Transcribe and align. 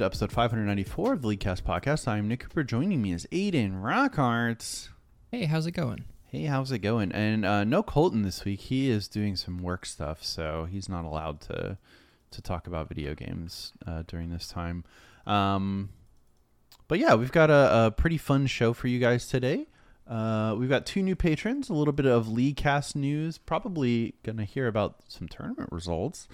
to 0.00 0.06
episode 0.06 0.32
594 0.32 1.12
of 1.12 1.20
the 1.20 1.28
Leaguecast 1.28 1.60
podcast. 1.60 2.08
I'm 2.08 2.26
Nick 2.26 2.40
Cooper. 2.40 2.64
Joining 2.64 3.02
me 3.02 3.12
is 3.12 3.28
Aidan 3.30 3.82
Rockhart. 3.82 4.88
Hey, 5.30 5.44
how's 5.44 5.66
it 5.66 5.72
going? 5.72 6.06
Hey, 6.24 6.44
how's 6.44 6.72
it 6.72 6.78
going? 6.78 7.12
And 7.12 7.44
uh, 7.44 7.64
no 7.64 7.82
Colton 7.82 8.22
this 8.22 8.42
week. 8.46 8.60
He 8.60 8.88
is 8.88 9.08
doing 9.08 9.36
some 9.36 9.58
work 9.58 9.84
stuff, 9.84 10.24
so 10.24 10.66
he's 10.70 10.88
not 10.88 11.04
allowed 11.04 11.42
to 11.42 11.76
to 12.30 12.40
talk 12.40 12.66
about 12.66 12.88
video 12.88 13.14
games 13.14 13.74
uh, 13.86 14.04
during 14.06 14.30
this 14.30 14.48
time. 14.48 14.84
Um, 15.26 15.90
but 16.88 16.98
yeah, 16.98 17.14
we've 17.14 17.32
got 17.32 17.50
a, 17.50 17.86
a 17.86 17.90
pretty 17.90 18.16
fun 18.16 18.46
show 18.46 18.72
for 18.72 18.88
you 18.88 19.00
guys 19.00 19.26
today. 19.28 19.66
Uh, 20.08 20.54
we've 20.58 20.70
got 20.70 20.86
two 20.86 21.02
new 21.02 21.14
patrons, 21.14 21.68
a 21.68 21.74
little 21.74 21.92
bit 21.92 22.06
of 22.06 22.26
Leaguecast 22.26 22.96
news, 22.96 23.36
probably 23.36 24.14
gonna 24.22 24.46
hear 24.46 24.66
about 24.66 25.00
some 25.08 25.28
tournament 25.28 25.68
results. 25.70 26.26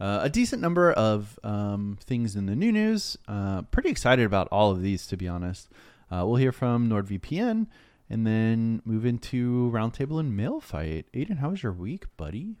Uh, 0.00 0.20
a 0.22 0.28
decent 0.30 0.62
number 0.62 0.92
of 0.92 1.38
um, 1.42 1.98
things 2.00 2.36
in 2.36 2.46
the 2.46 2.54
new 2.54 2.70
news. 2.70 3.16
Uh, 3.26 3.62
pretty 3.62 3.88
excited 3.88 4.24
about 4.24 4.48
all 4.52 4.70
of 4.70 4.80
these, 4.82 5.06
to 5.08 5.16
be 5.16 5.26
honest. 5.26 5.68
Uh, 6.10 6.24
we'll 6.26 6.36
hear 6.36 6.52
from 6.52 6.88
NordVPN 6.88 7.66
and 8.08 8.26
then 8.26 8.80
move 8.84 9.04
into 9.04 9.70
Roundtable 9.74 10.20
and 10.20 10.36
Mail 10.36 10.60
Fight. 10.60 11.06
Aidan, 11.12 11.38
how 11.38 11.50
was 11.50 11.62
your 11.62 11.72
week, 11.72 12.06
buddy? 12.16 12.56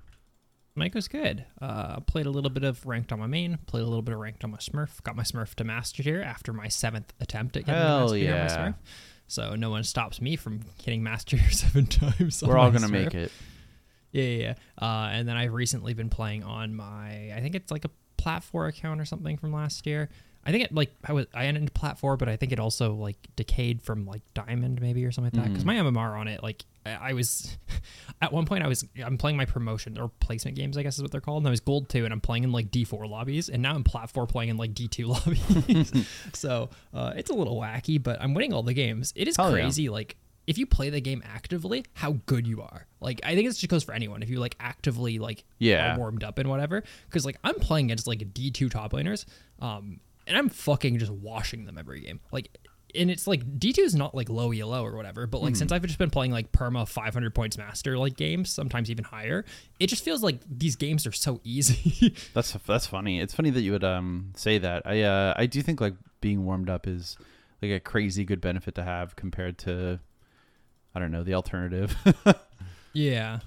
Mike 0.74 0.94
was 0.94 1.08
good. 1.08 1.44
Uh, 1.60 2.00
played 2.00 2.26
a 2.26 2.30
little 2.30 2.50
bit 2.50 2.62
of 2.62 2.84
ranked 2.86 3.12
on 3.12 3.18
my 3.18 3.26
main. 3.26 3.58
Played 3.66 3.82
a 3.82 3.86
little 3.86 4.02
bit 4.02 4.14
of 4.14 4.20
ranked 4.20 4.44
on 4.44 4.50
my 4.50 4.58
Smurf. 4.58 5.02
Got 5.02 5.16
my 5.16 5.24
Smurf 5.24 5.54
to 5.56 5.64
master 5.64 6.02
tier 6.02 6.22
after 6.22 6.52
my 6.52 6.68
seventh 6.68 7.12
attempt 7.20 7.56
at 7.56 7.66
getting 7.66 7.80
Hell 7.80 8.00
master 8.00 8.16
tier 8.16 8.34
on 8.34 8.40
my. 8.40 8.46
Smurf. 8.46 8.74
So 9.26 9.54
no 9.56 9.70
one 9.70 9.84
stops 9.84 10.20
me 10.20 10.36
from 10.36 10.60
hitting 10.82 11.02
master 11.02 11.36
tier 11.36 11.50
seven 11.50 11.86
times. 11.86 12.42
We're 12.42 12.56
all 12.56 12.70
gonna 12.70 12.88
make 12.88 13.14
it. 13.14 13.32
Yeah, 14.12 14.24
yeah. 14.24 14.38
yeah. 14.38 14.54
Uh, 14.86 15.08
and 15.12 15.28
then 15.28 15.36
I've 15.36 15.52
recently 15.52 15.94
been 15.94 16.10
playing 16.10 16.44
on 16.44 16.74
my, 16.74 17.32
I 17.34 17.40
think 17.40 17.54
it's 17.54 17.70
like 17.70 17.84
a 17.84 17.90
Plat 18.16 18.42
4 18.42 18.66
account 18.66 19.00
or 19.00 19.04
something 19.04 19.36
from 19.36 19.52
last 19.52 19.86
year. 19.86 20.08
I 20.48 20.50
think 20.50 20.64
it 20.64 20.74
like 20.74 20.94
I 21.04 21.12
was 21.12 21.26
I 21.34 21.44
ended 21.44 21.74
Plat 21.74 21.98
4, 21.98 22.16
but 22.16 22.28
I 22.28 22.36
think 22.36 22.52
it 22.52 22.60
also 22.60 22.94
like 22.94 23.16
decayed 23.36 23.82
from 23.82 24.06
like 24.06 24.22
Diamond 24.32 24.80
maybe 24.80 25.04
or 25.04 25.12
something 25.12 25.38
like 25.38 25.44
that. 25.44 25.50
Because 25.50 25.66
my 25.66 25.74
MMR 25.74 26.18
on 26.18 26.26
it, 26.26 26.42
like 26.42 26.64
I, 26.86 27.10
I 27.10 27.12
was 27.12 27.58
at 28.22 28.32
one 28.32 28.46
point 28.46 28.64
I 28.64 28.66
was 28.66 28.82
I'm 29.04 29.18
playing 29.18 29.36
my 29.36 29.44
promotion 29.44 29.98
or 29.98 30.08
placement 30.20 30.56
games, 30.56 30.78
I 30.78 30.82
guess 30.82 30.96
is 30.96 31.02
what 31.02 31.10
they're 31.10 31.20
called. 31.20 31.42
And 31.42 31.48
I 31.48 31.50
was 31.50 31.60
Gold 31.60 31.90
2 31.90 32.04
and 32.04 32.14
I'm 32.14 32.22
playing 32.22 32.44
in 32.44 32.52
like 32.52 32.70
D4 32.70 33.08
lobbies, 33.08 33.50
and 33.50 33.62
now 33.62 33.74
I'm 33.74 33.84
Plat 33.84 34.08
4 34.08 34.26
playing 34.26 34.48
in 34.48 34.56
like 34.56 34.72
D2 34.72 35.06
lobbies. 35.68 35.92
so 36.32 36.70
uh, 36.94 37.12
it's 37.14 37.30
a 37.30 37.34
little 37.34 37.60
wacky, 37.60 38.02
but 38.02 38.18
I'm 38.20 38.32
winning 38.32 38.54
all 38.54 38.62
the 38.62 38.74
games. 38.74 39.12
It 39.16 39.28
is 39.28 39.36
Hell 39.36 39.54
yeah. 39.54 39.62
crazy, 39.64 39.90
like 39.90 40.16
if 40.48 40.56
you 40.58 40.66
play 40.66 40.88
the 40.90 41.00
game 41.00 41.22
actively, 41.24 41.84
how 41.94 42.12
good 42.26 42.46
you 42.46 42.62
are. 42.62 42.86
Like 43.00 43.20
I 43.22 43.34
think 43.34 43.46
it 43.48 43.52
just 43.52 43.68
goes 43.68 43.84
for 43.84 43.92
anyone. 43.92 44.22
If 44.22 44.30
you 44.30 44.40
like 44.40 44.56
actively 44.58 45.18
like 45.18 45.44
Yeah. 45.58 45.94
are 45.94 45.98
warmed 45.98 46.24
up 46.24 46.38
and 46.38 46.48
whatever, 46.48 46.82
because 47.06 47.24
like 47.26 47.36
I'm 47.44 47.56
playing 47.56 47.86
against 47.86 48.06
like 48.06 48.32
D 48.34 48.50
two 48.50 48.68
top 48.68 48.92
laners, 48.92 49.26
um, 49.60 50.00
and 50.26 50.36
I'm 50.36 50.48
fucking 50.48 50.98
just 50.98 51.12
washing 51.12 51.66
them 51.66 51.76
every 51.78 52.00
game. 52.00 52.20
Like, 52.32 52.48
and 52.94 53.10
it's 53.10 53.26
like 53.26 53.58
D 53.58 53.74
two 53.74 53.82
is 53.82 53.94
not 53.94 54.14
like 54.14 54.30
low 54.30 54.50
elo 54.50 54.82
or 54.84 54.96
whatever, 54.96 55.26
but 55.26 55.42
like 55.42 55.54
since 55.54 55.70
I've 55.70 55.82
just 55.82 55.98
been 55.98 56.08
playing 56.10 56.32
like 56.32 56.50
perma 56.50 56.88
500 56.88 57.34
points 57.34 57.58
master 57.58 57.98
like 57.98 58.16
games, 58.16 58.48
sometimes 58.50 58.90
even 58.90 59.04
higher, 59.04 59.44
it 59.78 59.88
just 59.88 60.02
feels 60.02 60.22
like 60.22 60.40
these 60.50 60.76
games 60.76 61.06
are 61.06 61.12
so 61.12 61.40
easy. 61.44 62.14
That's 62.34 62.52
that's 62.66 62.86
funny. 62.86 63.20
It's 63.20 63.34
funny 63.34 63.50
that 63.50 63.60
you 63.60 63.72
would 63.72 63.84
um 63.84 64.32
say 64.34 64.56
that. 64.56 64.82
I 64.86 65.02
uh 65.02 65.34
I 65.36 65.44
do 65.44 65.60
think 65.60 65.80
like 65.82 65.94
being 66.22 66.46
warmed 66.46 66.70
up 66.70 66.86
is 66.88 67.18
like 67.60 67.70
a 67.72 67.80
crazy 67.80 68.24
good 68.24 68.40
benefit 68.40 68.74
to 68.76 68.82
have 68.84 69.14
compared 69.14 69.58
to 69.58 70.00
I 70.98 71.00
don't 71.00 71.12
know 71.12 71.22
the 71.22 71.34
alternative. 71.34 71.96
Yeah. 72.92 73.40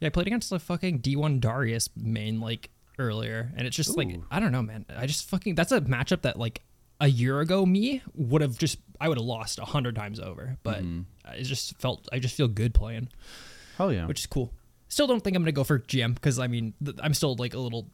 Yeah, 0.00 0.08
I 0.08 0.10
played 0.10 0.26
against 0.26 0.50
the 0.50 0.58
fucking 0.58 1.00
D1 1.00 1.40
Darius 1.40 1.88
main 1.96 2.40
like 2.40 2.68
earlier, 2.98 3.50
and 3.56 3.66
it's 3.66 3.74
just 3.76 3.96
like 3.96 4.08
I 4.30 4.38
don't 4.38 4.52
know, 4.52 4.60
man. 4.60 4.84
I 4.94 5.06
just 5.06 5.30
fucking 5.30 5.54
that's 5.54 5.72
a 5.72 5.80
matchup 5.80 6.22
that 6.22 6.38
like 6.38 6.60
a 7.00 7.08
year 7.08 7.40
ago 7.40 7.64
me 7.64 8.02
would 8.14 8.42
have 8.42 8.58
just 8.58 8.78
I 9.00 9.08
would 9.08 9.16
have 9.16 9.24
lost 9.24 9.58
a 9.60 9.64
hundred 9.64 9.94
times 9.96 10.20
over, 10.20 10.58
but 10.62 10.82
I 11.24 11.40
just 11.40 11.78
felt 11.80 12.06
I 12.12 12.18
just 12.18 12.34
feel 12.36 12.48
good 12.48 12.74
playing, 12.74 13.08
Hell 13.78 13.90
yeah. 13.92 14.04
which 14.06 14.20
is 14.20 14.26
cool. 14.26 14.52
Still 14.88 15.06
don't 15.06 15.24
think 15.24 15.34
I'm 15.36 15.42
gonna 15.42 15.52
go 15.52 15.64
for 15.64 15.78
GM 15.78 16.14
because 16.14 16.38
I 16.38 16.46
mean 16.48 16.74
th- 16.84 16.98
I'm 17.02 17.14
still 17.14 17.34
like 17.36 17.54
a 17.54 17.58
little 17.58 17.88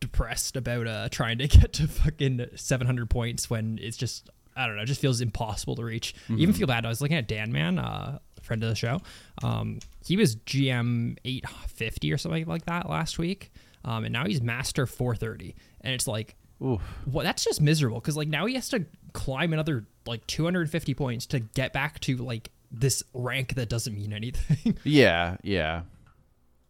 depressed 0.00 0.56
about 0.56 0.86
uh 0.88 1.08
trying 1.10 1.38
to 1.38 1.46
get 1.60 1.72
to 1.74 1.86
fucking 1.86 2.44
700 2.56 3.08
points 3.08 3.48
when 3.48 3.78
it's 3.80 3.96
just 3.96 4.28
I 4.56 4.66
don't 4.66 4.76
know, 4.76 4.82
it 4.82 4.86
just 4.86 5.00
feels 5.00 5.20
impossible 5.20 5.76
to 5.76 5.84
reach. 5.84 6.12
Even 6.28 6.52
feel 6.52 6.66
bad. 6.66 6.84
I 6.84 6.88
was 6.88 7.00
looking 7.00 7.16
at 7.16 7.28
Dan 7.28 7.52
Man, 7.52 7.78
uh, 7.78 8.18
friend 8.42 8.62
of 8.62 8.68
the 8.68 8.74
show. 8.74 9.00
Um, 9.42 9.78
he 10.04 10.16
was 10.16 10.36
GM 10.36 11.16
850 11.24 12.12
or 12.12 12.18
something 12.18 12.46
like 12.46 12.66
that 12.66 12.88
last 12.88 13.18
week, 13.18 13.52
um, 13.84 14.04
and 14.04 14.12
now 14.12 14.26
he's 14.26 14.40
Master 14.40 14.86
430, 14.86 15.54
and 15.82 15.94
it's 15.94 16.06
like. 16.06 16.36
Oof. 16.62 16.82
Well, 17.06 17.24
that's 17.24 17.42
just 17.42 17.62
miserable 17.62 18.00
because 18.00 18.18
like 18.18 18.28
now 18.28 18.44
he 18.44 18.54
has 18.54 18.68
to 18.68 18.84
climb 19.14 19.54
another 19.54 19.86
like 20.06 20.26
250 20.26 20.92
points 20.92 21.24
to 21.28 21.40
get 21.40 21.72
back 21.72 22.00
to 22.00 22.18
like 22.18 22.50
this 22.70 23.02
rank 23.14 23.54
that 23.54 23.70
doesn't 23.70 23.94
mean 23.94 24.12
anything. 24.12 24.76
Yeah, 24.84 25.36
yeah. 25.42 25.82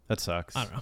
That 0.07 0.21
sucks. 0.21 0.57
I 0.57 0.65
don't 0.65 0.75
know. 0.75 0.81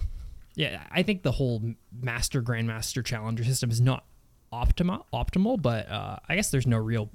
Yeah, 0.55 0.83
I 0.91 1.03
think 1.03 1.23
the 1.23 1.31
whole 1.31 1.61
master 1.91 2.41
grandmaster 2.41 3.03
challenger 3.03 3.43
system 3.43 3.71
is 3.71 3.79
not 3.79 4.05
optima 4.51 5.03
optimal, 5.13 5.61
but 5.61 5.89
uh, 5.89 6.17
I 6.27 6.35
guess 6.35 6.51
there's 6.51 6.67
no 6.67 6.77
real 6.77 7.09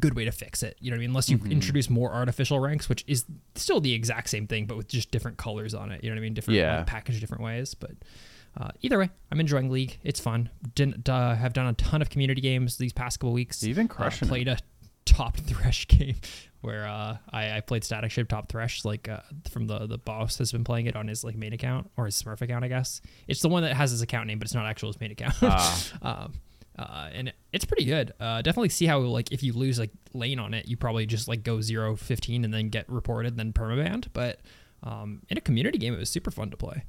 good 0.00 0.14
way 0.14 0.24
to 0.24 0.32
fix 0.32 0.62
it. 0.62 0.76
You 0.80 0.90
know 0.90 0.94
what 0.94 0.98
I 0.98 1.00
mean? 1.00 1.10
Unless 1.10 1.28
you 1.30 1.38
introduce 1.50 1.90
more 1.90 2.12
artificial 2.12 2.60
ranks, 2.60 2.88
which 2.88 3.04
is 3.06 3.24
still 3.54 3.80
the 3.80 3.92
exact 3.92 4.30
same 4.30 4.46
thing, 4.46 4.66
but 4.66 4.76
with 4.76 4.88
just 4.88 5.10
different 5.10 5.36
colors 5.38 5.74
on 5.74 5.90
it. 5.92 6.02
You 6.04 6.10
know 6.10 6.14
what 6.14 6.20
I 6.20 6.22
mean? 6.22 6.34
Different 6.34 6.58
Yeah. 6.58 6.78
like, 6.78 6.86
packaged 6.86 7.20
different 7.20 7.42
ways. 7.42 7.74
But 7.74 7.92
uh, 8.56 8.68
either 8.82 8.98
way, 8.98 9.10
I'm 9.30 9.40
enjoying 9.40 9.70
League. 9.70 9.98
It's 10.04 10.20
fun. 10.20 10.50
Didn't 10.74 11.08
uh, 11.08 11.34
have 11.34 11.52
done 11.52 11.66
a 11.66 11.72
ton 11.74 12.00
of 12.02 12.10
community 12.10 12.40
games 12.40 12.76
these 12.76 12.92
past 12.92 13.18
couple 13.20 13.32
weeks. 13.32 13.62
You've 13.62 13.76
been 13.76 13.86
Uh, 13.86 13.94
crushing 13.94 14.26
it. 14.26 14.30
played 14.30 14.48
a 14.48 14.58
top 15.04 15.36
thresh 15.48 15.86
game 15.88 16.16
where 16.60 16.86
uh, 16.86 17.16
I, 17.32 17.56
I 17.56 17.60
played 17.60 17.82
Statikk 17.82 18.10
Shiv 18.10 18.28
top 18.28 18.48
thresh 18.48 18.84
like 18.84 19.08
uh, 19.08 19.20
from 19.50 19.66
the 19.66 19.86
the 19.86 19.96
boss 19.98 20.38
has 20.38 20.50
been 20.52 20.64
playing 20.64 20.86
it 20.86 20.96
on 20.96 21.06
his 21.08 21.22
like 21.24 21.36
main 21.36 21.52
account 21.52 21.88
or 21.96 22.04
his 22.06 22.20
smurf 22.20 22.42
account 22.42 22.64
i 22.64 22.68
guess 22.68 23.00
it's 23.28 23.40
the 23.40 23.48
one 23.48 23.62
that 23.62 23.74
has 23.76 23.92
his 23.92 24.02
account 24.02 24.26
name 24.26 24.38
but 24.40 24.46
it's 24.46 24.54
not 24.54 24.66
actual 24.66 24.88
his 24.88 24.98
main 25.00 25.12
account 25.12 25.34
Ah. 25.40 25.84
um, 26.02 26.32
uh, 26.78 27.08
and 27.12 27.32
it's 27.52 27.64
pretty 27.64 27.84
good 27.84 28.12
uh, 28.20 28.40
definitely 28.42 28.68
see 28.68 28.86
how 28.86 28.98
like 29.00 29.32
if 29.32 29.42
you 29.42 29.52
lose 29.52 29.78
like 29.78 29.90
lane 30.14 30.38
on 30.38 30.54
it 30.54 30.66
you 30.68 30.76
probably 30.76 31.06
just 31.06 31.28
like 31.28 31.42
go 31.42 31.60
0 31.60 31.96
15 31.96 32.44
and 32.44 32.54
then 32.54 32.68
get 32.68 32.88
reported 32.88 33.36
then 33.36 33.52
permabanned 33.52 34.06
but 34.12 34.40
um, 34.82 35.22
in 35.28 35.36
a 35.36 35.40
community 35.40 35.78
game 35.78 35.94
it 35.94 35.98
was 35.98 36.10
super 36.10 36.30
fun 36.30 36.50
to 36.50 36.56
play 36.56 36.84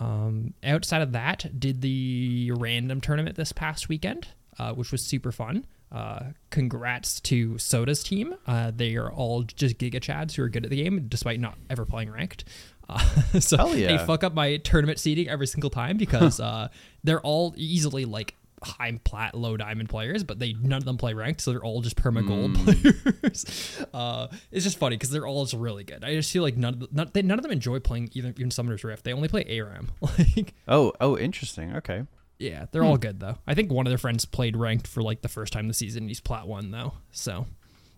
um, 0.00 0.54
outside 0.64 1.02
of 1.02 1.12
that, 1.12 1.58
did 1.58 1.80
the 1.80 2.52
random 2.56 3.00
tournament 3.00 3.36
this 3.36 3.52
past 3.52 3.88
weekend, 3.88 4.28
uh, 4.58 4.72
which 4.72 4.92
was 4.92 5.04
super 5.04 5.32
fun. 5.32 5.66
Uh, 5.90 6.30
congrats 6.50 7.20
to 7.20 7.58
Soda's 7.58 8.02
team. 8.02 8.34
Uh, 8.46 8.72
they 8.74 8.96
are 8.96 9.12
all 9.12 9.42
just 9.42 9.78
Giga 9.78 10.00
Chads 10.00 10.34
who 10.34 10.42
are 10.42 10.48
good 10.48 10.64
at 10.64 10.70
the 10.70 10.82
game, 10.82 11.06
despite 11.08 11.38
not 11.38 11.58
ever 11.68 11.84
playing 11.84 12.10
ranked. 12.10 12.44
Uh, 12.88 12.98
so 13.40 13.58
Hell 13.58 13.72
they 13.72 13.98
fuck 13.98 14.24
up 14.24 14.32
my 14.34 14.56
tournament 14.56 14.98
seeding 14.98 15.28
every 15.28 15.46
single 15.46 15.70
time 15.70 15.98
because 15.98 16.40
uh, 16.40 16.68
they're 17.04 17.20
all 17.20 17.52
easily 17.56 18.06
like 18.06 18.34
high 18.64 18.98
plat, 19.04 19.34
low 19.34 19.56
diamond 19.56 19.88
players, 19.88 20.24
but 20.24 20.38
they 20.38 20.52
none 20.54 20.78
of 20.78 20.84
them 20.84 20.96
play 20.96 21.14
ranked, 21.14 21.40
so 21.40 21.50
they're 21.52 21.62
all 21.64 21.80
just 21.82 21.96
perma 21.96 22.26
gold 22.26 22.54
players. 22.54 23.78
Uh, 23.94 24.28
it's 24.50 24.64
just 24.64 24.78
funny 24.78 24.96
because 24.96 25.10
they're 25.10 25.26
all 25.26 25.44
just 25.44 25.54
really 25.54 25.84
good. 25.84 26.02
I 26.04 26.14
just 26.14 26.32
feel 26.32 26.42
like 26.42 26.56
none 26.56 26.74
of 26.74 26.80
the, 26.80 26.88
not, 26.92 27.12
they, 27.12 27.22
none 27.22 27.38
of 27.38 27.42
them 27.42 27.52
enjoy 27.52 27.78
playing 27.80 28.10
even 28.14 28.32
even 28.38 28.50
Summoner's 28.50 28.84
Rift. 28.84 29.04
They 29.04 29.12
only 29.12 29.28
play 29.28 29.44
ARAM. 29.48 29.90
Like, 30.00 30.54
Oh, 30.68 30.92
oh, 31.00 31.18
interesting. 31.18 31.76
Okay. 31.76 32.04
yeah, 32.38 32.66
they're 32.72 32.84
all 32.84 32.96
good 32.96 33.20
though. 33.20 33.38
I 33.46 33.54
think 33.54 33.70
one 33.70 33.86
of 33.86 33.90
their 33.90 33.98
friends 33.98 34.24
played 34.24 34.56
ranked 34.56 34.86
for 34.86 35.02
like 35.02 35.22
the 35.22 35.28
first 35.28 35.52
time 35.52 35.68
this 35.68 35.78
season. 35.78 36.08
He's 36.08 36.20
plat 36.20 36.46
one 36.46 36.70
though, 36.70 36.94
so 37.10 37.46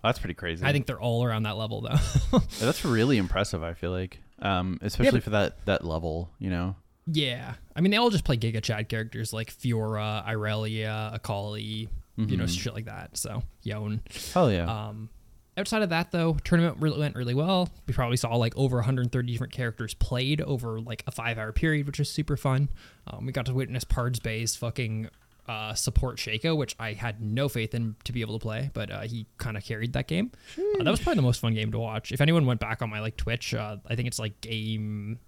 That's 0.02 0.18
pretty 0.18 0.34
crazy. 0.34 0.64
I 0.64 0.72
think 0.72 0.86
they're 0.86 1.00
all 1.00 1.24
around 1.24 1.44
that 1.44 1.56
level 1.56 1.80
though. 1.82 2.38
that's 2.60 2.84
really 2.84 3.18
impressive. 3.18 3.62
I 3.62 3.74
feel 3.74 3.90
like, 3.92 4.18
um, 4.40 4.78
especially 4.82 5.18
but- 5.20 5.24
for 5.24 5.30
that 5.30 5.64
that 5.66 5.84
level. 5.84 6.30
You 6.38 6.50
know. 6.50 6.76
Yeah, 7.06 7.54
I 7.76 7.80
mean 7.80 7.90
they 7.90 7.96
all 7.96 8.10
just 8.10 8.24
play 8.24 8.36
Giga 8.36 8.62
Chad 8.62 8.88
characters 8.88 9.32
like 9.32 9.52
Fiora, 9.52 10.26
Irelia, 10.26 11.14
Akali, 11.14 11.88
you 12.16 12.36
know, 12.36 12.46
shit 12.46 12.74
like 12.74 12.86
that. 12.86 13.16
So 13.16 13.42
Yone. 13.62 14.00
Hell 14.32 14.50
yeah. 14.50 14.66
Um, 14.88 15.10
outside 15.56 15.82
of 15.82 15.90
that, 15.90 16.10
though, 16.12 16.36
tournament 16.44 16.78
really 16.80 16.98
went 16.98 17.16
really 17.16 17.34
well. 17.34 17.68
We 17.86 17.94
probably 17.94 18.16
saw 18.16 18.34
like 18.36 18.56
over 18.56 18.76
130 18.76 19.32
different 19.32 19.52
characters 19.52 19.94
played 19.94 20.40
over 20.40 20.80
like 20.80 21.02
a 21.06 21.10
five-hour 21.10 21.52
period, 21.52 21.86
which 21.86 21.98
was 21.98 22.10
super 22.10 22.36
fun. 22.36 22.68
Um, 23.06 23.26
we 23.26 23.32
got 23.32 23.46
to 23.46 23.54
witness 23.54 23.84
Pards 23.84 24.20
Bay's 24.22 24.56
fucking 24.56 25.08
uh, 25.48 25.74
support 25.74 26.16
Shaco, 26.16 26.56
which 26.56 26.74
I 26.78 26.92
had 26.94 27.20
no 27.20 27.48
faith 27.48 27.74
in 27.74 27.96
to 28.04 28.12
be 28.12 28.20
able 28.22 28.38
to 28.38 28.42
play, 28.42 28.70
but 28.72 28.90
uh, 28.90 29.00
he 29.02 29.26
kind 29.38 29.56
of 29.56 29.64
carried 29.64 29.92
that 29.92 30.06
game. 30.08 30.30
Uh, 30.58 30.82
that 30.84 30.90
was 30.90 31.00
probably 31.00 31.16
the 31.16 31.22
most 31.22 31.40
fun 31.40 31.54
game 31.54 31.70
to 31.72 31.78
watch. 31.78 32.12
If 32.12 32.20
anyone 32.20 32.46
went 32.46 32.60
back 32.60 32.80
on 32.80 32.88
my 32.90 33.00
like 33.00 33.16
Twitch, 33.16 33.54
uh, 33.54 33.76
I 33.86 33.94
think 33.94 34.08
it's 34.08 34.18
like 34.18 34.40
game 34.40 35.18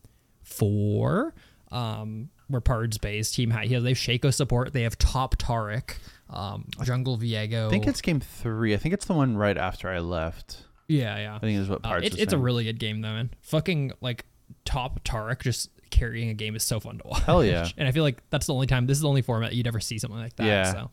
four. 0.43 1.35
Um, 1.71 2.31
where 2.49 2.61
Pard's 2.61 2.99
based. 2.99 3.35
Team 3.35 3.51
has, 3.51 3.69
they 3.69 3.75
have 3.75 3.83
Shaco 3.99 4.33
support. 4.33 4.73
They 4.73 4.83
have 4.83 4.97
Top 4.99 5.37
Taric, 5.37 5.97
um, 6.31 6.69
Jungle 6.85 7.19
Viego. 7.19 7.67
I 7.67 7.71
think 7.71 7.87
it's 7.89 8.01
game 8.01 8.21
three. 8.21 8.73
I 8.73 8.77
think 8.77 8.95
it's 8.95 9.07
the 9.07 9.15
one 9.15 9.37
right 9.37 9.57
after 9.59 9.89
I 9.89 9.99
left. 9.99 10.65
yeah, 10.89 11.19
yeah. 11.19 11.35
I 11.37 11.39
think 11.41 11.59
is 11.59 11.69
what 11.69 11.81
Uh, 11.85 11.89
parts. 11.89 12.07
it, 12.07 12.19
it's 12.21 12.33
a 12.33 12.39
really 12.39 12.65
good 12.65 12.79
game 12.79 13.01
though, 13.01 13.13
man. 13.15 13.31
Fucking 13.43 13.93
like 14.01 14.25
Top 14.65 15.03
Taric 15.05 15.41
just 15.43 15.71
carrying 15.91 16.29
a 16.31 16.35
game 16.35 16.55
is 16.55 16.63
so 16.63 16.79
fun 16.79 16.99
to 16.99 17.07
watch. 17.09 17.23
Hell 17.23 17.45
yeah. 17.45 17.69
and 17.77 17.89
I 17.89 17.91
feel 17.93 18.05
like 18.05 18.23
that's 18.31 18.47
the 18.47 18.55
only 18.55 18.67
time. 18.69 18.87
This 18.87 18.99
is 18.99 19.03
the 19.03 19.09
only 19.09 19.23
format 19.23 19.53
you'd 19.55 19.67
ever 19.67 19.81
see 19.81 19.99
something 19.99 20.21
like 20.21 20.37
that. 20.37 20.47
Yeah. 20.47 20.73
So 20.73 20.91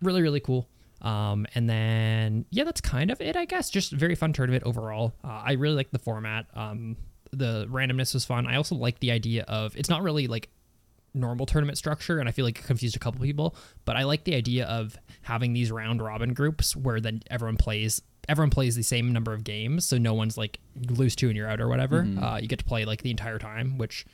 really, 0.00 0.22
really 0.22 0.40
cool. 0.40 0.68
Um, 1.02 1.46
and 1.54 1.68
then 1.68 2.46
yeah, 2.50 2.64
that's 2.64 2.80
kind 2.80 3.10
of 3.10 3.20
it, 3.20 3.36
I 3.36 3.44
guess. 3.46 3.68
Just 3.70 3.90
very 3.92 4.14
fun 4.14 4.32
tournament 4.32 4.62
overall. 4.64 5.12
Uh, 5.24 5.42
I 5.44 5.52
really 5.52 5.74
like 5.74 5.90
the 5.90 5.98
format. 5.98 6.46
Um, 6.54 6.96
the 7.36 7.66
randomness 7.70 8.14
was 8.14 8.24
fun. 8.24 8.46
I 8.46 8.56
also 8.56 8.74
like 8.74 9.00
the 9.00 9.10
idea 9.10 9.44
of 9.44 9.76
it's 9.76 9.88
not 9.88 10.02
really 10.02 10.26
like 10.26 10.48
normal 11.14 11.46
tournament 11.46 11.78
structure 11.78 12.18
and 12.18 12.28
I 12.28 12.32
feel 12.32 12.44
like 12.44 12.58
it 12.58 12.64
confused 12.64 12.96
a 12.96 12.98
couple 12.98 13.20
people, 13.20 13.56
but 13.84 13.96
I 13.96 14.04
like 14.04 14.24
the 14.24 14.34
idea 14.34 14.66
of 14.66 14.96
having 15.22 15.52
these 15.52 15.70
round 15.70 16.02
robin 16.02 16.34
groups 16.34 16.76
where 16.76 17.00
then 17.00 17.22
everyone 17.30 17.56
plays 17.56 18.02
everyone 18.28 18.50
plays 18.50 18.74
the 18.74 18.82
same 18.82 19.12
number 19.12 19.32
of 19.32 19.44
games, 19.44 19.86
so 19.86 19.98
no 19.98 20.12
one's 20.14 20.36
like 20.36 20.58
lose 20.90 21.14
two 21.14 21.28
and 21.28 21.36
you're 21.36 21.48
out 21.48 21.60
or 21.60 21.68
whatever. 21.68 22.06
Uh, 22.20 22.38
you 22.40 22.48
get 22.48 22.58
to 22.58 22.64
play 22.64 22.84
like 22.84 23.02
the 23.02 23.10
entire 23.10 23.38
time, 23.38 23.78
which 23.78 24.04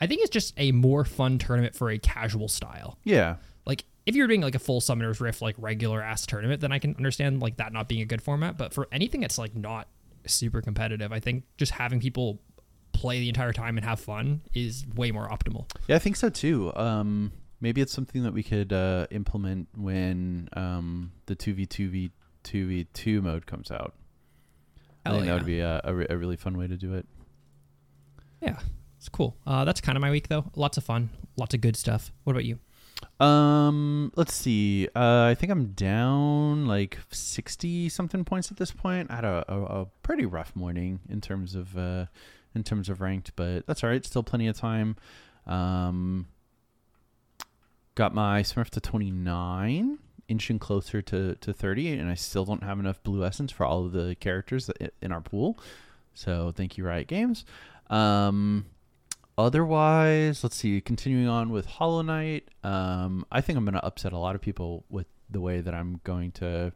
I 0.00 0.06
think 0.06 0.22
is 0.22 0.30
just 0.30 0.54
a 0.56 0.72
more 0.72 1.04
fun 1.04 1.38
tournament 1.38 1.74
for 1.74 1.90
a 1.90 1.98
casual 1.98 2.48
style. 2.48 2.98
Yeah. 3.04 3.36
Like 3.66 3.84
if 4.06 4.16
you're 4.16 4.26
doing 4.26 4.40
like 4.40 4.54
a 4.54 4.58
full 4.58 4.80
Summoner's 4.80 5.20
Rift 5.20 5.42
like 5.42 5.54
regular 5.58 6.02
ass 6.02 6.24
tournament, 6.26 6.60
then 6.60 6.72
I 6.72 6.78
can 6.78 6.96
understand 6.96 7.42
like 7.42 7.56
that 7.56 7.72
not 7.72 7.88
being 7.88 8.00
a 8.00 8.06
good 8.06 8.22
format. 8.22 8.56
But 8.56 8.72
for 8.72 8.88
anything 8.90 9.20
that's 9.20 9.38
like 9.38 9.54
not 9.54 9.88
super 10.26 10.62
competitive, 10.62 11.12
I 11.12 11.20
think 11.20 11.44
just 11.58 11.72
having 11.72 12.00
people 12.00 12.40
play 13.00 13.20
the 13.20 13.28
entire 13.28 13.52
time 13.52 13.76
and 13.78 13.84
have 13.86 14.00
fun 14.00 14.40
is 14.54 14.84
way 14.94 15.12
more 15.12 15.28
optimal. 15.28 15.70
Yeah, 15.86 15.96
I 15.96 15.98
think 16.00 16.16
so 16.16 16.28
too. 16.30 16.72
Um, 16.74 17.32
maybe 17.60 17.80
it's 17.80 17.92
something 17.92 18.22
that 18.24 18.32
we 18.32 18.42
could 18.42 18.72
uh, 18.72 19.06
implement 19.10 19.68
when 19.76 20.48
um, 20.54 21.12
the 21.26 21.34
two 21.34 21.54
v 21.54 21.66
two 21.66 21.88
v 21.90 22.10
two 22.42 22.66
v 22.66 22.86
two 22.92 23.22
mode 23.22 23.46
comes 23.46 23.70
out. 23.70 23.94
I 25.04 25.10
Hell 25.10 25.18
think 25.18 25.26
that 25.28 25.34
would 25.34 25.46
be 25.46 25.60
a, 25.60 25.80
a, 25.84 25.94
re- 25.94 26.06
a 26.10 26.16
really 26.16 26.36
fun 26.36 26.58
way 26.58 26.66
to 26.66 26.76
do 26.76 26.94
it. 26.94 27.06
Yeah, 28.42 28.58
it's 28.96 29.08
cool. 29.08 29.36
Uh, 29.46 29.64
that's 29.64 29.80
kind 29.80 29.96
of 29.96 30.02
my 30.02 30.10
week 30.10 30.28
though. 30.28 30.44
Lots 30.56 30.76
of 30.76 30.84
fun, 30.84 31.10
lots 31.36 31.54
of 31.54 31.60
good 31.60 31.76
stuff. 31.76 32.12
What 32.24 32.32
about 32.32 32.44
you? 32.44 32.58
Um, 33.24 34.12
let's 34.16 34.34
see. 34.34 34.88
Uh, 34.94 35.30
I 35.30 35.36
think 35.38 35.52
I'm 35.52 35.66
down 35.72 36.66
like 36.66 36.98
sixty 37.12 37.88
something 37.88 38.24
points 38.24 38.50
at 38.50 38.56
this 38.56 38.72
point. 38.72 39.10
I 39.10 39.14
had 39.16 39.24
a, 39.24 39.44
a, 39.48 39.62
a 39.82 39.86
pretty 40.02 40.26
rough 40.26 40.56
morning 40.56 40.98
in 41.08 41.20
terms 41.20 41.54
of 41.54 41.78
uh, 41.78 42.06
in 42.54 42.64
terms 42.64 42.88
of 42.88 43.00
ranked, 43.00 43.32
but 43.36 43.66
that's 43.66 43.84
all 43.84 43.90
right. 43.90 44.04
Still 44.04 44.22
plenty 44.22 44.48
of 44.48 44.56
time. 44.56 44.96
Um, 45.46 46.26
got 47.94 48.14
my 48.14 48.42
Smurf 48.42 48.70
to 48.70 48.80
twenty 48.80 49.10
nine, 49.10 49.98
inching 50.28 50.58
closer 50.58 51.02
to 51.02 51.34
to 51.36 51.52
thirty, 51.52 51.92
and 51.92 52.10
I 52.10 52.14
still 52.14 52.44
don't 52.44 52.62
have 52.62 52.78
enough 52.78 53.02
blue 53.02 53.24
essence 53.24 53.52
for 53.52 53.64
all 53.64 53.86
of 53.86 53.92
the 53.92 54.16
characters 54.16 54.70
in 55.00 55.12
our 55.12 55.20
pool. 55.20 55.58
So 56.14 56.52
thank 56.54 56.76
you, 56.76 56.84
Riot 56.84 57.06
Games. 57.06 57.44
Um, 57.90 58.66
otherwise, 59.36 60.42
let's 60.42 60.56
see. 60.56 60.80
Continuing 60.80 61.28
on 61.28 61.50
with 61.50 61.66
Hollow 61.66 62.02
Knight, 62.02 62.48
um, 62.64 63.24
I 63.30 63.40
think 63.40 63.56
I'm 63.56 63.64
going 63.64 63.74
to 63.74 63.84
upset 63.84 64.12
a 64.12 64.18
lot 64.18 64.34
of 64.34 64.40
people 64.40 64.84
with 64.90 65.06
the 65.30 65.40
way 65.40 65.60
that 65.60 65.74
I'm 65.74 66.00
going 66.04 66.32
to 66.32 66.72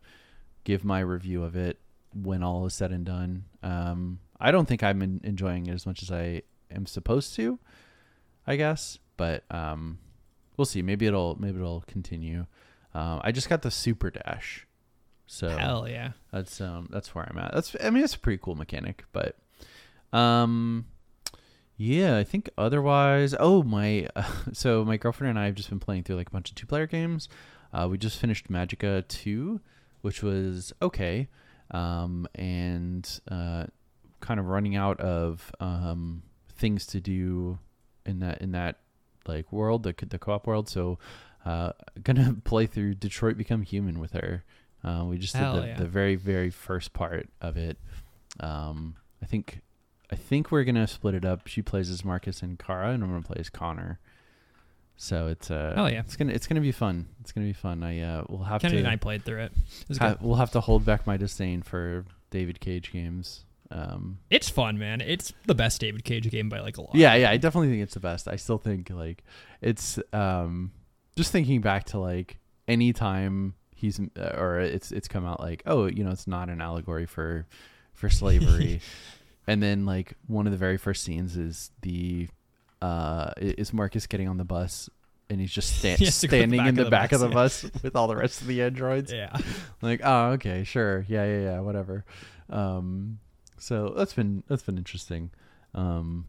give 0.65 0.85
my 0.85 1.01
review 1.01 1.43
of 1.43 1.57
it 1.57 1.79
when 2.15 2.43
all 2.43 2.67
is 2.67 2.75
said 2.75 2.93
and 2.93 3.05
done. 3.05 3.45
Um, 3.63 4.21
I 4.43 4.50
don't 4.50 4.67
think 4.67 4.83
I'm 4.83 5.00
en- 5.03 5.21
enjoying 5.25 5.67
it 5.67 5.73
as 5.73 5.87
much 5.87 6.03
as 6.03 6.11
I 6.11 6.43
am 6.71 6.87
supposed 6.87 7.35
to. 7.37 7.59
I 8.47 8.56
guess, 8.56 8.99
but 9.17 9.44
um, 9.50 9.99
we'll 10.56 10.65
see. 10.65 10.83
Maybe 10.83 11.06
it'll 11.06 11.37
maybe 11.41 11.59
it'll 11.59 11.85
continue. 11.87 12.47
Um, 12.93 13.21
I 13.23 13.31
just 13.31 13.49
got 13.49 13.62
the 13.62 13.71
super 13.71 14.11
dash, 14.11 14.67
so 15.27 15.49
Hell 15.49 15.89
yeah. 15.89 16.11
that's 16.33 16.61
um 16.61 16.89
that's 16.91 17.15
where 17.15 17.25
I'm 17.31 17.39
at. 17.39 17.55
That's 17.55 17.77
I 17.83 17.91
mean 17.91 18.03
it's 18.03 18.17
a 18.17 18.19
pretty 18.19 18.41
cool 18.43 18.56
mechanic, 18.56 19.05
but 19.12 19.37
um 20.12 20.87
yeah, 21.77 22.17
I 22.17 22.25
think 22.25 22.50
otherwise. 22.59 23.35
Oh 23.38 23.62
my, 23.62 24.09
so 24.53 24.85
my 24.85 24.97
girlfriend 24.97 25.31
and 25.31 25.38
I 25.38 25.47
have 25.47 25.55
just 25.55 25.69
been 25.71 25.81
playing 25.81 26.03
through 26.03 26.17
like 26.17 26.29
a 26.29 26.33
bunch 26.33 26.50
of 26.50 26.55
two 26.56 26.67
player 26.67 26.87
games. 26.87 27.29
Uh, 27.73 27.88
we 27.91 27.97
just 27.97 28.19
finished 28.19 28.50
Magicka 28.50 29.06
two, 29.09 29.61
which 30.03 30.23
was 30.23 30.73
okay, 30.83 31.29
um 31.71 32.27
and 32.35 33.21
uh 33.31 33.67
kind 34.23 34.41
of 34.41 34.47
running 34.47 34.75
out 34.77 34.99
of 35.01 35.53
um 35.61 36.23
things 36.57 36.87
to 36.87 37.01
do 37.01 37.59
in 38.07 38.21
that 38.21 38.41
in 38.41 38.53
that 38.53 38.79
like 39.27 39.53
world 39.53 39.83
the 39.83 39.95
the 40.09 40.19
co-op 40.19 40.47
world. 40.47 40.69
So 40.69 40.99
uh 41.45 41.73
gonna 42.03 42.37
play 42.45 42.67
through 42.67 42.95
Detroit 42.95 43.37
Become 43.37 43.63
Human 43.63 43.99
with 43.99 44.13
her. 44.13 44.45
Uh, 44.85 45.05
we 45.05 45.17
just 45.17 45.37
Hell 45.37 45.55
did 45.55 45.63
the, 45.63 45.67
yeah. 45.69 45.77
the 45.77 45.87
very 45.87 46.17
very 46.17 46.51
first 46.51 46.93
part 46.93 47.29
of 47.41 47.57
it. 47.57 47.79
Um, 48.41 48.97
I 49.23 49.27
think 49.27 49.61
I 50.11 50.17
think 50.17 50.51
we're 50.51 50.65
gonna 50.65 50.87
split 50.87 51.15
it 51.15 51.25
up. 51.25 51.47
She 51.47 51.63
plays 51.63 51.89
as 51.89 52.05
Marcus 52.05 52.43
and 52.43 52.59
Kara, 52.59 52.91
and 52.91 53.03
I'm 53.03 53.11
gonna 53.11 53.23
play 53.23 53.39
as 53.39 53.49
Connor. 53.49 54.01
So 54.97 55.29
it's 55.29 55.51
uh, 55.51 55.73
Hell 55.75 55.91
yeah. 55.91 56.01
it's 56.01 56.17
gonna 56.17 56.33
it's 56.33 56.47
gonna 56.47 56.61
be 56.61 56.73
fun. 56.73 57.09
It's 57.21 57.33
gonna 57.33 57.47
be 57.47 57.53
fun. 57.53 57.83
I 57.83 58.01
uh, 58.01 58.25
we'll 58.29 58.43
have 58.43 58.61
Kennedy 58.61 58.83
to 58.83 58.85
and 58.87 58.93
I 58.93 58.97
played 58.97 59.25
through 59.25 59.43
it. 59.43 59.53
It 59.89 59.99
ha- 59.99 60.17
we'll 60.21 60.37
have 60.37 60.51
to 60.53 60.61
hold 60.61 60.85
back 60.85 61.07
my 61.07 61.17
disdain 61.17 61.63
for 61.63 62.05
David 62.31 62.61
Cage 62.61 62.93
games. 62.93 63.45
Um, 63.73 64.19
It's 64.31 64.49
fun, 64.51 64.79
man. 64.79 65.01
It's 65.01 65.33
the 65.47 65.55
best 65.55 65.81
David 65.81 66.05
Cage 66.05 66.31
game 66.31 66.49
by 66.49 66.61
like 66.61 66.77
a 66.77 66.83
lot. 66.83 66.95
yeah, 66.95 67.15
yeah, 67.15 67.31
I 67.31 67.39
definitely 67.39 67.71
think 67.71 67.83
it's 67.83 67.95
the 67.95 68.01
best. 68.01 68.29
I 68.29 68.37
still 68.37 68.59
think 68.59 68.91
like 68.91 69.25
it's 69.61 69.99
um 70.13 70.73
just 71.17 71.33
thinking 71.33 71.61
back 71.63 71.85
to 71.85 71.99
like 71.99 72.39
any 72.69 72.93
time 72.93 73.55
he's 73.75 73.99
uh, 73.99 74.35
or 74.37 74.61
it's 74.61 74.93
it's 74.93 75.09
come 75.09 75.25
out 75.27 75.41
like 75.41 75.63
oh 75.67 75.87
you 75.87 76.05
know 76.05 76.11
it's 76.11 76.27
not 76.27 76.49
an 76.49 76.61
allegory 76.61 77.07
for 77.07 77.47
for 77.95 78.09
slavery, 78.11 78.81
and 79.47 79.63
then 79.63 79.87
like 79.87 80.15
one 80.27 80.47
of 80.47 80.53
the 80.53 80.59
very 80.59 80.77
first 80.77 81.03
scenes 81.05 81.37
is 81.37 81.71
the 81.81 82.29
uh 82.83 83.31
is 83.39 83.73
Marcus 83.73 84.07
getting 84.07 84.29
on 84.29 84.37
the 84.37 84.45
bus. 84.45 84.91
And 85.31 85.41
he's 85.41 85.53
just 85.53 85.79
sta- 85.79 85.97
He 85.99 86.05
has 86.05 86.21
to 86.21 86.29
go 86.29 86.37
to 86.37 86.47
the 86.47 86.57
standing 86.57 86.67
in 86.67 86.75
the 86.75 86.83
of 86.83 86.87
the 86.87 86.91
back 86.91 87.13
of 87.13 87.21
the 87.21 87.29
bus, 87.29 87.63
bus 87.63 87.83
with 87.83 87.97
all 87.97 88.07
the 88.07 88.17
rest 88.17 88.43
of 88.43 88.49
the 88.49 88.61
androids. 88.62 89.11
Yeah. 89.11 89.35
like 89.81 90.02
oh 90.05 90.33
okay 90.33 90.62
sure 90.64 91.07
yeah 91.09 91.25
yeah 91.25 91.41
yeah 91.41 91.61
whatever 91.61 92.05
um 92.50 93.19
so 93.62 93.95
that's 93.97 94.12
been 94.12 94.42
that's 94.49 94.64
been 94.64 94.76
interesting. 94.76 95.31
Um 95.75 96.26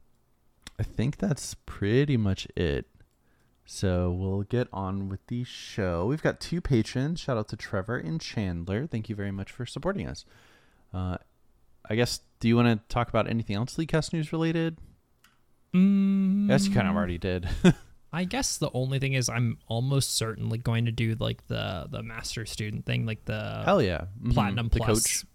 i 0.80 0.84
think 0.84 1.18
that's 1.18 1.56
pretty 1.66 2.16
much 2.18 2.48
it. 2.56 2.86
So 3.66 4.12
we'll 4.12 4.44
get 4.44 4.68
on 4.74 5.08
with 5.10 5.26
the 5.28 5.44
show. 5.44 6.06
We've 6.06 6.22
got 6.22 6.40
two 6.40 6.62
patrons. 6.62 7.20
Shout 7.22 7.38
out 7.38 7.48
to 7.50 7.56
trevor 7.56 7.98
and 7.98 8.20
chandler. 8.22 8.86
Thank 8.86 9.10
you 9.10 9.16
very 9.16 9.32
much 9.32 9.52
for 9.52 9.66
supporting 9.66 10.08
us. 10.08 10.26
Uh 10.94 11.18
i 11.90 11.96
guess 11.96 12.22
do 12.40 12.48
you 12.48 12.56
want 12.56 12.68
to 12.68 12.94
talk 12.94 13.10
about 13.10 13.28
anything 13.30 13.56
else 13.56 13.76
Leaguecast 13.78 14.14
news 14.14 14.32
related? 14.32 14.78
Mm, 15.74 16.50
yes 16.50 16.68
you 16.68 16.74
kind 16.74 16.88
of 16.88 16.96
already 16.96 17.18
did. 17.18 17.50
I 18.14 18.26
guess 18.26 18.58
the 18.58 18.70
only 18.76 19.00
thing 19.00 19.14
is 19.14 19.28
I'm 19.28 19.58
almost 19.68 20.16
certainly 20.16 20.60
going 20.60 20.86
to 20.86 20.92
do 20.92 21.16
like 21.20 21.48
the 21.48 21.88
the 21.90 22.04
master 22.04 22.46
student 22.46 22.86
thing, 22.86 23.08
like 23.08 23.26
the 23.26 23.64
hell 23.66 23.82
yeah. 23.82 24.06
Mhm. 24.22 24.34
platinum 24.36 24.70
the 24.70 24.78
plus 24.78 24.88
coach 25.04 25.26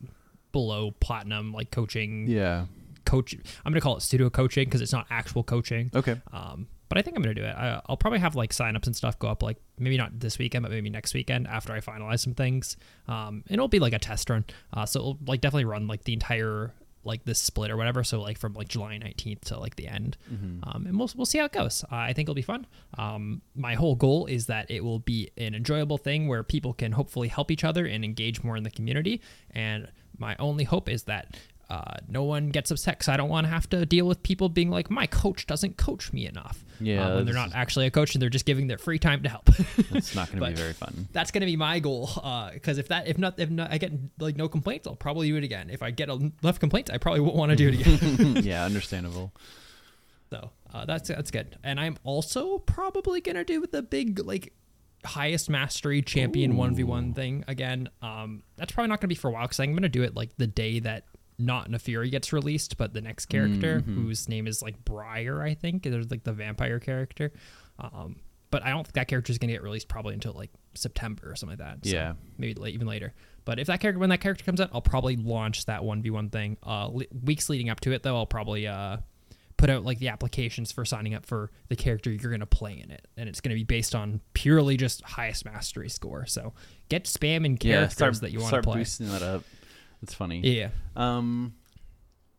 below 0.52 0.92
platinum, 1.00 1.52
like 1.52 1.70
coaching 1.70 2.26
yeah 2.26 2.66
coach. 3.04 3.34
I'm 3.64 3.72
gonna 3.72 3.80
call 3.80 3.96
it 3.96 4.02
studio 4.02 4.28
coaching 4.30 4.64
because 4.66 4.80
it's 4.80 4.92
not 4.92 5.06
actual 5.10 5.42
coaching. 5.42 5.90
okay 5.94 6.20
Um, 6.32 6.68
but 6.88 6.98
I 6.98 7.02
think 7.02 7.16
I'm 7.16 7.22
gonna 7.22 7.34
do 7.34 7.44
it. 7.44 7.54
I, 7.54 7.80
I'll 7.86 7.96
probably 7.96 8.18
have 8.18 8.34
like 8.34 8.50
signups 8.50 8.86
and 8.86 8.94
stuff 8.96 9.18
go 9.18 9.28
up 9.28 9.42
like 9.42 9.56
maybe 9.78 9.96
not 9.96 10.18
this 10.20 10.38
weekend, 10.38 10.62
but 10.62 10.70
maybe 10.72 10.90
next 10.90 11.14
weekend 11.14 11.46
after 11.46 11.72
I 11.72 11.80
finalize 11.80 12.20
some 12.20 12.34
things. 12.34 12.76
Um, 13.06 13.42
and 13.46 13.54
it'll 13.54 13.68
be 13.68 13.78
like 13.78 13.92
a 13.94 13.98
test 13.98 14.28
run. 14.30 14.44
Uh, 14.72 14.86
so 14.86 15.00
it'll 15.00 15.18
like 15.26 15.40
definitely 15.40 15.64
run 15.66 15.86
like 15.86 16.04
the 16.04 16.12
entire 16.12 16.72
like 17.04 17.24
this 17.24 17.40
split 17.40 17.70
or 17.70 17.76
whatever. 17.76 18.04
So 18.04 18.20
like 18.20 18.38
from 18.38 18.54
like 18.54 18.68
July 18.68 18.98
19th 19.02 19.40
to 19.46 19.58
like 19.58 19.76
the 19.76 19.86
end. 19.86 20.16
Um, 20.30 20.84
and 20.86 20.98
we'll 20.98 21.10
we'll 21.16 21.26
see 21.26 21.38
how 21.38 21.46
it 21.46 21.52
goes. 21.52 21.84
Uh, 21.84 21.96
I 21.96 22.12
think 22.12 22.26
it'll 22.26 22.34
be 22.34 22.42
fun. 22.42 22.66
Um, 22.98 23.40
my 23.54 23.74
whole 23.74 23.94
goal 23.94 24.26
is 24.26 24.46
that 24.46 24.70
it 24.70 24.82
will 24.84 24.98
be 24.98 25.30
an 25.38 25.54
enjoyable 25.54 25.96
thing 25.98 26.26
where 26.28 26.42
people 26.42 26.72
can 26.74 26.92
hopefully 26.92 27.28
help 27.28 27.50
each 27.50 27.64
other 27.64 27.86
and 27.86 28.04
engage 28.04 28.42
more 28.42 28.56
in 28.56 28.62
the 28.64 28.70
community. 28.70 29.20
And 29.52 29.88
my 30.18 30.36
only 30.38 30.64
hope 30.64 30.88
is 30.88 31.04
that 31.04 31.36
uh, 31.70 31.96
no 32.08 32.22
one 32.22 32.48
gets 32.48 32.70
upset 32.70 32.98
because 32.98 33.08
I 33.08 33.16
don't 33.18 33.28
want 33.28 33.46
to 33.46 33.50
have 33.50 33.68
to 33.70 33.84
deal 33.84 34.06
with 34.06 34.22
people 34.22 34.48
being 34.48 34.70
like, 34.70 34.90
my 34.90 35.06
coach 35.06 35.46
doesn't 35.46 35.76
coach 35.76 36.12
me 36.14 36.26
enough. 36.26 36.64
Yeah, 36.80 37.06
Uh, 37.06 37.16
when 37.16 37.26
they're 37.26 37.34
not 37.34 37.54
actually 37.54 37.86
a 37.86 37.90
coach 37.90 38.14
and 38.14 38.22
they're 38.22 38.30
just 38.30 38.46
giving 38.46 38.68
their 38.68 38.78
free 38.78 38.98
time 38.98 39.22
to 39.24 39.28
help. 39.28 39.50
it's 39.90 40.14
not 40.14 40.30
going 40.30 40.40
to 40.44 40.46
be 40.46 40.54
very 40.54 40.72
fun 40.72 41.08
That's 41.12 41.30
gonna 41.30 41.44
be 41.46 41.56
my 41.56 41.78
goal. 41.80 42.08
Because 42.54 42.78
if 42.78 42.88
that, 42.88 43.06
if 43.08 43.18
not, 43.18 43.38
if 43.38 43.50
not, 43.50 43.70
I 43.70 43.78
get 43.78 43.92
like 44.18 44.36
no 44.36 44.48
complaints, 44.48 44.86
I'll 44.86 44.94
probably 44.94 45.28
do 45.28 45.36
it 45.36 45.44
again. 45.44 45.68
If 45.70 45.82
I 45.82 45.90
get 45.90 46.08
enough 46.08 46.58
complaints, 46.58 46.90
I 46.90 46.98
probably 46.98 47.20
won't 47.20 47.36
want 47.36 47.50
to 47.50 47.56
do 47.56 47.68
it 47.68 47.80
again. 47.80 48.36
yeah 48.44 48.64
understandable 48.64 49.32
so 50.30 50.50
uh, 50.72 50.84
that's 50.84 51.08
that's 51.08 51.30
good. 51.30 51.56
And 51.64 51.80
I'm 51.80 51.96
also 52.04 52.58
probably 52.58 53.20
gonna 53.20 53.44
do 53.44 53.66
the 53.66 53.82
big 53.82 54.18
like 54.24 54.52
highest 55.04 55.48
mastery 55.48 56.02
champion 56.02 56.56
one 56.56 56.74
v 56.74 56.84
one 56.84 57.14
thing 57.14 57.44
again. 57.48 57.88
Um, 58.02 58.42
that's 58.56 58.72
probably 58.72 58.88
not 58.88 59.00
gonna 59.00 59.08
be 59.08 59.14
for 59.14 59.28
a 59.28 59.32
while 59.32 59.42
because 59.44 59.60
I'm 59.60 59.74
gonna 59.74 59.88
do 59.88 60.02
it 60.02 60.14
like 60.14 60.30
the 60.36 60.46
day 60.46 60.80
that 60.80 61.04
not 61.38 61.70
Naafiri 61.70 62.10
gets 62.10 62.32
released, 62.32 62.76
but 62.78 62.92
the 62.92 63.00
next 63.00 63.26
character 63.26 63.78
whose 63.80 64.28
name 64.28 64.46
is 64.48 64.60
like 64.60 64.84
Briar, 64.84 65.40
I 65.40 65.54
think. 65.54 65.84
There's 65.84 66.10
like 66.10 66.24
the 66.24 66.32
vampire 66.32 66.80
character. 66.80 67.32
Um, 67.78 68.16
but 68.50 68.64
I 68.64 68.70
don't 68.70 68.82
think 68.84 68.94
that 68.94 69.06
character 69.06 69.30
is 69.30 69.38
going 69.38 69.48
to 69.48 69.54
get 69.54 69.62
released 69.62 69.86
probably 69.86 70.14
until 70.14 70.32
like 70.32 70.50
September 70.74 71.30
or 71.30 71.36
something 71.36 71.56
like 71.58 71.80
that. 71.82 71.86
So 71.88 71.94
Yeah. 71.94 72.14
maybe 72.38 72.54
late, 72.54 72.74
even 72.74 72.88
later. 72.88 73.14
But 73.44 73.60
if 73.60 73.68
that 73.68 73.78
character, 73.78 74.00
when 74.00 74.08
that 74.10 74.20
character 74.20 74.42
comes 74.44 74.60
out, 74.60 74.70
I'll 74.72 74.80
probably 74.80 75.14
launch 75.16 75.66
that 75.66 75.84
one 75.84 76.02
v 76.02 76.10
one 76.10 76.28
thing. 76.30 76.56
Uh, 76.66 76.88
le- 76.90 77.04
weeks 77.22 77.48
leading 77.48 77.68
up 77.70 77.78
to 77.80 77.92
it, 77.92 78.02
though, 78.02 78.16
I'll 78.16 78.26
probably 78.26 78.66
uh 78.66 78.96
put 79.58 79.68
out 79.68 79.84
like 79.84 79.98
the 79.98 80.08
applications 80.08 80.72
for 80.72 80.86
signing 80.86 81.14
up 81.14 81.26
for 81.26 81.50
the 81.68 81.76
character 81.76 82.10
you're 82.10 82.30
going 82.30 82.40
to 82.40 82.46
play 82.46 82.80
in 82.82 82.90
it, 82.90 83.06
and 83.18 83.28
it's 83.28 83.42
going 83.42 83.50
to 83.50 83.56
be 83.56 83.64
based 83.64 83.94
on 83.94 84.20
purely 84.32 84.76
just 84.78 85.02
highest 85.02 85.44
mastery 85.44 85.90
score. 85.90 86.24
So 86.24 86.54
get 86.88 87.04
spam 87.04 87.44
and 87.44 87.62
Yeah, 87.62 87.74
characters 87.74 87.94
start 87.96 88.20
that 88.22 88.30
you 88.32 88.38
want 88.38 88.46
to 88.46 88.48
start 88.54 88.64
play. 88.64 88.78
boosting 88.78 89.08
that 89.10 89.22
up. 89.22 89.44
That's 90.00 90.14
funny. 90.14 90.40
Yeah, 90.40 90.70
Um, 90.96 91.54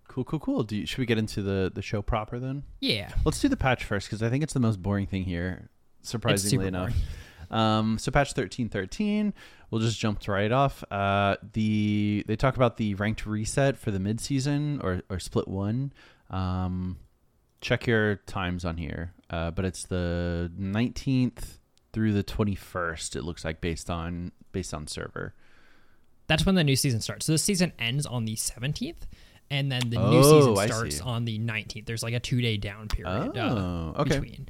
cool, 0.08 0.24
cool, 0.24 0.40
cool. 0.40 0.64
Do 0.64 0.78
you, 0.78 0.86
should 0.88 0.98
we 1.00 1.06
get 1.06 1.18
into 1.20 1.42
the 1.44 1.72
the 1.74 1.82
show 1.82 2.02
proper 2.02 2.40
then? 2.40 2.64
yeah. 2.80 3.12
Let's 3.26 3.40
do 3.40 3.48
the 3.50 3.58
patch 3.58 3.84
first 3.84 4.08
because 4.08 4.24
I 4.24 4.30
think 4.30 4.44
it's 4.44 4.54
the 4.54 4.60
most 4.62 4.82
boring 4.82 5.06
thing 5.08 5.24
here. 5.26 5.70
Surprisingly 6.02 6.68
enough. 6.68 6.94
Um, 7.52 7.98
so 7.98 8.12
patch 8.12 8.34
thirteen 8.34 8.70
thirteen, 8.70 9.34
we'll 9.72 9.82
just 9.82 10.00
jump 10.00 10.26
right 10.28 10.52
off. 10.52 10.84
Uh, 10.92 11.36
the 11.54 12.24
they 12.28 12.36
talk 12.38 12.56
about 12.56 12.78
the 12.78 12.94
ranked 12.94 13.26
reset 13.26 13.78
for 13.78 13.92
the 13.92 14.00
mid 14.00 14.22
season 14.22 14.80
or 14.84 15.02
or 15.10 15.20
split 15.20 15.48
one. 15.48 15.92
Um, 16.30 16.98
check 17.62 17.88
your 17.88 18.16
times 18.28 18.66
on 18.66 18.78
here, 18.78 19.14
uh, 19.30 19.52
but 19.52 19.66
it's 19.66 19.84
the 19.86 20.52
nineteenth 20.58 21.60
through 21.94 22.14
the 22.14 22.24
twenty 22.24 22.56
first. 22.56 23.16
It 23.16 23.24
looks 23.24 23.44
like 23.46 23.62
based 23.62 23.90
on 23.90 24.32
based 24.52 24.74
on 24.74 24.88
server. 24.88 25.34
That's 26.28 26.46
when 26.46 26.56
the 26.56 26.64
new 26.64 26.76
season 26.76 27.02
starts. 27.02 27.26
So 27.26 27.32
the 27.32 27.38
season 27.40 27.74
ends 27.80 28.06
on 28.06 28.26
the 28.26 28.36
17th, 28.36 28.98
and 29.50 29.72
then 29.72 29.90
the 29.90 29.98
new 29.98 30.20
Oh, 30.20 30.40
season 30.56 30.68
starts 30.68 31.02
on 31.02 31.26
the 31.26 31.40
19th. 31.40 31.88
There's 31.88 32.04
like 32.04 32.14
a 32.14 32.20
two 32.20 32.40
day 32.40 32.58
down 32.58 32.88
period. 32.88 33.36
uh, 33.36 33.42
Oh, 33.56 33.94
okay. 34.02 34.20
Between. 34.20 34.48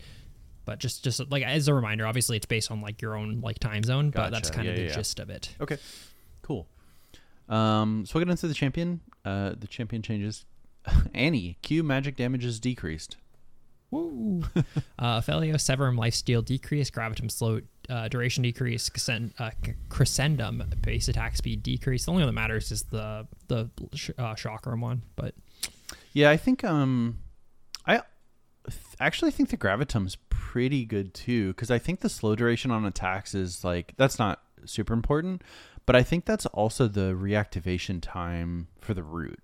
But 0.66 0.80
just 0.80 1.04
just 1.06 1.22
like 1.32 1.42
as 1.44 1.68
a 1.70 1.74
reminder, 1.74 2.06
obviously 2.06 2.36
it's 2.38 2.46
based 2.46 2.70
on 2.70 2.82
like 2.82 3.02
your 3.02 3.16
own 3.16 3.40
like 3.42 3.60
time 3.60 3.84
zone, 3.84 4.10
but 4.12 4.30
that's 4.30 4.50
Gotcha. 4.50 4.58
kind 4.58 4.70
of 4.70 4.76
the 4.76 4.84
yeah. 4.84 4.94
gist 4.94 5.20
of 5.20 5.30
it. 5.30 5.56
Okay, 5.62 5.78
cool. 6.42 6.68
Um, 7.48 8.06
so 8.06 8.12
we'll 8.20 8.26
get 8.26 8.32
into 8.32 8.48
the 8.50 8.54
champion. 8.54 9.00
Uh, 9.26 9.54
the 9.58 9.66
champion 9.68 10.02
changes. 10.02 10.46
Annie, 11.14 11.58
Q 11.62 11.84
magic 11.84 12.16
damage 12.16 12.46
is 12.46 12.60
decreased. 12.60 13.18
Woo! 13.92 14.44
uh, 15.00 15.22
Felio, 15.22 15.56
Severum, 15.56 15.98
Lifesteal 15.98 16.46
decrease, 16.46 16.92
Gravitum 16.92 17.32
slow 17.32 17.62
uh, 17.90 18.08
duration 18.08 18.44
decrease, 18.44 18.88
Crescend, 18.90 19.34
uh, 19.40 19.50
Crescendum 19.90 20.64
base 20.82 21.08
attack 21.08 21.36
speed 21.36 21.64
decrease. 21.64 22.06
The 22.06 22.12
only 22.12 22.22
one 22.24 22.28
that 22.28 22.40
matters 22.40 22.72
is 22.72 22.84
the 22.84 23.28
the 23.48 23.70
sh- 23.96 24.12
uh, 24.18 24.36
Chakram 24.36 24.82
one, 24.82 25.02
but 25.16 25.34
Yeah, 26.14 26.30
I 26.30 26.38
think 26.38 26.64
um, 26.64 27.20
I 27.86 28.02
th- 28.68 28.78
actually 29.00 29.32
think 29.32 29.50
the 29.50 29.58
gravitum's 29.58 30.18
pretty 30.30 30.86
good 30.86 31.14
too 31.14 31.50
because 31.50 31.72
I 31.72 31.80
think 31.80 32.02
the 32.02 32.10
slow 32.10 32.36
duration 32.36 32.70
on 32.70 32.86
attacks 32.86 33.34
is 33.34 33.64
like 33.64 33.94
that's 33.98 34.20
not 34.20 34.44
super 34.66 34.94
important, 34.94 35.42
but 35.88 35.96
I 35.96 36.04
think 36.04 36.26
that's 36.26 36.46
also 36.48 36.88
the 36.88 37.14
reactivation 37.14 38.00
time 38.02 38.68
for 38.80 38.94
the 38.94 39.04
root. 39.04 39.40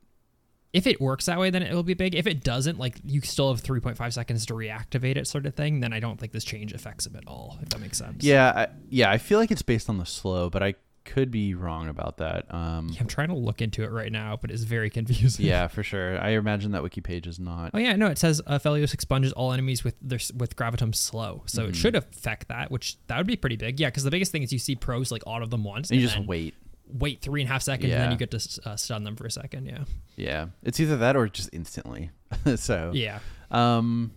If 0.76 0.86
it 0.88 1.00
works 1.00 1.26
that 1.28 1.40
way, 1.40 1.50
then 1.50 1.64
it 1.64 1.74
will 1.74 1.84
be 1.84 1.94
big. 1.94 2.14
If 2.16 2.28
it 2.28 2.44
doesn't, 2.44 2.78
like 2.78 2.98
you 3.06 3.22
still 3.22 3.52
have 3.54 3.64
3.5 3.64 4.12
seconds 4.14 4.46
to 4.48 4.54
reactivate 4.54 5.16
it, 5.16 5.26
sort 5.28 5.46
of 5.46 5.56
thing. 5.56 5.80
Then 5.80 5.94
I 5.94 6.00
don't 6.00 6.20
think 6.20 6.34
this 6.34 6.44
change 6.44 6.74
affects 6.74 7.06
him 7.08 7.16
at 7.16 7.26
all. 7.28 7.58
If 7.62 7.70
that 7.70 7.80
makes 7.80 7.98
sense. 7.98 8.24
Yeah, 8.24 8.52
I, 8.56 8.68
yeah, 8.90 9.10
I 9.10 9.18
feel 9.18 9.40
like 9.40 9.52
it's 9.52 9.62
based 9.62 9.90
on 9.90 9.98
the 9.98 10.06
slow, 10.06 10.50
but 10.50 10.62
I 10.62 10.76
could 11.06 11.30
be 11.30 11.54
wrong 11.54 11.88
about 11.88 12.18
that. 12.18 12.52
Um, 12.52 12.90
I'm 13.00 13.06
trying 13.08 13.28
to 13.28 13.36
look 13.36 13.62
into 13.62 13.84
it 13.84 13.92
right 13.92 14.12
now, 14.12 14.38
but 14.42 14.50
it's 14.50 14.64
very 14.64 14.90
confusing. 15.00 15.46
yeah, 15.46 15.68
for 15.68 15.84
sure. 15.84 16.20
I 16.20 16.30
imagine 16.32 16.72
that 16.72 16.82
wiki 16.84 17.00
page 17.00 17.28
is 17.28 17.40
not. 17.40 17.72
Oh 17.74 17.78
yeah, 17.78 17.96
no, 17.96 18.08
it 18.08 18.18
says 18.18 18.42
uh, 18.48 18.58
Felios 18.60 18.94
expunges 18.94 19.32
all 19.32 19.54
enemies 19.54 19.84
with 19.84 19.96
their 20.02 20.20
with 20.36 20.56
gravitum 20.56 20.94
slow, 20.96 21.44
so 21.46 21.62
Mm-hmm. 21.62 21.70
it 21.70 21.76
should 21.76 21.96
affect 21.96 22.48
that, 22.50 22.72
which 22.72 22.98
that 23.08 23.18
would 23.18 23.28
be 23.28 23.36
pretty 23.38 23.56
big. 23.56 23.80
Yeah, 23.80 23.88
because 23.90 24.04
the 24.04 24.12
biggest 24.12 24.32
thing 24.32 24.42
is 24.44 24.52
you 24.52 24.60
see 24.60 24.76
pros 24.76 25.12
like 25.12 25.22
all 25.28 25.42
of 25.44 25.52
them 25.52 25.64
once, 25.64 25.90
And 25.92 26.02
you 26.02 26.08
just 26.08 26.20
wait. 26.26 26.56
Wait 26.88 27.22
three 27.22 27.42
and 27.42 27.50
a 27.50 27.54
half 27.54 27.62
seconds, 27.62 27.92
and 27.92 28.02
then 28.02 28.12
you 28.12 28.18
get 28.18 28.32
to 28.32 28.62
uh, 28.66 28.76
stun 28.76 29.04
them 29.04 29.16
for 29.16 29.26
a 29.26 29.32
second. 29.32 29.66
Yeah, 29.66 29.84
Yeah, 30.16 30.48
it's 30.64 30.80
either 30.80 30.98
that 30.98 31.16
or 31.16 31.28
just 31.28 31.50
instantly. 31.54 32.12
so 32.56 32.92
yeah. 32.94 33.20
Um, 33.52 34.12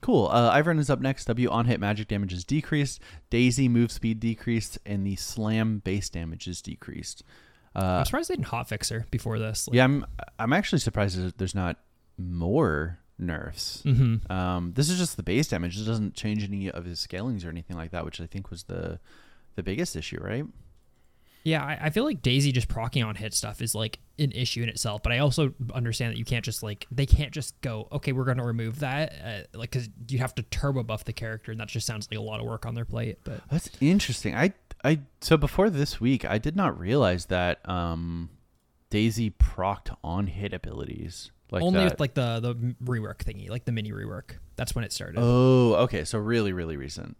cool. 0.00 0.28
Uh, 0.28 0.54
Ivern 0.54 0.78
is 0.78 0.90
up 0.90 1.00
next. 1.00 1.26
W 1.26 1.48
on 1.50 1.66
hit 1.66 1.80
magic 1.80 2.08
damage 2.08 2.32
is 2.32 2.44
decreased. 2.44 3.00
Daisy 3.30 3.68
move 3.68 3.90
speed 3.92 4.20
decreased, 4.20 4.78
and 4.86 5.06
the 5.06 5.16
slam 5.16 5.78
base 5.78 6.08
damage 6.08 6.46
is 6.46 6.62
decreased. 6.62 7.22
Uh, 7.74 7.98
I'm 7.98 8.04
surprised 8.04 8.28
they 8.28 8.36
didn't 8.36 8.48
hotfix 8.48 8.90
her 8.90 9.06
before 9.10 9.38
this. 9.38 9.66
Like, 9.68 9.76
yeah, 9.76 9.84
I'm. 9.84 10.06
I'm 10.38 10.52
actually 10.52 10.80
surprised 10.80 11.18
that 11.18 11.38
there's 11.38 11.54
not 11.54 11.78
more 12.18 12.98
nerfs. 13.18 13.82
Mm-hmm. 13.84 14.30
Um, 14.30 14.72
this 14.74 14.90
is 14.90 14.98
just 14.98 15.16
the 15.16 15.22
base 15.22 15.48
damage. 15.48 15.80
It 15.80 15.84
doesn't 15.84 16.14
change 16.14 16.44
any 16.44 16.70
of 16.70 16.84
his 16.84 17.00
scalings 17.00 17.44
or 17.44 17.48
anything 17.48 17.76
like 17.76 17.92
that, 17.92 18.04
which 18.04 18.20
I 18.20 18.26
think 18.26 18.50
was 18.50 18.64
the 18.64 19.00
the 19.54 19.62
biggest 19.62 19.96
issue, 19.96 20.20
right? 20.20 20.44
Yeah, 21.44 21.62
I, 21.64 21.78
I 21.82 21.90
feel 21.90 22.04
like 22.04 22.22
Daisy 22.22 22.52
just 22.52 22.68
procking 22.68 23.02
on 23.02 23.14
hit 23.14 23.34
stuff 23.34 23.60
is 23.60 23.74
like 23.74 23.98
an 24.18 24.32
issue 24.32 24.62
in 24.62 24.68
itself, 24.68 25.02
but 25.02 25.12
I 25.12 25.18
also 25.18 25.54
understand 25.74 26.12
that 26.12 26.18
you 26.18 26.24
can't 26.24 26.44
just 26.44 26.62
like 26.62 26.86
they 26.90 27.06
can't 27.06 27.32
just 27.32 27.60
go 27.60 27.88
okay, 27.92 28.12
we're 28.12 28.24
going 28.24 28.38
to 28.38 28.44
remove 28.44 28.80
that, 28.80 29.12
uh, 29.24 29.58
like 29.58 29.70
because 29.70 29.88
you 30.08 30.18
have 30.18 30.34
to 30.36 30.42
turbo 30.44 30.82
buff 30.82 31.04
the 31.04 31.12
character, 31.12 31.50
and 31.50 31.60
that 31.60 31.68
just 31.68 31.86
sounds 31.86 32.08
like 32.10 32.18
a 32.18 32.22
lot 32.22 32.40
of 32.40 32.46
work 32.46 32.66
on 32.66 32.74
their 32.74 32.84
plate. 32.84 33.18
But 33.24 33.40
That's 33.50 33.70
interesting. 33.80 34.34
I 34.34 34.52
I 34.84 35.00
so 35.20 35.36
before 35.36 35.70
this 35.70 36.00
week, 36.00 36.24
I 36.24 36.38
did 36.38 36.56
not 36.56 36.78
realize 36.78 37.26
that 37.26 37.68
um, 37.68 38.30
Daisy 38.90 39.30
procced 39.30 39.96
on 40.04 40.26
hit 40.28 40.52
abilities 40.52 41.30
like 41.52 41.62
only 41.62 41.80
that. 41.80 41.92
with 41.92 42.00
like 42.00 42.14
the 42.14 42.40
the 42.40 42.54
rework 42.82 43.18
thingy, 43.18 43.50
like 43.50 43.64
the 43.66 43.72
mini 43.72 43.92
rework. 43.92 44.38
That's 44.56 44.74
when 44.74 44.84
it 44.84 44.92
started. 44.92 45.18
Oh, 45.20 45.74
okay. 45.84 46.04
So 46.04 46.18
really, 46.18 46.52
really 46.52 46.76
recent. 46.76 47.16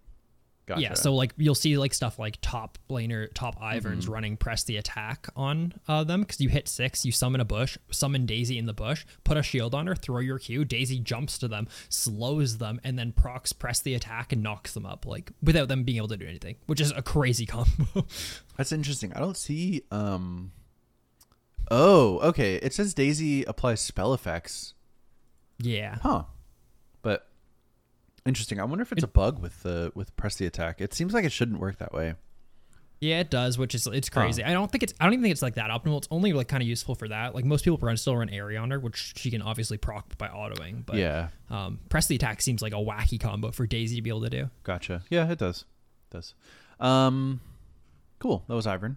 Gotcha. 0.65 0.81
Yeah, 0.81 0.95
so 0.95 1.13
like 1.15 1.35
you'll 1.37 1.57
see 1.57 1.77
like 1.77 1.93
stuff 1.93 2.21
like 2.21 2.39
top 2.41 2.79
laner, 2.89 3.29
top 3.35 3.57
Iverns 3.61 4.05
Mm-hmm. 4.05 4.13
running 4.13 4.37
press 4.37 4.63
the 4.63 4.77
attack 4.77 5.27
on 5.35 5.75
uh, 5.89 6.05
them 6.05 6.21
because 6.21 6.41
you 6.41 6.49
hit 6.49 6.69
six, 6.69 7.05
you 7.05 7.11
summon 7.11 7.41
a 7.41 7.45
bush, 7.45 7.77
summon 7.91 8.27
Daisy 8.27 8.59
in 8.59 8.67
the 8.67 8.73
bush, 8.73 9.05
put 9.25 9.37
a 9.37 9.43
shield 9.43 9.75
on 9.75 9.89
her, 9.89 9.97
throw 9.97 10.21
your 10.21 10.39
Q, 10.39 10.65
Daisy 10.65 11.01
jumps 11.01 11.37
to 11.39 11.49
them, 11.49 11.67
slows 11.89 12.59
them, 12.59 12.81
and 12.85 12.97
then 12.97 13.11
procs 13.11 13.53
press 13.53 13.81
the 13.81 13.95
attack 13.95 14.33
and 14.33 14.41
knocks 14.43 14.73
them 14.73 14.87
up 14.87 15.05
like 15.05 15.33
without 15.43 15.67
them 15.67 15.83
being 15.83 15.97
able 15.97 16.09
to 16.09 16.17
do 16.17 16.27
anything, 16.29 16.55
which 16.67 16.81
is 16.81 16.93
a 16.93 17.03
crazy 17.03 17.45
combo. 17.55 18.07
that's 18.57 18.71
interesting. 18.71 19.13
I 19.15 19.19
don't 19.19 19.37
see. 19.37 19.83
um 19.91 20.53
Oh, 21.71 22.19
okay. 22.21 22.57
It 22.57 22.75
says 22.75 22.93
Daisy 22.95 23.45
applies 23.45 23.81
spell 23.81 24.13
effects. 24.15 24.75
yeah, 25.59 25.97
Huh. 26.03 26.25
Interesting. 28.25 28.61
I 28.61 28.65
wonder 28.65 28.83
if 28.83 28.93
it's 28.93 29.03
a 29.03 29.09
bug 29.09 29.41
with 29.41 29.63
the 29.63 29.93
with 29.95 30.15
press 30.17 30.37
the 30.37 30.47
attack. 30.47 30.81
It 30.81 30.95
seems 30.95 31.13
like 31.13 31.25
it 31.25 31.33
shouldn't 31.33 31.61
work 31.61 31.79
that 31.79 31.93
way. 31.93 32.15
yeah, 33.01 33.19
it 33.19 33.31
does, 33.31 33.59
which 33.59 33.75
is 33.75 33.89
it's 33.89 34.09
crazy. 34.09 34.45
I 34.45 34.53
don't 34.53 34.71
think 34.71 34.85
it's 34.85 34.95
I 35.01 35.05
don't 35.05 35.15
even 35.15 35.23
think 35.25 35.33
it's 35.33 35.43
like 35.43 35.57
that 35.57 35.71
optimal. 35.71 35.99
It's 35.99 36.09
only 36.11 36.33
like 36.33 36.47
kind 36.47 36.63
of 36.63 36.69
useful 36.69 36.95
for 36.95 37.09
that. 37.09 37.35
Like 37.35 37.45
most 37.45 37.65
people 37.65 37.79
run 37.83 37.97
still 37.97 38.17
run 38.17 38.29
Aery 38.29 38.57
on 38.57 38.71
her, 38.71 38.79
which 38.79 39.15
she 39.17 39.29
can 39.31 39.43
obviously 39.43 39.77
proc 39.77 40.17
by 40.19 40.29
autoing, 40.29 40.87
but 40.87 40.97
yeah. 40.97 41.29
um, 41.51 41.81
press 41.89 42.07
the 42.07 42.15
attack 42.15 42.41
seems 42.43 42.63
like 42.63 42.73
a 42.73 42.77
wacky 42.77 43.19
combo 43.19 43.51
for 43.51 43.67
Daisy 43.67 43.97
to 43.97 44.03
be 44.03 44.11
able 44.11 44.23
to 44.23 44.31
do. 44.31 44.51
Gotcha. 44.63 45.03
Yeah, 45.11 45.29
it 45.31 45.39
does. 45.39 45.65
It 46.11 46.15
does. 46.15 46.35
Um, 46.79 47.41
cool. 48.21 48.45
That 48.47 48.55
was 48.55 48.67
Ivern. 48.67 48.97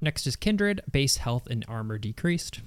Next 0.00 0.26
is 0.26 0.36
Kindred, 0.36 0.82
base 0.88 1.16
health 1.16 1.48
and 1.48 1.64
armor 1.66 1.98
decreased. 1.98 2.60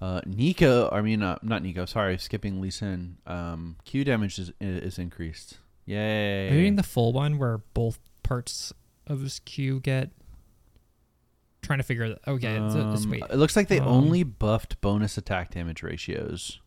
Uh, 0.00 0.20
Neeko, 0.22 0.92
I 0.92 1.00
mean, 1.00 1.22
uh, 1.22 1.38
not 1.42 1.62
Neeko. 1.62 1.88
Sorry, 1.88 2.18
skipping 2.18 2.60
Lee 2.60 2.70
Sin. 2.70 3.16
Um, 3.26 3.76
Q 3.84 4.04
damage 4.04 4.38
is 4.38 4.52
is 4.60 4.98
increased. 4.98 5.58
Yay! 5.86 6.48
Are 6.50 6.52
you 6.54 6.60
doing 6.60 6.76
the 6.76 6.82
full 6.82 7.12
one 7.12 7.38
where 7.38 7.58
both 7.72 7.98
parts 8.22 8.72
of 9.06 9.20
his 9.20 9.38
Q 9.40 9.80
get? 9.80 10.10
Trying 11.62 11.78
to 11.78 11.82
figure 11.84 12.10
that. 12.10 12.18
Okay, 12.28 12.56
it's, 12.56 12.74
it's, 12.74 13.04
Um, 13.04 13.10
wait. 13.10 13.22
It 13.30 13.36
looks 13.36 13.56
like 13.56 13.68
they 13.68 13.80
Um, 13.80 13.88
only 13.88 14.22
buffed 14.22 14.80
bonus 14.80 15.16
attack 15.18 15.50
damage 15.52 15.82
ratios. 15.82 16.60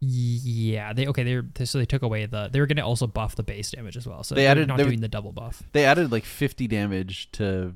Yeah, 0.00 0.92
they 0.92 1.06
okay. 1.08 1.24
They're 1.24 1.42
they, 1.54 1.64
so 1.64 1.78
they 1.78 1.84
took 1.86 2.02
away 2.02 2.24
the. 2.26 2.48
They 2.50 2.60
were 2.60 2.66
going 2.66 2.76
to 2.76 2.82
also 2.84 3.06
buff 3.08 3.34
the 3.34 3.42
base 3.42 3.72
damage 3.72 3.96
as 3.96 4.06
well. 4.06 4.22
So 4.22 4.34
They 4.36 4.46
added- 4.46 4.68
not 4.68 4.76
they 4.76 4.84
were- 4.84 4.90
doing 4.90 5.00
the 5.00 5.08
double 5.08 5.32
buff. 5.32 5.62
They 5.72 5.84
added 5.84 6.12
like 6.12 6.24
50 6.24 6.68
damage 6.68 7.30
to 7.32 7.74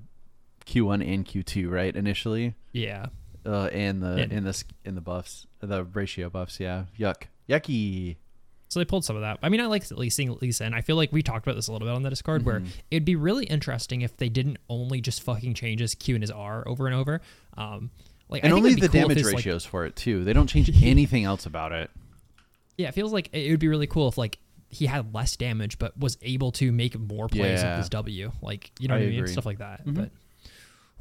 Q1 0.67 1.07
and 1.07 1.25
Q2, 1.27 1.71
right? 1.71 1.95
Initially, 1.95 2.55
Yeah, 2.73 3.07
uh, 3.47 3.67
and 3.73 4.03
the 4.03 4.23
in 4.33 4.45
the 4.45 4.51
s- 4.51 4.65
in 4.85 4.95
the 4.95 5.01
buffs, 5.01 5.47
the 5.61 5.85
ratio 5.85 6.31
buffs. 6.31 6.59
Yeah, 6.61 6.85
yuck, 6.99 7.25
yucky. 7.49 8.17
so 8.69 8.81
they 8.81 8.85
pulled 8.85 9.05
some 9.05 9.17
of 9.17 9.23
that. 9.23 9.39
I 9.43 9.49
mean, 9.49 9.61
I 9.61 9.67
like 9.67 9.83
at 9.91 9.99
least 9.99 10.17
seeing 10.17 10.37
Lisa, 10.41 10.65
and 10.65 10.75
I 10.75 10.81
feel 10.81 10.97
like 10.97 11.13
we 11.13 11.23
talked 11.23 11.47
about 11.47 11.57
this 11.57 11.69
a 11.69 11.73
little 11.73 11.87
bit 11.89 11.95
on 11.95 12.03
the 12.03 12.11
Discord, 12.11 12.45
where 12.45 12.61
Mm-hmm. 12.61 12.69
it'd 12.91 13.05
be 13.05 13.17
really 13.17 13.45
interesting 13.47 14.03
if 14.03 14.17
they 14.17 14.29
didn't 14.29 14.59
only 14.69 15.01
just 15.01 15.23
fucking 15.23 15.55
change 15.55 15.81
his 15.81 15.95
Q 15.95 16.15
and 16.17 16.23
his 16.23 16.31
R 16.31 16.67
over 16.67 16.87
and 16.87 16.95
over. 16.97 17.21
Um, 17.57 17.91
like 18.29 18.45
And 18.45 18.53
only 18.53 18.75
the 18.75 18.89
cool 18.89 19.03
damage 19.03 19.19
his, 19.19 19.27
like, 19.27 19.37
ratios 19.37 19.65
for 19.65 19.85
it 19.85 19.95
too. 19.97 20.25
They 20.25 20.33
don't 20.33 20.47
change 20.47 20.71
anything 20.83 21.25
else 21.25 21.45
about 21.45 21.73
it. 21.73 21.91
Yeah, 22.79 22.89
it 22.89 22.95
feels 22.95 23.13
like 23.13 23.29
it 23.33 23.51
would 23.51 23.61
be 23.61 23.69
really 23.69 23.87
cool 23.87 24.09
if 24.09 24.17
like 24.17 24.39
he 24.71 24.87
had 24.87 25.13
less 25.13 25.37
damage 25.37 25.79
but 25.79 25.95
was 25.99 26.17
able 26.23 26.51
to 26.53 26.73
make 26.73 26.99
more 26.99 27.29
plays 27.29 27.61
Yeah. 27.63 27.73
with 27.73 27.79
his 27.81 27.89
W. 27.91 28.33
Like 28.41 28.71
you 28.81 28.89
know 28.89 28.95
I 28.95 28.99
what 29.01 29.03
I 29.03 29.11
mean? 29.11 29.19
agree. 29.19 29.31
Stuff 29.33 29.45
like 29.45 29.59
that. 29.59 29.85
Mhm. 29.87 29.95
But 29.95 30.11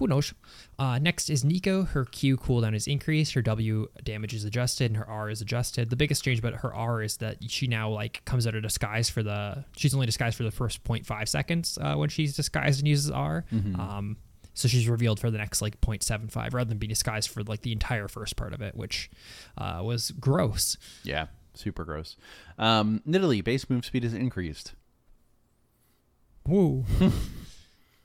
who 0.02 0.08
knows? 0.08 0.34
Uh, 0.80 0.98
next 0.98 1.30
is 1.30 1.44
Neeko. 1.44 1.88
Her 1.90 2.06
Q 2.06 2.36
cooldown 2.36 2.74
is 2.74 2.88
increased. 2.88 3.34
Her 3.34 3.44
W 3.44 3.88
damage 4.04 4.34
is 4.34 4.44
adjusted, 4.44 4.86
and 4.90 4.98
her 4.98 5.08
R 5.08 5.30
is 5.30 5.42
adjusted. 5.42 5.92
The 5.92 5.96
biggest 5.96 6.24
change 6.24 6.40
about 6.40 6.56
her 6.56 6.74
R 6.74 7.04
is 7.04 7.18
that 7.18 7.38
she 7.52 7.68
now 7.68 7.92
like 7.92 8.26
comes 8.26 8.48
out 8.48 8.56
of 8.56 8.64
disguise 8.64 9.12
for 9.12 9.22
the. 9.22 9.64
She's 9.78 9.94
only 9.94 10.08
disguised 10.08 10.38
for 10.38 10.44
the 10.44 10.50
first 10.50 10.84
0.5 10.84 11.28
seconds 11.28 11.78
uh, 11.80 11.94
when 11.94 12.10
she's 12.10 12.36
disguised 12.36 12.80
and 12.80 12.88
uses 12.88 13.12
R. 13.12 13.46
Um, 13.80 14.18
so 14.56 14.68
she's 14.68 14.88
revealed 14.90 15.20
for 15.20 15.30
the 15.30 15.38
next 15.38 15.62
like 15.62 15.80
0.75 15.82 16.36
rather 16.56 16.68
than 16.68 16.80
being 16.80 16.90
disguised 16.90 17.30
for 17.30 17.44
like 17.44 17.62
the 17.62 17.72
entire 17.72 18.08
first 18.08 18.36
part 18.36 18.54
of 18.54 18.62
it, 18.64 18.76
which 18.76 19.12
uh, 19.56 19.82
was 19.84 20.10
gross. 20.20 20.78
Yeah, 21.04 21.28
super 21.54 21.86
gross. 21.86 22.18
Um, 22.58 23.04
Nidalee 23.08 23.44
base 23.44 23.70
move 23.70 23.86
speed 23.86 24.04
is 24.04 24.16
increased. 24.16 24.74
Woo. 26.48 26.86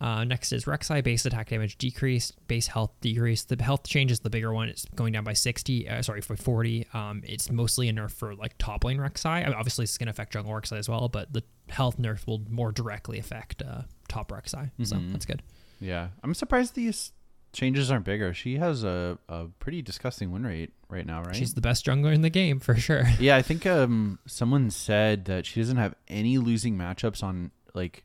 uh, 0.00 0.24
next 0.24 0.52
is 0.52 0.64
Rek'Sai 0.66 1.02
base 1.02 1.24
attack 1.26 1.48
damage 1.48 1.78
decreased, 1.78 2.34
base 2.48 2.66
health 2.66 2.92
decreased. 3.00 3.48
The 3.48 3.62
health 3.62 3.86
change 3.86 4.10
is 4.10 4.20
the 4.20 4.30
bigger 4.30 4.52
one. 4.52 4.68
It's 4.68 4.84
going 4.94 5.12
down 5.12 5.24
by 5.24 5.32
60, 5.32 5.88
uh, 5.88 6.02
sorry, 6.02 6.20
for 6.20 6.36
40. 6.36 6.86
Um, 6.92 7.22
it's 7.24 7.50
mostly 7.50 7.88
a 7.88 7.92
nerf 7.92 8.10
for 8.12 8.34
like 8.34 8.56
top 8.58 8.84
lane 8.84 8.98
Rek'Sai. 8.98 9.42
I 9.42 9.44
mean, 9.44 9.54
obviously, 9.54 9.84
it's 9.84 9.96
going 9.98 10.06
to 10.06 10.10
affect 10.10 10.32
jungle 10.34 10.52
Rek'Sai 10.52 10.78
as 10.78 10.88
well, 10.88 11.08
but 11.08 11.32
the 11.32 11.42
health 11.68 11.98
nerf 11.98 12.26
will 12.26 12.42
more 12.50 12.72
directly 12.72 13.18
affect 13.18 13.62
uh, 13.62 13.82
top 14.08 14.30
Rek'Sai. 14.30 14.70
So 14.84 14.96
Mhm. 14.96 15.12
that's 15.12 15.26
good. 15.26 15.42
Yeah, 15.80 16.08
I'm 16.22 16.32
surprised 16.34 16.74
these 16.74 17.12
changes 17.52 17.90
aren't 17.90 18.04
bigger. 18.04 18.32
She 18.34 18.56
has 18.56 18.84
a, 18.84 19.18
a 19.28 19.46
pretty 19.60 19.80
disgusting 19.82 20.30
win 20.30 20.44
rate 20.46 20.72
right 20.88 21.06
now, 21.06 21.22
right? 21.22 21.34
She's 21.36 21.54
the 21.54 21.60
best 21.60 21.84
jungler 21.86 22.14
in 22.14 22.20
the 22.22 22.30
game 22.30 22.60
for 22.60 22.74
sure. 22.76 23.04
yeah, 23.18 23.36
I 23.36 23.42
think 23.42 23.66
um 23.66 24.18
someone 24.26 24.70
said 24.70 25.24
that 25.26 25.44
she 25.46 25.60
doesn't 25.60 25.76
have 25.78 25.94
any 26.08 26.38
losing 26.38 26.76
matchups 26.78 27.22
on 27.22 27.50
like 27.74 28.04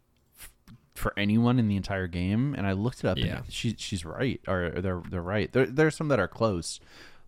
for 0.96 1.14
anyone 1.18 1.58
in 1.60 1.68
the 1.68 1.76
entire 1.76 2.08
game, 2.08 2.54
and 2.58 2.68
I 2.68 2.74
looked 2.74 3.00
it 3.00 3.06
up. 3.06 3.18
Yeah. 3.18 3.38
and 3.38 3.52
she 3.52 3.76
she's 3.78 4.04
right, 4.06 4.42
or 4.48 4.72
they're 4.78 5.02
they're 5.10 5.22
right. 5.22 5.52
There 5.52 5.66
there's 5.66 5.96
some 5.96 6.08
that 6.10 6.20
are 6.20 6.28
close, 6.28 6.80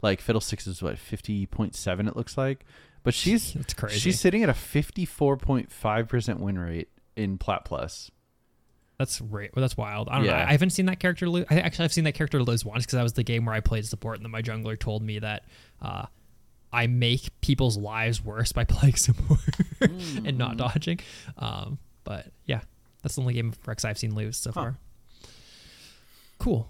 like 0.01 0.21
Fiddlesticks 0.21 0.67
is 0.67 0.81
what 0.81 0.97
fifty 0.97 1.45
point 1.45 1.75
seven 1.75 2.07
it 2.07 2.15
looks 2.15 2.37
like, 2.37 2.65
but 3.03 3.13
she's 3.13 3.55
It's 3.55 3.73
crazy. 3.73 3.99
she's 3.99 4.19
sitting 4.19 4.43
at 4.43 4.49
a 4.49 4.53
fifty 4.53 5.05
four 5.05 5.37
point 5.37 5.71
five 5.71 6.07
percent 6.07 6.39
win 6.39 6.57
rate 6.59 6.89
in 7.15 7.37
Plat 7.37 7.63
Plus. 7.65 8.11
That's 8.99 9.19
right. 9.21 9.49
Well, 9.55 9.61
that's 9.61 9.75
wild. 9.75 10.07
I 10.07 10.17
don't 10.17 10.27
know. 10.27 10.33
I 10.33 10.51
haven't 10.51 10.69
seen 10.69 10.85
that 10.85 10.99
character 10.99 11.27
lose. 11.27 11.45
I 11.49 11.59
actually 11.59 11.85
I've 11.85 11.93
seen 11.93 12.03
that 12.03 12.13
character 12.13 12.41
lose 12.43 12.63
once 12.63 12.83
because 12.85 12.97
that 12.97 13.03
was 13.03 13.13
the 13.13 13.23
game 13.23 13.45
where 13.45 13.55
I 13.55 13.59
played 13.59 13.85
support, 13.85 14.17
and 14.17 14.25
then 14.25 14.31
my 14.31 14.41
jungler 14.41 14.77
told 14.77 15.01
me 15.01 15.19
that 15.19 15.45
uh, 15.81 16.05
I 16.71 16.87
make 16.87 17.29
people's 17.41 17.75
lives 17.77 18.23
worse 18.23 18.51
by 18.51 18.63
playing 18.65 18.95
support 18.95 19.39
and 19.81 20.37
not 20.37 20.57
dodging. 20.57 20.99
Um, 21.37 21.79
but 22.03 22.27
yeah, 22.45 22.61
that's 23.03 23.15
the 23.15 23.21
only 23.21 23.35
game 23.35 23.49
of 23.49 23.67
Rex 23.67 23.85
I've 23.85 23.97
seen 23.99 24.15
lose 24.15 24.37
so 24.37 24.49
Huh. 24.51 24.53
far. 24.61 24.77
Cool. 26.39 26.69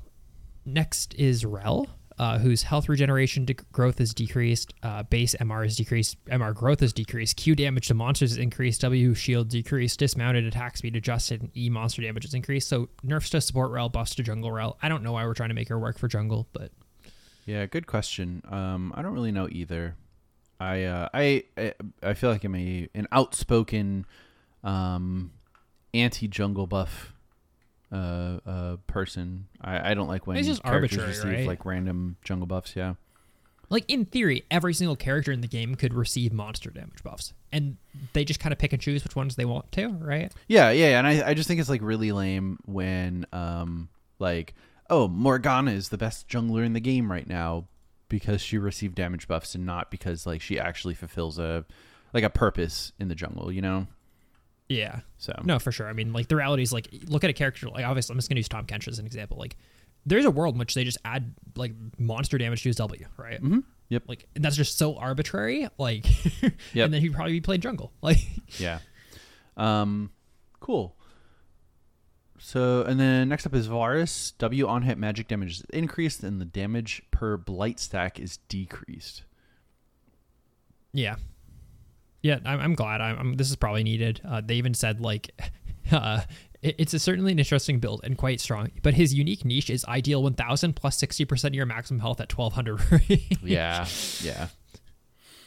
Next 0.65 1.13
is 1.15 1.45
Rell, 1.45 1.87
uh, 2.17 2.37
whose 2.39 2.63
health 2.63 2.87
regeneration 2.87 3.43
de- 3.45 3.53
growth 3.71 3.99
is 3.99 4.13
decreased, 4.13 4.73
uh, 4.83 5.03
base 5.03 5.35
MR 5.39 5.65
is 5.65 5.75
decreased, 5.75 6.17
MR 6.25 6.53
growth 6.53 6.81
is 6.81 6.93
decreased, 6.93 7.35
Q 7.37 7.55
damage 7.55 7.87
to 7.87 7.93
monsters 7.93 8.33
is 8.33 8.37
increased, 8.37 8.81
W 8.81 9.13
shield 9.13 9.49
decreased, 9.49 9.99
dismounted 9.99 10.45
attack 10.45 10.77
speed 10.77 10.95
adjusted, 10.95 11.41
and 11.41 11.57
E 11.57 11.69
monster 11.69 12.01
damage 12.01 12.23
is 12.25 12.33
increased. 12.33 12.67
So 12.69 12.89
nerfs 13.01 13.29
to 13.31 13.41
support 13.41 13.71
Rell, 13.71 13.89
buffs 13.89 14.15
to 14.15 14.23
jungle 14.23 14.51
Rell. 14.51 14.77
I 14.81 14.89
don't 14.89 15.03
know 15.03 15.11
why 15.13 15.25
we're 15.25 15.33
trying 15.33 15.49
to 15.49 15.55
make 15.55 15.69
her 15.69 15.79
work 15.79 15.97
for 15.97 16.07
jungle, 16.07 16.47
but 16.53 16.71
Yeah, 17.45 17.65
good 17.65 17.87
question. 17.87 18.41
Um, 18.49 18.93
I 18.95 19.01
don't 19.01 19.13
really 19.13 19.31
know 19.33 19.49
either. 19.51 19.95
I 20.59 20.83
uh, 20.83 21.09
I, 21.13 21.43
I 21.57 21.73
I 22.01 22.13
feel 22.13 22.29
like 22.29 22.43
I'm 22.45 22.55
a 22.55 22.87
an 22.93 23.07
outspoken 23.11 24.05
um, 24.63 25.31
anti 25.93 26.27
jungle 26.27 26.67
buff 26.67 27.13
uh, 27.91 28.39
uh, 28.45 28.75
person. 28.87 29.47
I, 29.61 29.91
I 29.91 29.93
don't 29.93 30.07
like 30.07 30.25
when 30.25 30.37
It's 30.37 30.47
just 30.47 30.63
characters 30.63 30.99
arbitrary, 30.99 31.09
receive 31.09 31.39
right? 31.39 31.47
like 31.47 31.65
random 31.65 32.17
jungle 32.23 32.47
buffs. 32.47 32.75
Yeah, 32.75 32.95
like 33.69 33.85
in 33.87 34.05
theory, 34.05 34.43
every 34.51 34.73
single 34.73 34.95
character 34.95 35.31
in 35.31 35.41
the 35.41 35.47
game 35.47 35.75
could 35.75 35.93
receive 35.93 36.33
monster 36.33 36.69
damage 36.69 37.03
buffs, 37.03 37.33
and 37.51 37.77
they 38.13 38.25
just 38.25 38.39
kind 38.39 38.51
of 38.51 38.59
pick 38.59 38.73
and 38.73 38.81
choose 38.81 39.03
which 39.03 39.15
ones 39.15 39.35
they 39.35 39.45
want 39.45 39.71
to, 39.73 39.87
right? 39.89 40.33
yeah, 40.47 40.71
yeah. 40.71 40.89
yeah. 40.89 40.97
And 40.99 41.07
I 41.07 41.29
I 41.29 41.33
just 41.33 41.47
think 41.47 41.59
it's 41.59 41.69
like 41.69 41.81
really 41.81 42.11
lame 42.11 42.59
when 42.65 43.25
um 43.31 43.89
like 44.19 44.53
oh 44.89 45.07
Morgana 45.07 45.71
is 45.71 45.89
the 45.89 45.97
best 45.97 46.27
jungler 46.27 46.65
in 46.65 46.73
the 46.73 46.79
game 46.79 47.11
right 47.11 47.27
now 47.27 47.65
because 48.09 48.41
she 48.41 48.57
received 48.57 48.95
damage 48.95 49.27
buffs 49.27 49.55
and 49.55 49.65
not 49.65 49.89
because 49.89 50.25
like 50.25 50.41
she 50.41 50.59
actually 50.59 50.93
fulfills 50.93 51.39
a 51.39 51.65
like 52.13 52.23
a 52.23 52.29
purpose 52.29 52.91
in 52.99 53.07
the 53.07 53.15
jungle. 53.15 53.51
You 53.51 53.61
know. 53.61 53.87
Yeah. 54.73 54.99
So 55.17 55.33
No, 55.43 55.59
for 55.59 55.71
sure. 55.71 55.87
I 55.87 55.93
mean, 55.93 56.13
like 56.13 56.27
the 56.27 56.35
reality 56.35 56.63
is, 56.63 56.73
like, 56.73 56.87
look 57.07 57.23
at 57.23 57.29
a 57.29 57.33
character. 57.33 57.69
Like, 57.69 57.85
obviously, 57.85 58.13
I'm 58.13 58.17
just 58.17 58.29
gonna 58.29 58.39
use 58.39 58.49
Tahm 58.49 58.65
Kench 58.65 58.87
as 58.87 58.99
an 58.99 59.05
example. 59.05 59.37
Like, 59.37 59.55
there's 60.05 60.25
a 60.25 60.31
world 60.31 60.55
in 60.55 60.59
which 60.59 60.73
they 60.73 60.83
just 60.83 60.97
add 61.05 61.33
like 61.55 61.71
monster 61.97 62.37
damage 62.37 62.63
to 62.63 62.69
his 62.69 62.75
W, 62.77 63.05
right? 63.17 63.41
Mm-hmm. 63.41 63.59
Yep. 63.89 64.03
Like, 64.07 64.27
and 64.35 64.43
that's 64.43 64.55
just 64.55 64.77
so 64.77 64.95
arbitrary. 64.97 65.67
Like, 65.77 66.05
Yep. 66.41 66.85
and 66.85 66.93
then 66.93 67.01
he'd 67.01 67.13
probably 67.13 67.33
be 67.33 67.41
playing 67.41 67.61
jungle. 67.61 67.91
Like, 68.01 68.17
Yeah. 68.59 68.79
Um, 69.55 70.09
cool. 70.59 70.95
So, 72.39 72.81
and 72.83 72.99
then 72.99 73.29
next 73.29 73.45
up 73.45 73.53
is 73.55 73.67
Varus. 73.67 74.31
W 74.39 74.67
on 74.67 74.81
hit 74.81 74.97
magic 74.97 75.27
damage 75.29 75.59
is 75.59 75.61
increased, 75.71 76.23
and 76.23 76.41
the 76.41 76.45
damage 76.45 77.01
per 77.11 77.37
blight 77.37 77.79
stack 77.79 78.19
is 78.19 78.37
decreased. 78.49 79.23
yeah, 80.91 81.15
yeah. 82.23 82.39
I'm, 82.45 82.59
I'm 82.59 82.73
glad. 82.73 82.99
I'm, 83.01 83.19
I'm. 83.19 83.33
This 83.35 83.49
is 83.51 83.55
probably 83.55 83.83
needed. 83.83 84.19
Uh, 84.27 84.41
they 84.43 84.55
even 84.55 84.73
said 84.73 84.99
like, 84.99 85.29
uh, 85.91 86.21
it- 86.63 86.75
it's 86.79 86.93
a 86.95 86.99
certainly 86.99 87.31
an 87.33 87.37
interesting 87.39 87.79
build 87.79 88.01
and 88.03 88.17
quite 88.17 88.39
strong. 88.41 88.71
But 88.81 88.95
his 88.95 89.13
unique 89.13 89.45
niche 89.45 89.69
is 89.69 89.85
ideal 89.85 90.23
1,000 90.23 90.73
plus 90.75 90.97
60 90.97 91.25
percent 91.25 91.53
of 91.53 91.57
your 91.57 91.65
maximum 91.67 91.99
health 91.99 92.19
at 92.21 92.35
1,200. 92.35 93.21
Yeah. 93.43 93.85
yeah. 94.23 94.47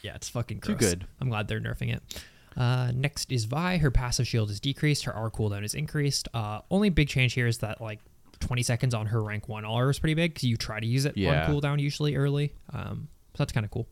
Yeah, 0.03 0.15
it's 0.15 0.29
fucking 0.29 0.61
Too 0.61 0.75
good. 0.75 1.05
I'm 1.19 1.27
glad 1.29 1.47
they're 1.49 1.59
nerfing 1.59 1.93
it. 1.93 2.23
Uh, 2.55 2.91
next 2.93 3.31
is 3.31 3.45
Vi. 3.45 3.77
Her 3.77 3.91
passive 3.91 4.27
shield 4.27 4.49
is 4.49 4.59
decreased. 4.59 5.03
Her 5.03 5.13
R 5.13 5.29
cooldown 5.29 5.63
is 5.65 5.73
increased. 5.73 6.27
Uh, 6.33 6.61
only 6.71 6.89
big 6.89 7.09
change 7.09 7.33
here 7.33 7.45
is 7.47 7.57
that 7.59 7.81
like 7.81 7.99
20 8.39 8.63
seconds 8.63 8.93
on 8.93 9.07
her 9.07 9.21
rank 9.21 9.47
one 9.49 9.65
R 9.65 9.89
is 9.89 9.99
pretty 9.99 10.13
big 10.13 10.33
because 10.35 10.47
you 10.47 10.55
try 10.57 10.79
to 10.79 10.85
use 10.85 11.05
it 11.05 11.17
Yeah. 11.17 11.45
on 11.47 11.51
cooldown 11.53 11.79
usually 11.79 12.15
early. 12.15 12.53
Um, 12.71 13.09
so 13.33 13.39
that's 13.39 13.51
kind 13.51 13.65
of 13.65 13.71
cool. 13.71 13.87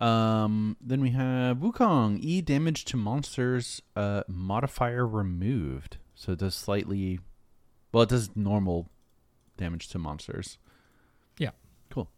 Um, 0.00 0.76
then 0.80 1.00
we 1.00 1.10
have 1.10 1.58
Wukong. 1.58 2.18
E 2.20 2.40
damage 2.40 2.84
to 2.86 2.96
monsters, 2.96 3.82
uh, 3.94 4.22
modifier 4.28 5.06
removed. 5.06 5.98
So 6.14 6.32
it 6.32 6.38
does 6.38 6.54
slightly, 6.54 7.20
well, 7.92 8.02
it 8.02 8.08
does 8.08 8.30
normal 8.34 8.88
damage 9.56 9.88
to 9.88 9.98
monsters. 9.98 10.58
Yeah. 11.38 11.50
Cool. 11.90 12.10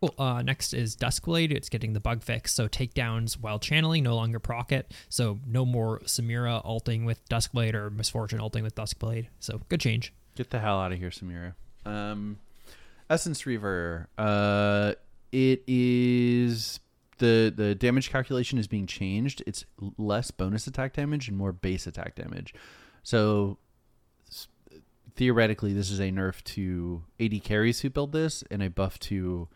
Cool. 0.00 0.14
Uh, 0.18 0.42
next 0.42 0.74
is 0.74 0.94
Duskblade. 0.94 1.50
It's 1.52 1.68
getting 1.68 1.94
the 1.94 2.00
bug 2.00 2.22
fix. 2.22 2.54
So 2.54 2.68
takedowns 2.68 3.34
while 3.34 3.58
channeling 3.58 4.04
no 4.04 4.14
longer 4.14 4.38
proc 4.38 4.70
it. 4.72 4.92
So 5.08 5.40
no 5.46 5.64
more 5.64 6.00
Samira 6.00 6.60
alting 6.64 7.04
with 7.06 7.26
Duskblade 7.28 7.74
or 7.74 7.90
Miss 7.90 8.10
Fortune 8.10 8.40
alting 8.40 8.62
with 8.62 8.74
Duskblade. 8.74 9.28
So 9.40 9.60
good 9.68 9.80
change. 9.80 10.12
Get 10.36 10.50
the 10.50 10.58
hell 10.58 10.80
out 10.80 10.92
of 10.92 10.98
here, 10.98 11.10
Samira. 11.10 11.54
Um, 11.86 12.38
Essence 13.08 13.46
Reaver. 13.46 14.08
Uh, 14.18 14.94
it 15.34 15.62
is 15.66 16.78
the 17.18 17.52
the 17.54 17.74
damage 17.74 18.08
calculation 18.10 18.56
is 18.58 18.66
being 18.68 18.86
changed. 18.86 19.42
It's 19.46 19.64
less 19.98 20.30
bonus 20.30 20.66
attack 20.68 20.92
damage 20.94 21.28
and 21.28 21.36
more 21.36 21.52
base 21.52 21.86
attack 21.88 22.14
damage. 22.14 22.54
So 23.02 23.58
theoretically, 25.16 25.72
this 25.72 25.90
is 25.90 25.98
a 26.00 26.10
nerf 26.10 26.42
to 26.44 27.02
AD 27.20 27.42
carries 27.44 27.80
who 27.80 27.90
build 27.90 28.12
this, 28.12 28.42
and 28.50 28.62
a 28.62 28.70
buff 28.70 28.98
to 29.00 29.48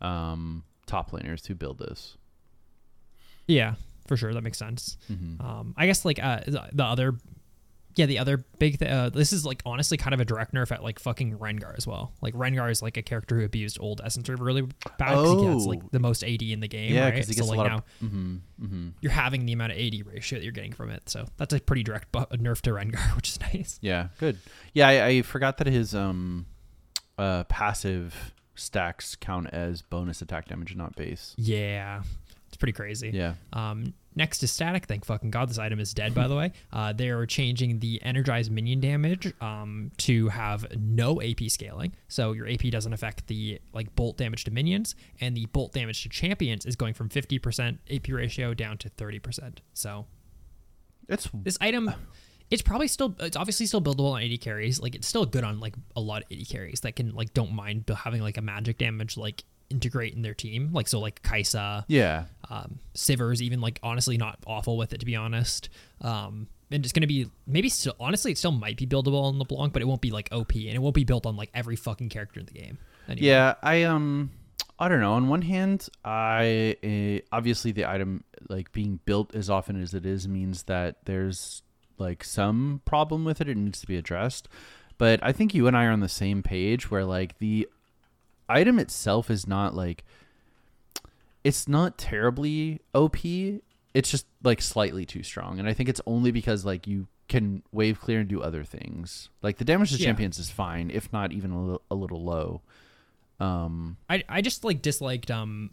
um, 0.00 0.64
top 0.86 1.10
laners 1.10 1.46
who 1.46 1.54
build 1.54 1.78
this. 1.78 2.16
Yeah, 3.46 3.74
for 4.06 4.16
sure. 4.16 4.32
That 4.34 4.42
makes 4.42 4.58
sense. 4.58 4.96
Mhm. 5.10 5.40
Um, 5.44 5.74
I 5.76 5.86
guess 5.86 6.04
like 6.04 6.22
uh, 6.22 6.40
the 6.46 6.84
other, 6.84 7.14
yeah, 7.96 8.06
the 8.06 8.18
other 8.18 8.38
big. 8.58 8.78
Th- 8.78 8.90
uh, 8.90 9.08
this 9.10 9.32
is 9.32 9.44
like 9.46 9.62
honestly 9.64 9.96
kind 9.96 10.14
of 10.14 10.20
a 10.20 10.24
direct 10.24 10.52
nerf 10.52 10.72
at 10.72 10.82
like 10.82 10.98
fucking 10.98 11.38
Rengar 11.38 11.76
as 11.76 11.86
well. 11.86 12.12
Like 12.20 12.34
Rengar 12.34 12.70
is 12.70 12.82
like 12.82 12.96
a 12.96 13.02
character 13.02 13.38
who 13.38 13.44
abused 13.44 13.78
old 13.80 14.00
Essence 14.04 14.28
really 14.28 14.62
bad 14.62 14.72
because 14.98 15.40
he 15.40 15.46
has 15.46 15.66
Oh. 15.66 15.68
like 15.68 15.90
the 15.90 16.00
most 16.00 16.24
AD 16.24 16.42
in 16.42 16.60
the 16.60 16.68
game. 16.68 16.92
Yeah, 16.94 17.04
right? 17.04 17.14
because 17.14 17.28
he 17.28 17.34
so 17.34 17.38
gets 17.42 17.48
like 17.50 17.58
a 17.58 17.62
lot 17.62 17.68
now 17.70 17.76
of. 17.76 17.84
hmm 18.10 18.36
hmm 18.60 18.88
you're 19.00 19.12
having 19.12 19.46
the 19.46 19.52
amount 19.52 19.72
of 19.72 19.78
AD 19.78 19.94
ratio 20.06 20.38
that 20.38 20.42
you're 20.44 20.52
getting 20.52 20.72
from 20.72 20.90
it. 20.90 21.08
So 21.08 21.26
that's 21.36 21.54
a 21.54 21.60
pretty 21.60 21.82
direct 21.82 22.10
bu- 22.12 22.26
nerf 22.36 22.60
to 22.62 22.70
Rengar, 22.70 23.14
which 23.16 23.28
is 23.30 23.40
nice. 23.40 23.78
Yeah, 23.82 24.08
good. 24.18 24.38
Yeah, 24.72 24.88
I, 24.88 25.06
I 25.06 25.22
forgot 25.22 25.58
that 25.58 25.66
his 25.66 25.94
um 25.94 26.46
uh 27.18 27.44
passive 27.44 28.32
stacks 28.56 29.14
count 29.16 29.48
as 29.52 29.82
bonus 29.82 30.22
attack 30.22 30.48
damage 30.48 30.70
and 30.70 30.78
not 30.78 30.94
base. 30.96 31.34
Yeah, 31.36 32.02
it's 32.48 32.56
pretty 32.56 32.72
crazy. 32.72 33.10
Yeah. 33.12 33.34
Um, 33.52 33.94
next 34.14 34.42
is 34.42 34.50
Statikk. 34.50 34.86
Thank 34.86 35.04
fucking 35.04 35.30
god 35.30 35.48
this 35.48 35.58
item 35.58 35.80
is 35.80 35.94
dead. 35.94 36.14
By 36.14 36.28
the 36.28 36.36
way, 36.36 36.52
uh, 36.72 36.92
they 36.92 37.08
are 37.10 37.26
changing 37.26 37.80
the 37.80 38.00
energized 38.02 38.50
minion 38.50 38.80
damage 38.80 39.32
um, 39.40 39.90
to 39.98 40.28
have 40.28 40.66
no 40.76 41.20
AP 41.22 41.48
scaling, 41.48 41.94
so 42.08 42.32
your 42.32 42.48
AP 42.48 42.62
doesn't 42.70 42.92
affect 42.92 43.26
the 43.26 43.60
like 43.72 43.94
bolt 43.94 44.16
damage 44.16 44.44
to 44.44 44.50
minions, 44.50 44.94
and 45.20 45.36
the 45.36 45.46
bolt 45.46 45.72
damage 45.72 46.02
to 46.02 46.08
champions 46.08 46.66
is 46.66 46.76
going 46.76 46.94
from 46.94 47.08
50% 47.08 47.78
AP 47.90 48.08
ratio 48.08 48.54
down 48.54 48.78
to 48.78 48.90
30%. 48.90 49.58
So 49.72 50.06
It's 51.08 51.28
this 51.32 51.58
item 51.60 51.94
it's 52.50 52.62
probably 52.62 52.88
still 52.88 53.14
it's 53.20 53.36
obviously 53.36 53.66
still 53.66 53.80
buildable 53.80 54.12
on 54.12 54.22
AD 54.22 54.40
carries. 54.40 54.80
Like 54.80 54.94
it's 54.94 55.08
still 55.08 55.24
good 55.24 55.44
on 55.44 55.60
like 55.60 55.74
a 55.96 56.00
lot 56.00 56.22
of 56.22 56.28
AD 56.30 56.48
carries 56.48 56.80
that 56.80 56.96
can 56.96 57.14
like 57.14 57.34
don't 57.34 57.52
mind 57.52 57.90
having 58.04 58.22
like 58.22 58.36
a 58.36 58.42
magic 58.42 58.78
damage 58.78 59.16
like 59.16 59.44
integrate 59.70 60.14
in 60.14 60.22
their 60.22 60.34
team. 60.34 60.70
Like 60.72 60.88
so 60.88 61.00
like 61.00 61.22
Kai'Sa, 61.22 61.84
Yeah. 61.88 62.24
um, 62.50 62.78
Sivir's 62.94 63.42
even 63.42 63.60
like 63.60 63.80
honestly 63.82 64.16
not 64.16 64.38
awful 64.46 64.76
with 64.76 64.92
it 64.92 64.98
to 65.00 65.06
be 65.06 65.16
honest. 65.16 65.68
Um, 66.00 66.48
and 66.70 66.84
it's 66.84 66.92
gonna 66.92 67.06
be 67.06 67.30
maybe 67.46 67.68
still 67.68 67.94
honestly 68.00 68.32
it 68.32 68.38
still 68.38 68.52
might 68.52 68.76
be 68.76 68.86
buildable 68.86 69.22
on 69.24 69.38
LeBlanc, 69.38 69.72
but 69.72 69.82
it 69.82 69.86
won't 69.86 70.00
be 70.00 70.10
like 70.10 70.28
OP 70.32 70.54
and 70.54 70.74
it 70.74 70.80
won't 70.80 70.94
be 70.94 71.04
built 71.04 71.26
on 71.26 71.36
like 71.36 71.50
every 71.54 71.76
fucking 71.76 72.08
character 72.08 72.40
in 72.40 72.46
the 72.46 72.52
game. 72.52 72.78
Anyway. 73.08 73.26
Yeah, 73.26 73.54
I 73.62 73.82
um 73.84 74.30
I 74.78 74.88
don't 74.88 75.00
know. 75.00 75.12
On 75.12 75.28
one 75.28 75.42
hand, 75.42 75.88
I 76.04 76.76
uh, 76.82 77.36
obviously 77.36 77.70
the 77.72 77.88
item 77.88 78.24
like 78.48 78.72
being 78.72 78.98
built 79.04 79.34
as 79.34 79.48
often 79.48 79.80
as 79.80 79.94
it 79.94 80.04
is 80.04 80.26
means 80.26 80.64
that 80.64 80.96
there's 81.04 81.62
like 81.96 82.24
some 82.24 82.80
problem 82.84 83.24
with 83.24 83.40
it. 83.40 83.48
It 83.48 83.56
needs 83.56 83.80
to 83.82 83.86
be 83.86 83.96
addressed. 83.96 84.48
But 84.98 85.20
I 85.22 85.32
think 85.32 85.54
you 85.54 85.66
and 85.68 85.76
I 85.76 85.84
are 85.84 85.90
on 85.92 86.00
the 86.00 86.08
same 86.08 86.42
page 86.42 86.90
where 86.90 87.04
like 87.04 87.38
the 87.38 87.68
item 88.48 88.78
itself 88.78 89.30
is 89.30 89.46
not 89.46 89.74
like 89.74 90.04
it's 91.42 91.68
not 91.68 91.98
terribly 91.98 92.80
OP. 92.94 93.18
It's 93.24 94.10
just 94.10 94.26
like 94.42 94.60
slightly 94.62 95.04
too 95.04 95.22
strong. 95.22 95.58
And 95.58 95.68
I 95.68 95.72
think 95.74 95.88
it's 95.88 96.00
only 96.06 96.30
because 96.30 96.64
like 96.64 96.86
you 96.86 97.06
can 97.28 97.62
wave 97.72 98.00
clear 98.00 98.20
and 98.20 98.28
do 98.28 98.42
other 98.42 98.64
things. 98.64 99.28
Like 99.42 99.58
the 99.58 99.64
damage 99.64 99.90
to 99.92 99.98
Yeah. 99.98 100.06
champions 100.06 100.38
is 100.38 100.50
fine, 100.50 100.90
if 100.90 101.12
not 101.12 101.32
even 101.32 101.50
a 101.50 101.60
little, 101.62 101.82
a 101.90 101.94
little 101.94 102.22
low. 102.24 102.62
Um 103.40 103.96
I 104.08 104.22
I 104.28 104.40
just 104.40 104.64
like 104.64 104.80
disliked 104.82 105.30
um 105.30 105.70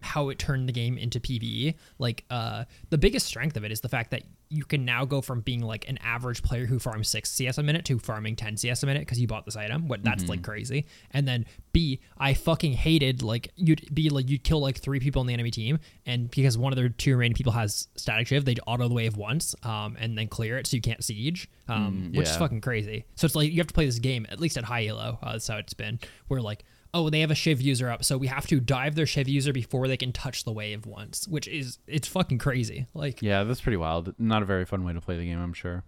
how 0.00 0.28
it 0.30 0.38
turned 0.38 0.68
the 0.68 0.72
game 0.72 0.98
into 0.98 1.20
PvE. 1.20 1.74
Like 1.98 2.24
uh 2.30 2.64
the 2.90 2.98
biggest 2.98 3.26
strength 3.26 3.56
of 3.56 3.64
it 3.64 3.72
is 3.72 3.80
the 3.80 3.88
fact 3.88 4.10
that 4.10 4.22
you 4.52 4.64
can 4.64 4.84
now 4.84 5.04
go 5.04 5.20
from 5.20 5.40
being 5.40 5.60
like 5.62 5.88
an 5.88 5.98
average 6.02 6.42
player 6.42 6.66
who 6.66 6.78
farms 6.78 7.08
6 7.08 7.30
CS 7.30 7.58
a 7.58 7.62
minute 7.62 7.84
to 7.86 7.98
farming 7.98 8.36
10 8.36 8.56
CS 8.58 8.82
a 8.82 8.86
minute 8.86 9.00
because 9.00 9.18
you 9.18 9.26
bought 9.26 9.44
this 9.44 9.56
item. 9.56 9.88
What 9.88 10.04
that's 10.04 10.28
like 10.28 10.42
crazy. 10.42 10.86
And 11.10 11.26
then 11.26 11.46
B, 11.72 12.00
I 12.18 12.34
fucking 12.34 12.74
hated 12.74 13.22
like 13.22 13.50
you'd 13.56 13.92
be 13.94 14.10
like 14.10 14.28
you'd 14.28 14.44
kill 14.44 14.60
like 14.60 14.78
three 14.78 15.00
people 15.00 15.20
on 15.20 15.26
the 15.26 15.32
enemy 15.34 15.50
team 15.50 15.78
and 16.06 16.30
because 16.30 16.58
one 16.58 16.72
of 16.72 16.76
their 16.76 16.90
two 16.90 17.12
remaining 17.12 17.34
people 17.34 17.52
has 17.52 17.88
Statikk 17.96 18.26
Shiv, 18.26 18.44
they'd 18.44 18.60
auto 18.66 18.88
the 18.88 18.94
wave 18.94 19.16
once 19.16 19.54
um 19.62 19.96
and 19.98 20.16
then 20.16 20.28
clear 20.28 20.58
it 20.58 20.66
so 20.66 20.76
you 20.76 20.82
can't 20.82 21.02
siege. 21.02 21.48
Um 21.68 22.12
which 22.14 22.28
is 22.28 22.36
fucking 22.36 22.60
crazy. 22.60 23.06
So 23.14 23.24
it's 23.24 23.34
like 23.34 23.50
you 23.50 23.58
have 23.58 23.68
to 23.68 23.74
play 23.74 23.86
this 23.86 23.98
game 23.98 24.26
at 24.28 24.40
least 24.40 24.56
at 24.58 24.64
high 24.64 24.86
elo. 24.86 25.18
Uh, 25.22 25.32
that's 25.32 25.48
how 25.48 25.56
it's 25.56 25.74
been. 25.74 25.98
Where 26.28 26.40
like 26.42 26.64
oh 26.94 27.08
they 27.10 27.20
have 27.20 27.30
a 27.30 27.34
shiv 27.34 27.60
user 27.60 27.88
up 27.90 28.04
so 28.04 28.18
we 28.18 28.26
have 28.26 28.46
to 28.46 28.60
dive 28.60 28.94
their 28.94 29.06
shiv 29.06 29.28
user 29.28 29.52
before 29.52 29.88
they 29.88 29.96
can 29.96 30.12
touch 30.12 30.44
the 30.44 30.52
wave 30.52 30.84
once 30.86 31.26
which 31.26 31.48
is 31.48 31.78
it's 31.86 32.06
fucking 32.06 32.38
crazy 32.38 32.86
like 32.94 33.22
Yeah, 33.22 33.44
that's 33.44 33.60
pretty 33.60 33.76
wild. 33.78 34.14
Not 34.18 34.42
a 34.42 34.44
very 34.44 34.64
fun 34.64 34.84
way 34.84 34.92
to 34.92 35.00
play 35.00 35.16
the 35.16 35.24
game, 35.24 35.40
I'm 35.40 35.52
sure. 35.54 35.84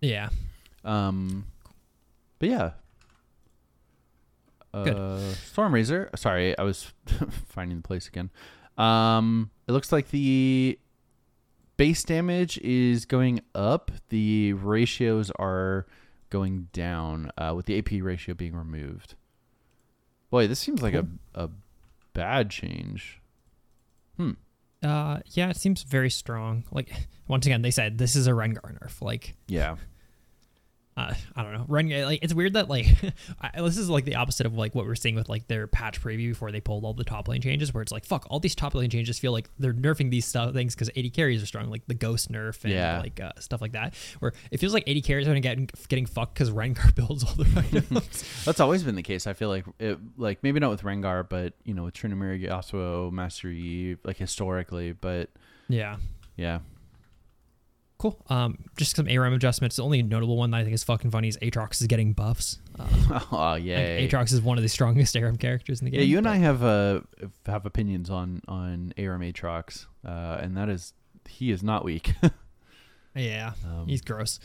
yeah 0.00 0.30
Um, 0.84 1.46
but 2.38 2.48
yeah. 2.48 2.70
Good. 4.72 4.96
Uh, 4.96 5.18
Stormrazor. 5.54 6.18
Sorry, 6.18 6.56
I 6.58 6.62
was 6.62 6.92
finding 7.46 7.76
the 7.76 7.82
place 7.82 8.08
again. 8.08 8.30
Um, 8.78 9.50
it 9.68 9.72
looks 9.72 9.92
like 9.92 10.10
the 10.10 10.78
base 11.76 12.02
damage 12.04 12.56
is 12.58 13.04
going 13.04 13.42
up. 13.54 13.90
The 14.08 14.54
ratios 14.54 15.30
are 15.38 15.86
going 16.30 16.68
down. 16.72 17.30
Uh, 17.36 17.52
with 17.54 17.66
the 17.66 17.78
AP 17.78 18.02
ratio 18.02 18.34
being 18.34 18.56
removed. 18.56 19.14
Boy, 20.32 20.46
this 20.48 20.58
seems 20.58 20.80
like 20.82 20.94
a 20.94 21.06
a 21.34 21.50
bad 22.14 22.50
change. 22.50 23.20
Hmm. 24.16 24.32
uh 24.82 25.20
yeah 25.26 25.48
it 25.50 25.56
seems 25.56 25.82
very 25.84 26.10
strong 26.10 26.64
like 26.72 26.90
once 27.28 27.46
again 27.46 27.62
they 27.62 27.70
said 27.70 27.98
this 27.98 28.16
is 28.16 28.26
a 28.26 28.30
rengar 28.32 28.76
nerf 28.78 29.00
like 29.00 29.34
Yeah. 29.46 29.76
Uh, 30.94 31.14
I 31.34 31.42
don't 31.42 31.54
know. 31.54 31.64
Run 31.68 31.88
like 31.88 32.18
it's 32.22 32.34
weird 32.34 32.52
that 32.52 32.68
like 32.68 32.86
I, 33.40 33.62
this 33.62 33.78
is 33.78 33.88
like 33.88 34.04
the 34.04 34.16
opposite 34.16 34.44
of 34.44 34.54
like 34.54 34.74
what 34.74 34.84
we're 34.84 34.94
seeing 34.94 35.14
with 35.14 35.28
like 35.28 35.48
their 35.48 35.66
patch 35.66 36.02
preview 36.02 36.28
before 36.30 36.52
they 36.52 36.60
pulled 36.60 36.84
all 36.84 36.92
the 36.92 37.02
top 37.04 37.28
lane 37.28 37.40
changes, 37.40 37.72
where 37.72 37.82
it's 37.82 37.92
like 37.92 38.04
fuck 38.04 38.26
all 38.28 38.40
these 38.40 38.54
top 38.54 38.74
lane 38.74 38.90
changes 38.90 39.18
feel 39.18 39.32
like 39.32 39.48
they're 39.58 39.72
nerfing 39.72 40.10
these 40.10 40.26
stuff 40.26 40.52
things 40.52 40.74
because 40.74 40.90
AD 40.94 41.14
carries 41.14 41.42
are 41.42 41.46
strong, 41.46 41.70
like 41.70 41.86
the 41.86 41.94
ghost 41.94 42.30
nerf 42.30 42.62
and 42.64 42.74
Yeah. 42.74 43.00
like 43.00 43.18
uh, 43.20 43.32
stuff 43.40 43.62
like 43.62 43.72
that. 43.72 43.94
Where 44.18 44.34
it 44.50 44.60
feels 44.60 44.74
like 44.74 44.86
AD 44.86 45.02
carries 45.04 45.26
are 45.26 45.30
gonna 45.30 45.40
get 45.40 45.88
getting 45.88 46.04
fucked 46.04 46.34
because 46.34 46.50
Rengar 46.50 46.94
builds 46.94 47.24
all 47.24 47.34
the 47.36 47.48
items. 47.72 48.44
That's 48.44 48.60
always 48.60 48.82
been 48.82 48.94
the 48.94 49.02
case. 49.02 49.26
I 49.26 49.32
feel 49.32 49.48
like 49.48 49.64
it, 49.78 49.98
like 50.18 50.42
maybe 50.42 50.60
not 50.60 50.70
with 50.70 50.82
Rengar, 50.82 51.26
but 51.26 51.54
you 51.64 51.72
know, 51.72 51.84
with 51.84 51.94
Tryndamere, 51.94 52.46
Yasuo, 52.46 53.10
Master 53.10 53.50
Yi, 53.50 53.96
like 54.04 54.18
historically. 54.18 54.92
But 54.92 55.30
yeah. 55.68 55.96
yeah, 56.36 56.58
Cool. 58.02 58.18
Um, 58.28 58.58
just 58.76 58.96
some 58.96 59.06
ARAM 59.06 59.32
adjustments. 59.32 59.76
The 59.76 59.84
only 59.84 60.02
notable 60.02 60.36
one 60.36 60.50
that 60.50 60.56
I 60.56 60.64
think 60.64 60.74
is 60.74 60.82
fucking 60.82 61.12
funny 61.12 61.28
is 61.28 61.36
Aatrox 61.38 61.80
is 61.80 61.86
getting 61.86 62.14
buffs. 62.14 62.58
Uh, 62.76 63.20
oh 63.32 63.54
yeah, 63.54 64.00
Aatrox 64.00 64.32
is 64.32 64.40
one 64.40 64.58
of 64.58 64.62
the 64.62 64.68
strongest 64.68 65.14
ARAM 65.16 65.36
characters 65.36 65.80
in 65.80 65.84
the 65.84 65.92
game. 65.92 66.00
yeah. 66.00 66.06
You 66.06 66.16
and 66.18 66.24
but- 66.24 66.30
I 66.30 66.36
have 66.38 66.64
uh 66.64 67.00
have 67.46 67.64
opinions 67.64 68.10
on 68.10 68.42
on 68.48 68.92
Aram 68.96 69.20
Aatrox, 69.22 69.86
uh, 70.04 70.38
and 70.40 70.56
that 70.56 70.68
is 70.68 70.94
he 71.28 71.52
is 71.52 71.62
not 71.62 71.84
weak. 71.84 72.14
Yeah, 73.14 73.52
Um, 73.66 73.86
he's 73.88 74.00
gross. 74.00 74.40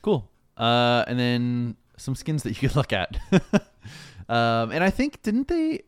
Cool. 0.00 0.26
Uh, 0.56 1.04
and 1.06 1.18
then 1.18 1.76
some 1.98 2.14
skins 2.14 2.42
that 2.44 2.50
you 2.50 2.68
could 2.68 2.74
look 2.74 2.94
at. 2.94 3.18
um, 4.28 4.70
and 4.72 4.82
I 4.82 4.88
think 4.90 5.22
didn't 5.22 5.48
they? 5.48 5.82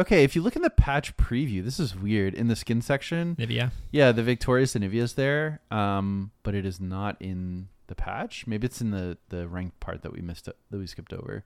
Okay, 0.00 0.24
if 0.24 0.34
you 0.34 0.40
look 0.42 0.56
in 0.56 0.62
the 0.62 0.70
patch 0.70 1.14
preview, 1.18 1.62
this 1.62 1.78
is 1.78 1.94
weird. 1.94 2.32
In 2.32 2.48
the 2.48 2.56
skin 2.56 2.80
section, 2.80 3.36
Anivia. 3.36 3.70
yeah, 3.90 4.12
the 4.12 4.22
Victorious 4.22 4.74
Anivia 4.74 5.02
is 5.02 5.12
there, 5.12 5.60
um, 5.70 6.30
but 6.42 6.54
it 6.54 6.64
is 6.64 6.80
not 6.80 7.16
in 7.20 7.68
the 7.86 7.94
patch. 7.94 8.46
Maybe 8.46 8.66
it's 8.66 8.80
in 8.80 8.90
the 8.92 9.18
the 9.28 9.46
ranked 9.46 9.78
part 9.78 10.02
that 10.02 10.12
we 10.12 10.20
missed 10.22 10.46
that 10.46 10.56
we 10.70 10.86
skipped 10.86 11.12
over. 11.12 11.44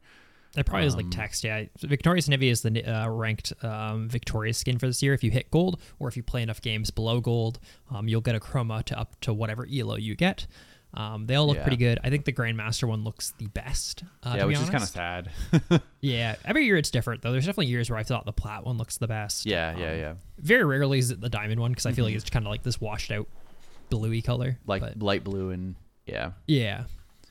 That 0.53 0.67
probably 0.67 0.87
is 0.87 0.95
like 0.95 1.07
Um, 1.07 1.11
text. 1.11 1.43
Yeah, 1.43 1.65
Victorious 1.81 2.29
Anivia 2.29 2.53
is 2.53 2.63
the 2.63 2.85
uh, 2.85 3.09
ranked 3.09 3.53
um, 3.65 4.09
Victorious 4.09 4.57
skin 4.57 4.79
for 4.79 4.87
this 4.87 5.03
year. 5.03 5.13
If 5.13 5.25
you 5.25 5.33
hit 5.33 5.51
gold, 5.51 5.81
or 5.99 6.07
if 6.07 6.17
you 6.17 6.23
play 6.23 6.43
enough 6.43 6.61
games 6.63 6.93
below 6.93 7.21
gold, 7.21 7.59
um, 7.91 8.07
you'll 8.07 8.21
get 8.21 8.37
a 8.37 8.41
chroma 8.41 8.85
to 8.85 8.97
up 8.97 9.19
to 9.23 9.35
whatever 9.35 9.67
elo 9.67 9.97
you 9.97 10.15
get. 10.15 10.47
Um, 10.97 11.27
they 11.27 11.35
all 11.35 11.47
look 11.47 11.57
Yeah. 11.57 11.63
pretty 11.65 11.77
good. 11.77 11.99
I 12.05 12.11
think 12.11 12.25
the 12.25 12.33
Grandmaster 12.33 12.87
one 12.89 13.03
looks 13.05 13.33
the 13.39 13.47
best. 13.49 14.05
Uh, 14.23 14.35
yeah, 14.39 14.45
which 14.45 14.59
is 14.59 14.71
kind 14.71 14.83
of 14.83 14.89
sad. 14.89 15.31
Yeah, 16.01 16.37
every 16.45 16.65
year 16.67 16.77
it's 16.77 16.91
different 16.91 17.23
though. 17.23 17.33
There's 17.33 17.47
definitely 17.47 17.67
years 17.67 17.89
where 17.91 17.99
I 17.99 18.03
thought 18.03 18.27
the 18.27 18.33
plat 18.33 18.65
one 18.65 18.77
looks 18.79 18.99
the 18.99 19.09
best. 19.09 19.45
yeah, 19.47 19.77
yeah, 19.77 19.93
Um, 19.93 19.99
yeah. 19.99 20.15
Very 20.39 20.65
rarely 20.65 20.99
is 20.99 21.11
it 21.11 21.21
the 21.21 21.29
diamond 21.31 21.61
one 21.61 21.73
because 21.73 21.87
I 21.87 21.93
feel 21.93 22.05
like 22.05 22.15
Mhm. 22.15 22.19
it's 22.19 22.31
kind 22.31 22.47
of 22.47 22.51
like 22.51 22.63
this 22.63 22.81
washed 22.81 23.11
out 23.11 23.27
bluey 23.91 24.23
color. 24.23 24.59
Like 24.67 24.83
but 24.83 24.99
light 25.01 25.25
blue 25.25 25.51
and 25.51 25.75
yeah, 26.07 26.33
yeah, 26.47 26.85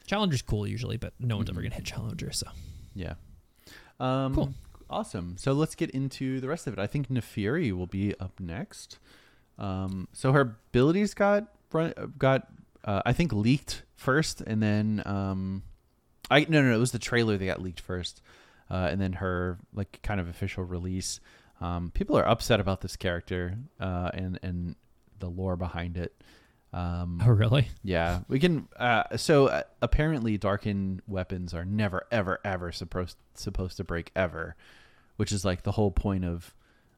Challenger's 0.08 0.42
cool 0.42 0.68
usually, 0.68 0.98
but 0.98 1.14
no 1.20 1.38
one's 1.38 1.50
ever 1.50 1.60
Mhm. 1.62 1.64
gonna 1.66 1.76
hit 1.76 1.86
Challenger. 1.86 2.32
So 2.32 2.48
yeah. 2.96 3.14
Um, 4.00 4.34
Cool. 4.36 4.54
Awesome. 4.90 5.36
So 5.38 5.54
let's 5.54 5.76
get 5.76 5.90
into 5.92 6.40
the 6.42 6.48
rest 6.48 6.68
of 6.68 6.74
it. 6.74 6.80
I 6.80 6.88
think 6.88 7.08
Naafiri 7.10 7.72
will 7.72 7.88
be 7.88 8.14
up 8.20 8.40
next. 8.40 9.00
Um, 9.58 10.08
so 10.14 10.32
her 10.34 10.58
abilities 10.70 11.14
got 11.14 11.48
run- 11.72 11.94
got 12.18 12.48
uh, 12.84 13.02
I 13.06 13.14
think 13.14 13.32
leaked 13.34 13.84
first, 13.96 14.42
and 14.42 14.62
then 14.62 15.02
um, 15.06 15.64
I 16.30 16.42
no 16.42 16.62
no 16.62 16.70
no 16.70 16.76
it 16.76 16.80
was 16.80 16.92
the 16.92 17.00
trailer 17.00 17.38
that 17.38 17.46
got 17.46 17.62
leaked 17.62 17.80
first, 17.80 18.22
uh, 18.70 18.88
and 18.92 19.00
then 19.00 19.14
her 19.14 19.58
like 19.74 20.00
kind 20.04 20.20
of 20.20 20.28
official 20.28 20.64
release. 20.64 21.20
Um, 21.62 21.92
people 21.94 22.18
are 22.18 22.28
upset 22.28 22.60
about 22.60 22.82
this 22.82 22.96
character 22.96 23.58
uh, 23.80 24.12
and 24.14 24.40
and 24.44 24.76
the 25.20 25.30
lore 25.30 25.56
behind 25.56 25.98
it. 25.98 26.14
Um, 26.74 27.22
oh 27.24 27.30
really? 27.30 27.68
yeah, 27.84 28.22
we 28.28 28.40
can. 28.40 28.68
Uh, 28.76 29.16
so 29.16 29.48
uh, 29.48 29.64
apparently, 29.82 30.38
Darkin 30.38 31.02
weapons 31.08 31.54
are 31.54 31.64
never, 31.64 32.08
ever, 32.12 32.40
ever 32.44 32.72
supposed 32.72 33.16
supposed 33.36 33.78
to 33.78 33.84
break 33.84 34.12
ever, 34.16 34.56
which 35.18 35.32
is 35.32 35.46
like 35.46 35.62
the 35.64 35.72
whole 35.72 35.92
point 35.92 36.26
of 36.26 36.54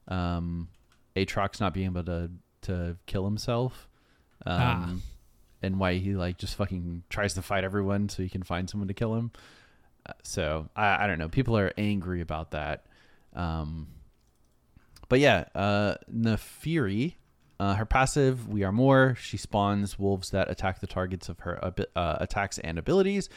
um, 0.08 0.68
Aatrox 1.14 1.60
not 1.60 1.74
being 1.74 1.86
able 1.86 2.04
to 2.04 2.30
to 2.62 2.96
kill 3.06 3.24
himself, 3.24 3.86
um, 4.46 4.60
Ah. 4.60 4.94
And 5.66 5.78
why 5.80 5.94
he 5.94 6.14
like 6.14 6.38
just 6.38 6.54
fucking 6.54 7.02
tries 7.10 7.34
to 7.34 7.42
fight 7.42 7.64
everyone 7.64 8.08
so 8.08 8.22
he 8.22 8.28
can 8.28 8.42
find 8.42 8.70
someone 8.70 8.88
to 8.88 8.94
kill 8.94 9.14
him. 9.14 9.32
Uh, 10.06 10.12
so 10.22 10.68
I, 10.76 11.04
I 11.04 11.06
don't 11.06 11.18
know. 11.18 11.28
People 11.28 11.58
are 11.58 11.72
angry 11.76 12.20
about 12.20 12.52
that. 12.52 12.86
Um, 13.34 13.88
but 15.08 15.20
yeah, 15.20 15.44
uh, 15.54 15.96
Naafiri, 16.12 17.14
uh, 17.58 17.74
her 17.74 17.84
passive, 17.84 18.48
we 18.48 18.64
are 18.64 18.72
more. 18.72 19.16
She 19.20 19.36
spawns 19.36 19.98
wolves 19.98 20.30
that 20.30 20.50
attack 20.50 20.80
the 20.80 20.86
targets 20.86 21.28
of 21.28 21.40
her 21.40 21.72
uh, 21.94 22.16
attacks 22.20 22.58
and 22.58 22.78
abilities. 22.78 23.28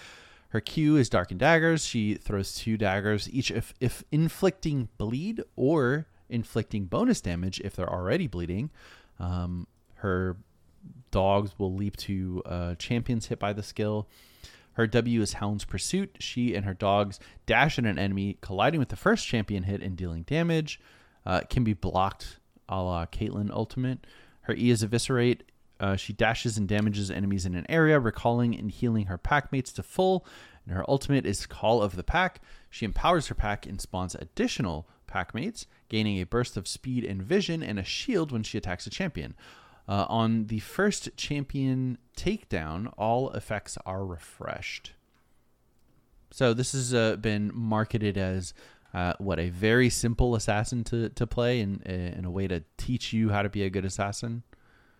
Her 0.50 0.62
Q 0.62 0.98
is 0.98 1.10
Darkin 1.10 1.38
Daggers. 1.38 1.86
She 1.86 2.16
throws 2.16 2.56
two 2.56 2.76
daggers, 2.78 3.30
each 3.32 3.52
if, 3.52 3.74
if 3.80 4.04
inflicting 4.12 4.90
bleed 4.98 5.44
or 5.56 6.08
inflicting 6.30 6.86
bonus 6.86 7.22
damage 7.22 7.60
if 7.64 7.76
they're 7.76 7.92
already 7.92 8.28
bleeding. 8.28 8.72
Um, 9.20 9.68
her 9.96 10.38
dogs 11.12 11.52
will 11.58 11.74
leap 11.74 11.98
to 11.98 12.42
uh, 12.46 12.76
champions 12.76 13.28
hit 13.28 13.40
by 13.40 13.54
the 13.54 13.64
skill. 13.64 14.08
Her 14.74 14.88
W 14.88 15.22
is 15.22 15.34
Hound's 15.34 15.66
Pursuit. 15.66 16.18
She 16.20 16.56
and 16.56 16.66
her 16.66 16.74
dogs 16.74 17.20
dash 17.46 17.78
at 17.78 17.86
an 17.86 18.00
enemy, 18.00 18.38
colliding 18.42 18.80
with 18.80 18.90
the 18.90 18.96
first 18.96 19.28
champion 19.28 19.64
hit 19.64 19.82
and 19.82 19.98
dealing 19.98 20.24
damage. 20.24 20.80
Uh, 21.26 21.42
can 21.50 21.64
be 21.64 21.74
blocked 21.74 22.38
a 22.70 22.82
la 22.82 23.06
Caitlyn 23.06 23.52
Ultimate. 23.52 24.08
Her 24.42 24.54
E 24.54 24.70
is 24.70 24.82
Eviscerate. 24.82 25.44
Uh, 25.80 25.96
she 25.96 26.14
dashes 26.14 26.58
and 26.58 26.68
damages 26.68 27.10
enemies 27.10 27.46
in 27.46 27.56
an 27.56 27.66
area, 27.70 28.00
recalling 28.00 28.56
and 28.56 28.72
healing 28.72 29.08
her 29.08 29.18
pack 29.18 29.52
mates 29.52 29.72
to 29.74 29.84
full. 29.84 30.26
And 30.66 30.76
her 30.76 30.90
ultimate 30.90 31.26
is 31.26 31.46
Call 31.46 31.82
of 31.82 31.96
the 31.96 32.04
Pack. 32.04 32.42
She 32.70 32.86
empowers 32.86 33.28
her 33.28 33.36
pack 33.36 33.66
and 33.66 33.82
spawns 33.82 34.16
additional 34.16 34.88
pack 35.08 35.34
mates, 35.34 35.66
gaining 35.90 36.20
a 36.20 36.26
burst 36.26 36.58
of 36.58 36.68
speed 36.68 37.04
and 37.04 37.22
vision 37.22 37.64
and 37.64 37.80
a 37.80 37.84
shield 37.84 38.32
when 38.32 38.44
she 38.44 38.58
attacks 38.58 38.86
a 38.86 38.90
champion. 38.90 39.36
Uh, 39.90 40.06
on 40.08 40.46
the 40.46 40.60
first 40.60 41.10
champion 41.18 41.98
takedown, 42.16 42.94
all 42.96 43.32
effects 43.32 43.76
are 43.88 44.06
refreshed. 44.06 44.94
So 46.32 46.54
this 46.54 46.74
has 46.74 46.94
uh, 46.94 47.16
been 47.16 47.50
marketed 47.56 48.16
as 48.16 48.54
uh, 48.94 49.14
what 49.18 49.40
a 49.40 49.50
very 49.50 49.90
simple 49.90 50.36
assassin 50.36 50.84
to, 50.86 51.10
to 51.10 51.26
play 51.26 51.60
and 51.60 51.82
in 51.82 52.24
a 52.24 52.30
way 52.30 52.48
to 52.48 52.64
teach 52.78 53.14
you 53.14 53.30
how 53.30 53.42
to 53.42 53.50
be 53.50 53.64
a 53.64 53.70
good 53.72 53.84
assassin. 53.84 54.44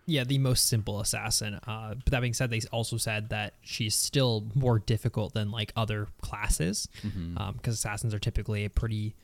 Yeah, 0.06 0.24
the 0.24 0.38
most 0.38 0.66
simple 0.66 1.00
assassin. 1.00 1.60
Uh, 1.68 1.94
but 1.94 2.06
that 2.06 2.20
being 2.20 2.34
said, 2.34 2.50
they 2.50 2.60
also 2.72 2.96
said 2.96 3.28
that 3.28 3.54
she's 3.60 3.94
still 3.94 4.48
more 4.56 4.80
difficult 4.80 5.34
than 5.34 5.52
like 5.52 5.72
other 5.76 6.08
classes 6.20 6.88
because 6.94 7.12
Mm-hmm. 7.16 7.38
um, 7.38 7.60
assassins 7.64 8.12
are 8.12 8.18
typically 8.18 8.64
a 8.64 8.70
pretty 8.70 9.14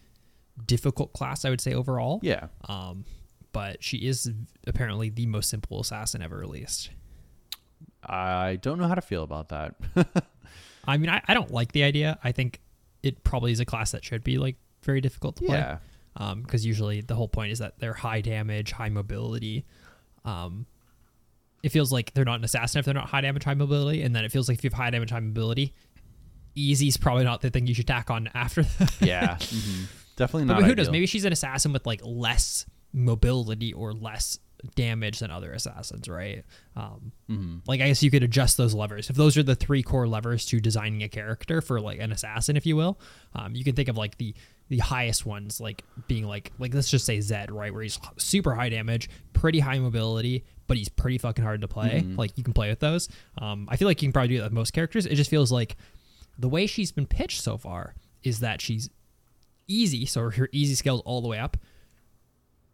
difficult 0.65 1.13
class, 1.13 1.45
I 1.45 1.51
would 1.51 1.61
say 1.61 1.75
overall. 1.75 2.21
Yeah. 2.23 2.47
Um, 2.69 3.05
but 3.57 3.83
she 3.83 3.97
is 4.07 4.31
apparently 4.67 5.09
the 5.09 5.25
most 5.25 5.49
simple 5.49 5.81
assassin 5.81 6.21
ever 6.21 6.37
released. 6.37 6.91
I 8.05 8.57
don't 8.61 8.79
know 8.79 8.87
how 8.87 8.95
to 8.95 9.01
feel 9.01 9.23
about 9.23 9.49
that. 9.49 9.75
I 10.87 10.99
mean, 10.99 11.09
I, 11.09 11.23
I 11.27 11.33
don't 11.33 11.51
like 11.51 11.73
the 11.73 11.83
idea. 11.83 12.19
I 12.23 12.33
think 12.33 12.61
it 13.03 13.25
probably 13.25 13.53
is 13.53 13.61
a 13.61 13.65
class 13.65 13.93
that 13.93 14.05
should 14.05 14.23
be 14.23 14.37
like 14.37 14.57
very 14.83 15.01
difficult 15.01 15.37
to 15.37 15.47
play. 15.47 15.57
yeah. 15.57 15.79
Um, 16.19 16.43
because 16.43 16.67
usually 16.67 17.01
the 17.01 17.15
whole 17.15 17.29
point 17.29 17.51
is 17.51 17.61
that 17.61 17.79
they're 17.79 17.95
high 17.95 18.21
damage, 18.21 18.73
high 18.73 18.91
mobility. 18.91 19.65
Um, 20.27 20.67
it 21.63 21.71
feels 21.71 21.91
like 21.91 22.13
they're 22.13 22.27
not 22.27 22.39
an 22.39 22.45
assassin 22.45 22.79
if 22.81 22.85
they're 22.85 22.93
not 22.93 23.09
high 23.09 23.23
damage, 23.23 23.45
high 23.45 23.55
mobility, 23.55 24.03
and 24.03 24.15
then 24.15 24.27
it 24.27 24.31
feels 24.33 24.51
like 24.51 24.59
if 24.59 24.65
you 24.65 24.69
have 24.69 24.77
high 24.77 24.91
damage, 24.91 25.11
high 25.11 25.21
mobility, 25.21 25.73
easy's 26.55 26.99
probably 26.99 27.25
not 27.25 27.41
the 27.41 27.49
thing 27.49 27.67
you 27.67 27.73
should 27.75 27.87
tack 27.87 28.11
on 28.11 28.29
after 28.35 28.63
that. 28.79 28.95
Yeah. 29.01 29.39
hmm 29.41 29.85
Definitely 30.17 30.49
but 30.49 30.61
not. 30.61 30.65
who 30.69 30.75
knows? 30.75 30.91
Maybe 30.91 31.07
she's 31.07 31.25
an 31.25 31.33
assassin 31.33 31.73
with 31.73 31.87
like 31.87 32.01
less 32.05 32.67
mobility 32.97 33.73
or 33.73 33.93
less 33.93 34.39
damage 34.75 35.19
than 35.21 35.31
other 35.31 35.53
assassins, 35.53 36.09
right? 36.09 36.43
Um, 36.75 37.13
Mm-hmm. 37.31 37.57
like 37.67 37.81
I 37.81 37.89
guess 37.89 38.03
you 38.03 38.11
could 38.11 38.23
adjust 38.23 38.57
those 38.57 38.73
levers. 38.75 39.11
If 39.11 39.17
those 39.17 39.37
are 39.37 39.43
the 39.43 39.55
three 39.55 39.83
core 39.83 40.07
levers 40.09 40.47
to 40.47 40.61
designing 40.61 41.03
a 41.03 41.09
character 41.09 41.61
for 41.61 41.81
like 41.81 41.99
an 42.01 42.11
assassin, 42.13 42.57
if 42.57 42.65
you 42.67 42.75
will, 42.77 42.99
um, 43.35 43.55
you 43.55 43.63
can 43.65 43.75
think 43.77 43.89
of 43.89 43.97
like 43.97 44.17
the 44.19 44.35
the 44.69 44.79
highest 44.79 45.25
ones, 45.27 45.61
like 45.61 45.85
being 46.09 46.25
like 46.25 46.53
like 46.59 46.73
let's 46.75 46.91
just 46.91 47.05
say 47.05 47.21
Zed, 47.21 47.51
right, 47.53 47.73
where 47.73 47.83
he's 47.83 47.99
super 48.17 48.55
high 48.55 48.69
damage, 48.71 49.11
pretty 49.35 49.59
high 49.61 49.79
mobility, 49.79 50.45
but 50.69 50.77
he's 50.77 50.89
pretty 50.89 51.19
fucking 51.19 51.45
hard 51.45 51.61
to 51.61 51.69
play. 51.69 52.05
Like 52.17 52.37
you 52.39 52.43
can 52.45 52.53
play 52.55 52.69
with 52.71 52.81
those. 52.81 53.09
Um, 53.39 53.69
I 53.71 53.77
feel 53.77 53.87
like 53.87 54.01
you 54.03 54.09
can 54.09 54.13
probably 54.13 54.29
do 54.29 54.39
that 54.39 54.45
with 54.45 54.53
most 54.53 54.73
characters. 54.73 55.05
It 55.07 55.17
just 55.17 55.31
feels 55.31 55.53
like 55.53 55.77
the 56.39 56.49
way 56.49 56.67
she's 56.67 56.93
been 56.93 57.07
pitched 57.07 57.43
so 57.43 57.59
far 57.59 57.95
is 58.23 58.41
that 58.41 58.61
she's 58.61 58.89
easy, 59.69 60.07
so 60.07 60.31
her 60.31 60.49
easy 60.53 60.75
scales 60.75 61.03
all 61.05 61.21
the 61.21 61.29
way 61.29 61.39
up. 61.39 61.57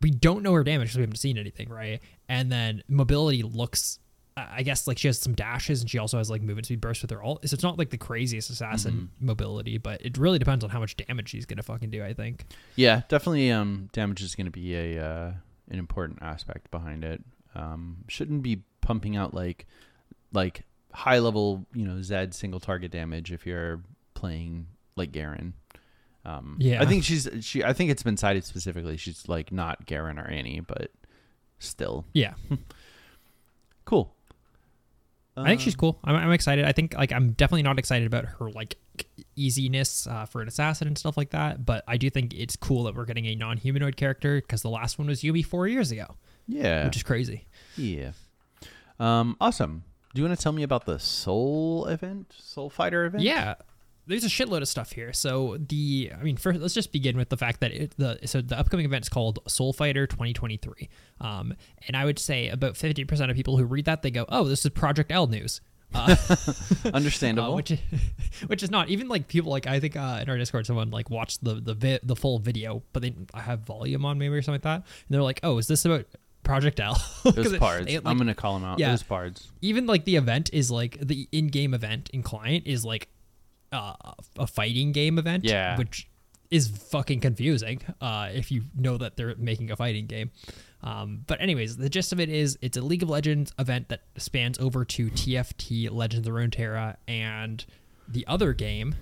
We 0.02 0.10
don't 0.10 0.42
know 0.42 0.52
her 0.52 0.64
damage 0.64 0.88
because 0.88 0.96
we 0.96 1.02
haven't 1.02 1.16
seen 1.16 1.38
anything, 1.38 1.68
right? 1.68 2.00
And 2.28 2.50
then 2.50 2.82
mobility 2.88 3.42
looks, 3.42 3.98
I 4.36 4.62
guess, 4.62 4.86
like 4.86 4.98
she 4.98 5.08
has 5.08 5.18
some 5.18 5.34
dashes 5.34 5.80
and 5.80 5.90
she 5.90 5.98
also 5.98 6.18
has 6.18 6.28
like 6.28 6.42
movement 6.42 6.66
speed 6.66 6.80
burst 6.80 7.02
with 7.02 7.10
her 7.10 7.24
ult. 7.24 7.48
So 7.48 7.54
it's 7.54 7.62
not 7.62 7.78
like 7.78 7.90
the 7.90 7.98
craziest 7.98 8.50
assassin 8.50 9.10
mobility, 9.20 9.78
but 9.78 10.02
it 10.04 10.18
really 10.18 10.38
depends 10.38 10.64
on 10.64 10.70
how 10.70 10.80
much 10.80 10.96
damage 10.96 11.30
she's 11.30 11.46
gonna 11.46 11.62
fucking 11.62 11.90
do. 11.90 12.04
I 12.04 12.12
think. 12.14 12.44
Yeah, 12.76 13.02
definitely. 13.08 13.50
Um, 13.52 13.88
damage 13.92 14.22
is 14.22 14.34
going 14.34 14.46
to 14.46 14.50
be 14.50 14.74
a 14.74 15.04
uh, 15.04 15.32
an 15.70 15.78
important 15.78 16.18
aspect 16.22 16.70
behind 16.70 17.04
it. 17.04 17.22
Um, 17.54 17.98
shouldn't 18.08 18.42
be 18.42 18.62
pumping 18.80 19.16
out 19.16 19.34
like 19.34 19.66
like 20.32 20.64
high 20.92 21.18
level, 21.18 21.66
you 21.74 21.86
know, 21.86 22.02
Zed 22.02 22.34
single 22.34 22.60
target 22.60 22.90
damage 22.90 23.32
if 23.32 23.46
you're 23.46 23.82
playing 24.14 24.66
like 24.96 25.12
Garen. 25.12 25.54
Um, 26.24 26.56
Yeah. 26.61 26.80
I 26.82 26.87
think 26.87 27.02
she's 27.04 27.28
she. 27.40 27.64
I 27.64 27.72
think 27.72 27.90
it's 27.90 28.02
been 28.02 28.16
cited 28.16 28.44
specifically. 28.44 28.96
She's 28.96 29.28
like 29.28 29.50
not 29.52 29.87
Garen 29.87 30.18
or 30.18 30.26
Annie, 30.28 30.61
but 30.61 30.90
still 31.58 32.04
Yeah, 32.12 32.35
cool. 33.85 34.14
I 35.35 35.46
think 35.48 35.61
she's 35.62 35.74
cool. 35.74 35.98
I'm, 36.04 36.14
I'm 36.14 36.32
excited. 36.32 36.66
I 36.66 36.72
think 36.72 36.94
like 36.94 37.11
I'm 37.11 37.32
definitely 37.32 37.62
not 37.62 37.78
excited 37.78 38.06
about 38.06 38.26
her 38.26 38.50
like 38.50 38.76
easiness 39.35 40.06
uh, 40.06 40.26
for 40.26 40.42
an 40.42 40.48
assassin 40.48 40.87
and 40.88 40.98
stuff 40.98 41.16
like 41.16 41.30
that. 41.30 41.64
But 41.64 41.85
I 41.88 41.96
do 41.96 42.11
think 42.11 42.35
it's 42.35 42.54
cool 42.54 42.82
that 42.85 42.94
we're 42.94 43.06
getting 43.06 43.24
a 43.26 43.35
non-humanoid 43.35 43.96
character 43.96 44.37
because 44.42 44.61
the 44.61 44.68
last 44.68 44.98
one 44.98 45.08
was 45.08 45.22
Yuumi 45.22 45.44
four 45.44 45.66
years 45.66 45.90
ago, 45.90 46.16
Yeah, 46.46 46.85
which 46.85 46.96
is 46.96 47.02
crazy. 47.02 47.46
yeah. 47.76 48.11
Um, 49.00 49.37
awesome. 49.40 49.85
Do 50.14 50.20
you 50.20 50.28
want 50.28 50.38
to 50.38 50.42
tell 50.42 50.52
me 50.52 50.62
about 50.64 50.85
the 50.85 50.98
Soul 50.98 51.87
event, 51.87 52.35
Soul 52.38 52.68
Fighter 52.68 53.06
event? 53.06 53.22
Yeah, 53.24 53.54
there's 54.06 54.24
a 54.24 54.28
shitload 54.28 54.62
of 54.62 54.68
stuff 54.68 54.92
here. 54.92 55.12
So 55.12 55.56
the, 55.58 56.12
I 56.18 56.22
mean, 56.22 56.36
first 56.36 56.60
let's 56.60 56.74
just 56.74 56.92
begin 56.92 57.16
with 57.16 57.28
the 57.28 57.36
fact 57.36 57.60
that 57.60 57.70
it, 57.72 57.94
the 57.96 58.18
so 58.26 58.40
the 58.40 58.58
upcoming 58.58 58.84
event 58.86 59.04
is 59.04 59.08
called 59.08 59.38
Soul 59.46 59.72
Fighter 59.72 60.06
2023. 60.06 60.88
Um, 61.20 61.54
and 61.86 61.96
I 61.96 62.04
would 62.04 62.18
say 62.18 62.48
about 62.48 62.74
50% 62.74 63.30
of 63.30 63.36
people 63.36 63.56
who 63.58 63.64
read 63.64 63.84
that 63.84 64.02
they 64.02 64.10
go, 64.10 64.24
oh, 64.28 64.44
this 64.44 64.64
is 64.64 64.70
Project 64.70 65.12
L 65.12 65.26
news. 65.26 65.60
Uh, 65.94 66.16
understandable. 66.94 67.52
uh, 67.52 67.56
which, 67.56 67.72
which 68.46 68.62
is 68.62 68.70
not 68.70 68.88
even 68.88 69.08
like 69.08 69.28
people 69.28 69.50
like 69.52 69.66
I 69.66 69.78
think 69.78 69.94
uh, 69.96 70.20
in 70.22 70.28
our 70.30 70.38
Discord 70.38 70.66
someone 70.66 70.90
like 70.90 71.10
watched 71.10 71.44
the 71.44 71.54
the 71.54 71.74
vi- 71.74 72.00
the 72.02 72.16
full 72.16 72.38
video, 72.38 72.82
but 72.92 73.02
they 73.02 73.14
I 73.34 73.40
have 73.40 73.60
volume 73.60 74.04
on 74.04 74.18
maybe 74.18 74.34
or 74.34 74.42
something 74.42 74.54
like 74.54 74.62
that, 74.62 74.76
and 74.76 74.84
they're 75.10 75.22
like, 75.22 75.40
oh, 75.42 75.58
is 75.58 75.66
this 75.68 75.84
about 75.84 76.06
Project 76.44 76.80
L? 76.80 77.00
it 77.26 77.36
was 77.36 77.48
'Cause 77.52 77.58
Pards. 77.58 77.86
they, 77.86 77.98
like, 77.98 78.06
I'm 78.06 78.16
gonna 78.18 78.34
call 78.34 78.56
him 78.56 78.64
out. 78.64 78.78
yeah. 78.78 78.88
It 78.88 78.92
was 78.92 79.02
Pards. 79.02 79.48
even 79.60 79.86
like 79.86 80.04
the 80.06 80.16
event 80.16 80.48
is 80.52 80.70
like 80.70 80.98
the 80.98 81.28
in-game 81.30 81.74
event 81.74 82.08
in 82.14 82.22
client 82.22 82.66
is 82.66 82.84
like 82.86 83.08
uh, 83.72 83.94
a 84.38 84.46
fighting 84.46 84.92
game 84.92 85.18
event 85.18 85.44
Yeah. 85.44 85.76
which 85.78 86.08
is 86.50 86.68
fucking 86.68 87.20
confusing 87.20 87.80
uh, 88.00 88.28
if 88.32 88.50
you 88.52 88.62
know 88.76 88.98
that 88.98 89.16
they're 89.16 89.35
making 89.37 89.70
a 89.70 89.76
fighting 89.76 90.06
game 90.06 90.30
um, 90.82 91.22
but 91.26 91.40
anyways 91.40 91.76
the 91.78 91.88
gist 91.88 92.12
of 92.12 92.20
it 92.20 92.28
is 92.28 92.58
it's 92.61 92.76
a 92.76 92.82
league 92.82 93.02
of 93.02 93.08
legends 93.08 93.52
event 93.58 93.88
that 93.88 94.02
spans 94.18 94.58
over 94.58 94.85
to 94.85 95.08
tft 95.11 95.90
legends 95.90 96.28
of 96.28 96.35
runeterra 96.35 96.96
and 97.08 97.64
the 98.08 98.26
other 98.26 98.52
game 98.52 98.94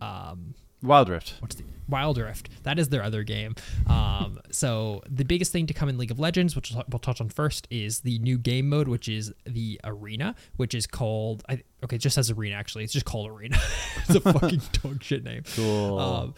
um, 0.00 0.54
Wild 0.82 1.08
Rift. 1.08 1.34
what's 1.40 1.54
the 1.54 1.64
Wild 1.88 2.18
Rift? 2.18 2.48
That 2.64 2.78
is 2.78 2.88
their 2.88 3.02
other 3.02 3.22
game. 3.22 3.54
Um, 3.86 4.40
so 4.50 5.02
the 5.08 5.24
biggest 5.24 5.52
thing 5.52 5.66
to 5.66 5.74
come 5.74 5.88
in 5.88 5.98
League 5.98 6.10
of 6.10 6.18
Legends, 6.18 6.56
which 6.56 6.72
we'll 6.88 6.98
touch 6.98 7.20
on 7.20 7.28
first, 7.28 7.68
is 7.70 8.00
the 8.00 8.18
new 8.20 8.38
game 8.38 8.68
mode, 8.68 8.88
which 8.88 9.08
is 9.08 9.32
the 9.44 9.80
Arena, 9.84 10.34
which 10.56 10.74
is 10.74 10.86
called. 10.86 11.44
I, 11.48 11.62
okay, 11.84 11.96
it 11.96 12.00
just 12.00 12.14
says 12.14 12.30
Arena. 12.30 12.56
Actually, 12.56 12.84
it's 12.84 12.92
just 12.92 13.06
called 13.06 13.30
Arena. 13.30 13.58
it's 14.08 14.14
a 14.14 14.20
fucking 14.32 14.62
dog 14.82 15.02
shit 15.02 15.24
name. 15.24 15.42
Cool. 15.54 15.98
Um, 15.98 16.34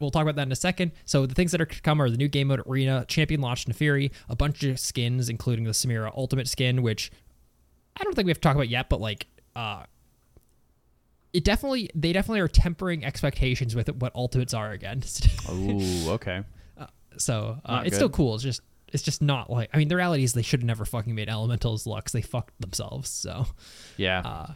we'll 0.00 0.10
talk 0.10 0.22
about 0.22 0.36
that 0.36 0.46
in 0.46 0.52
a 0.52 0.56
second. 0.56 0.92
So 1.04 1.26
the 1.26 1.34
things 1.34 1.52
that 1.52 1.60
are 1.60 1.66
to 1.66 1.82
come 1.82 2.00
are 2.00 2.10
the 2.10 2.16
new 2.16 2.28
game 2.28 2.48
mode 2.48 2.62
Arena, 2.66 3.04
Champion 3.08 3.40
launched 3.40 3.68
Naafiri, 3.68 4.10
a 4.28 4.36
bunch 4.36 4.62
of 4.64 4.78
skins, 4.78 5.28
including 5.28 5.64
the 5.64 5.72
Samira 5.72 6.12
Ultimate 6.16 6.48
skin, 6.48 6.82
which 6.82 7.10
I 7.96 8.04
don't 8.04 8.14
think 8.14 8.26
we 8.26 8.30
have 8.30 8.38
to 8.38 8.42
talk 8.42 8.54
about 8.54 8.68
yet, 8.68 8.88
but 8.88 9.00
like, 9.00 9.26
uh, 9.56 9.84
it 11.32 11.44
definitely 11.44 11.90
they 11.94 12.12
definitely 12.12 12.40
are 12.40 12.48
tempering 12.48 13.04
expectations 13.04 13.74
with 13.76 13.88
what 13.96 14.14
ultimates 14.14 14.54
are 14.54 14.72
against. 14.72 15.28
Ooh, 15.50 16.10
okay. 16.12 16.42
so 17.16 17.58
uh, 17.64 17.82
it's 17.84 17.96
still 17.96 18.08
cool. 18.10 18.34
It's 18.34 18.44
just 18.44 18.60
it's 18.92 19.02
just 19.02 19.20
not 19.20 19.50
like 19.50 19.70
I 19.74 19.78
mean 19.78 19.88
the 19.88 19.96
reality 19.96 20.24
is 20.24 20.32
they 20.32 20.42
should 20.42 20.60
have 20.60 20.66
never 20.66 20.84
fucking 20.84 21.14
made 21.14 21.28
elementalist 21.28 21.86
lux. 21.86 22.12
They 22.12 22.22
fucked 22.22 22.58
themselves. 22.60 23.10
So 23.10 23.46
Yeah. 23.96 24.20
uh, 24.24 24.52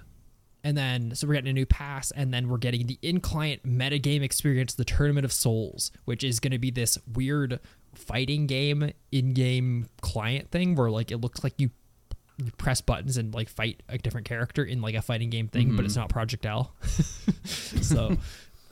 and 0.64 0.76
then 0.76 1.14
so 1.14 1.26
we're 1.26 1.34
getting 1.34 1.50
a 1.50 1.54
new 1.54 1.66
pass, 1.66 2.12
and 2.12 2.32
then 2.32 2.48
we're 2.48 2.56
getting 2.58 2.86
the 2.86 2.96
in-client 3.02 3.64
metagame 3.64 4.22
experience, 4.22 4.74
the 4.74 4.84
Tournament 4.84 5.24
of 5.24 5.32
Souls, 5.32 5.90
which 6.04 6.22
is 6.22 6.38
going 6.38 6.52
to 6.52 6.58
be 6.58 6.70
this 6.70 6.96
weird 7.14 7.58
fighting 7.96 8.46
game 8.46 8.92
in-game 9.10 9.88
client 10.00 10.50
thing 10.52 10.74
where 10.76 10.88
like 10.90 11.10
it 11.10 11.18
looks 11.18 11.42
like 11.44 11.54
you 11.58 11.70
press 12.58 12.80
buttons 12.80 13.16
and 13.16 13.34
like 13.34 13.48
fight 13.48 13.82
a 13.88 13.98
different 13.98 14.26
character 14.26 14.64
in 14.64 14.80
like 14.80 14.94
a 14.94 15.02
fighting 15.02 15.30
game 15.30 15.48
thing, 15.48 15.76
but 15.76 15.84
it's 15.84 15.96
not 15.96 16.08
Project 16.08 16.46
L. 16.46 16.74
so. 17.44 18.16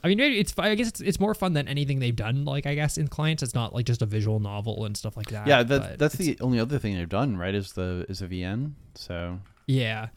I 0.03 0.07
mean, 0.07 0.17
maybe 0.17 0.39
it's. 0.39 0.51
I 0.57 0.73
guess 0.73 0.87
it's, 0.87 1.01
it's 1.01 1.19
more 1.19 1.35
fun 1.35 1.53
than 1.53 1.67
anything 1.67 1.99
they've 1.99 2.15
done. 2.15 2.43
Like, 2.43 2.65
I 2.65 2.73
guess 2.73 2.97
in 2.97 3.07
clients, 3.07 3.43
it's 3.43 3.53
not 3.53 3.75
like 3.75 3.85
just 3.85 4.01
a 4.01 4.07
visual 4.07 4.39
novel 4.39 4.85
and 4.85 4.97
stuff 4.97 5.15
like 5.15 5.27
that. 5.27 5.45
yeah, 5.45 5.61
that, 5.61 5.99
that's 5.99 6.15
the 6.15 6.35
only 6.41 6.59
other 6.59 6.79
thing 6.79 6.95
they've 6.95 7.07
done, 7.07 7.37
right? 7.37 7.53
Is 7.53 7.73
the 7.73 8.07
is 8.09 8.23
a 8.23 8.27
VN. 8.27 8.71
So 8.95 9.37
Yeah. 9.67 10.07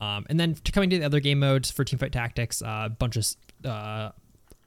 Um, 0.00 0.26
and 0.28 0.40
then 0.40 0.54
to 0.54 0.72
coming 0.72 0.90
to 0.90 0.98
the 0.98 1.04
other 1.04 1.20
game 1.20 1.38
modes 1.38 1.70
for 1.70 1.84
Teamfight 1.84 2.10
Tactics, 2.10 2.60
a 2.60 2.66
uh, 2.66 2.88
bunch 2.88 3.16
of 3.16 3.26
uh, 3.64 4.10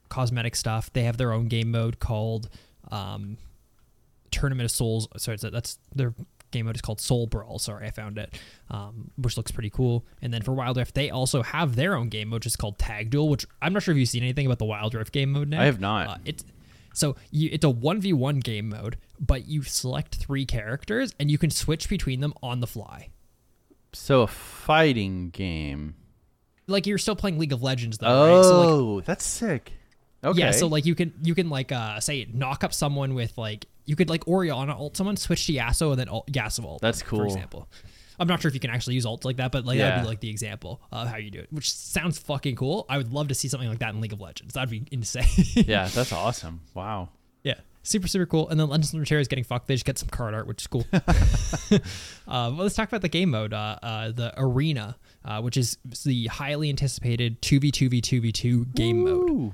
cosmetic 0.09 0.55
stuff. 0.55 0.91
They 0.93 1.03
have 1.03 1.17
their 1.17 1.33
own 1.33 1.47
game 1.47 1.71
mode 1.71 1.99
called 1.99 2.49
um, 2.91 3.37
Tournament 4.31 4.65
of 4.65 4.71
Souls. 4.71 5.07
Sorry, 5.17 5.37
that's 5.37 5.77
their 5.93 6.13
game 6.51 6.65
mode 6.65 6.75
is 6.75 6.81
called 6.81 7.01
Soul 7.01 7.27
Brawl. 7.27 7.59
Sorry, 7.59 7.87
I 7.87 7.91
found 7.91 8.17
it, 8.17 8.37
um, 8.69 9.11
which 9.17 9.37
looks 9.37 9.51
pretty 9.51 9.69
cool. 9.69 10.05
And 10.21 10.33
then 10.33 10.41
for 10.41 10.53
Wild 10.53 10.77
Rift, 10.77 10.95
they 10.95 11.09
also 11.09 11.43
have 11.43 11.75
their 11.75 11.95
own 11.95 12.09
game 12.09 12.29
mode, 12.29 12.41
which 12.41 12.45
is 12.47 12.55
called 12.55 12.77
Tag 12.77 13.09
Duel. 13.09 13.29
Which 13.29 13.45
I'm 13.61 13.73
not 13.73 13.83
sure 13.83 13.93
if 13.93 13.97
you've 13.97 14.09
seen 14.09 14.23
anything 14.23 14.45
about 14.45 14.59
the 14.59 14.65
Wild 14.65 14.93
Rift 14.93 15.11
game 15.11 15.31
mode 15.31 15.49
now. 15.49 15.61
I 15.61 15.65
have 15.65 15.79
not. 15.79 16.07
Uh, 16.07 16.17
it's 16.25 16.43
so 16.93 17.15
you, 17.29 17.49
it's 17.51 17.65
a 17.65 17.69
one 17.69 17.99
v 17.99 18.13
one 18.13 18.39
game 18.39 18.69
mode, 18.69 18.97
but 19.19 19.47
you 19.47 19.63
select 19.63 20.15
three 20.15 20.45
characters 20.45 21.13
and 21.19 21.29
you 21.29 21.37
can 21.37 21.49
switch 21.49 21.89
between 21.89 22.21
them 22.21 22.33
on 22.41 22.61
the 22.61 22.67
fly. 22.67 23.09
So 23.93 24.21
a 24.21 24.27
fighting 24.27 25.29
game. 25.29 25.95
Like 26.67 26.87
you're 26.87 26.97
still 26.97 27.15
playing 27.15 27.37
League 27.37 27.53
of 27.53 27.61
Legends 27.61 27.97
though, 27.97 28.35
right? 28.35 28.43
So 28.43 28.59
like 28.59 28.69
Oh, 28.69 29.01
that's 29.01 29.25
sick. 29.25 29.73
Okay. 30.23 30.39
Yeah, 30.39 30.51
so 30.51 30.67
like 30.67 30.85
you 30.85 30.95
can 30.95 31.13
you 31.21 31.35
can 31.35 31.49
like 31.49 31.71
uh 31.71 31.99
say 31.99 32.27
knock 32.33 32.63
up 32.63 32.73
someone 32.73 33.13
with 33.13 33.37
like 33.37 33.67
you 33.85 33.95
could 33.95 34.09
like 34.09 34.27
Orianna 34.27 34.77
ult 34.77 34.97
someone, 34.97 35.17
switch 35.17 35.47
to 35.47 35.53
Yasuo 35.53 35.91
and 35.91 35.99
then 35.99 36.09
ult, 36.09 36.31
Yasuo 36.31 36.65
ult. 36.65 36.81
That's 36.81 37.01
cool. 37.01 37.19
For 37.19 37.25
example, 37.25 37.69
I'm 38.19 38.27
not 38.27 38.41
sure 38.41 38.49
if 38.49 38.53
you 38.53 38.59
can 38.59 38.69
actually 38.69 38.95
use 38.95 39.05
ult 39.05 39.25
like 39.25 39.37
that, 39.37 39.51
but 39.51 39.65
like 39.65 39.77
that'd 39.77 40.03
be 40.03 40.07
like 40.07 40.19
the 40.19 40.29
example 40.29 40.81
of 40.91 41.07
how 41.07 41.17
you 41.17 41.31
do 41.31 41.39
it, 41.39 41.47
which 41.51 41.73
sounds 41.73 42.17
fucking 42.19 42.55
cool. 42.55 42.85
I 42.89 42.97
would 42.97 43.11
love 43.11 43.27
to 43.29 43.35
see 43.35 43.47
something 43.47 43.69
like 43.69 43.79
that 43.79 43.93
in 43.93 44.01
League 44.01 44.13
of 44.13 44.21
Legends. 44.21 44.53
That'd 44.53 44.69
be 44.69 44.85
insane. 44.91 45.25
yeah, 45.53 45.87
that's 45.87 46.11
awesome. 46.11 46.61
Wow. 46.73 47.09
yeah, 47.43 47.55
super 47.83 48.07
super 48.07 48.25
cool. 48.25 48.49
And 48.49 48.59
then 48.59 48.69
Legends 48.69 48.93
of 48.93 48.99
Runeterra 48.99 49.21
is 49.21 49.27
getting 49.27 49.43
fucked. 49.43 49.67
They 49.67 49.75
just 49.75 49.85
get 49.85 49.97
some 49.97 50.09
card 50.09 50.33
art, 50.33 50.47
which 50.47 50.63
is 50.63 50.67
cool. 50.67 50.85
uh, 50.93 51.79
well, 52.27 52.53
let's 52.53 52.75
talk 52.75 52.87
about 52.87 53.01
the 53.01 53.09
game 53.09 53.31
mode. 53.31 53.53
Uh, 53.53 53.77
uh, 53.81 54.11
the 54.11 54.33
arena, 54.37 54.97
uh, 55.23 55.41
which 55.41 55.57
is 55.57 55.77
the 56.05 56.27
highly 56.27 56.69
anticipated 56.69 57.41
two 57.41 57.59
v 57.59 57.71
two 57.71 57.89
v 57.89 58.01
two 58.01 58.21
v 58.21 58.31
two 58.31 58.65
game 58.65 59.03
mode. 59.03 59.53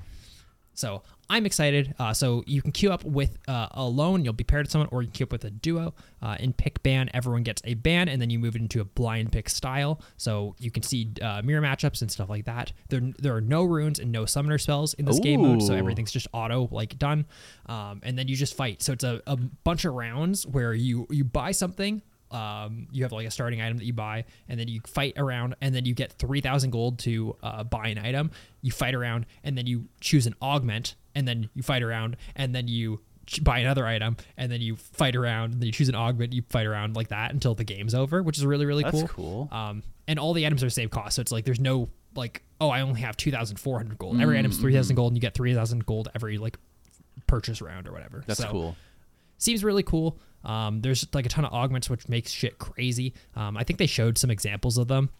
So 0.74 1.02
I'm 1.32 1.46
excited. 1.46 1.94
Uh, 1.98 2.12
so 2.12 2.44
you 2.46 2.60
can 2.60 2.72
queue 2.72 2.92
up 2.92 3.04
with 3.04 3.38
uh, 3.48 3.68
alone, 3.70 4.22
you'll 4.22 4.34
be 4.34 4.44
paired 4.44 4.66
with 4.66 4.70
someone, 4.70 4.90
or 4.92 5.00
you 5.00 5.08
can 5.08 5.14
queue 5.14 5.24
up 5.24 5.32
with 5.32 5.44
a 5.46 5.50
duo. 5.50 5.94
Uh, 6.20 6.36
in 6.38 6.52
pick 6.52 6.82
ban, 6.82 7.08
everyone 7.14 7.42
gets 7.42 7.62
a 7.64 7.72
ban, 7.72 8.10
and 8.10 8.20
then 8.20 8.28
you 8.28 8.38
move 8.38 8.54
it 8.54 8.60
into 8.60 8.82
a 8.82 8.84
blind 8.84 9.32
pick 9.32 9.48
style. 9.48 9.98
So 10.18 10.54
you 10.58 10.70
can 10.70 10.82
see 10.82 11.10
uh, 11.22 11.40
mirror 11.42 11.62
matchups 11.62 12.02
and 12.02 12.12
stuff 12.12 12.28
like 12.28 12.44
that. 12.44 12.72
There, 12.90 13.00
there 13.18 13.34
are 13.34 13.40
no 13.40 13.64
runes 13.64 13.98
and 13.98 14.12
no 14.12 14.26
summoner 14.26 14.58
spells 14.58 14.92
in 14.92 15.06
this 15.06 15.20
game 15.20 15.40
mode, 15.40 15.62
so 15.62 15.72
everything's 15.72 16.12
just 16.12 16.26
auto 16.34 16.68
like 16.70 16.98
done. 16.98 17.24
Um, 17.64 18.02
and 18.02 18.18
then 18.18 18.28
you 18.28 18.36
just 18.36 18.54
fight. 18.54 18.82
So 18.82 18.92
it's 18.92 19.04
a, 19.04 19.22
a 19.26 19.36
bunch 19.36 19.86
of 19.86 19.94
rounds 19.94 20.46
where 20.46 20.74
you 20.74 21.06
you 21.08 21.24
buy 21.24 21.52
something. 21.52 22.02
Um, 22.32 22.88
you 22.92 23.02
have 23.04 23.12
like 23.12 23.26
a 23.26 23.30
starting 23.30 23.60
item 23.60 23.76
that 23.78 23.84
you 23.84 23.92
buy, 23.92 24.24
and 24.48 24.58
then 24.58 24.68
you 24.68 24.80
fight 24.86 25.14
around, 25.16 25.54
and 25.60 25.74
then 25.74 25.84
you 25.84 25.94
get 25.94 26.12
three 26.12 26.40
thousand 26.40 26.70
gold 26.70 26.98
to 27.00 27.36
uh, 27.42 27.64
buy 27.64 27.88
an 27.88 27.98
item. 27.98 28.30
You 28.62 28.72
fight 28.72 28.94
around, 28.94 29.26
and 29.44 29.56
then 29.58 29.66
you 29.66 29.86
choose 30.00 30.26
an 30.26 30.34
augment, 30.40 30.94
and 31.14 31.28
then 31.28 31.50
you 31.54 31.62
fight 31.62 31.82
around, 31.82 32.16
and 32.34 32.54
then 32.54 32.68
you 32.68 33.00
ch- 33.26 33.44
buy 33.44 33.58
another 33.58 33.86
item, 33.86 34.16
and 34.36 34.50
then 34.50 34.60
you 34.60 34.76
fight 34.76 35.14
around, 35.16 35.52
and 35.52 35.60
then 35.60 35.66
you 35.66 35.72
choose 35.72 35.88
an 35.88 35.94
augment, 35.94 36.32
you 36.32 36.42
fight 36.48 36.66
around 36.66 36.96
like 36.96 37.08
that 37.08 37.32
until 37.32 37.54
the 37.54 37.64
game's 37.64 37.94
over, 37.94 38.22
which 38.22 38.38
is 38.38 38.46
really 38.46 38.66
really 38.66 38.82
That's 38.82 39.00
cool. 39.02 39.08
cool. 39.08 39.48
Um, 39.52 39.82
and 40.08 40.18
all 40.18 40.32
the 40.32 40.46
items 40.46 40.62
are 40.62 40.66
the 40.66 40.70
same 40.70 40.88
cost, 40.88 41.16
so 41.16 41.20
it's 41.22 41.32
like 41.32 41.44
there's 41.44 41.60
no 41.60 41.88
like 42.14 42.42
oh 42.60 42.68
I 42.70 42.80
only 42.82 43.00
have 43.02 43.16
two 43.16 43.30
thousand 43.30 43.58
four 43.58 43.78
hundred 43.78 43.98
gold. 43.98 44.20
Every 44.20 44.38
item's 44.38 44.58
three 44.58 44.74
thousand 44.74 44.96
gold, 44.96 45.12
and 45.12 45.16
you 45.16 45.20
get 45.20 45.34
three 45.34 45.54
thousand 45.54 45.86
gold 45.86 46.08
every 46.14 46.38
like 46.38 46.58
purchase 47.26 47.60
round 47.62 47.86
or 47.88 47.92
whatever. 47.92 48.22
That's 48.26 48.40
So, 48.40 48.48
cool. 48.50 48.76
seems 49.38 49.64
really 49.64 49.82
cool. 49.82 50.18
Um, 50.44 50.80
there's 50.80 51.06
like 51.12 51.26
a 51.26 51.28
ton 51.28 51.44
of 51.44 51.52
augments, 51.52 51.88
which 51.88 52.08
makes 52.08 52.30
shit 52.30 52.58
crazy. 52.58 53.14
Um, 53.36 53.56
I 53.56 53.64
think 53.64 53.78
they 53.78 53.86
showed 53.86 54.18
some 54.18 54.30
examples 54.30 54.78
of 54.78 54.88
them. 54.88 55.10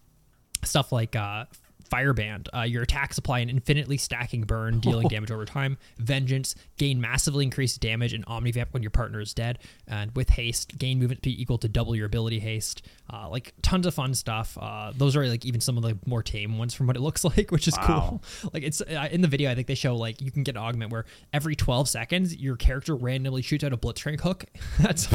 Stuff 0.64 0.92
like 0.92 1.16
uh, 1.16 1.46
Firebrand, 1.92 2.48
uh, 2.57 2.62
your 2.62 2.83
attacks 2.85 3.18
apply 3.18 3.40
an 3.40 3.50
infinitely 3.50 3.98
stacking 3.98 4.44
burn, 4.44 4.81
dealing 4.81 5.09
damage 5.11 5.31
over 5.31 5.44
time. 5.44 5.76
Vengeance, 5.98 6.55
gain 6.78 7.02
massively 7.02 7.44
increased 7.44 7.83
damage 7.83 8.14
and 8.14 8.24
Omnivamp 8.24 8.68
when 8.70 8.83
your 8.83 8.88
partner 8.90 9.20
is 9.20 9.35
dead. 9.35 9.59
And 9.87 10.11
with 10.16 10.31
Haste, 10.31 10.78
gain 10.78 10.98
movement 10.98 11.20
speed 11.20 11.38
equal 11.38 11.59
to 11.59 11.68
double 11.68 11.94
your 11.94 12.07
ability 12.07 12.38
Haste. 12.38 12.81
Uh, 13.12 13.28
like 13.28 13.52
tons 13.61 13.85
of 13.85 13.92
fun 13.92 14.14
stuff. 14.14 14.57
Uh, 14.59 14.92
those 14.96 15.14
are 15.16 15.26
like 15.28 15.44
even 15.44 15.61
some 15.61 15.76
of 15.76 15.83
the 15.83 15.98
more 16.07 16.22
tame 16.22 16.57
ones 16.57 16.72
from 16.72 16.87
what 16.87 16.96
it 16.96 17.00
looks 17.09 17.24
like, 17.24 17.50
which 17.50 17.68
is 17.68 17.76
Wow. 17.76 18.20
cool. 18.22 18.50
Like 18.55 18.62
it's 18.62 18.81
uh, 18.81 19.09
in 19.12 19.20
the 19.20 19.28
video, 19.28 19.50
I 19.50 19.55
think 19.55 19.66
they 19.66 19.74
show 19.74 19.94
like 19.94 20.22
you 20.22 20.31
can 20.31 20.44
get 20.44 20.57
an 20.57 20.62
augment 20.62 20.92
where 20.92 21.05
every 21.35 21.55
12 21.55 21.90
seconds 21.90 22.35
your 22.35 22.57
character 22.57 22.96
randomly 22.96 23.42
shoots 23.42 23.64
out 23.64 23.74
a 23.74 23.76
blitzcrank 23.76 24.20
hook. 24.22 24.46
That's. 24.81 25.09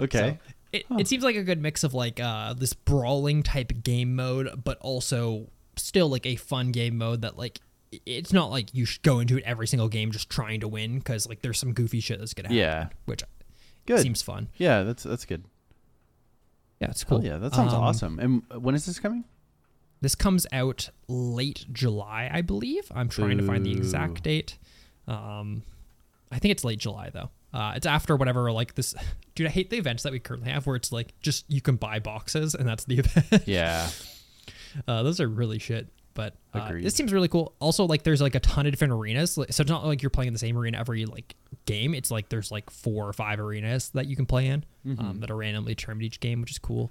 Okay. 0.00 0.38
So, 0.38 0.52
it, 0.72 0.84
it 0.98 1.08
seems 1.08 1.24
like 1.24 1.36
a 1.36 1.42
good 1.42 1.60
mix 1.60 1.82
of 1.84 1.94
like 1.94 2.20
uh, 2.20 2.52
this 2.54 2.72
brawling 2.72 3.42
type 3.42 3.82
game 3.82 4.14
mode, 4.16 4.62
but 4.64 4.78
also 4.80 5.48
still 5.76 6.08
like 6.08 6.26
a 6.26 6.36
fun 6.36 6.72
game 6.72 6.98
mode 6.98 7.22
that 7.22 7.36
like 7.38 7.60
it's 8.04 8.32
not 8.32 8.50
like 8.50 8.74
you 8.74 8.84
should 8.84 9.02
go 9.02 9.18
into 9.20 9.38
it 9.38 9.44
every 9.44 9.66
single 9.66 9.88
game 9.88 10.10
just 10.10 10.28
trying 10.28 10.60
to 10.60 10.68
win 10.68 10.98
because 10.98 11.26
like 11.28 11.40
there's 11.40 11.58
some 11.58 11.72
goofy 11.72 12.00
shit 12.00 12.18
that's 12.18 12.34
gonna 12.34 12.48
happen. 12.48 12.58
Yeah. 12.58 12.88
which 13.06 13.22
Good. 13.86 14.00
seems 14.00 14.20
fun. 14.20 14.48
yeah, 14.58 14.82
that's 14.82 15.04
that's 15.04 15.24
good. 15.24 15.44
Yeah, 16.80 16.90
it's 16.90 17.02
Cool. 17.04 17.18
cool. 17.18 17.26
yeah, 17.26 17.38
that 17.38 17.54
sounds 17.54 17.72
Um, 17.72 17.80
awesome. 17.82 18.18
And 18.18 18.42
when 18.62 18.74
is 18.74 18.84
this 18.86 18.98
coming? 19.00 19.24
This 20.00 20.14
comes 20.14 20.46
out 20.52 20.90
late 21.08 21.64
July, 21.72 22.30
I 22.32 22.40
believe. 22.42 22.92
I'm 22.94 23.08
trying 23.08 23.38
to 23.38 23.44
find 23.44 23.64
the 23.66 23.72
exact 23.72 24.22
date. 24.22 24.58
Um, 25.08 25.62
I 26.30 26.38
think 26.38 26.52
it's 26.52 26.62
late 26.64 26.78
July 26.78 27.10
though. 27.10 27.30
Uh, 27.52 27.72
it's 27.76 27.86
after 27.86 28.14
whatever 28.16 28.50
like 28.52 28.74
this. 28.74 28.94
Dude, 29.34 29.46
I 29.46 29.50
hate 29.50 29.70
the 29.70 29.76
events 29.78 30.02
that 30.02 30.12
we 30.12 30.18
currently 30.18 30.50
have 30.50 30.66
where 30.66 30.76
it's 30.76 30.92
like 30.92 31.18
just 31.20 31.44
you 31.48 31.60
can 31.60 31.76
buy 31.76 31.98
boxes 31.98 32.54
and 32.54 32.68
that's 32.68 32.84
the 32.84 32.98
event. 32.98 33.42
Yeah. 33.46 33.88
Uh, 34.86 35.02
those 35.02 35.20
are 35.20 35.28
really 35.28 35.58
shit. 35.58 35.88
But 36.14 36.34
uh, 36.52 36.72
this 36.72 36.96
seems 36.96 37.12
really 37.12 37.28
cool. 37.28 37.54
Also, 37.60 37.84
like, 37.84 38.02
there's 38.02 38.20
like 38.20 38.34
a 38.34 38.40
ton 38.40 38.66
of 38.66 38.72
different 38.72 38.92
arenas, 38.92 39.30
so 39.34 39.42
it's 39.42 39.60
not 39.68 39.86
like 39.86 40.02
you're 40.02 40.10
playing 40.10 40.26
in 40.26 40.32
the 40.32 40.38
same 40.40 40.58
arena 40.58 40.76
every 40.76 41.06
like 41.06 41.36
game. 41.64 41.94
It's 41.94 42.10
like 42.10 42.28
there's 42.28 42.50
like 42.50 42.70
four 42.70 43.06
or 43.06 43.12
five 43.12 43.38
arenas 43.38 43.90
that 43.90 44.06
you 44.08 44.16
can 44.16 44.26
play 44.26 44.48
in 44.48 44.64
Mm-hmm. 44.84 45.00
um, 45.04 45.20
that 45.20 45.30
are 45.30 45.36
randomly 45.36 45.74
determined 45.76 46.02
each 46.04 46.18
game, 46.18 46.40
which 46.40 46.50
is 46.50 46.58
cool. 46.58 46.90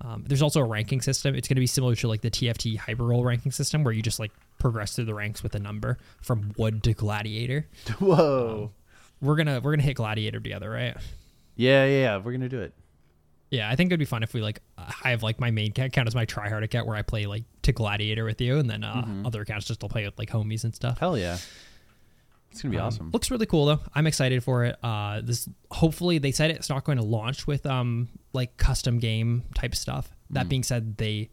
Um, 0.00 0.24
there's 0.26 0.40
also 0.40 0.60
a 0.60 0.64
ranking 0.64 1.02
system. 1.02 1.34
It's 1.34 1.48
going 1.48 1.56
to 1.56 1.60
be 1.60 1.66
similar 1.66 1.94
to 1.96 2.08
like 2.08 2.22
the 2.22 2.30
TFT 2.30 2.78
Hyper 2.78 3.04
Roll 3.04 3.24
ranking 3.24 3.52
system, 3.52 3.84
where 3.84 3.92
you 3.92 4.00
just 4.00 4.18
like 4.18 4.32
progress 4.58 4.94
through 4.96 5.04
the 5.06 5.14
ranks 5.14 5.42
with 5.42 5.54
a 5.54 5.58
number 5.58 5.98
from 6.22 6.54
wood 6.56 6.82
to 6.84 6.94
gladiator. 6.94 7.66
Whoa. 7.98 8.72
We're 9.20 9.36
gonna 9.36 9.60
we're 9.62 9.72
gonna 9.72 9.82
hit 9.82 9.94
gladiator 9.94 10.40
together, 10.40 10.70
right? 10.70 10.96
yeah, 11.56 11.84
yeah, 11.86 12.00
yeah. 12.00 12.16
We're 12.18 12.32
gonna 12.32 12.48
do 12.48 12.60
it. 12.60 12.74
Yeah, 13.50 13.70
I 13.70 13.76
think 13.76 13.88
it'd 13.88 13.98
be 14.00 14.04
fun 14.04 14.22
if 14.22 14.34
we 14.34 14.40
like 14.42 14.60
I 14.76 15.10
have 15.10 15.22
like 15.22 15.38
my 15.40 15.50
main 15.50 15.70
account 15.76 16.08
as 16.08 16.14
my 16.14 16.26
tryhard 16.26 16.62
account 16.64 16.86
where 16.86 16.96
I 16.96 17.02
play 17.02 17.26
like 17.26 17.44
to 17.62 17.72
gladiator 17.72 18.24
with 18.24 18.40
you, 18.40 18.58
and 18.58 18.68
then 18.68 18.82
uh, 18.84 18.94
Mm-hmm. 18.96 19.26
other 19.26 19.42
accounts 19.42 19.66
just 19.66 19.80
to 19.80 19.88
play 19.88 20.04
with 20.04 20.18
like 20.18 20.28
homies 20.30 20.64
and 20.64 20.74
stuff. 20.74 20.98
Hell 20.98 21.16
yeah. 21.16 21.38
It's 22.50 22.62
gonna 22.62 22.72
be 22.72 22.78
Um, 22.78 22.86
awesome. 22.86 23.10
Looks 23.12 23.30
really 23.30 23.46
cool 23.46 23.66
though. 23.66 23.80
I'm 23.94 24.06
excited 24.06 24.42
for 24.42 24.64
it. 24.64 24.76
Uh, 24.82 25.20
this 25.22 25.48
hopefully 25.70 26.18
they 26.18 26.32
said 26.32 26.50
it's 26.50 26.68
not 26.68 26.84
going 26.84 26.98
to 26.98 27.04
launch 27.04 27.46
with 27.46 27.66
um 27.66 28.08
like 28.32 28.56
custom 28.56 28.98
game 28.98 29.44
type 29.54 29.74
stuff. 29.74 30.10
That 30.30 30.48
being 30.48 30.62
said, 30.64 30.96
they 30.96 31.30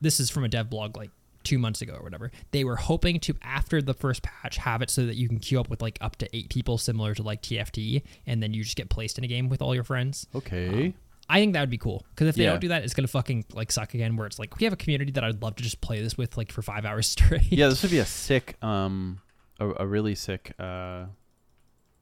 this 0.00 0.18
is 0.18 0.30
from 0.30 0.44
a 0.44 0.48
dev 0.48 0.70
blog 0.70 0.96
like 0.96 1.10
two 1.50 1.58
months 1.58 1.82
ago 1.82 1.94
or 1.94 2.02
whatever. 2.02 2.30
They 2.52 2.64
were 2.64 2.76
hoping 2.76 3.20
to 3.20 3.34
after 3.42 3.82
the 3.82 3.94
first 3.94 4.22
patch 4.22 4.56
have 4.58 4.82
it 4.82 4.90
so 4.90 5.04
that 5.06 5.16
you 5.16 5.28
can 5.28 5.38
queue 5.38 5.58
up 5.60 5.68
with 5.68 5.82
like 5.82 5.98
up 6.00 6.16
to 6.16 6.36
eight 6.36 6.48
people, 6.48 6.78
similar 6.78 7.14
to 7.14 7.22
like 7.22 7.42
TFT, 7.42 8.02
and 8.26 8.42
then 8.42 8.54
you 8.54 8.62
just 8.64 8.76
get 8.76 8.88
placed 8.88 9.18
in 9.18 9.24
a 9.24 9.26
game 9.26 9.48
with 9.48 9.60
all 9.60 9.74
your 9.74 9.84
friends. 9.84 10.26
Okay. 10.34 10.94
I 11.28 11.38
think 11.40 11.52
that 11.52 11.60
would 11.60 11.70
be 11.70 11.78
cool 11.78 12.04
because 12.10 12.26
if 12.28 12.34
they 12.36 12.42
Yeah. 12.44 12.50
don't 12.50 12.60
do 12.60 12.68
that, 12.68 12.82
it's 12.84 12.94
gonna 12.94 13.06
fucking 13.08 13.44
like 13.52 13.70
suck 13.70 13.94
again. 13.94 14.16
Where 14.16 14.26
it's 14.26 14.38
like 14.38 14.58
we 14.58 14.64
have 14.64 14.72
a 14.72 14.76
community 14.76 15.12
that 15.12 15.22
I'd 15.24 15.42
love 15.42 15.54
to 15.56 15.62
just 15.62 15.80
play 15.80 16.02
this 16.02 16.16
with 16.18 16.36
like 16.36 16.50
for 16.52 16.62
five 16.62 16.84
hours 16.88 17.06
straight. 17.08 17.50
yeah, 17.52 17.68
this 17.68 17.82
would 17.82 17.90
be 17.92 17.98
a 17.98 18.06
sick, 18.06 18.56
um, 18.62 19.20
a, 19.60 19.68
a 19.82 19.86
really 19.86 20.14
sick 20.14 20.52
uh, 20.58 21.04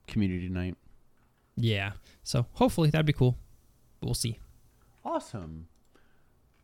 community 0.07 0.49
night. 0.49 0.77
yeah. 1.57 1.93
So 2.23 2.47
hopefully 2.53 2.91
that'd 2.91 3.07
be 3.07 3.13
cool. 3.13 3.37
But 4.01 4.07
we'll 4.09 4.15
see. 4.15 4.39
Awesome. 5.05 5.69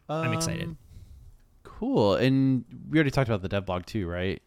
I'm 0.08 0.32
excited. 0.34 0.76
Cool. 1.78 2.14
And 2.16 2.64
we 2.90 2.98
already 2.98 3.10
talked 3.10 3.28
about 3.28 3.42
the 3.42 3.48
dev 3.48 3.66
blog 3.66 3.86
too, 3.86 4.06
right? 4.08 4.40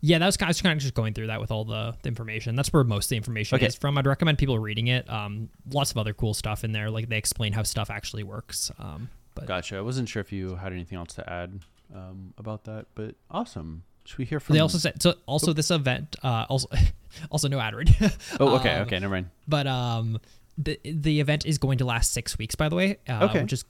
Yeah, 0.00 0.18
that 0.18 0.26
was 0.26 0.36
kind 0.36 0.50
of, 0.50 0.62
kind 0.62 0.76
of 0.76 0.82
just 0.82 0.94
going 0.94 1.14
through 1.14 1.28
that 1.28 1.40
with 1.40 1.50
all 1.50 1.64
the, 1.64 1.94
the 2.02 2.08
information. 2.08 2.56
That's 2.56 2.72
where 2.72 2.84
most 2.84 3.06
of 3.06 3.10
the 3.10 3.16
information 3.16 3.56
Okay. 3.56 3.66
is 3.66 3.74
from. 3.74 3.96
I'd 3.98 4.06
recommend 4.06 4.38
people 4.38 4.58
reading 4.58 4.88
it. 4.88 5.08
Um, 5.10 5.48
lots 5.70 5.90
of 5.90 5.98
other 5.98 6.12
cool 6.12 6.34
stuff 6.34 6.64
in 6.64 6.72
there. 6.72 6.90
Like 6.90 7.08
they 7.08 7.16
explain 7.18 7.52
how 7.52 7.62
stuff 7.62 7.90
actually 7.90 8.22
works. 8.22 8.70
Um, 8.78 9.08
but 9.34 9.46
Gotcha. 9.46 9.76
I 9.76 9.80
wasn't 9.80 10.08
sure 10.08 10.20
if 10.20 10.32
you 10.32 10.56
had 10.56 10.72
anything 10.72 10.98
else 10.98 11.14
to 11.14 11.30
add 11.32 11.60
um, 11.94 12.34
about 12.38 12.64
that, 12.64 12.86
but 12.94 13.14
awesome. 13.30 13.84
Should 14.04 14.18
we 14.18 14.24
hear 14.26 14.40
from? 14.40 14.54
they 14.54 14.60
also 14.60 14.76
said 14.78 15.02
so. 15.02 15.14
Also, 15.26 15.52
this 15.54 15.70
event 15.70 16.16
uh, 16.22 16.44
also 16.50 16.68
also 17.30 17.48
no 17.48 17.58
ad 17.58 17.74
read. 17.74 17.94
Oh, 18.40 18.56
okay, 18.56 18.74
Um, 18.74 18.82
okay, 18.82 18.98
never 18.98 19.14
mind. 19.14 19.30
But 19.48 19.66
um, 19.66 20.18
the 20.58 20.78
the 20.84 21.20
event 21.20 21.46
is 21.46 21.56
going 21.58 21.78
to 21.78 21.86
last 21.86 22.12
six 22.12 22.36
weeks, 22.36 22.54
by 22.54 22.68
the 22.68 22.76
way. 22.76 22.98
Uh, 23.08 23.28
Okay. 23.30 23.40
which 23.42 23.52
is 23.54 23.64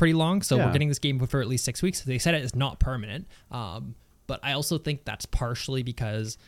pretty 0.00 0.14
long. 0.14 0.42
So 0.42 0.56
Yeah. 0.56 0.66
we're 0.66 0.72
getting 0.72 0.88
this 0.88 0.98
game 0.98 1.18
for 1.26 1.40
at 1.40 1.46
least 1.48 1.64
six 1.64 1.82
weeks. 1.82 2.00
They 2.00 2.18
said 2.18 2.34
it 2.34 2.42
is 2.42 2.54
not 2.56 2.80
permanent. 2.80 3.26
Um, 3.50 3.94
but 4.26 4.40
I 4.42 4.52
also 4.52 4.78
think 4.78 5.04
that's 5.04 5.26
partially 5.26 5.82
because 5.82 6.38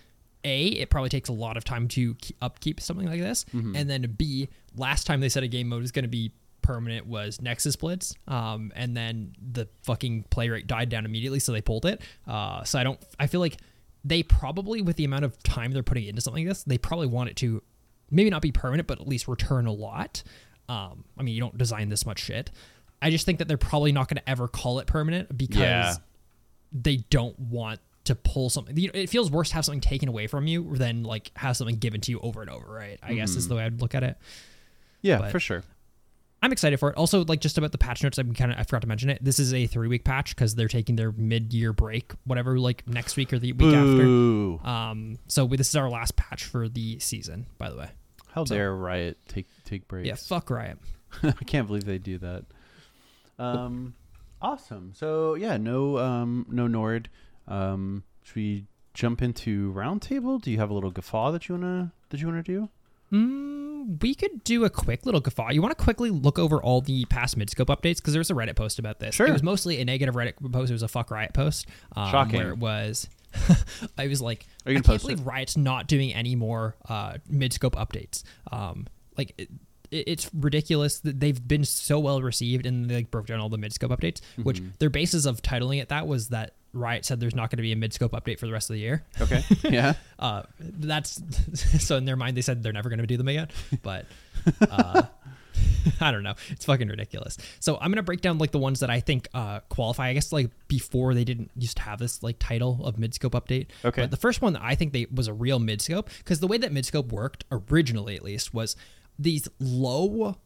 a 0.45 0.67
it 0.69 0.89
probably 0.91 1.11
takes 1.11 1.29
a 1.29 1.33
lot 1.33 1.57
of 1.57 1.65
time 1.65 1.87
to 1.89 2.15
ke- 2.15 2.33
upkeep 2.41 2.81
something 2.81 3.07
like 3.07 3.21
this, 3.21 3.45
Mm-hmm. 3.55 3.77
and 3.77 3.89
then 3.91 4.15
b 4.19 4.49
last 4.77 5.07
time 5.07 5.21
they 5.21 5.29
said 5.29 5.43
a 5.45 5.49
game 5.49 5.69
mode 5.69 5.85
is 5.85 5.93
going 5.93 6.05
to 6.05 6.09
be 6.09 6.33
permanent 6.63 7.07
was 7.07 7.41
Nexus 7.43 7.77
Blitz, 7.77 8.15
um, 8.29 8.73
and 8.75 8.97
then 8.97 9.35
the 9.53 9.69
fucking 9.83 10.25
play 10.31 10.49
rate 10.49 10.67
died 10.67 10.89
down 10.89 11.05
immediately, 11.05 11.39
so 11.41 11.53
they 11.53 11.61
pulled 11.61 11.85
it. 11.87 12.01
Uh, 12.27 12.65
so 12.65 12.79
I 12.79 12.85
don't. 12.85 13.01
I 13.21 13.27
feel 13.27 13.41
like 13.41 13.59
they 14.05 14.23
probably, 14.23 14.81
with 14.83 14.97
the 14.97 15.05
amount 15.05 15.25
of 15.25 15.41
time 15.43 15.73
they're 15.73 15.83
putting 15.83 16.05
into 16.07 16.21
something 16.21 16.45
like 16.47 16.51
this, 16.57 16.65
they 16.65 16.79
probably 16.79 17.07
want 17.09 17.31
it 17.31 17.37
to 17.37 17.63
maybe 18.11 18.31
not 18.31 18.43
be 18.43 18.51
permanent, 18.53 18.87
but 18.89 19.01
at 19.01 19.07
least 19.07 19.29
return 19.29 19.67
a 19.67 19.73
lot. 19.73 20.23
Um, 20.69 21.05
I 21.19 21.23
mean, 21.23 21.35
you 21.35 21.41
don't 21.41 21.59
design 21.59 21.89
this 21.89 22.05
much 22.07 22.21
shit. 22.21 22.51
I 23.03 23.11
just 23.11 23.27
think 23.27 23.41
that 23.41 23.49
they're 23.49 23.57
probably 23.59 23.93
not 23.93 24.09
going 24.09 24.17
to 24.19 24.29
ever 24.31 24.49
call 24.49 24.79
it 24.79 24.87
permanent 24.87 25.37
because 25.37 25.61
Yeah. 25.61 25.95
they 26.73 26.97
don't 27.11 27.39
want 27.39 27.81
to 28.05 28.15
pull 28.15 28.49
something. 28.51 28.77
You 28.77 28.89
know, 28.89 28.93
it 28.99 29.11
feels 29.11 29.31
worse 29.31 29.51
to 29.51 29.55
have 29.57 29.65
something 29.65 29.81
taken 29.81 30.09
away 30.09 30.27
from 30.27 30.47
you 30.47 30.75
than 30.77 31.03
like 31.03 31.31
have 31.37 31.57
something 31.57 31.77
given 31.77 32.01
to 32.03 32.11
you 32.13 32.21
over 32.21 32.41
and 32.41 32.51
over, 32.51 32.67
right? 32.73 32.99
I 33.03 33.15
guess 33.15 33.37
is 33.37 33.49
the 33.49 33.57
way 33.57 33.65
I'd 33.65 33.81
look 33.81 33.95
at 33.95 34.03
it. 34.03 34.17
Yeah, 35.03 35.19
but- 35.19 35.33
for 35.33 35.41
sure. 35.41 35.63
I'm 36.45 36.51
excited 36.51 36.81
for 36.81 36.91
it. 36.91 36.97
Also, 36.97 37.25
like 37.25 37.41
just 37.41 37.57
about 37.57 37.71
the 37.71 37.79
patch 37.79 38.03
notes, 38.03 38.19
I 38.19 38.25
kind 38.25 38.51
of 38.51 38.59
I 38.59 38.65
forgot 38.65 38.83
to 38.83 38.89
mention 38.89 39.11
it. 39.11 39.23
This 39.23 39.39
is 39.39 39.55
a 39.55 39.69
three 39.69 39.87
week 39.87 40.03
patch 40.05 40.35
because 40.35 40.57
they're 40.57 40.67
taking 40.67 40.97
their 40.97 41.13
mid 41.13 41.53
year 41.55 41.73
break, 41.73 42.11
whatever, 42.25 42.59
like 42.59 42.85
next 42.89 43.17
week 43.17 43.33
or 43.33 43.39
the 43.39 43.53
week 43.53 43.59
Boo. 43.59 44.59
after. 44.61 44.69
Um, 44.69 45.19
so 45.29 45.45
we, 45.45 45.57
this 45.57 45.69
is 45.69 45.77
our 45.77 45.89
last 45.89 46.17
patch 46.17 46.43
for 46.43 46.69
the 46.69 46.99
season, 46.99 47.47
by 47.59 47.71
the 47.71 47.77
way. 47.77 47.91
How 48.33 48.45
So- 48.45 48.57
dare 48.57 48.75
Riot 48.75 49.19
take 49.29 49.47
take 49.65 49.87
breaks? 49.87 50.09
Yeah, 50.09 50.17
fuck 50.17 50.51
Riot. 50.51 50.79
I 51.23 51.31
can't 51.47 51.69
believe 51.69 51.85
they 51.85 51.99
do 51.99 52.19
that. 52.19 52.45
Um, 53.43 53.95
awesome. 54.41 54.93
So 54.95 55.35
yeah, 55.35 55.57
no 55.57 55.99
um 55.99 56.47
no 56.49 56.67
Nord. 56.67 57.09
Um, 57.49 58.05
should 58.23 58.37
we 58.37 58.65
jump 58.95 59.23
into 59.23 59.73
roundtable? 59.73 60.41
Do 60.41 60.51
you 60.51 60.59
have 60.59 60.71
a 60.71 60.75
little 60.75 60.91
guffaw 60.91 61.31
that 61.33 61.49
you 61.49 61.55
wanna 61.57 61.93
that 62.11 62.21
you 62.21 62.27
wanna 62.27 62.43
do? 62.43 62.69
Mm, 63.13 64.01
we 64.03 64.15
could 64.15 64.43
do 64.43 64.65
a 64.65 64.71
quick 64.71 65.05
little 65.05 65.21
guffaw. 65.21 65.51
You 65.51 65.61
want 65.61 65.77
to 65.77 65.85
quickly 65.85 66.09
look 66.09 66.39
over 66.39 66.63
all 66.63 66.81
the 66.81 67.05
past 67.07 67.39
midscope 67.39 67.67
updates 67.67 67.97
because 67.97 68.15
there's 68.15 68.31
a 68.31 68.35
Reddit 68.35 68.57
post 68.57 68.79
about 68.79 69.01
this. 69.01 69.15
Sure. 69.15 69.27
It 69.27 69.33
was 69.33 69.43
mostly 69.43 69.81
a 69.81 69.85
negative 69.85 70.15
Reddit 70.15 70.35
post. 70.51 70.71
It 70.71 70.75
was 70.75 70.83
a 70.83 70.89
fuck 70.89 71.11
Riot 71.11 71.35
post. 71.35 71.67
Um, 71.95 72.11
Shocking. 72.11 72.39
Where 72.41 72.49
it 72.51 72.59
was, 72.59 73.11
I 73.99 74.07
was 74.07 74.23
like, 74.23 74.47
I 74.65 74.73
can't 74.73 74.87
post 74.87 75.05
it? 75.05 75.09
believe 75.09 75.27
Riot's 75.27 75.59
not 75.59 75.89
doing 75.89 76.15
any 76.15 76.35
more 76.37 76.75
uh, 76.89 77.15
midscope 77.31 77.73
updates. 77.75 78.23
Um, 78.51 78.87
like. 79.19 79.35
It- 79.39 79.51
it's 79.93 80.31
ridiculous 80.35 81.01
that 81.01 81.21
they've 81.21 81.47
been 81.47 81.65
so 81.65 81.99
well 81.99 82.21
received 82.23 82.67
and 82.67 82.89
they 82.89 82.97
like, 82.97 83.11
broke 83.11 83.27
down 83.27 83.39
all 83.41 83.49
the 83.49 83.59
midscope 83.59 83.97
updates, 83.97 84.21
which 84.43 84.59
Mm-hmm. 84.61 84.71
their 84.79 84.91
basis 84.91 85.25
of 85.27 85.41
titling 85.43 85.81
it 85.81 85.89
that 85.91 86.07
was 86.07 86.29
that 86.29 86.55
Riot 86.75 87.05
said 87.05 87.21
there's 87.21 87.35
not 87.35 87.51
going 87.51 87.59
to 87.59 87.63
be 87.63 87.73
a 87.73 87.77
midscope 87.77 88.11
update 88.11 88.39
for 88.39 88.47
the 88.47 88.53
rest 88.53 88.71
of 88.71 88.75
the 88.75 88.81
year. 88.81 89.05
Okay. 89.21 89.45
yeah. 89.65 89.93
Uh, 90.19 90.43
that's 90.59 91.21
so 91.85 91.97
in 91.97 92.05
their 92.07 92.17
mind 92.17 92.37
they 92.37 92.41
said 92.43 92.63
they're 92.63 92.73
never 92.73 92.89
going 92.89 92.99
to 93.01 93.07
do 93.07 93.17
them 93.19 93.29
again, 93.29 93.49
but 93.83 94.07
uh, 94.71 95.03
I 96.01 96.11
don't 96.11 96.23
know. 96.23 96.35
It's 96.51 96.65
fucking 96.65 96.89
ridiculous. 96.89 97.37
So 97.61 97.77
I'm 97.81 97.91
gonna 97.91 98.03
break 98.03 98.21
down 98.21 98.39
like 98.39 98.53
the 98.53 98.59
ones 98.59 98.81
that 98.81 98.91
I 98.91 99.01
think 99.01 99.29
uh, 99.35 99.61
qualify. 99.69 100.09
I 100.09 100.15
guess 100.15 100.33
like 100.33 100.51
before 100.69 101.13
they 101.15 101.25
didn't 101.25 101.51
used 101.57 101.77
to 101.77 101.83
have 101.83 101.99
this 101.99 102.23
like 102.23 102.37
title 102.39 102.81
of 102.85 102.97
midscope 102.97 103.33
update. 103.33 103.67
Okay. 103.85 104.03
But 104.03 104.11
the 104.11 104.17
first 104.17 104.41
one 104.41 104.55
that 104.55 104.63
I 104.63 104.75
think 104.75 104.93
they 104.93 105.07
was 105.13 105.29
a 105.29 105.33
real 105.35 105.61
midscope 105.61 106.07
because 106.19 106.41
the 106.41 106.47
way 106.47 106.57
that 106.59 106.73
midscope 106.73 107.09
worked 107.13 107.45
originally 107.51 108.17
at 108.17 108.23
least 108.23 108.55
was 108.55 108.77
these 109.19 109.49
low 109.59 110.37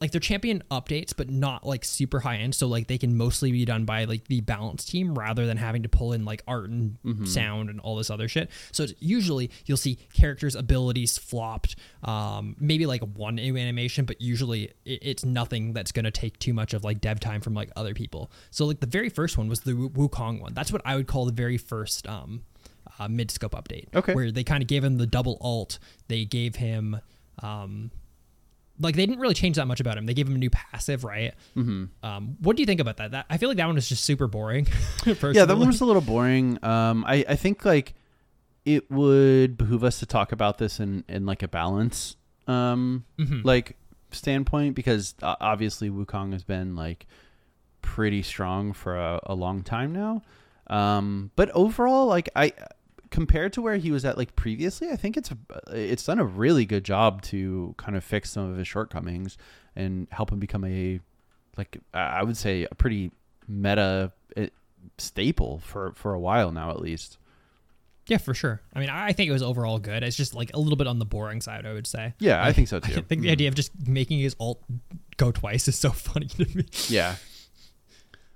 like 0.00 0.10
they're 0.10 0.20
champion 0.20 0.62
updates, 0.70 1.14
but 1.16 1.30
not 1.30 1.64
like 1.64 1.84
super 1.84 2.20
high 2.20 2.36
end. 2.36 2.54
So 2.54 2.66
like 2.66 2.88
they 2.88 2.98
can 2.98 3.16
mostly 3.16 3.52
be 3.52 3.64
done 3.64 3.84
by 3.84 4.04
like 4.04 4.26
the 4.26 4.40
balance 4.40 4.84
team 4.84 5.16
rather 5.16 5.46
than 5.46 5.56
having 5.56 5.84
to 5.84 5.88
pull 5.88 6.12
in 6.12 6.24
like 6.24 6.42
art 6.48 6.68
and 6.68 6.96
sound 7.28 7.70
and 7.70 7.78
all 7.80 7.96
this 7.96 8.10
other 8.10 8.26
shit. 8.26 8.50
So 8.72 8.82
it's 8.82 8.94
usually 8.98 9.50
you'll 9.66 9.76
see 9.76 9.98
characters' 10.12 10.56
abilities 10.56 11.16
flopped, 11.16 11.76
um, 12.02 12.56
maybe 12.58 12.86
like 12.86 13.02
one 13.02 13.36
new 13.36 13.56
animation, 13.56 14.04
but 14.04 14.20
usually 14.20 14.72
it, 14.84 14.98
it's 15.02 15.24
nothing 15.24 15.72
that's 15.72 15.92
gonna 15.92 16.10
take 16.10 16.38
too 16.40 16.54
much 16.54 16.74
of 16.74 16.82
like 16.82 17.00
dev 17.00 17.20
time 17.20 17.40
from 17.40 17.54
like 17.54 17.70
other 17.76 17.94
people. 17.94 18.32
So 18.50 18.66
like 18.66 18.80
the 18.80 18.86
very 18.86 19.08
first 19.08 19.38
one 19.38 19.48
was 19.48 19.60
the 19.60 19.74
Wu- 19.74 19.90
Wukong 19.90 20.40
one. 20.40 20.54
That's 20.54 20.72
what 20.72 20.82
I 20.84 20.96
would 20.96 21.06
call 21.06 21.24
the 21.24 21.32
very 21.32 21.56
first 21.56 22.08
um, 22.08 22.42
uh, 22.98 23.06
mid 23.06 23.30
scope 23.30 23.52
update. 23.52 23.94
Okay. 23.94 24.12
Where 24.12 24.32
they 24.32 24.42
kind 24.44 24.60
of 24.62 24.66
gave 24.66 24.82
him 24.82 24.98
the 24.98 25.06
double 25.06 25.38
ult. 25.40 25.78
They 26.08 26.24
gave 26.24 26.56
him. 26.56 27.00
Um, 27.42 27.90
like 28.80 28.96
they 28.96 29.06
didn't 29.06 29.20
really 29.20 29.34
change 29.34 29.56
that 29.56 29.66
much 29.66 29.80
about 29.80 29.96
him. 29.98 30.06
They 30.06 30.14
gave 30.14 30.26
him 30.28 30.34
a 30.34 30.38
new 30.38 30.50
passive, 30.50 31.04
right? 31.04 31.32
Mm-hmm. 31.56 31.84
Um, 32.04 32.36
what 32.40 32.56
do 32.56 32.62
you 32.62 32.66
think 32.66 32.80
about 32.80 32.96
that? 32.96 33.12
That 33.12 33.26
I 33.30 33.36
feel 33.36 33.48
like 33.48 33.58
that 33.58 33.66
one 33.66 33.74
was 33.76 33.88
just 33.88 34.04
super 34.04 34.26
boring. 34.26 34.66
Yeah, 35.06 35.44
that 35.44 35.56
one 35.56 35.66
was 35.68 35.80
a 35.80 35.84
little 35.84 36.02
boring. 36.02 36.58
Um, 36.64 37.04
I, 37.06 37.24
I 37.28 37.36
think 37.36 37.64
like 37.64 37.94
it 38.64 38.90
would 38.90 39.56
behoove 39.58 39.84
us 39.84 39.98
to 40.00 40.06
talk 40.06 40.32
about 40.32 40.58
this 40.58 40.80
in, 40.80 41.04
in 41.08 41.26
like 41.26 41.42
a 41.42 41.48
balance, 41.48 42.16
um, 42.48 43.04
Mm-hmm. 43.18 43.42
like 43.46 43.76
standpoint 44.10 44.74
because 44.74 45.14
uh, 45.22 45.34
obviously 45.40 45.90
Wukong 45.90 46.32
has 46.32 46.42
been 46.44 46.74
like 46.76 47.06
pretty 47.82 48.22
strong 48.22 48.72
for 48.72 48.96
a, 48.96 49.20
a 49.24 49.34
long 49.34 49.62
time 49.62 49.92
now. 49.92 50.22
Um, 50.68 51.30
but 51.36 51.50
overall, 51.50 52.06
like 52.06 52.30
I 52.34 52.52
compared 53.10 53.52
to 53.54 53.62
where 53.62 53.76
he 53.76 53.90
was 53.90 54.04
at 54.04 54.16
like 54.16 54.34
previously, 54.36 54.90
I 54.90 54.96
think 54.96 55.16
it's 55.16 55.30
it's 55.70 56.04
done 56.04 56.18
a 56.18 56.24
really 56.24 56.64
good 56.66 56.84
job 56.84 57.22
to 57.22 57.74
kind 57.76 57.96
of 57.96 58.04
fix 58.04 58.30
some 58.30 58.50
of 58.50 58.56
his 58.56 58.66
shortcomings 58.68 59.36
and 59.76 60.06
help 60.10 60.30
him 60.32 60.38
become 60.38 60.64
a 60.64 61.00
like 61.56 61.78
I 61.92 62.22
would 62.22 62.36
say 62.36 62.66
a 62.70 62.74
pretty 62.74 63.10
meta 63.46 64.12
eh, 64.36 64.48
staple 64.98 65.58
for 65.60 65.92
for 65.94 66.14
a 66.14 66.20
while 66.20 66.50
now 66.50 66.70
at 66.70 66.80
least. 66.80 67.18
yeah, 68.06 68.18
for 68.18 68.34
sure. 68.34 68.60
I 68.74 68.80
mean, 68.80 68.90
I 68.90 69.12
think 69.12 69.28
it 69.28 69.32
was 69.32 69.42
overall 69.42 69.78
good. 69.78 70.02
It's 70.02 70.16
just 70.16 70.34
like 70.34 70.50
a 70.54 70.58
little 70.58 70.76
bit 70.76 70.86
on 70.86 70.98
the 70.98 71.04
boring 71.06 71.40
side, 71.40 71.64
I 71.66 71.72
would 71.72 71.86
say. 71.86 72.14
Yeah, 72.18 72.44
I 72.44 72.52
think 72.52 72.68
so 72.68 72.80
too. 72.80 72.98
I 72.98 73.00
think 73.02 73.22
the 73.22 73.30
idea 73.30 73.48
of 73.48 73.54
just 73.54 73.70
making 73.86 74.18
his 74.18 74.34
ult 74.40 74.62
go 75.16 75.30
twice 75.32 75.68
is 75.68 75.76
so 75.78 75.90
funny 76.08 76.26
to 76.26 76.46
me. 76.56 76.64
Yeah. 76.88 77.16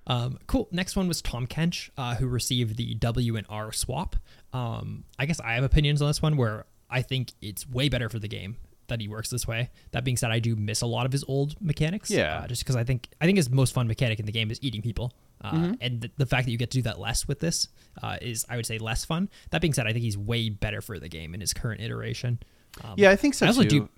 Um, 0.06 0.38
cool. 0.46 0.68
Next 0.72 0.96
one 0.96 1.06
was 1.06 1.20
Tahm 1.20 1.46
Kench, 1.46 1.90
uh, 1.98 2.14
who 2.14 2.26
received 2.26 2.76
the 2.78 2.94
W 2.94 3.36
and 3.36 3.46
R 3.50 3.72
swap. 3.72 4.16
Um, 4.52 5.04
I 5.18 5.26
guess 5.26 5.40
I 5.40 5.52
have 5.54 5.64
opinions 5.64 6.00
on 6.02 6.08
this 6.08 6.22
one 6.22 6.36
where 6.36 6.64
I 6.90 7.02
think 7.02 7.32
it's 7.42 7.68
way 7.68 7.88
better 7.88 8.08
for 8.08 8.18
the 8.18 8.28
game 8.28 8.56
that 8.86 9.00
he 9.00 9.08
works 9.08 9.28
this 9.28 9.46
way. 9.46 9.68
That 9.90 10.04
being 10.04 10.16
said, 10.16 10.30
I 10.30 10.38
do 10.38 10.56
miss 10.56 10.80
a 10.80 10.86
lot 10.86 11.04
of 11.04 11.12
his 11.12 11.22
old 11.28 11.60
mechanics. 11.60 12.10
Yeah. 12.10 12.38
uh, 12.40 12.46
just 12.46 12.62
because 12.64 12.76
I 12.76 12.84
think 12.84 13.08
I 13.20 13.26
think 13.26 13.36
his 13.36 13.50
most 13.50 13.74
fun 13.74 13.86
mechanic 13.86 14.18
in 14.20 14.26
the 14.26 14.32
game 14.32 14.50
is 14.50 14.58
eating 14.62 14.80
people, 14.80 15.12
uh, 15.44 15.52
Mm-hmm. 15.52 15.72
and 15.82 16.00
the, 16.00 16.10
the 16.16 16.26
fact 16.26 16.46
that 16.46 16.52
you 16.52 16.56
get 16.58 16.70
to 16.70 16.78
do 16.78 16.82
that 16.82 16.98
less 16.98 17.28
with 17.28 17.40
this 17.40 17.68
uh, 18.02 18.16
is, 18.22 18.46
I 18.48 18.56
would 18.56 18.64
say, 18.66 18.78
less 18.78 19.04
fun. 19.04 19.28
That 19.50 19.60
being 19.60 19.74
said, 19.74 19.86
I 19.86 19.92
think 19.92 20.02
he's 20.04 20.16
way 20.16 20.48
better 20.48 20.80
for 20.80 20.98
the 20.98 21.08
game 21.08 21.34
in 21.34 21.40
his 21.40 21.52
current 21.52 21.82
iteration. 21.82 22.38
Um, 22.82 22.94
Yeah, 22.96 23.10
I 23.10 23.16
think 23.16 23.34
so 23.34 23.44
I 23.44 23.48
also 23.48 23.62
too. 23.64 23.68
do. 23.68 23.88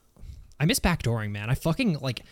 I 0.59 0.67
miss 0.67 0.81
backdooring, 0.81 1.31
man. 1.31 1.49
I 1.49 1.55
fucking 1.55 2.01
like 2.01 2.23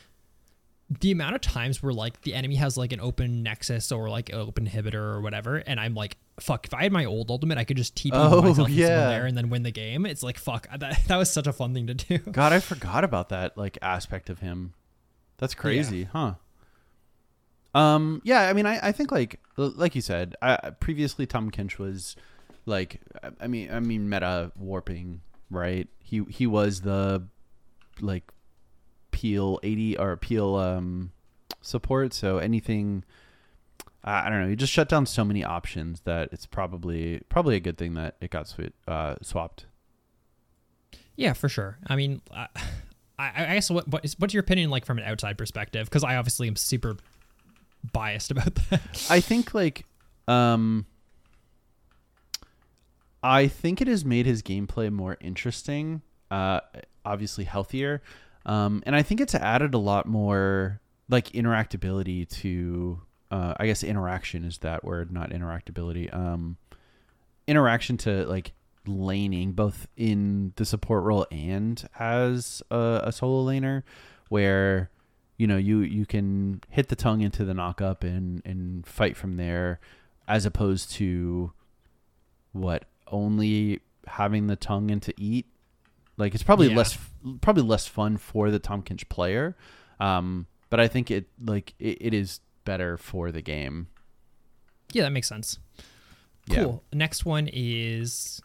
the 1.00 1.10
amount 1.10 1.34
of 1.34 1.40
times 1.42 1.82
where 1.82 1.92
like 1.92 2.22
the 2.22 2.32
enemy 2.34 2.54
has 2.56 2.76
like 2.78 2.92
an 2.92 3.00
open 3.00 3.42
nexus 3.42 3.92
or 3.92 4.08
like 4.08 4.30
an 4.30 4.36
open 4.36 4.66
inhibitor 4.66 4.94
or 4.94 5.20
whatever, 5.20 5.56
and 5.56 5.78
I'm 5.78 5.94
like, 5.94 6.16
fuck. 6.40 6.66
If 6.66 6.72
I 6.72 6.84
had 6.84 6.92
my 6.92 7.04
old 7.04 7.30
ultimate, 7.30 7.58
I 7.58 7.64
could 7.64 7.76
just 7.76 7.94
TP 7.94 8.10
Oh, 8.14 8.40
myself 8.40 8.70
yeah. 8.70 9.08
there 9.08 9.26
and 9.26 9.36
then 9.36 9.50
win 9.50 9.64
the 9.64 9.70
game. 9.70 10.06
It's 10.06 10.22
like 10.22 10.38
fuck. 10.38 10.66
That 10.78 10.98
that 11.08 11.16
was 11.16 11.30
such 11.30 11.46
a 11.46 11.52
fun 11.52 11.74
thing 11.74 11.86
to 11.88 11.94
do. 11.94 12.18
God, 12.18 12.52
I 12.52 12.60
forgot 12.72 13.04
about 13.04 13.28
that 13.28 13.58
like 13.58 13.76
aspect 13.82 14.30
of 14.30 14.38
him. 14.38 14.72
That's 15.36 15.54
crazy, 15.54 16.04
huh? 16.04 16.34
Um, 17.74 18.22
yeah, 18.24 18.48
I 18.48 18.54
mean, 18.54 18.66
I, 18.66 18.88
I 18.88 18.92
think 18.92 19.12
like 19.12 19.40
like 19.56 19.94
you 19.94 20.00
said, 20.00 20.34
I, 20.40 20.70
previously 20.80 21.26
Tahm 21.26 21.50
Kench 21.50 21.78
was 21.78 22.16
like, 22.66 23.00
I- 23.22 23.30
I 23.42 23.46
mean, 23.46 23.70
I 23.70 23.80
mean, 23.80 24.08
meta 24.08 24.52
warping, 24.56 25.20
right? 25.50 25.86
He 26.02 26.24
he 26.30 26.46
was 26.46 26.80
the 26.80 27.24
like 28.00 28.24
peel 29.18 29.58
eighty 29.64 29.96
or 29.96 30.16
peel 30.16 30.54
um 30.56 31.10
support. 31.60 32.14
So 32.14 32.38
anything, 32.38 33.04
I 34.04 34.26
I 34.26 34.30
don't 34.30 34.42
know. 34.42 34.46
you 34.48 34.56
just 34.56 34.72
shut 34.72 34.88
down 34.88 35.06
so 35.06 35.24
many 35.24 35.42
options 35.44 36.00
that 36.02 36.28
it's 36.32 36.46
probably 36.46 37.20
probably 37.28 37.56
a 37.56 37.60
good 37.60 37.76
thing 37.78 37.94
that 37.94 38.16
it 38.20 38.30
got 38.30 38.46
swi- 38.46 38.72
uh, 38.86 39.16
swapped. 39.22 39.66
Yeah, 41.16 41.32
for 41.32 41.48
sure. 41.48 41.78
I 41.88 41.96
mean, 41.96 42.22
I, 42.32 42.46
I, 43.18 43.32
I 43.36 43.54
guess 43.54 43.70
what, 43.70 43.88
what 43.88 44.04
is, 44.04 44.14
what's 44.20 44.32
your 44.32 44.40
opinion 44.42 44.70
like 44.70 44.86
from 44.86 44.98
an 44.98 45.04
outside 45.04 45.36
perspective? 45.36 45.86
Because 45.90 46.04
I 46.04 46.14
obviously 46.14 46.46
am 46.46 46.54
super 46.54 46.96
biased 47.92 48.30
about 48.30 48.54
that. 48.70 49.06
I 49.10 49.18
think 49.20 49.52
like 49.52 49.84
um 50.28 50.86
I 53.20 53.48
think 53.48 53.80
it 53.80 53.88
has 53.88 54.04
made 54.04 54.26
his 54.26 54.42
gameplay 54.42 54.92
more 54.92 55.16
interesting, 55.20 56.02
uh 56.30 56.60
obviously 57.04 57.44
healthier. 57.44 58.00
Um 58.48 58.82
and 58.86 58.96
I 58.96 59.02
think 59.02 59.20
it's 59.20 59.34
added 59.34 59.74
a 59.74 59.78
lot 59.78 60.06
more 60.06 60.80
like 61.08 61.28
interactability 61.30 62.28
to 62.40 63.00
uh 63.30 63.54
I 63.56 63.66
guess 63.66 63.84
interaction 63.84 64.44
is 64.44 64.58
that 64.58 64.82
word, 64.82 65.12
not 65.12 65.30
interactability. 65.30 66.12
Um 66.12 66.56
interaction 67.46 67.96
to 67.98 68.26
like 68.26 68.52
laning 68.86 69.52
both 69.52 69.86
in 69.96 70.52
the 70.56 70.64
support 70.64 71.04
role 71.04 71.26
and 71.30 71.86
as 71.98 72.62
a, 72.70 73.02
a 73.04 73.12
solo 73.12 73.44
laner 73.50 73.82
where 74.28 74.90
you 75.36 75.46
know 75.46 75.56
you 75.56 75.80
you 75.80 76.06
can 76.06 76.60
hit 76.70 76.88
the 76.88 76.96
tongue 76.96 77.20
into 77.20 77.44
the 77.44 77.52
knockup 77.52 78.02
and 78.02 78.42
and 78.44 78.86
fight 78.86 79.16
from 79.16 79.36
there 79.36 79.78
as 80.26 80.44
opposed 80.44 80.90
to 80.90 81.52
what 82.52 82.84
only 83.08 83.80
having 84.06 84.46
the 84.46 84.56
tongue 84.56 84.90
into 84.90 85.12
eat 85.16 85.46
like 86.18 86.34
it's 86.34 86.42
probably 86.44 86.68
Yeah. 86.68 86.76
less 86.76 86.98
probably 87.40 87.62
less 87.62 87.86
fun 87.86 88.18
for 88.18 88.50
the 88.50 88.58
Tahm 88.58 88.82
Kench 88.82 89.08
player 89.08 89.56
um 90.00 90.46
but 90.70 90.78
I 90.80 90.86
think 90.88 91.10
it 91.10 91.28
like 91.42 91.72
it, 91.78 91.96
it 92.02 92.14
is 92.14 92.40
better 92.66 92.96
for 92.98 93.32
the 93.32 93.40
game 93.40 93.86
yeah, 94.92 95.02
that 95.02 95.10
makes 95.12 95.28
sense. 95.28 95.58
Yeah. 96.46 96.62
Cool. 96.64 96.82
Next 96.94 97.26
one 97.26 97.46
is, 97.52 98.40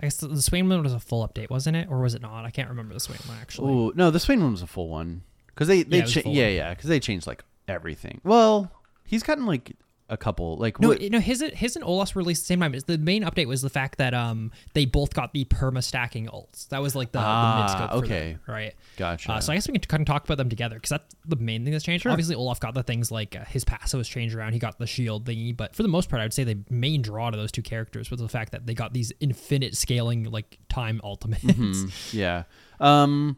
I 0.00 0.06
guess 0.06 0.16
the, 0.16 0.26
the 0.26 0.42
Swain 0.42 0.68
one 0.68 0.82
was 0.82 0.92
a 0.92 0.98
full 0.98 1.26
update, 1.26 1.48
wasn't 1.48 1.76
it, 1.76 1.86
or 1.88 2.00
was 2.00 2.16
it 2.16 2.22
not? 2.22 2.44
I 2.44 2.50
can't 2.50 2.68
remember 2.68 2.92
the 2.92 2.98
Swain 2.98 3.20
one 3.28 3.38
actually. 3.40 3.72
Oh 3.72 3.92
no, 3.94 4.10
the 4.10 4.18
Swain 4.18 4.40
one 4.42 4.50
was 4.50 4.62
a 4.62 4.66
full 4.66 4.88
one 4.88 5.22
because 5.46 5.68
they 5.68 5.84
they 5.84 5.98
Yeah, 5.98 6.02
it 6.02 6.06
was 6.06 6.16
a 6.16 6.22
cha- 6.22 6.28
yeah 6.30 6.48
yeah 6.48 6.70
because 6.70 6.88
they 6.88 6.98
changed 6.98 7.26
like 7.28 7.44
everything. 7.68 8.20
Well, 8.24 8.72
he's 9.04 9.22
gotten 9.22 9.46
like 9.46 9.76
a 10.10 10.16
couple. 10.16 10.56
Like 10.56 10.80
No, 10.80 10.88
what? 10.88 11.00
no, 11.02 11.20
his 11.20 11.40
his 11.54 11.76
and 11.76 11.84
Olaf's 11.84 12.14
released 12.16 12.42
at 12.42 12.44
the 12.44 12.46
same 12.48 12.60
time. 12.60 12.74
The 12.86 12.98
main 12.98 13.22
update 13.22 13.46
was 13.46 13.62
the 13.62 13.70
fact 13.70 13.98
that 13.98 14.12
um 14.12 14.50
they 14.74 14.84
both 14.84 15.14
got 15.14 15.32
the 15.32 15.44
perma 15.46 15.82
stacking 15.82 16.26
ults. 16.26 16.68
That 16.68 16.82
was 16.82 16.94
like 16.94 17.12
the, 17.12 17.20
Ah, 17.20 17.56
the 17.56 17.62
mid 17.62 17.70
scope. 17.70 17.90
for 17.90 18.04
okay. 18.12 18.32
them, 18.32 18.40
right. 18.46 18.74
gotcha. 18.96 19.32
Uh, 19.32 19.40
so 19.40 19.52
I 19.52 19.56
guess 19.56 19.68
we 19.68 19.72
can 19.72 19.80
kind 19.82 20.00
of 20.02 20.06
talk 20.06 20.24
about 20.24 20.36
them 20.38 20.48
together 20.48 20.74
because 20.76 20.90
that's 20.90 21.14
the 21.26 21.36
main 21.36 21.64
thing 21.64 21.72
that's 21.72 21.84
changed. 21.84 22.06
Obviously, 22.06 22.34
Olaf 22.34 22.60
got 22.60 22.74
the 22.74 22.82
things 22.82 23.10
like 23.10 23.36
uh, 23.36 23.44
his 23.44 23.64
passive 23.64 23.98
was 23.98 24.08
changed 24.08 24.34
around. 24.34 24.52
He 24.52 24.58
got 24.58 24.78
the 24.78 24.86
shield 24.86 25.24
thingy, 25.24 25.56
but 25.56 25.74
for 25.76 25.82
the 25.82 25.88
most 25.88 26.10
part, 26.10 26.20
I 26.20 26.24
would 26.24 26.34
say 26.34 26.44
the 26.44 26.58
main 26.68 27.02
draw 27.02 27.30
to 27.30 27.36
those 27.36 27.52
two 27.52 27.62
characters 27.62 28.10
was 28.10 28.20
the 28.20 28.28
fact 28.28 28.52
that 28.52 28.66
they 28.66 28.74
got 28.74 28.92
these 28.92 29.12
infinite 29.20 29.76
scaling 29.76 30.24
like 30.24 30.58
time 30.68 31.00
ultimates. 31.04 31.44
Mm, 31.44 32.12
yeah. 32.12 32.42
Um, 32.80 33.36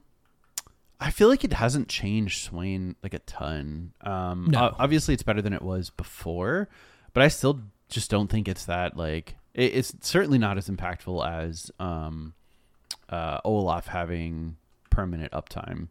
I 1.03 1.11
feel 1.11 1.29
like 1.29 1.45
it 1.45 1.53
hasn't 1.53 1.89
changed 1.89 2.43
Swain 2.45 2.97
like 3.03 3.15
a 3.15 3.19
ton. 3.21 3.93
Um, 4.01 4.49
No. 4.51 4.75
obviously 4.79 5.15
it's 5.15 5.23
better 5.23 5.43
than 5.43 5.53
it 5.53 5.63
was 5.63 5.91
before, 5.91 6.69
but 7.13 7.23
I 7.23 7.29
still 7.29 7.61
just 7.89 8.11
don't 8.11 8.29
think 8.31 8.49
it's 8.49 8.65
that 8.67 8.97
like 8.97 9.37
it, 9.55 9.75
it's 9.75 9.95
certainly 10.01 10.39
not 10.39 10.57
as 10.59 10.69
impactful 10.71 11.27
as 11.29 11.71
um, 11.81 12.35
uh, 13.09 13.39
Olaf 13.45 13.89
having 13.89 14.57
permanent 14.91 15.33
uptime 15.33 15.89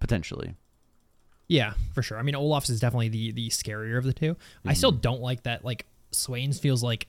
potentially. 0.00 0.54
Yeah, 1.48 1.74
for 1.92 2.02
sure. 2.02 2.18
I 2.18 2.22
mean, 2.22 2.34
Olaf's 2.34 2.70
is 2.70 2.80
definitely 2.80 3.08
the 3.10 3.32
the 3.32 3.48
scarier 3.50 3.98
of 3.98 4.04
the 4.04 4.14
2 4.14 4.36
I 4.66 4.72
still 4.74 4.92
Mm-hmm. 4.92 5.00
don't 5.00 5.20
like 5.20 5.42
that. 5.42 5.64
Like 5.64 5.84
Swain's 6.12 6.58
feels 6.58 6.82
like 6.82 7.06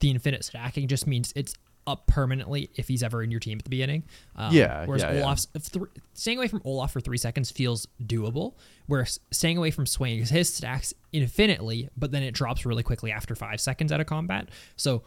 the 0.00 0.10
infinite 0.10 0.44
stacking 0.44 0.86
just 0.88 1.06
means 1.06 1.32
it's 1.34 1.54
up 1.86 2.06
permanently 2.06 2.70
if 2.76 2.88
he's 2.88 3.02
ever 3.02 3.22
in 3.22 3.30
your 3.30 3.40
team 3.40 3.58
at 3.58 3.64
the 3.64 3.70
beginning. 3.70 4.04
Um, 4.36 4.52
Yeah, 4.54 4.84
Whereas 4.86 5.02
yeah, 5.02 5.12
yeah. 5.14 5.22
Olaf's 5.22 5.48
if 5.54 5.70
th- 5.70 5.86
staying 6.14 6.38
away 6.38 6.48
from 6.48 6.62
Olaf 6.64 6.92
for 6.92 7.00
three 7.00 7.18
seconds 7.18 7.50
feels 7.50 7.86
doable. 8.02 8.54
Whereas 8.86 9.18
staying 9.30 9.58
away 9.58 9.70
from 9.70 9.86
Swain 9.86 10.16
because 10.16 10.30
his 10.30 10.52
stacks 10.52 10.92
infinitely, 11.12 11.88
but 11.96 12.12
then 12.12 12.22
it 12.22 12.32
drops 12.34 12.64
really 12.66 12.82
quickly 12.82 13.10
after 13.12 13.34
five 13.34 13.60
seconds 13.60 13.90
out 13.92 14.00
of 14.00 14.06
combat. 14.06 14.48
So 14.76 15.02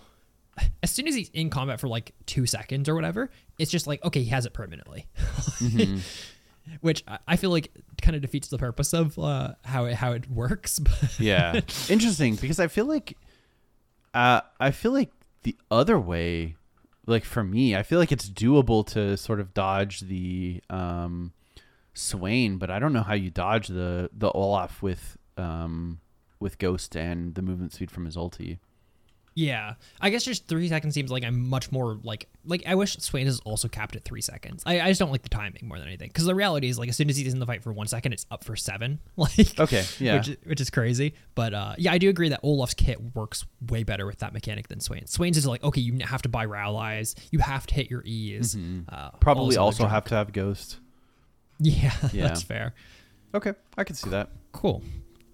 as 0.83 0.89
soon 0.91 1.07
as 1.07 1.15
he's 1.15 1.29
in 1.29 1.49
combat 1.49 1.79
for 1.79 1.87
like 1.87 2.13
two 2.25 2.45
seconds 2.45 2.87
or 2.89 2.95
whatever, 2.95 3.29
it's 3.59 3.71
just 3.71 3.87
like 3.87 4.03
okay, 4.03 4.21
he 4.23 4.29
has 4.29 4.45
it 4.45 4.53
permanently. 4.53 5.05
Mm-hmm. 5.59 5.97
Which 6.81 7.03
I- 7.07 7.19
I 7.27 7.35
feel 7.35 7.51
like 7.51 7.71
kind 8.01 8.15
of 8.15 8.21
defeats 8.21 8.47
the 8.47 8.57
purpose 8.57 8.93
of 8.93 9.17
uh, 9.19 9.53
how 9.63 9.85
it 9.85 9.93
how 9.95 10.13
it 10.13 10.29
works. 10.29 10.79
But 10.83 11.19
Yeah. 11.19 11.61
Interesting 11.89 12.35
because 12.35 12.59
I 12.59 12.67
feel 12.67 12.85
like 12.85 13.17
uh 14.13 14.41
I 14.59 14.71
feel 14.71 14.91
like 14.93 15.11
the 15.43 15.55
other 15.69 15.99
way 15.99 16.55
like 17.07 17.25
for 17.25 17.43
me, 17.43 17.75
I 17.75 17.83
feel 17.83 17.99
like 17.99 18.11
it's 18.11 18.29
doable 18.29 18.85
to 18.87 19.17
sort 19.17 19.39
of 19.39 19.53
dodge 19.53 20.01
the 20.01 20.61
um 20.69 21.33
Swain, 21.93 22.57
but 22.57 22.69
I 22.69 22.77
don't 22.79 22.91
know 22.91 23.03
how 23.03 23.13
you 23.13 23.29
dodge 23.29 23.67
the 23.67 24.09
the 24.11 24.29
Olaf 24.31 24.81
with 24.81 25.17
um 25.37 25.99
with 26.39 26.57
Ghost 26.57 26.95
and 26.95 27.35
the 27.35 27.41
movement 27.41 27.73
speed 27.73 27.89
from 27.89 28.05
his 28.05 28.17
ulti. 28.17 28.59
Yeah, 29.37 29.73
I 29.99 30.11
guess 30.11 30.23
just 30.23 30.47
three 30.47 30.69
seconds 30.69 30.93
seems 30.93 31.11
like 31.11 31.25
I'm 31.25 31.49
much 31.49 31.69
more 31.69 31.99
like 32.03 32.29
like 32.45 32.63
I 32.65 32.75
wish 32.75 32.95
Swain 32.99 33.27
is 33.27 33.41
also 33.41 33.67
capped 33.67 33.97
at 33.97 34.05
three 34.05 34.21
seconds. 34.21 34.63
I, 34.65 34.79
I 34.79 34.87
just 34.87 34.97
don't 34.99 35.11
like 35.11 35.23
the 35.23 35.29
timing 35.29 35.67
more 35.67 35.77
than 35.77 35.87
anything 35.89 36.07
because 36.07 36.23
the 36.23 36.33
reality 36.33 36.69
is 36.69 36.79
like 36.79 36.87
as 36.87 36.95
soon 36.95 37.09
as 37.09 37.17
he's 37.17 37.33
in 37.33 37.39
the 37.39 37.45
fight 37.45 37.61
for 37.61 37.73
one 37.73 37.85
second, 37.87 38.13
it's 38.13 38.25
up 38.31 38.45
for 38.45 38.55
seven. 38.55 38.99
Like 39.17 39.59
Okay, 39.59 39.83
yeah. 39.99 40.15
which, 40.17 40.37
which 40.45 40.61
is 40.61 40.69
crazy. 40.69 41.15
But 41.35 41.53
uh, 41.53 41.75
yeah, 41.77 41.91
I 41.91 41.97
do 41.97 42.07
agree 42.09 42.29
that 42.29 42.39
Olaf's 42.43 42.73
kit 42.75 42.97
works 43.13 43.45
way 43.69 43.83
better 43.83 44.05
with 44.05 44.19
that 44.19 44.31
mechanic 44.31 44.69
than 44.69 44.79
Swain's. 44.79 45.11
Swain's 45.11 45.35
is 45.37 45.45
like 45.45 45.61
okay, 45.65 45.81
you 45.81 45.97
have 46.05 46.21
to 46.21 46.29
buy 46.29 46.45
Rylai's, 46.45 47.13
you 47.31 47.39
have 47.39 47.67
to 47.67 47.73
hit 47.75 47.89
your 47.91 48.03
E's. 48.03 48.55
Uh, 48.55 48.59
Mm-hmm. 48.59 49.17
Probably 49.19 49.57
also 49.57 49.83
also, 49.83 49.87
have 49.87 50.05
to 50.05 50.15
have 50.15 50.31
Ghost. 50.31 50.79
Yeah, 51.59 51.91
Yeah. 52.13 52.27
that's 52.27 52.41
fair. 52.43 52.73
Okay, 53.33 53.53
I 53.77 53.83
can 53.83 53.95
see 53.97 54.09
that. 54.11 54.29
Cool. 54.53 54.81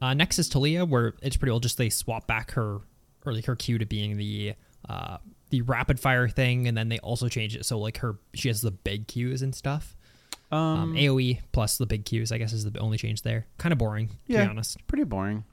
Uh, 0.01 0.15
next 0.15 0.39
is 0.39 0.49
Taliyah, 0.49 0.87
where 0.89 1.13
it's 1.21 1.37
pretty 1.37 1.51
old. 1.51 1.61
Just 1.61 1.77
they 1.77 1.89
swap 1.91 2.25
back 2.25 2.51
her 2.53 2.79
or 3.25 3.33
like 3.33 3.45
her 3.45 3.55
Q 3.55 3.77
to 3.77 3.85
being 3.85 4.17
the 4.17 4.53
uh, 4.89 5.17
the 5.49 5.61
rapid 5.61 5.99
fire 5.99 6.27
thing, 6.29 6.67
and 6.67 6.77
then 6.77 6.89
they 6.89 6.99
also 6.99 7.27
change 7.29 7.55
it 7.55 7.65
so 7.65 7.77
like 7.79 7.97
her 7.97 8.15
she 8.33 8.47
has 8.47 8.61
the 8.61 8.71
big 8.71 9.07
Q's 9.07 9.41
and 9.41 9.53
stuff. 9.53 9.95
Um, 10.51 10.59
Um, 10.59 10.93
AOE 10.95 11.39
plus 11.53 11.77
the 11.77 11.85
big 11.85 12.03
Q's, 12.05 12.31
I 12.31 12.37
guess, 12.37 12.51
is 12.51 12.69
the 12.69 12.77
only 12.79 12.97
change 12.97 13.21
there. 13.21 13.45
Kind 13.57 13.71
of 13.71 13.79
boring, 13.79 14.07
to 14.09 14.13
Yeah. 14.27 14.43
be 14.45 14.49
honest. 14.49 14.85
pretty 14.87 15.03
boring. 15.05 15.45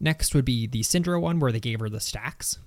Next 0.00 0.34
would 0.34 0.44
be 0.44 0.66
the 0.66 0.80
Syndra 0.80 1.20
one, 1.20 1.38
where 1.38 1.52
they 1.52 1.60
gave 1.60 1.80
her 1.80 1.88
the 1.88 2.00
stacks 2.00 2.58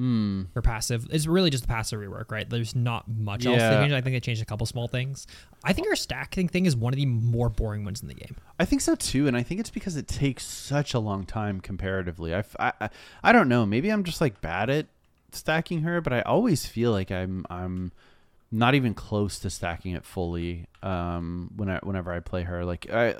Hmm. 0.00 0.44
for 0.54 0.62
passive. 0.62 1.06
It's 1.10 1.26
really 1.26 1.50
just 1.50 1.64
a 1.64 1.66
passive 1.66 2.00
rework, 2.00 2.30
right? 2.30 2.48
There's 2.48 2.74
not 2.74 3.06
much 3.06 3.44
else 3.44 3.58
they 3.58 3.68
changed. 3.68 3.94
I 3.94 4.00
think 4.00 4.16
they 4.16 4.20
changed 4.20 4.40
a 4.40 4.46
couple 4.46 4.64
small 4.64 4.88
things. 4.88 5.26
I 5.62 5.74
think 5.74 5.88
her 5.88 5.94
stacking 5.94 6.48
thing 6.48 6.64
is 6.64 6.74
one 6.74 6.94
of 6.94 6.96
the 6.96 7.04
more 7.04 7.50
boring 7.50 7.84
ones 7.84 8.00
in 8.00 8.08
the 8.08 8.14
game. 8.14 8.34
I 8.58 8.64
think 8.64 8.80
so 8.80 8.94
too, 8.94 9.28
and 9.28 9.36
I 9.36 9.42
think 9.42 9.60
it's 9.60 9.68
because 9.68 9.98
it 9.98 10.08
takes 10.08 10.46
such 10.46 10.94
a 10.94 10.98
long 10.98 11.26
time 11.26 11.60
comparatively. 11.60 12.34
I, 12.34 12.44
I, 12.58 12.88
I 13.22 13.32
don't 13.32 13.46
know. 13.46 13.66
Maybe 13.66 13.90
I'm 13.90 14.02
just 14.02 14.22
like 14.22 14.40
bad 14.40 14.70
at 14.70 14.86
stacking 15.32 15.82
her, 15.82 16.00
but 16.00 16.14
I 16.14 16.22
always 16.22 16.64
feel 16.64 16.92
like 16.92 17.10
I'm 17.10 17.44
I'm 17.50 17.92
not 18.50 18.74
even 18.74 18.94
close 18.94 19.38
to 19.40 19.50
stacking 19.50 19.92
it 19.92 20.06
fully. 20.06 20.64
Um, 20.82 21.50
when 21.56 21.68
I 21.68 21.78
whenever 21.82 22.10
I 22.10 22.20
play 22.20 22.44
her, 22.44 22.64
like 22.64 22.90
I 22.90 23.16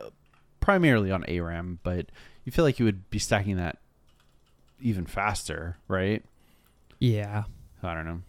primarily 0.61 1.11
on 1.11 1.25
ARAM, 1.25 1.81
but 1.83 2.07
you 2.47 2.53
feel 2.53 2.65
like 2.65 2.79
you 2.79 2.87
would 2.87 3.11
be 3.11 3.19
stacking 3.19 3.59
that 3.59 3.77
even 4.81 5.05
faster, 5.05 5.77
right? 5.87 6.25
Yeah. 7.01 7.45
I 7.83 7.95
don't 7.95 8.05
know. 8.05 8.21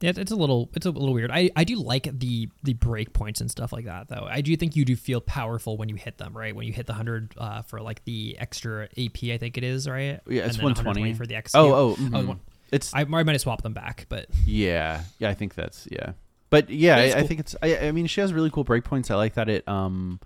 Yeah, 0.00 0.12
it's 0.14 0.30
a 0.30 0.36
little 0.36 0.68
it's 0.74 0.84
a 0.84 0.90
little 0.90 1.14
weird. 1.14 1.30
I, 1.30 1.50
I 1.56 1.64
do 1.64 1.76
like 1.76 2.06
the 2.18 2.50
the 2.62 2.74
break 2.74 3.14
points 3.14 3.40
and 3.40 3.50
stuff 3.50 3.72
like 3.72 3.86
that 3.86 4.08
though. 4.08 4.26
I 4.28 4.42
do 4.42 4.54
think 4.54 4.76
you 4.76 4.84
do 4.84 4.94
feel 4.94 5.22
powerful 5.22 5.78
when 5.78 5.88
you 5.88 5.94
hit 5.94 6.18
them, 6.18 6.36
right? 6.36 6.54
When 6.54 6.66
you 6.66 6.72
hit 6.74 6.86
the 6.86 6.92
hundred 6.92 7.32
uh, 7.38 7.62
for 7.62 7.80
like 7.80 8.04
the 8.04 8.36
extra 8.38 8.88
AP, 8.98 9.24
I 9.30 9.38
think 9.38 9.56
it 9.56 9.64
is, 9.64 9.88
right? 9.88 10.20
Yeah, 10.28 10.44
it's 10.44 10.58
120 10.58 11.14
for 11.14 11.24
the. 11.24 11.36
Oh, 11.36 11.40
oh, 11.54 11.72
oh, 11.92 11.94
mhm. 11.96 12.26
one- 12.26 12.40
it's 12.70 12.92
I, 12.92 13.00
I 13.00 13.04
might 13.04 13.28
have 13.28 13.40
swapped 13.40 13.62
them 13.62 13.72
back, 13.72 14.04
but 14.10 14.26
Yeah, 14.44 15.02
yeah, 15.18 15.30
I 15.30 15.34
think 15.34 15.54
that's 15.54 15.88
yeah. 15.90 16.12
But 16.50 16.68
yeah, 16.68 16.96
I, 16.96 17.02
I 17.20 17.22
think 17.22 17.40
it's. 17.40 17.56
I, 17.62 17.78
I 17.78 17.92
mean, 17.92 18.06
she 18.06 18.20
has 18.20 18.32
really 18.34 18.50
cool 18.50 18.64
breakpoints. 18.64 19.10
I 19.10 19.14
like 19.14 19.34
that 19.34 19.48
it 19.48 19.66
um, 19.66 20.20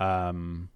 um, 0.00 0.68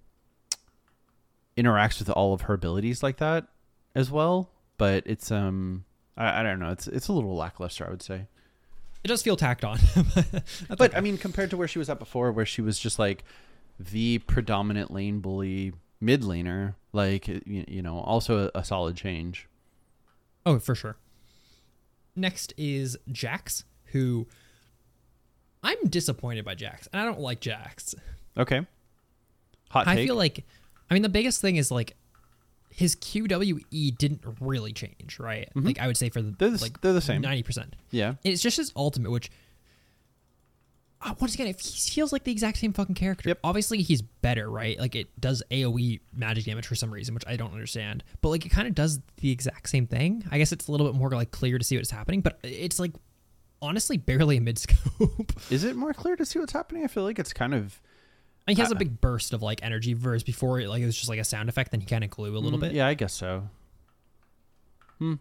interacts 1.56 1.98
with 1.98 2.10
all 2.10 2.32
of 2.32 2.42
her 2.42 2.54
abilities 2.54 3.02
like 3.02 3.16
that 3.18 3.46
as 3.94 4.10
well. 4.10 4.50
But 4.78 5.02
it's 5.06 5.30
um, 5.30 5.84
I, 6.16 6.40
I 6.40 6.42
don't 6.42 6.58
know. 6.58 6.70
It's 6.70 6.86
it's 6.86 7.08
a 7.08 7.12
little 7.12 7.34
lackluster, 7.36 7.86
I 7.86 7.90
would 7.90 8.02
say. 8.02 8.26
it 9.04 9.08
does 9.08 9.22
feel 9.22 9.36
tacked 9.36 9.64
on. 9.64 9.78
But 10.68 10.80
okay. 10.80 10.96
I 10.96 11.00
mean, 11.00 11.18
compared 11.18 11.50
to 11.50 11.56
where 11.56 11.68
she 11.68 11.78
was 11.78 11.88
at 11.90 11.98
before, 11.98 12.32
where 12.32 12.46
she 12.46 12.60
was 12.62 12.78
just 12.78 12.98
like 12.98 13.24
the 13.78 14.18
predominant 14.18 14.90
lane 14.90 15.20
bully 15.20 15.72
mid 16.00 16.22
laner, 16.22 16.74
like 16.92 17.28
you, 17.28 17.64
you 17.66 17.82
know, 17.82 17.98
also 18.00 18.50
a, 18.54 18.58
a 18.58 18.64
solid 18.64 18.96
change. 18.96 19.48
oh, 20.46 20.58
for 20.58 20.74
sure. 20.74 20.96
Next 22.16 22.52
is 22.58 22.98
Jax, 23.10 23.64
who 23.86 24.26
I'm 25.62 25.78
disappointed 25.88 26.44
by 26.44 26.54
Jax, 26.54 26.88
and 26.92 27.00
I 27.00 27.04
don't 27.04 27.20
like 27.20 27.40
Jax. 27.40 27.94
Okay. 28.36 28.66
Hot 29.70 29.86
I 29.86 29.94
take. 29.94 30.06
feel 30.08 30.16
like, 30.16 30.44
I 30.90 30.94
mean, 30.94 31.02
the 31.02 31.08
biggest 31.08 31.40
thing 31.40 31.56
is 31.56 31.70
like 31.70 31.94
his 32.70 32.94
QWE 32.96 33.98
didn't 33.98 34.22
really 34.40 34.72
change, 34.72 35.18
right? 35.18 35.48
Like 35.54 35.78
I 35.80 35.86
would 35.86 35.96
say 35.96 36.08
for 36.08 36.22
the 36.22 36.30
Mm-hmm. 36.30 36.36
They're 36.38 36.50
the 36.50 36.62
like 36.62 36.80
they're 36.80 36.92
the 36.92 37.00
same. 37.00 37.20
ninety 37.20 37.42
percent. 37.42 37.76
yeah. 37.90 38.14
It's 38.24 38.40
just 38.42 38.56
his 38.56 38.72
ultimate, 38.76 39.10
which 39.10 39.30
uh, 41.02 41.14
once 41.18 41.34
again, 41.34 41.46
it 41.46 41.58
he 41.60 41.90
feels 41.90 42.12
like 42.12 42.24
the 42.24 42.32
exact 42.32 42.58
same 42.58 42.72
fucking 42.74 42.94
character. 42.94 43.30
Yep. 43.30 43.40
Obviously, 43.42 43.80
he's 43.82 44.02
better, 44.02 44.50
right? 44.50 44.78
Like 44.78 44.94
it 44.94 45.08
does 45.18 45.42
AOE 45.50 46.00
magic 46.14 46.44
damage 46.44 46.66
for 46.66 46.74
some 46.74 46.92
reason, 46.92 47.14
which 47.14 47.24
I 47.26 47.36
don't 47.36 47.52
understand. 47.52 48.04
But 48.20 48.28
like 48.28 48.44
it 48.44 48.50
kind 48.50 48.68
of 48.68 48.74
does 48.74 49.00
the 49.16 49.30
exact 49.30 49.68
same 49.70 49.86
thing. 49.86 50.24
I 50.30 50.36
guess 50.38 50.52
it's 50.52 50.68
a 50.68 50.70
little 50.72 50.86
bit 50.86 50.94
more 50.96 51.10
like 51.10 51.30
clear 51.30 51.56
to 51.58 51.64
see 51.64 51.76
what's 51.76 51.90
happening, 51.90 52.20
but 52.20 52.38
it's 52.42 52.78
like 52.78 52.92
honestly 53.62 53.96
barely 53.96 54.36
a 54.36 54.40
mid 54.42 54.58
scope. 54.58 55.32
Is 55.50 55.64
it 55.64 55.74
more 55.74 55.94
clear 55.94 56.16
to 56.16 56.26
see 56.26 56.38
what's 56.38 56.52
happening? 56.52 56.84
I 56.84 56.86
feel 56.86 57.02
like 57.04 57.18
it's 57.18 57.32
kind 57.32 57.54
of 57.54 57.80
he 58.48 58.54
has 58.56 58.70
a 58.72 58.74
Uh, 58.74 58.78
big 58.78 59.00
burst 59.00 59.32
of 59.32 59.42
like 59.42 59.62
energy, 59.62 59.94
whereas 59.94 60.22
before 60.24 60.60
it 60.60 60.68
like 60.68 60.82
it 60.82 60.86
was 60.86 60.96
just 60.96 61.08
like 61.08 61.18
a 61.20 61.24
sound 61.24 61.48
effect. 61.48 61.70
Then 61.70 61.80
he 61.80 61.86
kind 61.86 62.02
of 62.04 62.10
glue 62.10 62.36
a 62.36 62.38
little 62.38 62.58
Mm, 62.58 62.62
bit. 62.62 62.72
Yeah, 62.72 62.86
I 62.86 62.94
guess 62.94 63.12
so. 63.12 63.48
Hmm. 64.98 65.14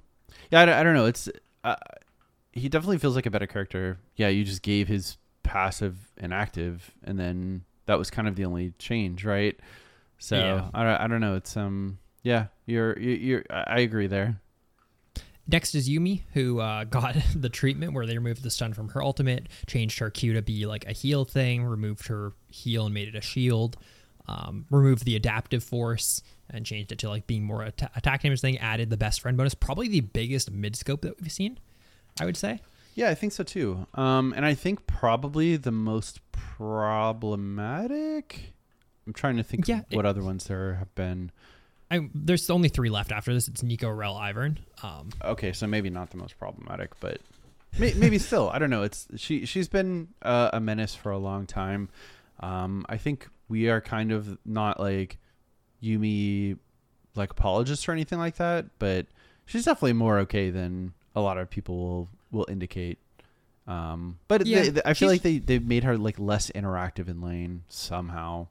Yeah, 0.51 0.61
I, 0.61 0.65
don't- 0.65 0.75
I 0.75 0.83
don't 0.83 0.93
know. 0.93 1.05
It's 1.05 1.29
uh, 1.63 1.75
he 2.51 2.69
definitely 2.69 2.97
feels 2.97 3.15
like 3.15 3.25
a 3.25 3.31
better 3.31 3.47
character. 3.47 3.99
Yeah, 4.15 4.27
you 4.29 4.43
just 4.43 4.61
gave 4.61 4.87
his 4.87 5.17
passive 5.43 5.97
and 6.17 6.33
active, 6.33 6.91
and 7.03 7.19
then 7.19 7.63
that 7.85 7.97
was 7.97 8.09
kind 8.09 8.27
of 8.27 8.35
the 8.35 8.45
only 8.45 8.73
change, 8.79 9.25
right? 9.25 9.59
So 10.17 10.35
Yeah. 10.37 10.69
I, 10.73 10.83
don't, 10.83 11.01
I 11.01 11.07
don't 11.07 11.21
know. 11.21 11.35
It's 11.35 11.55
um 11.57 11.99
yeah, 12.23 12.47
you're 12.65 12.97
you, 12.99 13.11
you're 13.11 13.43
I 13.49 13.63
I 13.67 13.79
agree 13.79 14.07
there. 14.07 14.39
Next 15.51 15.73
is 15.75 15.89
Yuumi, 15.89 16.21
who 16.33 16.59
uh, 16.59 16.83
got 16.89 17.15
the 17.35 17.49
treatment 17.49 17.93
where 17.93 18.05
they 18.05 18.17
removed 18.17 18.43
the 18.43 18.51
stun 18.51 18.73
from 18.73 18.89
her 18.89 19.01
ultimate, 19.03 19.47
changed 19.67 19.99
her 19.99 20.09
Q 20.09 20.33
to 20.33 20.41
be 20.41 20.65
like 20.65 20.85
a 20.87 20.91
heal 20.91 21.25
thing, 21.25 21.63
removed 21.63 22.07
her 22.07 22.33
heal 22.49 22.85
and 22.85 22.93
made 22.93 23.07
it 23.07 23.15
a 23.15 23.21
shield, 23.21 23.77
um, 24.27 24.65
removed 24.69 25.05
the 25.05 25.15
adaptive 25.15 25.63
force 25.63 26.21
and 26.51 26.65
changed 26.65 26.91
it 26.91 26.99
to 26.99 27.09
like 27.09 27.25
being 27.27 27.43
more 27.43 27.63
atta- 27.63 27.89
attack 27.95 28.21
damage 28.21 28.41
thing, 28.41 28.57
added 28.59 28.89
the 28.89 28.97
best 28.97 29.21
friend 29.21 29.37
bonus, 29.37 29.53
probably 29.53 29.87
the 29.87 30.01
biggest 30.01 30.51
mid 30.51 30.75
scope 30.75 31.01
that 31.01 31.19
we've 31.21 31.31
seen, 31.31 31.59
I 32.19 32.25
would 32.25 32.37
say. 32.37 32.59
Yeah, 32.95 33.09
I 33.09 33.15
think 33.15 33.33
so 33.33 33.43
too. 33.43 33.87
Um, 33.93 34.33
and 34.35 34.45
I 34.45 34.53
think 34.55 34.85
probably 34.87 35.55
the 35.57 35.71
most 35.71 36.19
problematic. 37.19 38.53
I'm 39.07 39.13
trying 39.13 39.37
to 39.37 39.43
think 39.43 39.67
Yeah, 39.67 39.79
of 39.79 39.85
what 39.91 40.05
other 40.05 40.21
ones 40.23 40.45
there 40.45 40.75
have 40.75 40.93
been. 40.95 41.31
I 41.91 42.09
there's 42.13 42.49
only 42.49 42.69
three 42.69 42.89
left 42.89 43.11
after 43.11 43.33
this. 43.33 43.47
It's 43.47 43.61
Neeko, 43.63 43.95
Rell, 43.95 44.15
Ivern. 44.15 44.57
Um, 44.83 45.09
Okay, 45.23 45.53
so 45.53 45.65
maybe 45.67 45.89
not 45.89 46.11
the 46.11 46.17
most 46.17 46.37
problematic, 46.37 46.91
but 46.99 47.19
may, 47.79 47.93
maybe 47.93 48.17
still. 48.19 48.49
I 48.49 48.59
don't 48.59 48.69
know. 48.69 48.83
It's 48.83 49.07
she. 49.15 49.45
She's 49.45 49.67
been 49.67 50.09
uh, 50.21 50.51
a 50.53 50.59
menace 50.59 50.93
for 50.95 51.11
a 51.11 51.17
long 51.17 51.45
time. 51.47 51.89
Um, 52.41 52.85
I 52.87 52.97
think 52.97 53.27
we 53.49 53.69
are 53.69 53.81
kind 53.81 54.11
of 54.11 54.37
not 54.45 54.79
like 54.79 55.17
Yuumi, 55.83 56.57
like 57.15 57.31
apologists 57.31 57.87
or 57.87 57.91
anything 57.91 58.19
like 58.19 58.35
that, 58.37 58.65
but 58.79 59.07
she's 59.45 59.65
definitely 59.65 59.93
more 59.93 60.19
okay 60.19 60.49
than 60.49 60.93
a 61.15 61.21
lot 61.21 61.37
of 61.37 61.49
people 61.49 61.77
will 61.77 62.09
will 62.31 62.45
indicate. 62.49 62.99
Um, 63.67 64.17
but 64.27 64.45
Yeah, 64.45 64.61
they, 64.63 64.69
they- 64.69 64.81
I 64.85 64.93
feel 64.93 65.09
like 65.09 65.21
they 65.21 65.39
they 65.39 65.59
made 65.59 65.83
her 65.83 65.97
like 65.97 66.19
less 66.19 66.49
interactive 66.51 67.07
in 67.07 67.21
lane 67.21 67.63
somehow. 67.67 68.47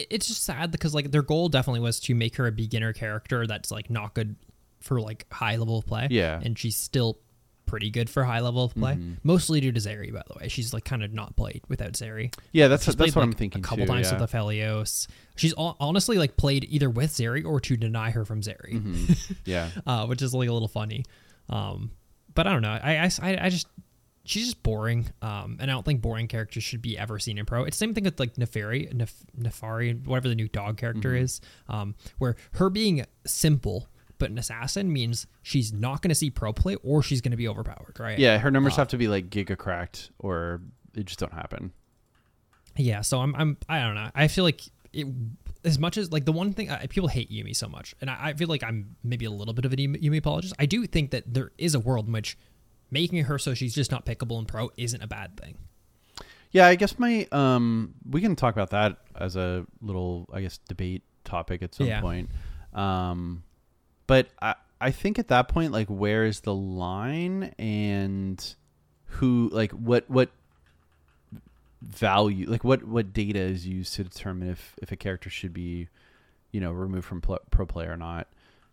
It, 0.00 0.06
it's 0.10 0.26
just 0.26 0.44
sad 0.44 0.70
because 0.70 0.94
like 0.94 1.10
their 1.10 1.22
goal 1.22 1.48
definitely 1.48 1.80
was 1.80 2.00
to 2.00 2.14
make 2.14 2.36
her 2.36 2.46
a 2.46 2.52
beginner 2.52 2.92
character 2.92 3.46
that's 3.46 3.70
like 3.70 3.90
not 3.90 4.14
good 4.14 4.36
for 4.80 5.00
like 5.00 5.26
high 5.32 5.56
level 5.56 5.78
of 5.78 5.86
play. 5.86 6.08
Yeah. 6.10 6.40
and 6.42 6.58
she's 6.58 6.76
still 6.76 7.18
pretty 7.66 7.90
good 7.90 8.08
for 8.08 8.24
high 8.24 8.40
level 8.40 8.64
of 8.64 8.74
play. 8.74 8.94
Mhm. 8.94 9.16
Mostly 9.22 9.60
due 9.60 9.72
to 9.72 9.78
Zeri, 9.80 10.10
by 10.12 10.22
the 10.26 10.38
way. 10.40 10.48
She's 10.48 10.72
like 10.72 10.84
kind 10.86 11.02
of 11.04 11.12
not 11.12 11.36
played 11.36 11.60
without 11.68 11.92
Zeri. 11.92 12.32
Yeah, 12.52 12.68
that's 12.68 12.84
She's 12.84 12.96
that's 12.96 13.12
played, 13.12 13.14
what 13.16 13.20
like, 13.28 13.34
I'm 13.34 13.38
thinking 13.38 13.60
A 13.60 13.62
couple 13.62 13.84
too. 13.84 13.92
times 13.92 14.10
yeah. 14.10 14.18
with 14.20 14.30
Aphelios. 14.30 15.06
She's 15.36 15.52
hon- 15.52 15.76
honestly 15.78 16.16
like 16.16 16.36
played 16.38 16.64
either 16.70 16.88
with 16.88 17.10
Zeri 17.10 17.44
or 17.44 17.60
to 17.60 17.76
deny 17.76 18.10
her 18.10 18.24
from 18.24 18.40
Zeri, 18.40 18.80
Mhm. 18.82 19.36
yeah. 19.44 19.68
uh, 19.86 20.06
which 20.06 20.22
is 20.22 20.32
like 20.32 20.48
a 20.48 20.52
little 20.52 20.68
funny. 20.68 21.04
Um, 21.50 21.90
but 22.34 22.46
I 22.46 22.52
don't 22.52 22.62
know. 22.62 22.70
I, 22.70 23.10
I 23.20 23.38
I 23.46 23.48
just 23.50 23.66
she's 24.28 24.44
just 24.44 24.62
boring. 24.62 25.08
Um, 25.22 25.56
and 25.60 25.70
I 25.70 25.74
don't 25.74 25.84
think 25.84 26.00
boring 26.00 26.28
characters 26.28 26.62
should 26.64 26.82
be 26.82 26.96
ever 26.98 27.18
seen 27.18 27.38
in 27.38 27.46
pro. 27.46 27.64
It's 27.64 27.76
the 27.76 27.84
same 27.84 27.94
thing 27.94 28.04
with 28.04 28.20
like 28.20 28.34
Naafiri, 28.34 28.92
Nef- 28.94 29.24
Naafiri, 29.38 30.06
whatever 30.06 30.28
the 30.28 30.34
new 30.34 30.48
dog 30.48 30.76
character 30.76 31.10
Mm-hmm. 31.12 31.24
is. 31.24 31.40
Um, 31.68 31.94
where 32.18 32.36
her 32.52 32.70
being 32.70 33.04
simple 33.26 33.88
but 34.18 34.30
an 34.30 34.38
assassin 34.38 34.92
means 34.92 35.28
she's 35.42 35.72
not 35.72 36.02
going 36.02 36.08
to 36.08 36.14
see 36.14 36.28
pro 36.28 36.52
play 36.52 36.74
or 36.82 37.04
she's 37.04 37.20
going 37.20 37.30
to 37.30 37.36
be 37.36 37.46
overpowered, 37.46 37.96
right? 38.00 38.18
Yeah, 38.18 38.38
her 38.38 38.50
numbers 38.50 38.72
Uh, 38.74 38.78
have 38.78 38.88
to 38.88 38.96
be 38.98 39.06
like 39.06 39.30
giga 39.30 39.56
cracked 39.56 40.10
or 40.18 40.60
they 40.92 41.04
just 41.04 41.20
don't 41.20 41.32
happen. 41.32 41.72
Yeah, 42.76 43.00
so 43.02 43.20
I'm 43.20 43.34
I'm 43.36 43.56
I 43.68 43.80
don't 43.80 43.94
know. 43.94 44.10
I 44.14 44.28
feel 44.28 44.44
like 44.44 44.62
it 44.92 45.06
as 45.64 45.78
much 45.78 45.96
as 45.98 46.12
like 46.12 46.24
the 46.24 46.32
one 46.32 46.52
thing 46.52 46.70
I, 46.70 46.86
people 46.86 47.08
hate 47.08 47.30
Yuumi 47.30 47.54
so 47.54 47.68
much, 47.68 47.94
and 48.00 48.08
I, 48.10 48.16
I 48.28 48.32
feel 48.34 48.48
like 48.48 48.62
I'm 48.62 48.96
maybe 49.02 49.24
a 49.24 49.30
little 49.30 49.54
bit 49.54 49.64
of 49.64 49.72
an 49.72 49.78
Yuumi 49.78 50.02
Yuumi 50.02 50.18
apologist. 50.18 50.54
I 50.58 50.66
do 50.66 50.86
think 50.86 51.10
that 51.10 51.24
there 51.32 51.50
is 51.58 51.74
a 51.74 51.80
world 51.80 52.06
in 52.06 52.12
which 52.12 52.36
making 52.90 53.24
her 53.24 53.38
so 53.38 53.54
she's 53.54 53.74
just 53.74 53.90
not 53.90 54.04
pickable 54.06 54.38
in 54.38 54.44
pro 54.46 54.70
isn't 54.76 55.02
a 55.02 55.06
bad 55.06 55.36
thing. 55.38 55.56
Yeah, 56.50 56.66
I 56.66 56.76
guess 56.76 56.98
my 56.98 57.26
um 57.32 57.94
we 58.08 58.20
can 58.20 58.34
talk 58.36 58.54
about 58.54 58.70
that 58.70 58.96
as 59.14 59.36
a 59.36 59.66
little 59.82 60.28
I 60.32 60.40
guess 60.40 60.58
debate 60.68 61.02
topic 61.24 61.62
at 61.62 61.74
some 61.74 61.86
Yeah. 61.86 62.00
point. 62.00 62.30
Um 62.72 63.42
but 64.06 64.28
I 64.40 64.54
I 64.80 64.90
think 64.90 65.18
at 65.18 65.28
that 65.28 65.48
point 65.48 65.72
like 65.72 65.88
where 65.88 66.24
is 66.24 66.40
the 66.40 66.54
line 66.54 67.54
and 67.58 68.54
who 69.06 69.50
like 69.52 69.72
what 69.72 70.08
what 70.08 70.30
value 71.82 72.48
like 72.50 72.64
what 72.64 72.82
what 72.84 73.12
data 73.12 73.38
is 73.38 73.66
used 73.66 73.94
to 73.94 74.04
determine 74.04 74.48
if 74.50 74.74
if 74.82 74.90
a 74.90 74.96
character 74.96 75.30
should 75.30 75.52
be 75.54 75.88
you 76.50 76.60
know 76.60 76.72
removed 76.72 77.06
from 77.06 77.20
pl- 77.20 77.38
pro 77.50 77.66
play 77.66 77.86
or 77.86 77.96
not. 77.96 78.26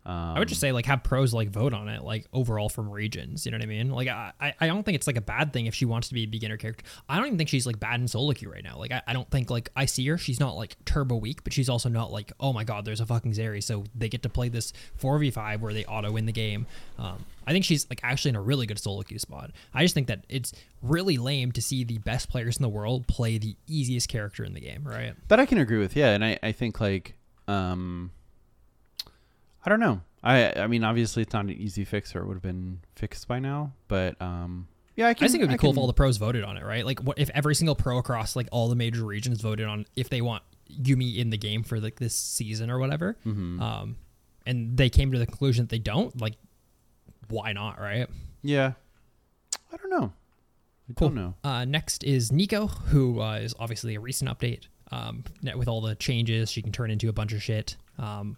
Um, 0.06 0.36
I 0.36 0.38
would 0.38 0.46
just 0.46 0.60
say 0.60 0.70
like 0.70 0.86
have 0.86 1.02
pros 1.02 1.34
like 1.34 1.50
vote 1.50 1.72
on 1.72 1.88
it 1.88 2.04
like 2.04 2.26
overall 2.32 2.68
from 2.68 2.88
regions. 2.88 3.44
You 3.44 3.50
know 3.50 3.56
what 3.58 3.64
I 3.64 3.66
mean? 3.66 3.90
Like 3.90 4.06
I 4.06 4.32
I- 4.40 4.54
I 4.60 4.66
don't 4.68 4.84
think 4.84 4.94
it's 4.94 5.08
like 5.08 5.16
a 5.16 5.20
bad 5.20 5.52
thing 5.52 5.66
if 5.66 5.74
she 5.74 5.84
wants 5.84 6.06
to 6.08 6.14
be 6.14 6.22
a 6.22 6.26
beginner 6.26 6.56
character. 6.56 6.84
I 7.08 7.16
don't 7.16 7.26
even 7.26 7.38
think 7.38 7.48
she's 7.48 7.66
like 7.66 7.80
bad 7.80 7.98
in 8.00 8.06
solo 8.06 8.32
queue 8.32 8.48
right 8.52 8.62
now. 8.62 8.78
Like 8.78 8.92
I, 8.92 9.02
I 9.08 9.12
don't 9.12 9.28
think 9.30 9.50
like 9.50 9.68
I 9.74 9.86
see 9.86 10.06
her. 10.06 10.16
She's 10.16 10.38
not 10.38 10.56
like 10.56 10.76
turbo 10.84 11.16
weak, 11.16 11.42
but 11.42 11.52
she's 11.52 11.68
also 11.68 11.88
not 11.88 12.12
like 12.12 12.32
oh 12.38 12.52
my 12.52 12.62
god, 12.62 12.84
there's 12.84 13.00
a 13.00 13.06
fucking 13.06 13.32
Zeri, 13.32 13.60
so 13.62 13.82
they 13.96 14.08
get 14.08 14.22
to 14.22 14.28
play 14.28 14.48
this 14.48 14.72
four 14.94 15.18
v 15.18 15.32
five 15.32 15.60
where 15.60 15.72
they 15.74 15.84
auto 15.86 16.12
win 16.12 16.26
the 16.26 16.32
game. 16.32 16.66
Um, 16.98 17.24
I 17.44 17.50
think 17.52 17.64
she's 17.64 17.88
like 17.90 18.00
actually 18.04 18.28
in 18.28 18.36
a 18.36 18.42
really 18.42 18.66
good 18.66 18.78
solo 18.78 19.02
queue 19.02 19.18
spot. 19.18 19.50
I 19.74 19.82
just 19.82 19.94
think 19.94 20.06
that 20.06 20.24
it's 20.28 20.52
really 20.82 21.16
lame 21.16 21.50
to 21.52 21.60
see 21.60 21.82
the 21.82 21.98
best 21.98 22.28
players 22.28 22.56
in 22.56 22.62
the 22.62 22.68
world 22.68 23.08
play 23.08 23.38
the 23.38 23.56
easiest 23.66 24.08
character 24.08 24.44
in 24.44 24.54
the 24.54 24.60
game, 24.60 24.84
right? 24.84 25.14
That 25.28 25.40
I 25.40 25.46
can 25.46 25.58
agree 25.58 25.78
with, 25.78 25.96
yeah, 25.96 26.10
and 26.14 26.24
I, 26.24 26.38
I 26.44 26.52
think 26.52 26.80
like 26.80 27.14
um 27.48 28.12
I 29.66 29.68
don't 29.70 29.80
know. 29.80 30.00
I 30.22 30.52
I 30.52 30.66
mean 30.68 30.84
obviously 30.84 31.22
it's 31.22 31.32
not 31.34 31.44
an 31.44 31.50
easy 31.50 31.84
fix 31.84 32.14
or 32.14 32.20
it 32.20 32.26
would 32.26 32.34
have 32.34 32.42
been 32.42 32.80
fixed 32.94 33.26
by 33.28 33.38
now, 33.40 33.72
but 33.88 34.20
um 34.22 34.68
yeah, 34.94 35.08
I 35.08 35.10
I 35.10 35.14
can 35.14 35.24
just 35.26 35.32
think 35.32 35.42
it 35.42 35.44
would 35.44 35.50
be 35.50 35.54
I 35.54 35.58
cool 35.58 35.72
if 35.72 35.76
all 35.78 35.86
the 35.86 35.92
pros 35.92 36.16
voted 36.16 36.42
on 36.42 36.56
it, 36.56 36.64
right? 36.64 36.86
Like, 36.86 37.00
what 37.00 37.18
if 37.18 37.28
every 37.34 37.54
single 37.54 37.74
pro 37.74 37.98
across 37.98 38.34
like 38.34 38.48
all 38.50 38.68
the 38.70 38.74
major 38.76 39.04
regions 39.04 39.42
voted 39.42 39.66
on 39.66 39.84
if 39.94 40.08
they 40.08 40.22
want 40.22 40.42
Yuumi 40.72 41.18
in 41.18 41.28
the 41.28 41.36
game 41.36 41.62
for 41.64 41.78
like 41.80 41.96
this 41.98 42.14
season 42.14 42.70
or 42.70 42.78
whatever, 42.78 43.16
Mhm. 43.26 43.60
um, 43.60 43.96
and 44.46 44.76
they 44.78 44.88
came 44.88 45.12
to 45.12 45.18
the 45.18 45.26
conclusion 45.26 45.64
that 45.64 45.68
they 45.70 45.78
don't, 45.78 46.18
like, 46.20 46.34
why 47.28 47.52
not, 47.52 47.78
right? 47.78 48.08
Yeah. 48.42 48.72
I 49.72 49.76
don't 49.76 49.90
know. 49.90 50.12
I 50.88 50.92
Cool. 50.94 51.08
don't 51.08 51.14
know. 51.16 51.34
Uh, 51.44 51.64
next 51.66 52.02
is 52.04 52.30
Neeko, 52.30 52.70
who 52.86 53.20
uh, 53.20 53.34
is 53.38 53.54
obviously 53.58 53.96
a 53.96 54.00
recent 54.00 54.30
update. 54.30 54.62
Um, 54.92 55.24
with 55.56 55.68
all 55.68 55.80
the 55.82 55.94
changes, 55.96 56.50
she 56.50 56.62
can 56.62 56.72
turn 56.72 56.90
into 56.90 57.08
a 57.08 57.12
bunch 57.12 57.32
of 57.32 57.42
shit. 57.42 57.76
Um, 57.98 58.36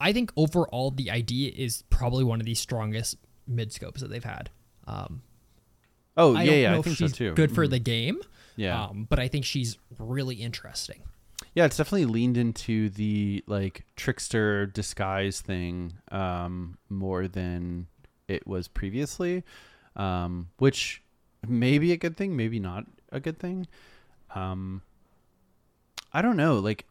I 0.00 0.12
think 0.12 0.32
overall 0.36 0.90
the 0.90 1.10
idea 1.10 1.52
is 1.54 1.82
probably 1.90 2.24
one 2.24 2.40
of 2.40 2.46
the 2.46 2.54
strongest 2.54 3.16
mid 3.46 3.72
scopes 3.72 4.00
that 4.00 4.08
they've 4.08 4.22
had. 4.24 4.50
Um, 4.86 5.22
Oh, 6.16 6.34
I 6.34 6.42
yeah, 6.42 6.52
yeah, 6.52 6.76
I 6.76 6.82
think 6.82 6.96
she's 6.96 7.12
so 7.12 7.16
too. 7.16 7.32
good 7.34 7.52
for 7.54 7.66
Mhm. 7.66 7.70
the 7.70 7.78
game, 7.78 8.18
Yeah. 8.56 8.84
um, 8.86 9.06
but 9.08 9.18
I 9.20 9.28
think 9.28 9.44
she's 9.44 9.78
really 9.98 10.36
interesting. 10.36 11.02
Yeah, 11.54 11.64
it's 11.64 11.76
definitely 11.76 12.06
leaned 12.06 12.36
into 12.36 12.90
the 12.90 13.44
like 13.46 13.84
trickster 13.94 14.66
disguise 14.66 15.40
thing 15.40 15.94
um, 16.10 16.76
more 16.88 17.28
than 17.28 17.86
it 18.26 18.46
was 18.48 18.66
previously, 18.68 19.44
um, 19.94 20.48
which 20.58 21.02
may 21.46 21.78
be 21.78 21.92
a 21.92 21.96
good 21.96 22.16
thing, 22.16 22.36
maybe 22.36 22.58
not 22.58 22.84
a 23.12 23.20
good 23.20 23.38
thing. 23.38 23.66
Um, 24.34 24.82
I 26.12 26.20
don't 26.20 26.36
know. 26.36 26.58
Like, 26.58 26.84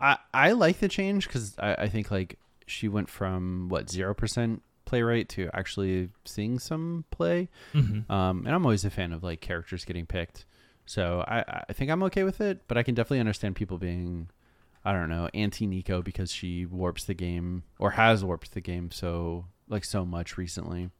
I 0.00 0.18
I 0.32 0.52
like 0.52 0.80
the 0.80 0.88
change 0.88 1.26
because 1.26 1.54
I, 1.58 1.74
I 1.74 1.88
think 1.88 2.10
like 2.10 2.38
she 2.66 2.88
went 2.88 3.08
from 3.08 3.68
what 3.68 3.90
zero 3.90 4.14
percent 4.14 4.62
playwright 4.84 5.28
to 5.28 5.50
actually 5.52 6.08
seeing 6.24 6.58
some 6.58 7.04
play. 7.10 7.48
Mm-hmm. 7.74 8.10
Um, 8.10 8.46
and 8.46 8.54
I'm 8.54 8.64
always 8.64 8.84
a 8.84 8.90
fan 8.90 9.12
of 9.12 9.22
like 9.22 9.40
characters 9.40 9.84
getting 9.84 10.06
picked. 10.06 10.46
So 10.86 11.22
I, 11.28 11.64
I 11.68 11.72
think 11.74 11.90
I'm 11.90 12.02
okay 12.04 12.24
with 12.24 12.40
it, 12.40 12.62
but 12.66 12.78
I 12.78 12.82
can 12.82 12.94
definitely 12.94 13.20
understand 13.20 13.56
people 13.56 13.76
being, 13.76 14.30
I 14.86 14.92
don't 14.92 15.10
know, 15.10 15.28
anti 15.34 15.66
Neeko 15.66 16.02
because 16.02 16.32
she 16.32 16.64
warps 16.64 17.04
the 17.04 17.12
game 17.12 17.64
or 17.78 17.90
has 17.92 18.24
warped 18.24 18.54
the 18.54 18.62
game 18.62 18.90
so 18.90 19.44
like 19.68 19.84
so 19.84 20.06
much 20.06 20.38
recently. 20.38 20.90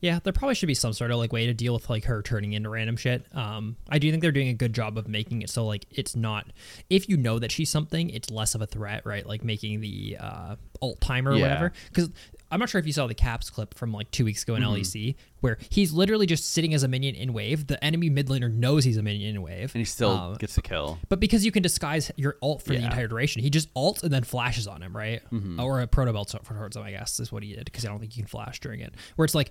Yeah, 0.00 0.20
there 0.22 0.32
probably 0.32 0.54
should 0.54 0.66
be 0.68 0.74
some 0.74 0.92
sort 0.92 1.10
of 1.10 1.18
like 1.18 1.32
way 1.32 1.46
to 1.46 1.54
deal 1.54 1.74
with 1.74 1.90
like 1.90 2.04
her 2.04 2.22
turning 2.22 2.52
into 2.52 2.68
random 2.68 2.96
shit. 2.96 3.26
Um, 3.34 3.76
I 3.88 3.98
do 3.98 4.10
think 4.10 4.22
they're 4.22 4.30
doing 4.30 4.48
a 4.48 4.52
good 4.54 4.72
job 4.72 4.96
of 4.96 5.08
making 5.08 5.42
it 5.42 5.50
so 5.50 5.66
like 5.66 5.86
it's 5.90 6.14
not 6.14 6.46
if 6.88 7.08
you 7.08 7.16
know 7.16 7.38
that 7.40 7.50
she's 7.50 7.68
something, 7.70 8.08
it's 8.10 8.30
less 8.30 8.54
of 8.54 8.62
a 8.62 8.66
threat, 8.66 9.04
right? 9.04 9.26
Like 9.26 9.42
making 9.42 9.80
the 9.80 10.16
uh, 10.20 10.56
ult 10.80 11.00
timer 11.00 11.32
or 11.32 11.34
Yeah. 11.36 11.42
whatever. 11.42 11.72
Because 11.88 12.10
I'm 12.50 12.60
not 12.60 12.70
sure 12.70 12.78
if 12.78 12.86
you 12.86 12.92
saw 12.92 13.06
the 13.08 13.14
Caps 13.14 13.50
clip 13.50 13.74
from 13.74 13.92
like 13.92 14.10
two 14.12 14.24
weeks 14.24 14.42
ago 14.44 14.54
in 14.54 14.62
LEC 14.62 15.16
where 15.40 15.58
he's 15.68 15.92
literally 15.92 16.26
just 16.26 16.50
sitting 16.52 16.72
as 16.74 16.82
a 16.82 16.88
minion 16.88 17.14
in 17.14 17.32
wave. 17.32 17.66
The 17.66 17.82
enemy 17.84 18.08
mid 18.08 18.28
laner 18.28 18.52
knows 18.52 18.84
he's 18.84 18.96
a 18.96 19.02
minion 19.02 19.36
in 19.36 19.42
wave, 19.42 19.74
And 19.74 19.80
he 19.80 19.84
still 19.84 20.10
Um, 20.10 20.34
gets 20.34 20.54
the 20.54 20.62
kill. 20.62 20.98
but 21.08 21.20
because 21.20 21.44
you 21.44 21.50
can 21.52 21.62
disguise 21.62 22.10
your 22.16 22.36
ult 22.42 22.62
for 22.62 22.70
the 22.70 22.82
entire 22.84 23.06
duration, 23.08 23.42
he 23.42 23.50
just 23.50 23.72
ults 23.74 24.02
and 24.02 24.12
then 24.12 24.22
flashes 24.24 24.66
on 24.66 24.80
him, 24.82 24.96
right? 24.96 25.22
Mm-hmm. 25.32 25.60
Or 25.60 25.80
a 25.80 25.86
Protobelt 25.88 26.30
for 26.44 26.54
towards 26.54 26.76
him, 26.76 26.84
I 26.84 26.92
guess, 26.92 27.18
is 27.20 27.30
what 27.32 27.42
he 27.42 27.54
did 27.54 27.64
because 27.66 27.84
I 27.84 27.88
don't 27.88 27.98
think 27.98 28.16
you 28.16 28.22
can 28.22 28.28
flash 28.28 28.60
during 28.60 28.80
it. 28.80 28.94
Where 29.16 29.24
it's 29.24 29.34
like, 29.34 29.50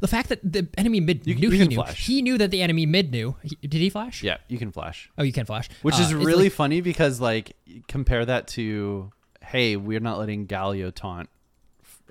the 0.00 0.08
fact 0.08 0.28
that 0.28 0.40
the 0.42 0.68
enemy 0.78 1.00
mid 1.00 1.26
You- 1.26 1.34
knew 1.34 1.50
you 1.50 1.62
he 1.62 1.68
knew, 1.68 1.76
flash. 1.76 2.06
he 2.06 2.22
knew 2.22 2.38
that 2.38 2.50
the 2.50 2.62
enemy 2.62 2.86
mid 2.86 3.10
knew. 3.10 3.36
He, 3.42 3.56
did 3.56 3.80
he 3.80 3.90
flash? 3.90 4.22
Yeah, 4.22 4.36
you 4.48 4.58
can 4.58 4.70
flash. 4.72 5.10
Oh, 5.18 5.22
you 5.22 5.32
can 5.32 5.46
flash, 5.46 5.68
Which 5.82 5.94
Uh, 5.96 6.02
is 6.02 6.14
really 6.14 6.44
like- 6.44 6.52
funny 6.52 6.80
because 6.80 7.20
like 7.20 7.56
compare 7.88 8.24
that 8.24 8.48
to 8.48 9.12
hey, 9.42 9.76
we're 9.76 10.00
not 10.00 10.18
letting 10.18 10.46
Galio 10.46 10.94
taunt 10.94 11.28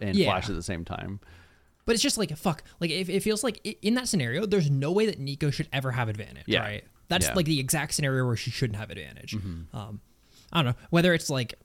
and 0.01 0.15
Yeah. 0.15 0.25
flash 0.27 0.49
at 0.49 0.55
the 0.55 0.63
same 0.63 0.83
time. 0.85 1.19
but 1.85 1.93
it's 1.93 2.03
just 2.03 2.17
like 2.17 2.35
fuck. 2.37 2.63
Like 2.79 2.89
it, 2.91 3.09
it 3.09 3.21
feels 3.23 3.43
like 3.43 3.59
in 3.81 3.95
that 3.95 4.07
scenario, 4.07 4.45
there's 4.45 4.69
no 4.69 4.91
way 4.91 5.07
that 5.07 5.19
Neeko 5.19 5.51
should 5.51 5.67
ever 5.73 5.91
have 5.91 6.09
advantage. 6.09 6.43
Yeah. 6.47 6.59
Right. 6.61 6.83
That's 7.09 7.25
Yeah. 7.25 7.29
Mm-hmm. 7.31 7.37
like 7.37 7.45
the 7.47 7.59
exact 7.59 7.93
scenario 7.95 8.25
where 8.25 8.35
she 8.37 8.51
shouldn't 8.51 8.77
have 8.77 8.89
advantage. 8.91 9.33
Um, 9.73 9.99
I 10.53 10.61
don't 10.61 10.65
know 10.65 10.81
whether 10.91 11.13
it's 11.13 11.29
like 11.29 11.55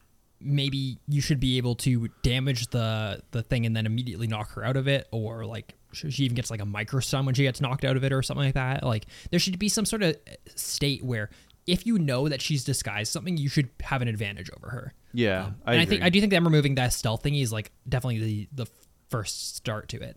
maybe 0.40 0.98
you 1.08 1.20
should 1.20 1.38
be 1.40 1.56
able 1.58 1.74
to 1.76 2.08
damage 2.22 2.68
the 2.68 3.22
the 3.30 3.42
thing 3.42 3.64
and 3.66 3.76
then 3.76 3.86
immediately 3.86 4.26
knock 4.26 4.50
her 4.52 4.64
out 4.64 4.76
of 4.76 4.88
it, 4.88 5.06
or 5.12 5.46
like 5.46 5.74
she 6.08 6.24
even 6.24 6.34
gets 6.34 6.50
like 6.50 6.60
a 6.60 6.64
micro 6.66 7.00
stun 7.00 7.24
when 7.26 7.34
she 7.34 7.42
gets 7.42 7.60
knocked 7.60 7.84
out 7.84 7.96
of 7.96 8.04
it, 8.04 8.12
or 8.12 8.22
something 8.22 8.44
like 8.46 8.54
that. 8.54 8.82
Like 8.84 9.06
there 9.30 9.40
should 9.40 9.58
be 9.58 9.68
some 9.68 9.84
sort 9.84 10.02
of 10.02 10.16
state 10.54 11.02
where 11.04 11.30
if 11.66 11.84
you 11.86 11.98
know 11.98 12.28
that 12.28 12.40
she's 12.40 12.62
disguised 12.64 13.12
something, 13.12 13.36
you 13.36 13.48
should 13.48 13.68
have 13.82 14.00
an 14.02 14.08
advantage 14.08 14.50
over 14.56 14.70
her. 14.70 14.94
Yeah, 15.12 15.46
Um, 15.46 15.56
I 15.66 15.72
and 15.72 15.80
I 15.82 15.84
think 15.86 16.02
I 16.02 16.10
do 16.10 16.20
think 16.20 16.30
them 16.30 16.44
removing 16.44 16.74
that 16.76 16.92
stealth 16.92 17.22
thingy 17.22 17.42
is 17.42 17.52
like 17.52 17.72
definitely 17.88 18.18
the 18.52 18.64
the 18.64 18.70
first 19.08 19.56
start 19.56 19.88
to 19.90 20.00
it. 20.00 20.16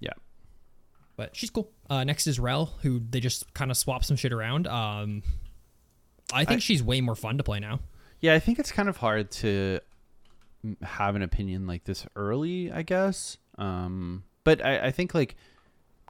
yeah. 0.00 0.10
But 1.16 1.34
she's 1.34 1.50
cool. 1.50 1.70
Uh, 1.90 2.04
next 2.04 2.26
is 2.26 2.38
Rell, 2.38 2.66
who 2.82 3.00
they 3.10 3.20
just 3.20 3.52
kind 3.54 3.70
of 3.70 3.76
swap 3.76 4.04
some 4.04 4.16
shit 4.16 4.32
around. 4.32 4.66
Um, 4.68 5.22
I 6.32 6.44
think 6.44 6.58
I- 6.58 6.60
she's 6.60 6.82
way 6.82 7.00
more 7.00 7.16
fun 7.16 7.38
to 7.38 7.44
play 7.44 7.58
now. 7.58 7.80
Yeah, 8.20 8.34
I 8.34 8.38
think 8.40 8.58
it's 8.58 8.72
kind 8.72 8.88
of 8.88 8.96
hard 8.98 9.30
to 9.32 9.80
have 10.82 11.14
an 11.16 11.22
opinion 11.22 11.66
like 11.66 11.84
this 11.84 12.04
early, 12.16 12.70
I 12.72 12.82
guess. 12.82 13.36
Um, 13.58 14.24
but 14.48 14.64
I, 14.64 14.86
I 14.86 14.90
think 14.90 15.14
like 15.14 15.36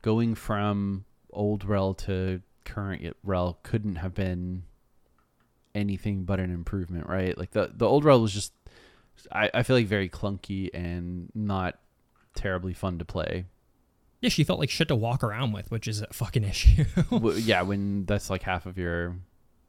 going 0.03 0.37
from 0.37 1.05
old 1.31 1.65
Rell 1.65 1.93
to 1.95 2.41
current 2.65 3.17
Rell 3.25 3.59
couldn't 3.65 3.97
have 3.97 4.15
been 4.15 4.63
anything 5.75 6.23
but 6.23 6.39
an 6.39 6.53
improvement, 6.53 7.09
right? 7.09 7.37
Like 7.37 7.51
the 7.51 7.73
the 7.75 7.85
old 7.85 8.05
Rell 8.05 8.23
was 8.23 8.33
just 8.33 8.53
I, 9.33 9.51
I 9.53 9.63
feel 9.65 9.75
like 9.75 9.87
very 9.87 10.09
clunky 10.09 10.71
and 10.73 11.31
not 11.35 11.81
terribly 12.37 12.75
fun 12.75 13.01
to 13.01 13.05
play. 13.05 13.47
Yeah, 14.21 14.29
she 14.29 14.45
felt 14.45 14.61
like 14.61 14.71
shit 14.71 14.87
to 14.87 14.95
walk 14.95 15.25
around 15.25 15.51
with, 15.51 15.73
which 15.73 15.89
is 15.89 16.01
a 16.03 16.07
fucking 16.13 16.45
issue. 16.53 16.85
Yeah, 17.11 17.63
when 17.63 18.05
that's 18.05 18.31
like 18.31 18.45
half 18.45 18.67
of 18.67 18.79
your 18.79 19.17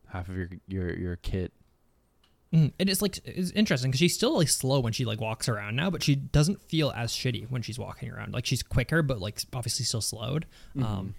half 0.09 0.29
of 0.29 0.37
your 0.37 0.49
your 0.67 0.95
your 0.95 1.15
kit. 1.15 1.53
Mm, 2.53 2.73
and 2.79 2.89
it's 2.89 3.01
like 3.01 3.19
it's 3.25 3.51
interesting 3.51 3.91
because 3.91 3.99
she's 3.99 4.15
still 4.15 4.35
like 4.35 4.47
slow 4.47 4.79
when 4.79 4.91
she 4.91 5.05
like 5.05 5.21
walks 5.21 5.47
around 5.47 5.75
now, 5.75 5.89
but 5.89 6.01
she 6.01 6.15
doesn't 6.15 6.59
feel 6.61 6.91
as 6.95 7.11
shitty 7.11 7.49
when 7.51 7.61
she's 7.61 7.77
walking 7.77 8.11
around. 8.11 8.33
Like 8.33 8.45
she's 8.45 8.63
quicker, 8.63 9.03
but 9.03 9.19
like 9.19 9.39
obviously 9.53 9.85
still 9.85 10.01
slowed. 10.01 10.45
Um, 10.83 11.15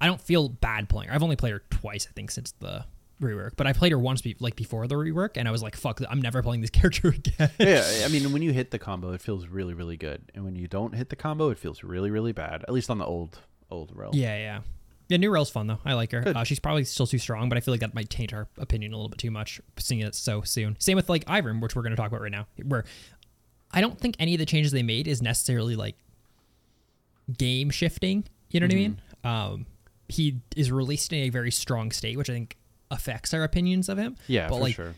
I 0.00 0.06
don't 0.06 0.20
feel 0.20 0.48
bad 0.48 0.88
playing 0.88 1.10
her. 1.10 1.14
I've 1.14 1.22
only 1.22 1.36
played 1.36 1.52
her 1.52 1.62
twice, 1.68 2.06
I 2.08 2.12
think, 2.12 2.30
since 2.30 2.52
the 2.52 2.86
rework. 3.20 3.50
But 3.56 3.66
I 3.66 3.74
played 3.74 3.92
her 3.92 3.98
once, 3.98 4.22
be- 4.22 4.36
like 4.40 4.56
before 4.56 4.86
the 4.86 4.94
rework, 4.94 5.36
and 5.36 5.46
I 5.46 5.50
was 5.50 5.62
like, 5.62 5.76
"Fuck, 5.76 6.00
I'm 6.08 6.22
never 6.22 6.42
playing 6.42 6.62
this 6.62 6.70
character 6.70 7.08
again." 7.08 7.50
yeah, 7.58 7.84
I 8.04 8.08
mean, 8.08 8.32
when 8.32 8.40
you 8.40 8.52
hit 8.52 8.70
the 8.70 8.78
combo, 8.78 9.12
it 9.12 9.20
feels 9.20 9.46
really, 9.46 9.74
really 9.74 9.98
good, 9.98 10.22
and 10.34 10.44
when 10.44 10.56
you 10.56 10.66
don't 10.66 10.94
hit 10.94 11.10
the 11.10 11.16
combo, 11.16 11.50
it 11.50 11.58
feels 11.58 11.84
really, 11.84 12.10
really 12.10 12.32
bad. 12.32 12.62
At 12.62 12.72
least 12.72 12.88
on 12.88 12.96
the 12.96 13.04
old, 13.04 13.38
old 13.70 13.92
Rell. 13.94 14.12
Yeah, 14.14 14.36
yeah. 14.36 14.60
Yeah, 15.10 15.16
New 15.16 15.30
Rell's 15.30 15.50
fun 15.50 15.66
though. 15.66 15.80
I 15.84 15.94
like 15.94 16.12
her. 16.12 16.22
Uh, 16.24 16.44
she's 16.44 16.60
probably 16.60 16.84
still 16.84 17.06
too 17.06 17.18
strong, 17.18 17.48
but 17.48 17.58
I 17.58 17.60
feel 17.60 17.74
like 17.74 17.80
that 17.80 17.94
might 17.94 18.08
taint 18.08 18.32
our 18.32 18.46
opinion 18.58 18.92
a 18.92 18.96
little 18.96 19.08
bit 19.08 19.18
too 19.18 19.32
much, 19.32 19.60
seeing 19.76 20.00
it 20.02 20.14
so 20.14 20.42
soon. 20.42 20.76
Same 20.78 20.94
with 20.94 21.08
like 21.08 21.24
Ivern, 21.24 21.60
which 21.60 21.74
we're 21.74 21.82
going 21.82 21.90
to 21.90 21.96
talk 21.96 22.06
about 22.06 22.20
right 22.20 22.30
now, 22.30 22.46
where 22.64 22.84
I 23.72 23.80
don't 23.80 23.98
think 23.98 24.14
any 24.20 24.34
of 24.34 24.38
the 24.38 24.46
changes 24.46 24.70
they 24.70 24.84
made 24.84 25.08
is 25.08 25.20
necessarily 25.20 25.74
like 25.74 25.96
game 27.36 27.70
shifting. 27.70 28.24
You 28.50 28.60
know 28.60 28.66
what 28.66 28.72
I 28.72 28.76
mean? 28.76 29.00
Um, 29.24 29.66
he 30.08 30.40
is 30.56 30.70
released 30.70 31.12
in 31.12 31.24
a 31.24 31.30
very 31.30 31.50
strong 31.50 31.90
state, 31.90 32.16
which 32.16 32.30
I 32.30 32.34
think 32.34 32.56
affects 32.90 33.34
our 33.34 33.42
opinions 33.42 33.88
of 33.88 33.98
him. 33.98 34.16
yeah, 34.28 34.48
but 34.48 34.56
for 34.56 34.60
like 34.62 34.74
sure. 34.76 34.94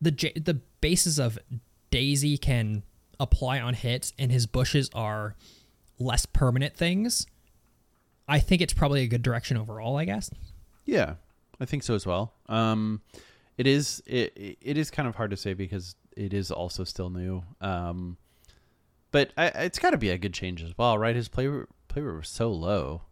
the 0.00 0.10
J- 0.10 0.32
the 0.34 0.54
basis 0.80 1.18
of 1.18 1.38
Daisy 1.90 2.36
can 2.36 2.82
apply 3.20 3.60
on 3.60 3.74
hits, 3.74 4.12
and 4.18 4.32
his 4.32 4.46
bushes 4.46 4.90
are 4.92 5.36
less 6.00 6.26
permanent 6.26 6.76
things. 6.76 7.28
I 8.28 8.38
think 8.40 8.62
it's 8.62 8.72
probably 8.72 9.02
a 9.02 9.06
good 9.06 9.22
direction 9.22 9.56
overall. 9.56 9.96
I 9.96 10.04
guess. 10.04 10.30
Yeah, 10.84 11.14
I 11.60 11.64
think 11.64 11.82
so 11.82 11.94
as 11.94 12.06
well. 12.06 12.34
Um, 12.48 13.02
it 13.58 13.66
is 13.66 14.02
it 14.06 14.32
it- 14.60 14.78
is 14.78 14.90
kind 14.90 15.08
of 15.08 15.14
hard 15.16 15.30
to 15.30 15.36
say 15.36 15.54
because 15.54 15.96
it 16.16 16.32
is 16.34 16.50
also 16.50 16.84
still 16.84 17.10
new. 17.10 17.42
Um, 17.60 18.16
but 19.12 19.32
I, 19.36 19.46
it's 19.46 19.78
got 19.78 19.90
to 19.90 19.98
be 19.98 20.10
a 20.10 20.18
good 20.18 20.34
change 20.34 20.62
as 20.62 20.76
well, 20.76 20.98
right? 20.98 21.14
His 21.16 21.28
play 21.28 21.48
play 21.88 22.02
rate 22.02 22.16
was 22.16 22.28
so 22.28 22.50
low. 22.52 23.02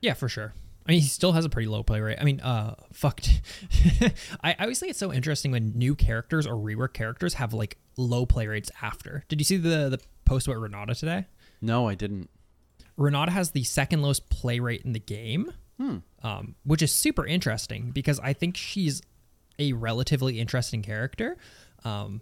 Yeah, 0.00 0.14
for 0.14 0.28
sure. 0.28 0.54
I 0.86 0.92
mean, 0.92 1.00
he 1.02 1.08
still 1.08 1.32
has 1.32 1.44
a 1.44 1.50
pretty 1.50 1.68
low 1.68 1.82
play 1.82 2.00
rate. 2.00 2.16
I 2.18 2.24
mean, 2.24 2.40
uh, 2.40 2.74
fucked. 2.94 3.42
I, 4.42 4.52
I 4.58 4.62
always 4.62 4.78
think 4.80 4.90
it's 4.90 4.98
so 4.98 5.12
interesting 5.12 5.50
when 5.52 5.72
new 5.76 5.94
characters 5.94 6.46
or 6.46 6.54
rework 6.54 6.94
characters 6.94 7.34
have 7.34 7.52
like 7.52 7.76
low 7.98 8.24
play 8.24 8.46
rates 8.46 8.70
after. 8.80 9.24
Did 9.28 9.38
you 9.40 9.44
see 9.44 9.56
the 9.58 9.88
the 9.90 10.00
post 10.24 10.46
about 10.46 10.60
Renata 10.60 10.94
today? 10.94 11.26
No, 11.60 11.88
I 11.88 11.94
didn't. 11.94 12.30
Renata 12.98 13.30
has 13.32 13.52
the 13.52 13.64
second 13.64 14.02
lowest 14.02 14.28
play 14.28 14.58
rate 14.58 14.82
in 14.84 14.92
the 14.92 15.00
game, 15.00 15.52
um, 16.22 16.54
which 16.64 16.82
is 16.82 16.92
super 16.92 17.24
interesting 17.24 17.92
because 17.92 18.18
I 18.20 18.32
think 18.34 18.56
she's 18.56 19.00
a 19.58 19.72
relatively 19.72 20.38
interesting 20.40 20.82
character. 20.82 21.38
Um, 21.84 22.20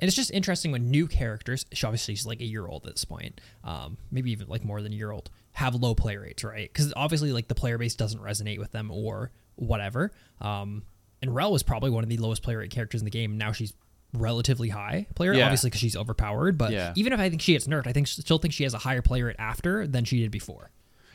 and 0.00 0.08
it's 0.08 0.16
just 0.16 0.30
interesting 0.30 0.72
when 0.72 0.90
new 0.90 1.06
characters, 1.08 1.66
she 1.72 1.86
obviously 1.86 2.14
she's 2.14 2.26
like 2.26 2.40
a 2.40 2.44
year 2.44 2.66
old 2.66 2.86
at 2.86 2.94
this 2.94 3.04
point, 3.04 3.40
um, 3.64 3.96
maybe 4.10 4.30
even 4.30 4.48
like 4.48 4.64
more 4.64 4.80
than 4.80 4.92
a 4.92 4.96
year 4.96 5.10
old, 5.10 5.30
have 5.52 5.74
low 5.74 5.94
play 5.94 6.16
rates, 6.16 6.44
right? 6.44 6.72
Because 6.72 6.92
obviously 6.96 7.32
like 7.32 7.48
the 7.48 7.54
player 7.54 7.78
base 7.78 7.94
doesn't 7.94 8.20
resonate 8.20 8.58
with 8.58 8.72
them 8.72 8.90
or 8.90 9.30
whatever. 9.56 10.12
Um, 10.40 10.84
and 11.22 11.34
Rell 11.34 11.52
was 11.52 11.62
probably 11.62 11.90
one 11.90 12.04
of 12.04 12.08
the 12.08 12.18
lowest 12.18 12.42
play 12.42 12.54
rate 12.54 12.70
characters 12.70 13.00
in 13.00 13.04
the 13.04 13.10
game. 13.10 13.38
Now 13.38 13.52
she's 13.52 13.72
relatively 14.14 14.68
high 14.70 15.06
player, 15.14 15.32
Yeah. 15.34 15.44
obviously 15.44 15.70
because 15.70 15.80
she's 15.80 15.96
overpowered. 15.96 16.56
But 16.58 16.72
Yeah. 16.72 16.92
even 16.96 17.12
if 17.12 17.20
I 17.20 17.28
think 17.30 17.42
she 17.42 17.52
gets 17.52 17.66
nerfed, 17.66 17.86
I 17.86 17.92
think 17.92 18.06
still 18.06 18.38
think 18.38 18.54
she 18.54 18.64
has 18.64 18.74
a 18.74 18.78
higher 18.78 19.02
player 19.02 19.26
rate 19.26 19.36
after 19.38 19.86
than 19.86 20.04
she 20.04 20.20
did 20.20 20.30
before. 20.30 20.70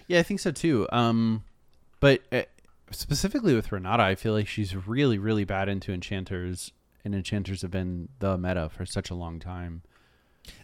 Yeah, 0.08 0.20
I 0.20 0.24
think 0.24 0.40
so 0.40 0.52
too. 0.52 0.88
Um, 0.92 1.44
but 2.00 2.22
uh, 2.32 2.44
specifically 2.92 3.54
with 3.56 3.72
Renata, 3.72 4.04
I 4.04 4.16
feel 4.16 4.34
like 4.34 4.48
she's 4.48 4.76
really, 4.76 5.18
really 5.18 5.44
bad 5.44 5.70
into 5.70 5.92
enchanters, 5.94 6.72
and 7.06 7.14
enchanters 7.16 7.62
have 7.62 7.72
been 7.72 8.10
the 8.20 8.38
meta 8.38 8.70
for 8.70 8.86
such 8.86 9.10
a 9.10 9.16
long 9.16 9.40
time. 9.40 9.82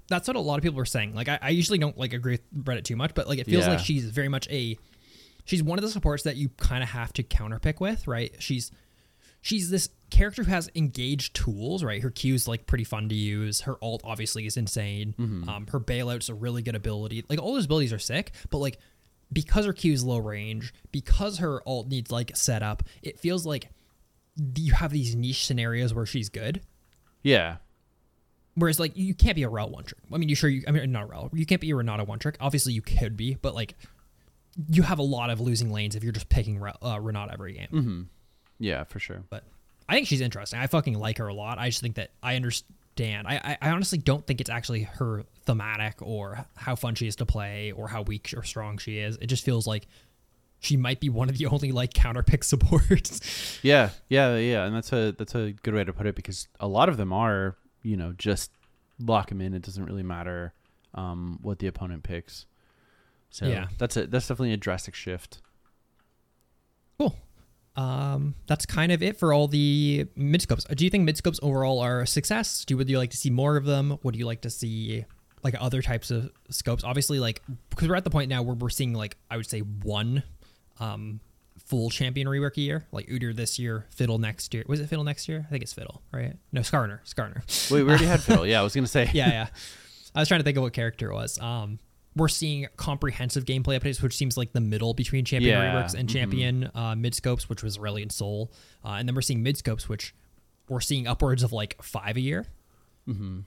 that's 0.08 0.28
what 0.28 0.36
a 0.36 0.40
lot 0.40 0.58
of 0.58 0.64
people 0.64 0.80
are 0.80 0.86
saying. 0.86 1.14
Like 1.14 1.28
I, 1.28 1.38
I 1.42 1.50
usually 1.50 1.78
don't 1.78 1.98
like 1.98 2.14
agree 2.14 2.34
with 2.54 2.66
Reddit 2.66 2.84
too 2.86 2.96
much, 2.96 3.14
but 3.14 3.28
like 3.28 3.38
it 3.40 3.46
feels 3.46 3.66
Yeah. 3.66 3.72
like 3.72 3.80
she's 3.80 4.06
very 4.06 4.30
much 4.30 4.48
a 4.50 4.78
she's 5.46 5.62
one 5.62 5.78
of 5.78 5.84
the 5.84 5.90
supports 5.92 6.24
that 6.24 6.38
you 6.38 6.50
kind 6.58 6.82
of 6.82 6.90
have 6.90 7.14
to 7.14 7.24
counterpick 7.24 7.80
with, 7.80 8.08
right? 8.08 8.34
She's 8.40 8.72
she's 9.46 9.70
this 9.70 9.90
character 10.10 10.44
who 10.44 10.50
has 10.50 10.72
engaged 10.74 11.36
tools, 11.36 11.84
right? 11.84 12.02
Her 12.02 12.10
Q's 12.10 12.48
like 12.48 12.66
pretty 12.66 12.84
fun 12.84 13.10
to 13.10 13.16
use. 13.16 13.62
Her 13.62 13.76
ult 13.80 14.02
obviously 14.04 14.48
is 14.48 14.58
insane. 14.58 15.14
Um, 15.48 15.68
her 15.68 15.78
bailout's 15.80 16.30
a 16.30 16.34
really 16.34 16.64
good 16.64 16.74
ability. 16.76 17.24
Like 17.30 17.40
all 17.40 17.54
those 17.54 17.66
abilities 17.66 17.94
are 17.94 18.00
sick, 18.00 18.32
but 18.50 18.58
like 18.58 18.80
because 19.32 19.66
her 19.66 19.74
Q 19.74 19.94
is 19.94 20.04
low 20.04 20.18
range, 20.18 20.74
because 20.92 21.38
her 21.38 21.62
ult 21.68 21.88
needs 21.88 22.12
like 22.12 22.36
setup, 22.36 22.82
it 23.04 23.20
feels 23.20 23.46
like 23.46 23.70
you 24.56 24.74
have 24.74 24.92
these 24.92 25.16
niche 25.16 25.46
scenarios 25.46 25.94
where 25.94 26.08
she's 26.08 26.30
good. 26.30 26.62
Yeah, 27.22 27.58
Whereas 28.56 28.80
like 28.80 28.98
you 28.98 29.14
can't 29.14 29.36
be 29.36 29.44
a 29.44 29.50
Rell 29.50 29.70
one 29.70 29.84
trick. 29.84 30.02
I 30.12 30.18
mean, 30.18 30.30
you 30.30 30.36
sure 30.36 30.50
you? 30.50 30.64
I 30.68 30.72
mean, 30.72 30.92
not 30.92 31.04
a 31.04 31.06
Rell. 31.08 31.30
You 31.34 31.46
can't 31.46 31.62
be 31.62 31.70
a 31.70 31.76
Renata 31.76 32.04
one 32.04 32.18
trick. 32.18 32.38
Obviously, 32.40 32.74
you 32.74 32.82
could 32.82 33.16
be, 33.16 33.36
but 33.36 33.54
like 33.54 33.76
you 34.70 34.82
have 34.82 34.98
a 34.98 35.04
lot 35.04 35.30
of 35.30 35.40
losing 35.42 35.72
lanes 35.72 35.96
if 35.96 36.04
you're 36.04 36.14
just 36.14 36.30
picking 36.30 36.60
uh, 36.82 37.00
Renata 37.00 37.34
every 37.34 37.54
game. 37.54 38.10
Yeah, 38.60 38.84
for 38.86 39.00
sure. 39.00 39.24
But 39.30 39.44
I 39.88 39.94
think 39.96 40.08
she's 40.08 40.22
interesting. 40.22 40.60
I 40.60 40.68
fucking 40.68 40.98
like 40.98 41.18
her 41.20 41.28
a 41.28 41.34
lot. 41.34 41.58
I 41.60 41.70
just 41.70 41.82
think 41.82 41.96
that 41.96 42.12
I 42.24 42.36
understand. 42.36 43.28
I, 43.28 43.36
I, 43.36 43.58
I 43.62 43.70
honestly 43.72 43.98
don't 43.98 44.26
think 44.26 44.42
it's 44.42 44.50
actually 44.50 44.84
her 44.84 45.24
thematic 45.46 45.96
or 46.02 46.46
how 46.56 46.76
fun 46.76 46.96
she 46.96 47.08
is 47.08 47.16
to 47.18 47.26
play 47.26 47.72
or 47.72 47.88
how 47.88 48.02
weak 48.02 48.34
or 48.36 48.44
strong 48.44 48.78
she 48.78 48.98
is. 49.00 49.18
It 49.22 49.28
just 49.28 49.44
feels 49.44 49.68
like 49.68 49.88
she 50.60 50.78
might 50.78 51.00
be 51.00 51.10
one 51.10 51.30
of 51.30 51.38
the 51.38 51.46
only 51.56 51.72
like 51.72 51.94
counter 51.94 52.24
pick 52.24 52.44
supports. 52.54 53.60
Yeah, 53.62 53.90
yeah, 54.10 54.38
yeah, 54.38 54.66
and 54.66 54.76
that's 54.76 54.92
a 54.94 55.12
that's 55.12 55.36
a 55.36 55.52
good 55.64 55.74
way 55.74 55.84
to 55.84 55.94
put 55.94 56.08
it 56.08 56.16
because 56.16 56.48
a 56.60 56.68
lot 56.68 56.90
of 56.90 56.98
them 56.98 57.12
are, 57.14 57.56
you 57.84 57.98
know, 57.98 58.14
just 58.18 58.52
lock 59.00 59.30
them 59.30 59.42
in. 59.42 59.54
It 59.54 59.62
doesn't 59.62 59.84
really 59.86 60.04
matter 60.04 60.54
um, 60.94 61.38
what 61.42 61.60
the 61.60 61.68
opponent 61.68 62.04
picks. 62.04 62.46
So 63.30 63.46
Yeah. 63.48 63.68
that's 63.78 63.98
a 63.98 64.08
that's 64.08 64.28
definitely 64.30 64.54
a 64.54 64.58
drastic 64.58 64.96
shift. 64.96 65.42
Cool. 66.98 67.14
Um, 67.78 68.36
that's 68.48 68.66
kind 68.66 68.92
of 68.92 69.04
it 69.04 69.18
for 69.18 69.34
all 69.34 69.48
the 69.48 70.08
mid 70.16 70.42
scopes. 70.42 70.64
Do 70.64 70.84
you 70.84 70.90
think 70.90 71.04
mid 71.04 71.18
scopes 71.18 71.40
overall 71.44 71.80
are 71.80 72.02
a 72.02 72.08
success? 72.08 72.64
Do 72.66 72.78
would 72.78 72.90
you 72.90 72.98
like 72.98 73.12
to 73.12 73.18
see 73.18 73.30
more 73.30 73.58
of 73.58 73.66
them? 73.66 73.98
Would 74.04 74.16
you 74.16 74.26
like 74.26 74.42
to 74.42 74.50
see 74.50 75.06
like 75.44 75.56
other 75.60 75.82
types 75.82 76.10
of 76.12 76.32
scopes? 76.50 76.84
Obviously, 76.84 77.20
like 77.20 77.42
because 77.70 77.90
we're 77.90 77.96
at 77.96 78.04
the 78.06 78.10
point 78.10 78.30
now 78.30 78.42
where 78.44 78.56
we're 78.56 78.70
seeing 78.70 78.94
like 78.94 79.18
I 79.30 79.38
would 79.38 79.50
say 79.50 79.60
one 79.60 80.24
um 80.80 81.20
full 81.66 81.90
champion 81.90 82.28
rework 82.28 82.58
a 82.58 82.62
year, 82.62 82.86
like 82.92 83.08
Udyr 83.08 83.36
this 83.36 83.58
year, 83.60 83.88
Fiddle 83.90 84.20
next 84.20 84.54
year. 84.54 84.64
Was 84.68 84.80
it 84.80 84.88
Fiddle 84.88 85.04
next 85.04 85.28
year? 85.28 85.44
I 85.48 85.50
think 85.50 85.64
it's 85.64 85.74
Fiddle, 85.74 86.02
right? 86.14 86.36
No, 86.52 86.62
Skarner, 86.62 87.00
Skarner. 87.06 87.42
Wait, 87.72 87.84
we 87.84 87.90
already 87.90 88.06
had 88.06 88.20
Fiddle. 88.24 88.46
Yeah, 88.46 88.60
I 88.62 88.64
was 88.64 88.74
gonna 88.76 88.88
say. 88.88 89.10
yeah, 89.14 89.30
yeah. 89.30 89.48
I 90.14 90.20
was 90.22 90.30
trying 90.30 90.40
to 90.40 90.44
think 90.46 90.56
of 90.58 90.64
what 90.64 90.72
character 90.72 91.12
it 91.12 91.14
was. 91.14 91.38
Um, 91.40 91.80
we're 92.16 92.28
seeing 92.30 92.68
comprehensive 92.78 93.44
gameplay 93.46 93.80
updates, 93.80 94.02
which 94.02 94.16
seems 94.16 94.38
like 94.38 94.54
the 94.54 94.62
middle 94.62 94.94
between 94.94 95.26
champion 95.26 95.58
Yeah, 95.62 95.74
reworks 95.74 95.94
and 95.94 96.10
champion 96.10 96.70
uh, 96.74 96.96
mid 96.96 97.14
scopes, 97.16 97.50
which 97.50 97.62
was 97.62 97.78
Aurelion 97.78 98.12
Sol, 98.12 98.52
uh, 98.84 98.92
and 98.92 99.08
then 99.08 99.16
we're 99.16 99.22
seeing 99.22 99.44
mid 99.44 99.58
scopes, 99.58 99.90
which 99.90 100.16
we're 100.70 100.80
seeing 100.82 101.08
upwards 101.08 101.44
of 101.44 101.52
like 101.54 101.82
five 101.84 102.16
a 102.18 102.22
year. 102.22 102.46
Um, 103.08 103.46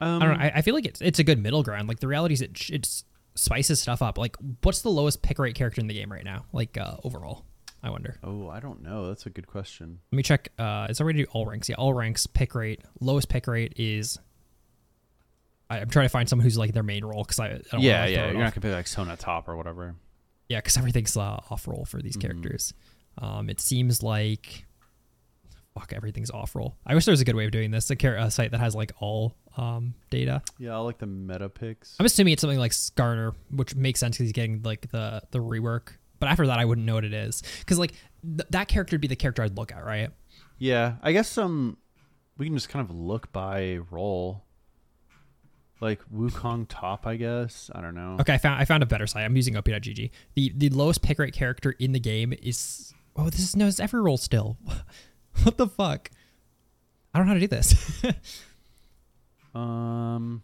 I 0.00 0.06
don't 0.26 0.38
know. 0.38 0.44
I, 0.44 0.52
I 0.56 0.62
feel 0.62 0.74
like 0.74 0.86
it's 0.86 1.00
it's 1.00 1.18
a 1.18 1.24
good 1.24 1.38
middle 1.38 1.62
ground. 1.62 1.88
Like 1.88 2.00
the 2.00 2.08
reality 2.08 2.34
is, 2.34 2.40
it 2.42 2.70
it's 2.70 3.04
spices 3.34 3.80
stuff 3.80 4.02
up. 4.02 4.18
Like, 4.18 4.36
what's 4.62 4.82
the 4.82 4.88
lowest 4.90 5.22
pick 5.22 5.38
rate 5.38 5.54
character 5.54 5.80
in 5.80 5.86
the 5.86 5.94
game 5.94 6.10
right 6.10 6.24
now? 6.24 6.46
Like 6.52 6.78
uh, 6.78 6.96
overall, 7.04 7.44
I 7.82 7.90
wonder. 7.90 8.16
oh, 8.24 8.48
I 8.48 8.60
don't 8.60 8.82
know. 8.82 9.08
That's 9.08 9.26
a 9.26 9.30
good 9.30 9.46
question. 9.46 9.98
Let 10.10 10.16
me 10.16 10.22
check. 10.22 10.48
Uh, 10.58 10.86
it's 10.88 11.00
already 11.00 11.26
all 11.26 11.44
ranks. 11.46 11.68
Yeah, 11.68 11.76
all 11.76 11.92
ranks 11.92 12.26
pick 12.26 12.54
rate. 12.54 12.80
Lowest 13.00 13.28
pick 13.28 13.46
rate 13.46 13.74
is. 13.76 14.18
I, 15.70 15.78
I'm 15.78 15.88
trying 15.88 16.04
to 16.06 16.10
find 16.10 16.28
someone 16.28 16.44
who's 16.44 16.58
like 16.58 16.72
their 16.74 16.82
main 16.82 17.04
role 17.04 17.22
because 17.22 17.38
I, 17.40 17.46
I 17.46 17.48
don't 17.50 17.64
wanna, 17.74 17.84
yeah, 17.84 18.06
yeah. 18.06 18.14
throw 18.16 18.24
it 18.24 18.32
You're 18.32 18.42
off. 18.42 18.54
not 18.56 18.62
gonna 18.62 18.72
pick 18.72 18.76
like 18.76 18.86
Sona 18.86 19.16
top 19.16 19.48
or 19.48 19.56
whatever. 19.56 19.94
Yeah, 20.48 20.58
because 20.58 20.76
everything's 20.76 21.16
uh, 21.16 21.40
off 21.50 21.66
roll 21.68 21.84
for 21.84 22.02
these 22.02 22.16
characters. 22.16 22.74
Um, 23.18 23.48
it 23.48 23.60
seems 23.60 24.02
like 24.02 24.66
fuck 25.74 25.92
everything's 25.92 26.30
off 26.30 26.54
roll. 26.56 26.76
I 26.84 26.94
wish 26.94 27.04
there 27.04 27.12
was 27.12 27.20
a 27.20 27.24
good 27.24 27.36
way 27.36 27.44
of 27.44 27.52
doing 27.52 27.70
this. 27.70 27.88
A, 27.90 27.96
car- 27.96 28.16
a 28.16 28.30
site 28.30 28.50
that 28.50 28.58
has 28.60 28.74
like 28.74 28.92
all 28.98 29.36
um, 29.56 29.94
data. 30.10 30.42
Yeah, 30.58 30.74
I 30.74 30.78
like 30.78 30.98
the 30.98 31.06
meta 31.06 31.48
picks. 31.48 31.96
I'm 32.00 32.06
assuming 32.06 32.32
it's 32.32 32.40
something 32.40 32.58
like 32.58 32.72
Skarner, 32.72 33.34
which 33.50 33.76
makes 33.76 34.00
sense 34.00 34.16
because 34.16 34.26
he's 34.26 34.32
getting 34.32 34.62
like 34.62 34.90
the 34.90 35.22
the 35.30 35.38
rework. 35.38 35.90
But 36.18 36.28
after 36.28 36.46
that, 36.48 36.58
I 36.58 36.64
wouldn't 36.64 36.86
know 36.86 36.94
what 36.94 37.04
it 37.04 37.14
is 37.14 37.42
because 37.60 37.78
like 37.78 37.92
th- 38.22 38.48
that 38.50 38.68
character 38.68 38.94
would 38.94 39.00
be 39.00 39.08
the 39.08 39.16
character 39.16 39.42
I'd 39.42 39.56
look 39.56 39.72
at, 39.72 39.84
right? 39.84 40.10
Yeah, 40.58 40.96
I 41.02 41.12
guess 41.12 41.28
some 41.28 41.78
we 42.36 42.46
can 42.46 42.56
just 42.56 42.68
kind 42.68 42.84
of 42.88 42.94
look 42.94 43.32
by 43.32 43.78
role. 43.90 44.44
Like 45.80 46.00
Wukong 46.14 46.66
top, 46.68 47.06
I 47.06 47.16
guess. 47.16 47.70
I 47.74 47.80
don't 47.80 47.94
know. 47.94 48.16
Okay, 48.20 48.34
I 48.34 48.38
found 48.38 48.60
I 48.60 48.64
found 48.64 48.82
a 48.82 48.86
better 48.86 49.06
site. 49.06 49.24
I'm 49.24 49.36
using 49.36 49.56
op.gg. 49.56 50.10
The 50.34 50.52
the 50.56 50.68
lowest 50.68 51.02
pick 51.02 51.18
rate 51.18 51.32
character 51.32 51.74
in 51.78 51.92
the 51.92 52.00
game 52.00 52.34
is 52.42 52.92
oh 53.16 53.30
this 53.30 53.40
is 53.40 53.56
no 53.56 53.66
it's 53.66 53.80
every 53.80 54.00
roll 54.00 54.16
still. 54.18 54.58
what 55.42 55.56
the 55.56 55.66
fuck? 55.66 56.10
I 57.14 57.18
don't 57.18 57.26
know 57.26 57.30
how 57.30 57.34
to 57.34 57.40
do 57.40 57.48
this. 57.48 58.02
Um, 59.54 60.42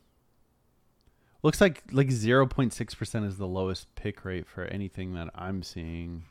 looks 1.43 1.61
like 1.61 1.83
like 1.93 2.11
zero 2.11 2.47
point 2.47 2.73
six 2.73 2.95
percent 2.95 3.25
is 3.25 3.39
the 3.39 3.47
lowest 3.47 3.95
pick 3.95 4.25
rate 4.25 4.49
for 4.49 4.65
anything 4.65 5.15
that 5.15 5.29
I'm 5.35 5.63
seeing. 5.63 6.25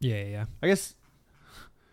yeah, 0.00 0.16
yeah, 0.16 0.24
yeah. 0.24 0.44
I 0.62 0.66
guess 0.66 0.94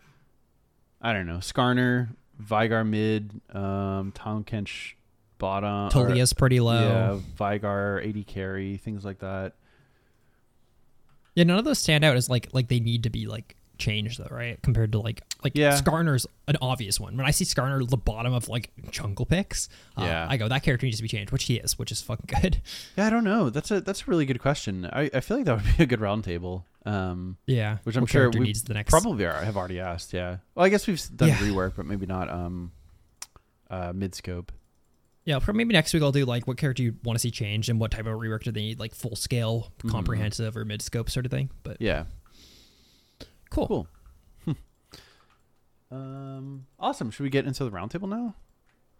I 1.00 1.12
don't 1.12 1.26
know. 1.26 1.38
Skarner, 1.38 2.16
Veigar 2.42 2.84
mid, 2.84 3.40
um, 3.54 4.12
Tahm 4.12 4.44
Kench 4.44 4.94
bottom, 5.38 5.86
or- 5.86 5.90
Taliyah's 5.90 6.32
pretty 6.32 6.60
low. 6.60 6.80
yeah, 6.80 7.18
Veigar 7.38 8.04
eighty 8.04 8.24
carry, 8.24 8.76
things 8.76 9.04
like 9.04 9.20
that. 9.20 9.54
Yeah, 11.34 11.44
none 11.44 11.58
of 11.58 11.64
those 11.64 11.78
stand 11.78 12.04
out 12.04 12.16
as 12.16 12.28
like 12.28 12.48
like 12.52 12.68
they 12.68 12.80
need 12.80 13.04
to 13.04 13.10
be 13.10 13.26
like 13.26 13.54
changed 13.78 14.18
though, 14.18 14.34
right? 14.34 14.60
Compared 14.62 14.90
to 14.92 14.98
like 14.98 15.22
like 15.44 15.52
Yeah. 15.54 15.78
Skarner's 15.80 16.26
an 16.48 16.56
obvious 16.60 16.98
one. 16.98 17.16
When 17.16 17.24
I 17.24 17.30
see 17.30 17.44
Skarner 17.44 17.80
at 17.80 17.88
the 17.90 17.96
bottom 17.96 18.32
of 18.32 18.48
like 18.48 18.72
jungle 18.90 19.24
picks, 19.24 19.68
uh, 19.96 20.02
Yeah. 20.02 20.26
I 20.28 20.36
go 20.36 20.48
that 20.48 20.64
character 20.64 20.84
needs 20.86 20.96
to 20.96 21.02
be 21.02 21.08
changed, 21.08 21.30
which 21.30 21.44
he 21.44 21.54
is, 21.56 21.78
which 21.78 21.92
is 21.92 22.02
fucking 22.02 22.26
good. 22.42 22.60
Yeah, 22.96 23.06
I 23.06 23.10
don't 23.10 23.22
know. 23.22 23.50
That's 23.50 23.70
a 23.70 23.80
that's 23.80 24.02
a 24.02 24.04
really 24.06 24.26
good 24.26 24.40
question. 24.40 24.84
I, 24.92 25.10
I 25.14 25.20
feel 25.20 25.36
like 25.36 25.46
that 25.46 25.62
would 25.62 25.76
be 25.76 25.84
a 25.84 25.86
good 25.86 26.00
roundtable. 26.00 26.64
Um, 26.84 27.36
Yeah, 27.46 27.78
which 27.84 27.94
I'm 27.96 28.02
What 28.02 28.10
sure 28.10 28.30
we 28.30 28.40
needs 28.40 28.64
the 28.64 28.74
next. 28.74 28.90
probably 28.90 29.24
are, 29.26 29.44
have 29.44 29.56
already 29.56 29.78
asked. 29.78 30.12
Yeah. 30.12 30.38
Well, 30.56 30.66
I 30.66 30.70
guess 30.70 30.86
we've 30.88 31.00
done 31.16 31.28
Yeah. 31.28 31.36
rework, 31.36 31.74
but 31.76 31.86
maybe 31.86 32.06
not 32.06 32.28
um, 32.30 32.72
uh, 33.70 33.92
mid 33.94 34.14
scope. 34.16 34.50
Yeah, 35.28 35.40
for 35.40 35.52
maybe 35.52 35.74
next 35.74 35.92
week 35.92 36.02
I'll 36.02 36.10
do 36.10 36.24
like 36.24 36.46
what 36.46 36.56
character 36.56 36.82
you 36.82 36.94
want 37.04 37.16
to 37.16 37.20
see 37.20 37.30
changed 37.30 37.68
and 37.68 37.78
what 37.78 37.90
type 37.90 38.06
of 38.06 38.14
rework 38.14 38.44
do 38.44 38.50
they 38.50 38.62
need, 38.62 38.80
like 38.80 38.94
full 38.94 39.14
scale, 39.14 39.70
Mhm. 39.80 39.90
comprehensive, 39.90 40.56
or 40.56 40.64
mid 40.64 40.80
scope 40.80 41.10
sort 41.10 41.26
of 41.26 41.30
thing. 41.30 41.50
But 41.64 41.76
Yeah. 41.82 42.04
cool. 43.50 43.86
Cool. 44.46 44.56
um, 45.90 46.66
awesome. 46.78 47.10
Should 47.10 47.24
we 47.24 47.28
get 47.28 47.46
into 47.46 47.62
the 47.64 47.70
roundtable 47.70 48.08
now? 48.08 48.36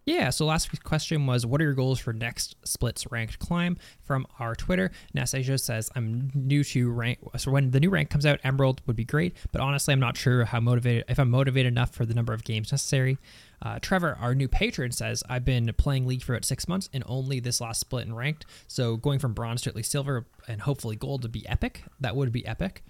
Yeah, 0.04 0.28
so 0.30 0.44
last 0.44 0.70
week's 0.72 0.82
question 0.84 1.26
was 1.26 1.46
what 1.46 1.60
are 1.62 1.64
your 1.64 1.72
goals 1.74 1.98
for 1.98 2.12
next 2.12 2.56
splits 2.62 3.10
ranked 3.10 3.38
climb 3.38 3.78
from 4.02 4.26
our 4.38 4.54
Twitter? 4.54 4.90
Nasajo 5.14 5.58
says 5.58 5.90
I'm 5.94 6.30
new 6.34 6.62
to 6.64 6.90
rank 6.90 7.20
so 7.38 7.50
when 7.50 7.70
the 7.70 7.80
new 7.80 7.88
rank 7.90 8.10
comes 8.10 8.24
out, 8.26 8.38
Emerald 8.44 8.82
would 8.86 8.96
be 8.96 9.04
great, 9.04 9.34
but 9.52 9.62
honestly 9.62 9.92
I'm 9.92 10.00
not 10.00 10.18
sure 10.18 10.44
how 10.46 10.60
motivated 10.60 11.04
if 11.08 11.18
I'm 11.18 11.30
motivated 11.30 11.72
enough 11.72 11.94
for 11.94 12.04
the 12.04 12.14
number 12.14 12.34
of 12.34 12.44
games 12.44 12.70
necessary. 12.72 13.16
Uh, 13.62 13.78
Trevor, 13.80 14.16
our 14.20 14.34
new 14.34 14.48
patron, 14.48 14.92
says 14.92 15.22
I've 15.28 15.44
been 15.44 15.72
playing 15.76 16.06
League 16.06 16.22
for 16.22 16.34
about 16.34 16.44
six 16.44 16.68
months 16.68 16.88
and 16.92 17.02
only 17.06 17.40
this 17.40 17.60
last 17.60 17.80
split 17.80 18.06
in 18.06 18.14
ranked. 18.14 18.46
So 18.66 18.96
going 18.96 19.18
from 19.18 19.34
bronze 19.34 19.62
to 19.62 19.70
at 19.70 19.76
least 19.76 19.90
silver 19.90 20.26
and 20.46 20.60
hopefully 20.60 20.96
gold 20.96 21.22
would 21.22 21.32
be 21.32 21.46
epic. 21.48 21.82
That 22.00 22.16
would 22.16 22.32
be 22.32 22.46
epic. 22.46 22.82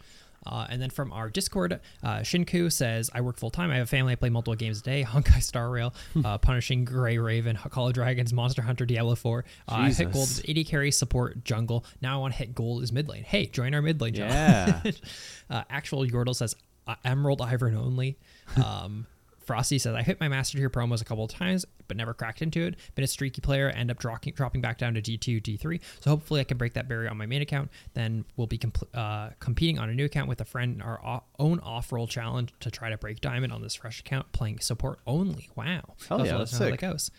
Uh, 0.46 0.66
and 0.70 0.80
then 0.80 0.90
from 0.90 1.12
our 1.12 1.28
Discord, 1.28 1.80
uh, 2.02 2.18
Shinku 2.18 2.72
says, 2.72 3.10
I 3.12 3.20
work 3.20 3.38
full 3.38 3.50
time. 3.50 3.70
I 3.70 3.76
have 3.76 3.84
a 3.84 3.86
family. 3.86 4.12
I 4.12 4.16
play 4.16 4.30
multiple 4.30 4.54
games 4.54 4.80
a 4.80 4.82
day. 4.82 5.04
Honkai 5.08 5.42
Star 5.42 5.68
Rail, 5.70 5.94
uh, 6.24 6.38
Punishing 6.38 6.84
Grey 6.84 7.18
Raven, 7.18 7.56
Call 7.56 7.88
of 7.88 7.94
Dragons, 7.94 8.32
Monster 8.32 8.62
Hunter, 8.62 8.86
Diablo 8.86 9.14
4. 9.14 9.44
Uh, 9.68 9.74
I 9.74 9.90
hit 9.90 10.12
gold 10.12 10.28
as 10.28 10.42
80 10.46 10.64
carry, 10.64 10.90
support, 10.90 11.44
jungle. 11.44 11.84
Now 12.00 12.14
I 12.14 12.20
want 12.20 12.34
to 12.34 12.38
hit 12.38 12.54
gold 12.54 12.82
as 12.82 12.92
mid 12.92 13.08
lane. 13.08 13.24
Hey, 13.24 13.46
join 13.46 13.74
our 13.74 13.82
mid 13.82 14.00
lane. 14.00 14.14
Yeah. 14.14 14.82
uh, 15.50 15.64
Actual 15.68 16.06
Yordle 16.06 16.34
says, 16.34 16.54
uh, 16.86 16.94
Emerald 17.04 17.40
Ivern 17.40 17.76
only. 17.76 18.16
Um, 18.56 19.06
Frosty 19.48 19.78
says, 19.78 19.94
I 19.94 20.02
hit 20.02 20.20
my 20.20 20.28
Master 20.28 20.58
Tier 20.58 20.68
promos 20.68 21.00
a 21.00 21.06
couple 21.06 21.24
of 21.24 21.30
times, 21.30 21.64
but 21.88 21.96
never 21.96 22.12
cracked 22.12 22.42
into 22.42 22.66
it. 22.66 22.76
Been 22.94 23.02
a 23.02 23.08
streaky 23.08 23.40
player, 23.40 23.70
end 23.70 23.90
up 23.90 23.98
dropping, 23.98 24.34
dropping 24.34 24.60
back 24.60 24.76
down 24.76 24.92
to 24.92 25.00
D2, 25.00 25.40
D3. 25.42 25.80
So 26.00 26.10
hopefully 26.10 26.42
I 26.42 26.44
can 26.44 26.58
break 26.58 26.74
that 26.74 26.86
barrier 26.86 27.08
on 27.08 27.16
my 27.16 27.24
main 27.24 27.40
account. 27.40 27.70
Then 27.94 28.26
we'll 28.36 28.46
be 28.46 28.58
compl- 28.58 28.94
uh, 28.94 29.30
competing 29.40 29.78
on 29.78 29.88
a 29.88 29.94
new 29.94 30.04
account 30.04 30.28
with 30.28 30.42
a 30.42 30.44
friend 30.44 30.74
in 30.74 30.82
our 30.82 31.22
own 31.38 31.60
off-roll 31.60 32.06
challenge 32.06 32.52
to 32.60 32.70
try 32.70 32.90
to 32.90 32.98
break 32.98 33.22
diamond 33.22 33.50
on 33.50 33.62
this 33.62 33.74
fresh 33.74 34.00
account, 34.00 34.30
playing 34.32 34.58
support 34.58 34.98
only. 35.06 35.48
Wow. 35.56 35.94
Let 36.10 36.26
yeah, 36.26 36.36
that's 36.36 36.52
how 36.52 36.58
that 36.58 36.70
sick. 36.72 36.80
goes. 36.80 37.10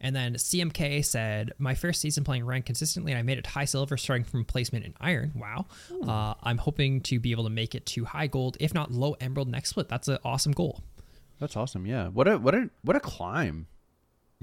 And 0.00 0.14
then 0.14 0.34
CMK 0.34 1.04
said, 1.04 1.52
My 1.58 1.74
first 1.74 2.00
season 2.00 2.22
playing 2.22 2.44
rank 2.44 2.66
consistently, 2.66 3.10
and 3.10 3.18
I 3.18 3.22
made 3.22 3.38
it 3.38 3.46
high 3.46 3.64
silver 3.64 3.96
starting 3.96 4.24
from 4.24 4.44
placement 4.44 4.84
in 4.84 4.94
iron. 5.00 5.32
Wow. 5.34 5.66
Uh, 6.06 6.34
I'm 6.42 6.58
hoping 6.58 7.00
to 7.02 7.18
be 7.18 7.32
able 7.32 7.44
to 7.44 7.50
make 7.50 7.74
it 7.74 7.86
to 7.86 8.04
high 8.04 8.28
gold, 8.28 8.56
if 8.60 8.72
not 8.72 8.92
low 8.92 9.16
emerald 9.20 9.48
next 9.48 9.70
split. 9.70 9.88
That's 9.88 10.06
an 10.08 10.18
awesome 10.24 10.52
goal. 10.52 10.80
That's 11.42 11.56
awesome. 11.56 11.86
Yeah. 11.86 12.06
What 12.06 12.28
a 12.28 12.38
what 12.38 12.54
a 12.54 12.70
what 12.82 12.94
a 12.94 13.00
climb. 13.00 13.66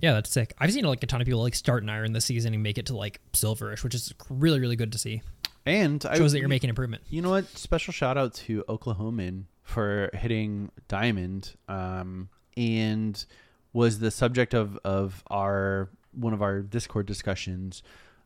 Yeah, 0.01 0.11
that's 0.11 0.29
sick. 0.29 0.53
I've 0.59 0.73
seen 0.73 0.83
like 0.83 1.01
a 1.01 1.07
ton 1.07 1.21
of 1.21 1.25
people 1.25 1.41
like 1.41 1.55
start 1.55 1.81
in 1.81 1.89
iron 1.89 2.11
this 2.11 2.25
season 2.25 2.53
and 2.53 2.61
make 2.61 2.77
it 2.77 2.87
to 2.87 2.97
like 2.97 3.21
silverish, 3.31 3.85
which 3.85 3.95
is 3.95 4.13
really, 4.29 4.59
really 4.59 4.75
good 4.75 4.91
to 4.91 4.97
see. 4.97 5.21
And 5.65 6.05
I 6.05 6.17
Shows 6.17 6.33
that 6.33 6.39
you're 6.39 6.49
making 6.49 6.69
improvement. 6.69 7.03
You 7.09 7.21
know 7.21 7.29
what? 7.29 7.47
Special 7.57 7.93
shout 7.93 8.17
out 8.17 8.33
to 8.33 8.65
Oklahoman 8.67 9.45
for 9.63 10.09
hitting 10.13 10.71
diamond, 10.89 11.55
um, 11.69 12.27
and 12.57 13.25
was 13.71 13.99
the 13.99 14.11
subject 14.11 14.53
of 14.53 14.77
of 14.83 15.23
our 15.27 15.87
one 16.11 16.33
of 16.33 16.41
our 16.41 16.59
Discord 16.59 17.05
discussions, 17.05 17.81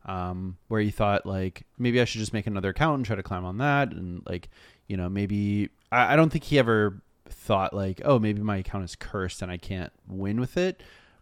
um, 0.06 0.58
where 0.68 0.82
he 0.82 0.90
thought 0.90 1.28
like 1.28 1.62
maybe 1.78 2.02
I 2.02 2.06
should 2.06 2.22
just 2.22 2.34
make 2.34 2.48
another 2.48 2.70
account 2.70 2.98
and 2.98 3.06
try 3.06 3.16
to 3.16 3.24
climb 3.24 3.46
on 3.46 3.60
that, 3.60 3.92
and 3.92 4.24
like 4.28 4.50
you 4.88 4.98
know 4.98 5.10
maybe 5.10 5.70
I, 5.92 6.14
I 6.14 6.16
don't 6.16 6.32
think 6.32 6.46
he 6.46 6.58
ever 6.58 7.04
thought 7.34 7.74
like 7.74 8.02
oh 8.06 8.20
maybe 8.20 8.42
my 8.42 8.58
account 8.58 8.84
is 8.86 8.96
cursed 8.96 9.42
and 9.42 9.52
I 9.52 9.58
can't 9.58 9.92
win 10.08 10.40
with 10.40 10.56
it, 10.58 10.82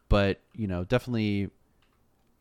but 0.09 0.39
you 0.55 0.67
know 0.67 0.83
definitely 0.83 1.49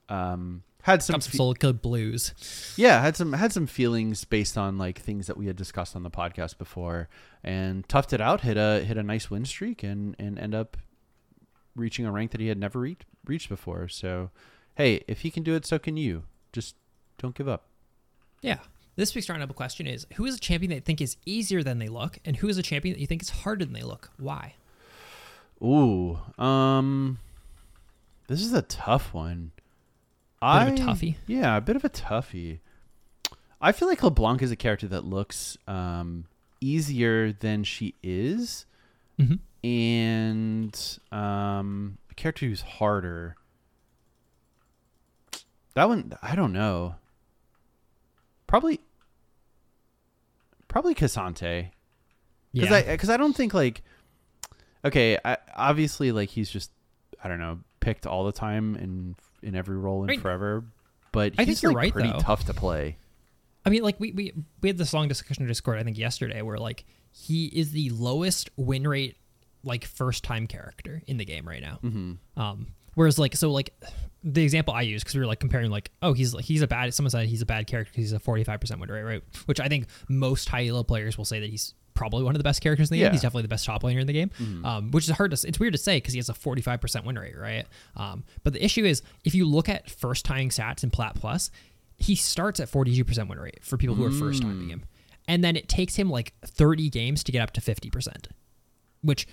um 0.09 0.62
had 0.83 1.03
some 1.03 1.14
Comes 1.14 1.27
fe- 1.27 1.37
Soul 1.37 1.55
Code 1.55 1.83
Blues. 1.83 2.75
yeah 2.77 3.01
had 3.03 3.16
some 3.16 3.33
had 3.35 3.53
some 3.53 3.66
feelings 3.66 4.25
based 4.25 4.57
on 4.57 4.79
like 4.79 4.99
things 4.99 5.27
that 5.27 5.37
we 5.37 5.47
had 5.47 5.57
discussed 5.57 5.95
on 5.95 6.03
the 6.03 6.11
podcast 6.11 6.57
before 6.59 7.09
and 7.45 7.87
toughed 7.87 8.12
it 8.12 8.21
out 8.21 8.41
hit 8.41 8.57
a 8.57 8.81
hit 8.85 8.97
a 8.97 9.03
nice 9.03 9.31
win 9.31 9.45
streak 9.45 9.83
and 9.83 10.16
and 10.18 10.39
end 10.39 10.55
up 10.55 10.77
reaching 11.77 12.07
a 12.07 12.11
rank 12.12 12.31
that 12.33 12.41
he 12.41 12.49
had 12.49 12.59
never 12.59 12.79
reached 12.81 13.05
reached 13.27 13.49
before 13.49 13.89
so 13.89 14.31
hey 14.77 15.05
if 15.07 15.21
he 15.21 15.31
can 15.31 15.43
do 15.43 15.55
it 15.55 15.66
so 15.66 15.79
can 15.79 15.97
you 15.99 16.25
just 16.53 16.75
don't 17.18 17.35
give 17.35 17.47
up 17.49 17.64
Yeah. 18.43 18.59
This 19.01 19.15
week's 19.15 19.31
roundup 19.31 19.55
question 19.55 19.87
is 19.87 20.07
Who 20.17 20.27
is 20.27 20.35
a 20.37 20.39
champion 20.39 20.69
that 20.69 20.75
you 20.75 20.81
think 20.83 21.01
is 21.01 21.17
easier 21.25 21.63
than 21.63 21.79
they 21.79 21.89
look, 21.89 22.19
and 22.27 22.37
who 22.37 22.49
is 22.51 22.59
a 22.59 22.63
champion 22.63 22.93
that 22.95 23.01
you 23.01 23.07
think 23.07 23.23
is 23.23 23.31
harder 23.31 23.65
than 23.65 23.73
they 23.73 23.81
look? 23.83 24.11
Why? 24.19 24.57
ooh 25.63 26.19
um 26.39 27.19
this 28.29 28.43
is 28.43 28.53
a 28.53 28.61
tough 28.63 29.15
one 29.15 29.53
Bit 30.43 30.47
of 30.63 30.69
a 30.69 30.73
I- 30.73 30.77
toughie? 30.77 31.15
yeah 31.27 31.57
a 31.57 31.61
bit 31.63 31.77
of 31.77 31.85
a 31.85 31.89
toughie 31.91 32.59
i 33.61 33.71
feel 33.73 33.87
like 33.89 34.03
leblanc 34.03 34.41
is 34.43 34.51
a 34.51 34.57
character 34.57 34.87
that 34.89 35.05
looks 35.05 35.57
um 35.67 36.25
easier 36.61 37.33
than 37.33 37.65
she 37.65 37.95
is 38.03 38.67
Mm-hmm. 39.19 39.67
and 39.67 40.99
um, 41.13 41.99
a 42.11 42.15
character 42.15 42.45
who's 42.47 42.61
harder. 42.63 43.37
That 45.75 45.89
one, 45.89 46.13
I 46.23 46.35
don't 46.35 46.53
know. 46.55 46.95
Probably, 48.47 48.81
probably 50.71 50.95
K'Sante. 50.95 51.71
Because 52.53 52.71
Yeah. 52.71 52.77
I, 52.77 52.83
because 52.83 53.11
I 53.11 53.16
don't 53.18 53.35
think 53.37 53.53
like, 53.53 53.83
okay, 54.85 55.18
I, 55.25 55.37
obviously 55.55 56.12
like 56.12 56.31
he's 56.31 56.49
just, 56.51 56.71
I 57.23 57.29
don't 57.29 57.39
know, 57.39 57.61
picked 57.81 58.07
all 58.07 58.25
the 58.25 58.33
time 58.33 58.77
in 58.77 59.14
in 59.43 59.55
every 59.55 59.77
role 59.77 60.05
in 60.05 60.11
I 60.11 60.12
mean, 60.14 60.21
forever. 60.21 60.64
But 61.12 61.35
I 61.39 61.45
think 61.45 61.61
you're 61.61 61.73
like 61.73 61.83
right, 61.83 61.93
pretty 61.93 62.11
though. 62.11 62.21
tough 62.21 62.45
to 62.47 62.55
play. 62.55 62.97
I 63.66 63.71
mean, 63.71 63.83
like 63.83 63.99
we, 64.01 64.12
we 64.12 64.33
we 64.62 64.68
had 64.68 64.79
this 64.79 64.95
long 64.95 65.09
discussion 65.09 65.43
in 65.43 65.49
Discord, 65.49 65.79
I 65.79 65.83
think 65.83 65.99
yesterday, 65.99 66.41
where 66.43 66.57
like 66.57 66.85
he 67.12 67.47
is 67.47 67.73
the 67.73 67.91
lowest 67.91 68.49
win 68.57 68.87
rate, 68.87 69.16
like 69.64 69.85
first 69.85 70.25
time 70.25 70.47
character 70.47 71.03
in 71.07 71.18
the 71.18 71.25
game 71.25 71.47
right 71.47 71.61
now. 71.61 71.79
Mm-hmm. 71.83 72.41
Um, 72.41 72.68
whereas 72.95 73.18
like 73.18 73.36
so 73.36 73.51
like 73.51 73.70
the 74.22 74.43
example 74.43 74.74
I 74.74 74.82
use 74.82 75.03
because 75.03 75.14
we 75.14 75.20
were 75.20 75.26
like 75.26 75.41
comparing 75.41 75.70
like 75.70 75.91
oh 76.03 76.12
he's 76.12 76.34
like 76.34 76.45
he's 76.45 76.62
a 76.62 76.66
bad 76.68 76.93
someone 76.95 77.11
said 77.11 77.26
he's 77.26 77.43
a 77.43 77.47
bad 77.47 77.66
character 77.66 77.93
he's 77.95 78.12
a 78.12 78.18
forty 78.18 78.45
five 78.45 78.61
percent 78.61 78.80
win 78.80 78.91
rate 78.91 79.03
right 79.03 79.22
which 79.47 79.61
I 79.61 79.68
think 79.68 79.86
most 80.09 80.49
high 80.49 80.66
elo 80.66 80.82
players 80.82 81.16
will 81.16 81.24
say 81.24 81.41
that 81.41 81.49
he's 81.51 81.74
probably 81.95 82.22
one 82.22 82.34
of 82.34 82.38
the 82.38 82.45
best 82.45 82.62
characters 82.62 82.91
in 82.91 82.95
the 82.95 83.01
Yeah. 83.01 83.07
game. 83.09 83.12
He's 83.12 83.22
definitely 83.22 83.43
the 83.43 83.49
best 83.49 83.66
top 83.66 83.82
laner 83.82 84.01
in 84.01 84.07
the 84.07 84.12
game, 84.14 84.30
Mhm. 84.41 84.64
um, 84.64 84.91
which 84.91 85.05
is 85.09 85.14
hard 85.16 85.32
to. 85.32 85.47
It's 85.49 85.59
weird 85.61 85.72
to 85.74 85.78
say 85.78 85.99
because 85.99 86.14
he 86.14 86.18
has 86.18 86.30
a 86.30 86.32
45% 86.32 87.05
win 87.05 87.18
rate, 87.18 87.36
right? 87.36 87.66
Um, 87.95 88.24
but 88.43 88.55
the 88.55 88.64
issue 88.64 88.84
is 88.86 89.03
if 89.24 89.34
you 89.34 89.45
look 89.45 89.68
at 89.68 89.91
first 89.91 90.24
tying 90.24 90.49
stats 90.49 90.82
in 90.82 90.88
Plat 90.91 91.14
Plus, 91.16 91.51
he 91.99 92.14
starts 92.14 92.59
at 92.59 92.70
42% 92.70 93.28
win 93.28 93.38
rate 93.38 93.59
for 93.62 93.76
people 93.76 93.97
who 93.97 94.05
are 94.05 94.11
first 94.12 94.41
timing 94.41 94.68
Mm. 94.68 94.70
him, 94.70 94.84
and 95.28 95.45
then 95.45 95.57
it 95.57 95.68
takes 95.68 95.97
him 95.97 96.09
like 96.09 96.32
30 96.47 96.88
games 96.88 97.22
to 97.24 97.32
get 97.32 97.43
up 97.43 97.51
to 97.53 97.61
50%, 97.61 98.28
which. 99.03 99.26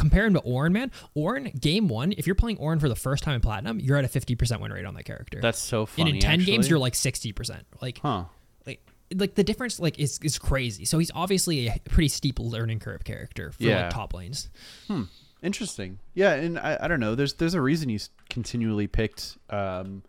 Compare 0.00 0.26
him 0.26 0.34
to 0.34 0.40
Ornn, 0.40 0.72
man. 0.72 0.90
Ornn, 1.16 1.60
game 1.60 1.86
one, 1.88 2.12
if 2.16 2.26
you're 2.26 2.34
playing 2.34 2.56
Ornn 2.58 2.80
for 2.80 2.88
the 2.88 2.96
first 2.96 3.22
time 3.22 3.34
in 3.34 3.40
Platinum, 3.40 3.78
you're 3.78 3.96
at 3.96 4.04
a 4.04 4.08
50% 4.08 4.60
win 4.60 4.72
rate 4.72 4.84
on 4.86 4.94
that 4.94 5.04
character. 5.04 5.40
That's 5.40 5.58
so 5.58 5.86
funny. 5.86 6.10
and 6.10 6.16
in 6.16 6.22
10 6.22 6.40
games, 6.44 6.68
you're 6.68 6.78
like 6.78 6.94
60%. 6.94 7.60
Like, 7.80 7.98
huh? 7.98 8.24
like 8.66 8.80
like 9.14 9.34
the 9.34 9.44
difference 9.44 9.78
like 9.80 9.98
is 9.98 10.18
is 10.22 10.38
crazy. 10.38 10.84
So 10.84 10.98
he's 10.98 11.10
obviously 11.14 11.68
a 11.68 11.76
pretty 11.88 12.08
steep 12.08 12.38
learning 12.38 12.78
curve 12.80 13.04
character 13.04 13.52
for 13.52 13.62
Yeah. 13.62 13.82
like 13.84 13.90
top 13.90 14.14
lanes. 14.14 14.48
Hmm. 14.88 15.02
Interesting. 15.42 15.98
Yeah, 16.14 16.32
and 16.34 16.58
I, 16.58 16.76
I 16.82 16.88
don't 16.88 17.00
know. 17.00 17.14
There's 17.14 17.34
there's 17.34 17.54
a 17.54 17.60
reason 17.60 17.88
he's 17.88 18.10
continually 18.28 18.86
picked. 18.86 19.36
Um, 19.48 20.02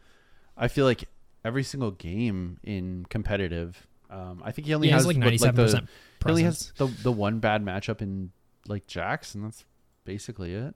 I 0.57 0.67
feel 0.67 0.85
like 0.85 1.05
every 1.45 1.63
single 1.63 1.91
game 1.91 2.59
in 2.63 3.05
competitive. 3.09 3.87
Um, 4.09 4.41
I 4.45 4.51
think 4.51 4.67
he 4.67 4.73
only 4.73 4.89
Yeah, 4.89 4.95
has 4.95 5.07
like 5.07 5.15
ninety 5.17 5.37
seven 5.37 5.55
percent 5.63 5.87
He 6.23 6.29
only 6.29 6.43
has 6.43 6.73
the 6.77 6.87
the 6.87 7.11
one 7.13 7.39
bad 7.39 7.63
matchup 7.63 8.01
in 8.01 8.31
like 8.67 8.85
Jax, 8.87 9.33
and 9.35 9.45
that's 9.45 9.63
basically 10.05 10.53
it. 10.53 10.75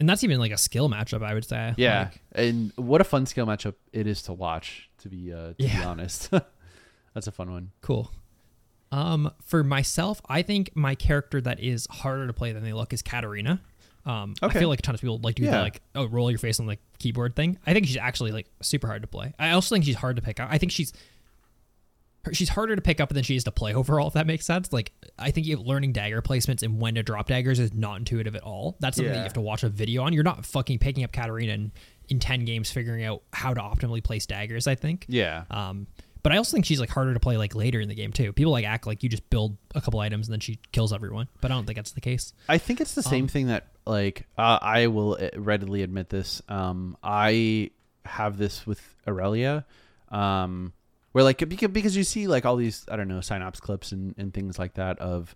and 0.00 0.08
that's 0.08 0.24
even 0.24 0.38
like 0.38 0.52
a 0.52 0.58
skill 0.58 0.88
matchup. 0.88 1.22
I 1.22 1.34
would 1.34 1.44
say. 1.44 1.74
Yeah, 1.76 2.04
Like, 2.10 2.20
and 2.32 2.72
what 2.76 3.00
a 3.00 3.04
fun 3.04 3.26
skill 3.26 3.46
matchup 3.46 3.74
it 3.92 4.06
is 4.06 4.22
to 4.22 4.32
watch. 4.32 4.88
To 4.98 5.08
be 5.08 5.32
uh, 5.32 5.48
to 5.48 5.54
be 5.58 5.64
Yeah. 5.64 5.88
honest, 5.88 6.30
that's 7.14 7.26
a 7.26 7.32
fun 7.32 7.50
one. 7.50 7.70
Cool. 7.80 8.10
Um, 8.90 9.30
for 9.44 9.64
myself, 9.64 10.20
I 10.28 10.42
think 10.42 10.72
my 10.76 10.94
character 10.94 11.40
that 11.40 11.60
is 11.60 11.86
harder 11.90 12.26
to 12.26 12.32
play 12.34 12.52
than 12.52 12.62
they 12.62 12.72
look 12.74 12.92
is 12.92 13.00
Katarina. 13.02 13.60
Um, 14.04 14.34
I 14.42 14.48
feel 14.50 14.68
like 14.68 14.80
a 14.80 14.82
ton 14.82 14.94
of 14.94 15.00
people 15.00 15.18
like 15.22 15.36
do 15.36 15.44
Yeah. 15.44 15.52
the 15.52 15.62
like 15.62 15.80
oh 15.94 16.06
roll 16.08 16.30
your 16.30 16.38
face 16.38 16.58
on 16.60 16.66
the 16.66 16.76
keyboard 16.98 17.34
thing. 17.36 17.58
I 17.66 17.72
think 17.72 17.86
she's 17.86 17.96
actually 17.96 18.32
like 18.32 18.48
super 18.60 18.86
hard 18.88 19.02
to 19.02 19.08
play. 19.08 19.32
I 19.38 19.52
also 19.52 19.74
think 19.74 19.84
she's 19.84 19.96
hard 19.96 20.16
to 20.16 20.22
pick 20.22 20.40
up. 20.40 20.48
I 20.50 20.58
think 20.58 20.72
she's 20.72 20.92
she's 22.32 22.48
harder 22.50 22.76
to 22.76 22.82
pick 22.82 23.00
up 23.00 23.08
than 23.08 23.24
she 23.24 23.34
is 23.34 23.44
to 23.44 23.50
play 23.50 23.74
overall. 23.74 24.06
If 24.08 24.14
that 24.14 24.26
makes 24.26 24.46
sense. 24.46 24.72
Like 24.72 24.92
I 25.18 25.30
think 25.32 25.46
you 25.46 25.56
learning 25.58 25.92
dagger 25.92 26.22
placements 26.22 26.62
and 26.62 26.80
when 26.80 26.94
to 26.94 27.02
drop 27.02 27.26
daggers 27.28 27.58
is 27.58 27.72
not 27.74 27.98
intuitive 27.98 28.36
at 28.36 28.42
all. 28.42 28.76
That's 28.80 28.96
something 28.96 29.12
that 29.12 29.18
you 29.18 29.24
have 29.24 29.32
to 29.34 29.40
watch 29.40 29.62
a 29.64 29.68
video 29.68 30.02
on. 30.04 30.12
You're 30.12 30.22
not 30.24 30.46
fucking 30.46 30.78
picking 30.78 31.02
up 31.04 31.12
Katarina 31.12 31.52
in, 31.54 31.72
in 32.08 32.18
ten 32.20 32.44
games 32.44 32.70
figuring 32.70 33.04
out 33.04 33.22
how 33.32 33.54
to 33.54 33.60
optimally 33.60 34.02
place 34.04 34.26
daggers. 34.26 34.66
I 34.66 34.74
think. 34.76 35.06
Yeah, 35.08 35.44
Um, 35.50 35.86
but 36.22 36.30
I 36.30 36.36
also 36.36 36.52
think 36.54 36.64
she's 36.66 36.78
like 36.78 36.90
harder 36.90 37.14
to 37.14 37.18
play 37.20 37.36
like 37.36 37.56
later 37.56 37.80
in 37.80 37.88
the 37.88 37.96
game 37.96 38.12
too. 38.12 38.32
People 38.32 38.52
like 38.52 38.64
act 38.64 38.86
like 38.86 39.02
you 39.02 39.08
just 39.08 39.28
build 39.28 39.56
a 39.74 39.80
couple 39.80 39.98
items 39.98 40.28
and 40.28 40.32
then 40.32 40.38
she 40.40 40.60
kills 40.70 40.92
everyone, 40.92 41.26
but 41.40 41.50
I 41.50 41.54
don't 41.54 41.66
think 41.66 41.74
that's 41.76 41.90
the 41.92 42.00
case. 42.00 42.32
I 42.48 42.58
think 42.58 42.80
it's 42.80 42.94
the 42.94 43.02
same 43.02 43.24
Um, 43.24 43.28
thing 43.28 43.46
that 43.48 43.66
like 43.84 44.26
uh, 44.38 44.58
I 44.62 44.86
will 44.86 45.18
uh, 45.20 45.30
readily 45.36 45.82
admit 45.82 46.10
this. 46.10 46.40
Um, 46.48 46.96
I 47.02 47.70
have 48.04 48.38
this 48.38 48.64
with 48.64 48.80
Aurelia, 49.08 49.64
um, 50.10 50.72
where 51.12 51.24
like 51.24 51.48
because 51.48 51.96
you 51.96 52.04
see 52.04 52.26
like 52.26 52.44
all 52.44 52.56
these 52.56 52.84
I 52.90 52.96
don't 52.96 53.08
know 53.08 53.20
synapse 53.20 53.60
clips 53.60 53.92
and, 53.92 54.14
and 54.18 54.34
things 54.34 54.58
like 54.58 54.74
that 54.74 54.98
of, 54.98 55.34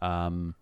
um, 0.00 0.54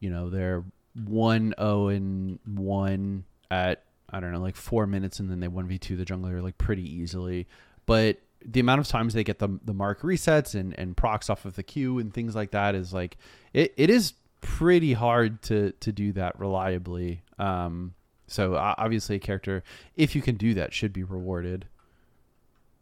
you 0.00 0.10
know 0.10 0.30
they're 0.30 0.64
one 0.94 1.54
zero 1.58 1.88
and 1.88 2.38
one 2.44 3.24
at 3.50 3.84
I 4.10 4.20
don't 4.20 4.32
know 4.32 4.40
like 4.40 4.56
four 4.56 4.86
minutes 4.86 5.20
and 5.20 5.30
then 5.30 5.40
they 5.40 5.48
one 5.48 5.66
v 5.66 5.78
two 5.78 5.96
the 5.96 6.04
jungler 6.04 6.42
like 6.42 6.58
pretty 6.58 6.88
easily, 6.88 7.46
but 7.86 8.18
the 8.44 8.60
amount 8.60 8.80
of 8.80 8.88
times 8.88 9.14
they 9.14 9.24
get 9.24 9.38
the 9.38 9.58
the 9.64 9.74
mark 9.74 10.02
resets 10.02 10.58
and 10.58 10.78
and 10.78 10.96
procs 10.96 11.30
off 11.30 11.44
of 11.44 11.56
the 11.56 11.62
queue 11.62 11.98
and 11.98 12.12
things 12.12 12.34
like 12.34 12.50
that 12.50 12.74
is 12.74 12.92
like 12.92 13.16
it, 13.52 13.72
it 13.76 13.90
is 13.90 14.14
pretty 14.40 14.92
hard 14.92 15.42
to 15.42 15.72
to 15.72 15.92
do 15.92 16.12
that 16.12 16.38
reliably. 16.38 17.22
Um 17.38 17.94
so 18.26 18.54
obviously 18.56 19.16
a 19.16 19.20
character 19.20 19.62
if 19.96 20.14
you 20.14 20.22
can 20.22 20.36
do 20.36 20.54
that 20.54 20.72
should 20.72 20.92
be 20.92 21.02
rewarded 21.02 21.66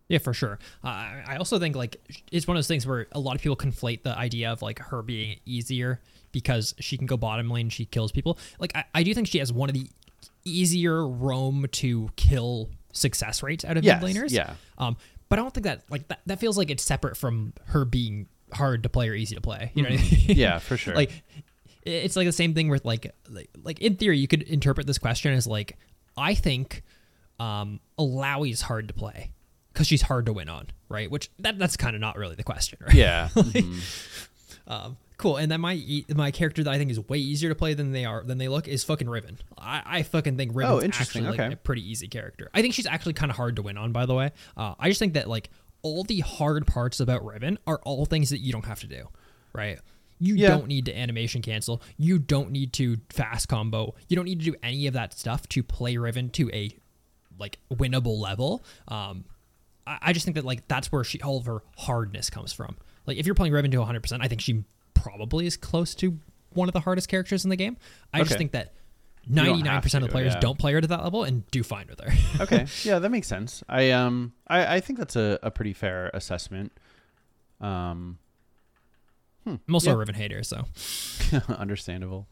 Yeah, 0.09 0.19
for 0.19 0.33
sure. 0.33 0.59
Uh, 0.83 0.89
I 0.89 1.37
also 1.39 1.59
think 1.59 1.77
like 1.77 1.97
it's 2.33 2.47
one 2.47 2.57
of 2.57 2.59
those 2.59 2.69
things 2.69 2.87
where 2.87 3.07
a 3.13 3.21
lot 3.21 3.35
of 3.37 3.43
people 3.43 3.57
conflate 3.57 4.03
the 4.03 4.17
idea 4.17 4.51
of 4.51 4.63
like 4.63 4.79
her 4.79 5.03
being 5.03 5.39
easier 5.45 6.01
because 6.33 6.75
she 6.81 6.97
can 6.97 7.07
go 7.07 7.17
bottom 7.17 7.51
lane, 7.51 7.69
she 7.69 7.85
kills 7.85 8.11
people. 8.13 8.39
Like 8.59 8.75
I, 8.75 8.85
I 8.95 9.03
do 9.03 9.13
think 9.15 9.27
she 9.29 9.39
has 9.39 9.53
one 9.53 9.69
of 9.69 9.75
the 9.75 9.89
easier 10.45 11.07
roam 11.07 11.67
to 11.73 12.09
kill 12.17 12.71
success 12.93 13.43
rates 13.43 13.65
out 13.65 13.77
of 13.77 13.85
Yes, 13.85 14.03
mid 14.03 14.17
laners. 14.17 14.31
yeah. 14.33 14.55
Um, 14.79 14.97
but 15.29 15.39
I 15.39 15.43
don't 15.43 15.53
think 15.53 15.65
that 15.65 15.83
like 15.91 16.09
that, 16.09 16.21
that 16.27 16.41
feels 16.41 16.57
like 16.57 16.71
it's 16.71 16.83
separate 16.83 17.17
from 17.17 17.53
her 17.67 17.85
being 17.85 18.29
hard 18.53 18.83
to 18.85 18.89
play 18.89 19.11
or 19.11 19.15
easy 19.15 19.35
to 19.35 19.43
play. 19.43 19.73
You 19.75 19.83
know 19.83 19.91
what 19.91 19.99
I 19.99 20.03
mean? 20.03 20.11
Mm-hmm. 20.11 20.33
yeah 20.33 20.59
for 20.59 20.77
sure 20.79 20.95
like 21.03 21.11
it's 21.85 22.17
like 22.17 22.27
the 22.27 22.33
same 22.33 22.55
thing 22.55 22.69
with 22.71 22.85
like 22.87 23.13
like, 23.29 23.51
like 23.63 23.79
in 23.81 23.97
theory 23.97 24.19
you 24.19 24.27
could 24.29 24.43
interpret 24.43 24.87
this 24.87 24.97
question 24.99 25.33
as 25.35 25.47
like 25.47 25.77
I 26.17 26.35
think 26.35 26.83
um 27.39 27.81
Alawi's 27.99 28.63
hard 28.63 28.89
to 28.89 28.95
play 28.95 29.33
because 29.73 29.87
she's 29.87 30.03
hard 30.03 30.27
to 30.27 30.33
win 30.33 30.49
on, 30.49 30.69
right? 30.89 31.11
Which 31.11 31.31
that 31.39 31.59
that's 31.59 31.77
kind 31.77 31.95
of 31.95 32.01
not 32.01 32.17
really 32.17 32.35
the 32.35 32.43
question, 32.45 32.79
right? 32.87 32.95
yeah 32.95 33.29
mhm. 33.35 34.25
Um, 34.67 34.97
cool. 35.17 35.37
And 35.39 35.51
then 35.51 35.61
my 35.63 35.83
my 36.15 36.31
character 36.31 36.63
that 36.63 36.71
I 36.71 36.77
think 36.79 36.91
is 36.91 37.01
way 37.09 37.19
easier 37.19 37.49
to 37.49 37.55
play 37.55 37.75
than 37.75 37.93
they 37.93 38.05
are 38.05 38.23
than 38.23 38.39
they 38.39 38.49
look 38.49 38.69
is 38.69 38.85
fucking 38.85 39.09
Riven. 39.09 39.39
I, 39.57 39.83
I 39.85 40.03
fucking 40.03 40.37
think 40.37 40.53
Riven's 40.55 40.83
Oh, 40.83 40.85
interesting. 40.85 41.25
actually 41.25 41.39
like, 41.39 41.47
Okay. 41.47 41.55
a 41.55 41.57
pretty 41.57 41.91
easy 41.91 42.07
character. 42.09 42.51
I 42.53 42.61
think 42.61 42.75
she's 42.75 42.87
actually 42.87 43.15
kind 43.15 43.31
of 43.31 43.37
hard 43.37 43.57
to 43.57 43.63
win 43.63 43.79
on. 43.79 43.93
By 43.93 44.05
the 44.07 44.15
way, 44.15 44.33
uh, 44.57 44.75
I 44.79 44.89
just 44.89 44.99
think 44.99 45.15
that 45.15 45.27
like 45.29 45.49
all 45.83 46.05
the 46.05 46.21
hard 46.21 46.67
parts 46.67 47.01
about 47.01 47.25
Riven 47.25 47.59
are 47.67 47.81
all 47.85 48.05
things 48.05 48.29
that 48.31 48.41
you 48.41 48.53
don't 48.53 48.67
have 48.67 48.81
to 48.81 48.87
do, 48.87 49.09
right? 49.55 49.79
You 50.19 50.35
Yeah. 50.35 50.49
don't 50.49 50.67
need 50.67 50.85
to 50.87 50.95
animation 50.99 51.41
cancel. 51.41 51.81
You 51.97 52.19
don't 52.19 52.51
need 52.51 52.73
to 52.75 52.99
fast 53.09 53.49
combo. 53.49 53.95
You 54.09 54.17
don't 54.17 54.25
need 54.27 54.41
to 54.41 54.45
do 54.45 54.55
any 54.63 54.87
of 54.89 54.95
that 54.95 55.17
stuff 55.19 55.49
to 55.51 55.63
play 55.63 55.97
Riven 55.97 56.29
to 56.31 56.51
a 56.53 56.77
like 57.39 57.59
winnable 57.73 58.19
level. 58.19 58.65
Um, 58.89 59.25
I, 59.89 59.99
I 60.03 60.13
just 60.13 60.25
think 60.25 60.35
that 60.37 60.45
like 60.45 60.69
that's 60.69 60.93
where 60.93 61.03
she 61.05 61.21
all 61.23 61.39
of 61.39 61.47
her 61.47 61.63
hardness 61.77 62.31
comes 62.31 62.53
from. 62.53 62.77
Like 63.07 63.17
if 63.17 63.27
you're 63.27 63.35
playing 63.35 63.53
Riven 63.53 63.71
to 63.71 63.79
100, 63.79 64.01
percent 64.03 64.23
I 64.23 64.29
think 64.29 64.41
she 64.41 64.65
probably 64.95 65.47
is 65.47 65.57
close 65.57 65.95
to 65.97 66.19
one 66.51 66.69
of 66.69 66.73
the 66.73 66.81
hardest 66.81 67.09
characters 67.09 67.45
in 67.45 67.51
the 67.51 67.57
game. 67.57 67.77
I 68.13 68.23
just 68.23 68.37
think 68.37 68.53
that 68.53 68.75
99 69.29 69.83
percent 69.83 70.05
of 70.05 70.09
the 70.09 70.13
players 70.13 70.35
yeah. 70.35 70.41
don't 70.41 70.59
play 70.59 70.73
her 70.73 70.81
to 70.81 70.87
that 70.87 71.03
level 71.03 71.25
and 71.25 71.49
do 71.51 71.63
fine 71.63 71.87
with 71.89 72.01
her. 72.01 72.13
okay 72.45 72.67
yeah 72.83 72.99
that 72.99 73.11
makes 73.11 73.27
sense 73.27 73.63
i 73.69 73.91
um 73.91 74.33
i 74.47 74.77
i 74.77 74.81
think 74.81 74.99
that's 74.99 75.17
a, 75.17 75.39
a 75.43 75.51
pretty 75.51 75.75
fair 75.75 76.11
assessment 76.15 76.73
um 77.61 78.19
I'm 79.47 79.61
also 79.75 79.91
Yeah. 79.91 79.95
a 79.95 79.99
Riven 79.99 80.15
hater, 80.15 80.43
so 80.43 80.65
understandable 81.49 82.27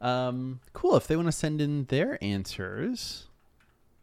um 0.00 0.60
cool 0.72 0.96
if 0.96 1.06
they 1.06 1.16
want 1.16 1.28
to 1.28 1.32
send 1.32 1.60
in 1.60 1.84
their 1.86 2.18
answers 2.24 3.28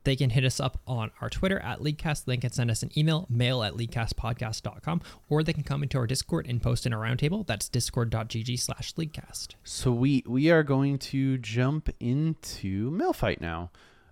they 0.10 0.16
can 0.16 0.32
hit 0.32 0.44
us 0.44 0.60
up 0.60 0.80
on 0.88 1.12
our 1.22 1.30
Twitter 1.30 1.60
at 1.60 1.82
LeagueCast. 1.82 2.26
They 2.26 2.38
can 2.38 2.52
send 2.52 2.72
us 2.72 2.82
an 2.82 2.90
email, 2.98 3.28
mail 3.30 3.62
at 3.62 3.74
leaguecastpodcast.com, 3.76 5.02
or 5.30 5.44
they 5.44 5.54
can 5.54 5.62
come 5.62 5.84
into 5.84 6.00
our 6.00 6.08
Discord 6.08 6.48
and 6.50 6.60
post 6.60 6.88
in 6.88 6.94
a 6.94 6.98
roundtable. 6.98 7.46
That's 7.46 7.70
discord.gg 7.70 8.60
slash 8.60 8.96
leaguecast. 8.96 9.50
So 9.64 9.92
we 9.92 10.24
we 10.26 10.50
are 10.50 10.64
going 10.64 10.98
to 10.98 11.38
jump 11.38 11.92
into 12.00 12.90
mail 12.90 13.14
fight 13.14 13.40
now. 13.40 13.70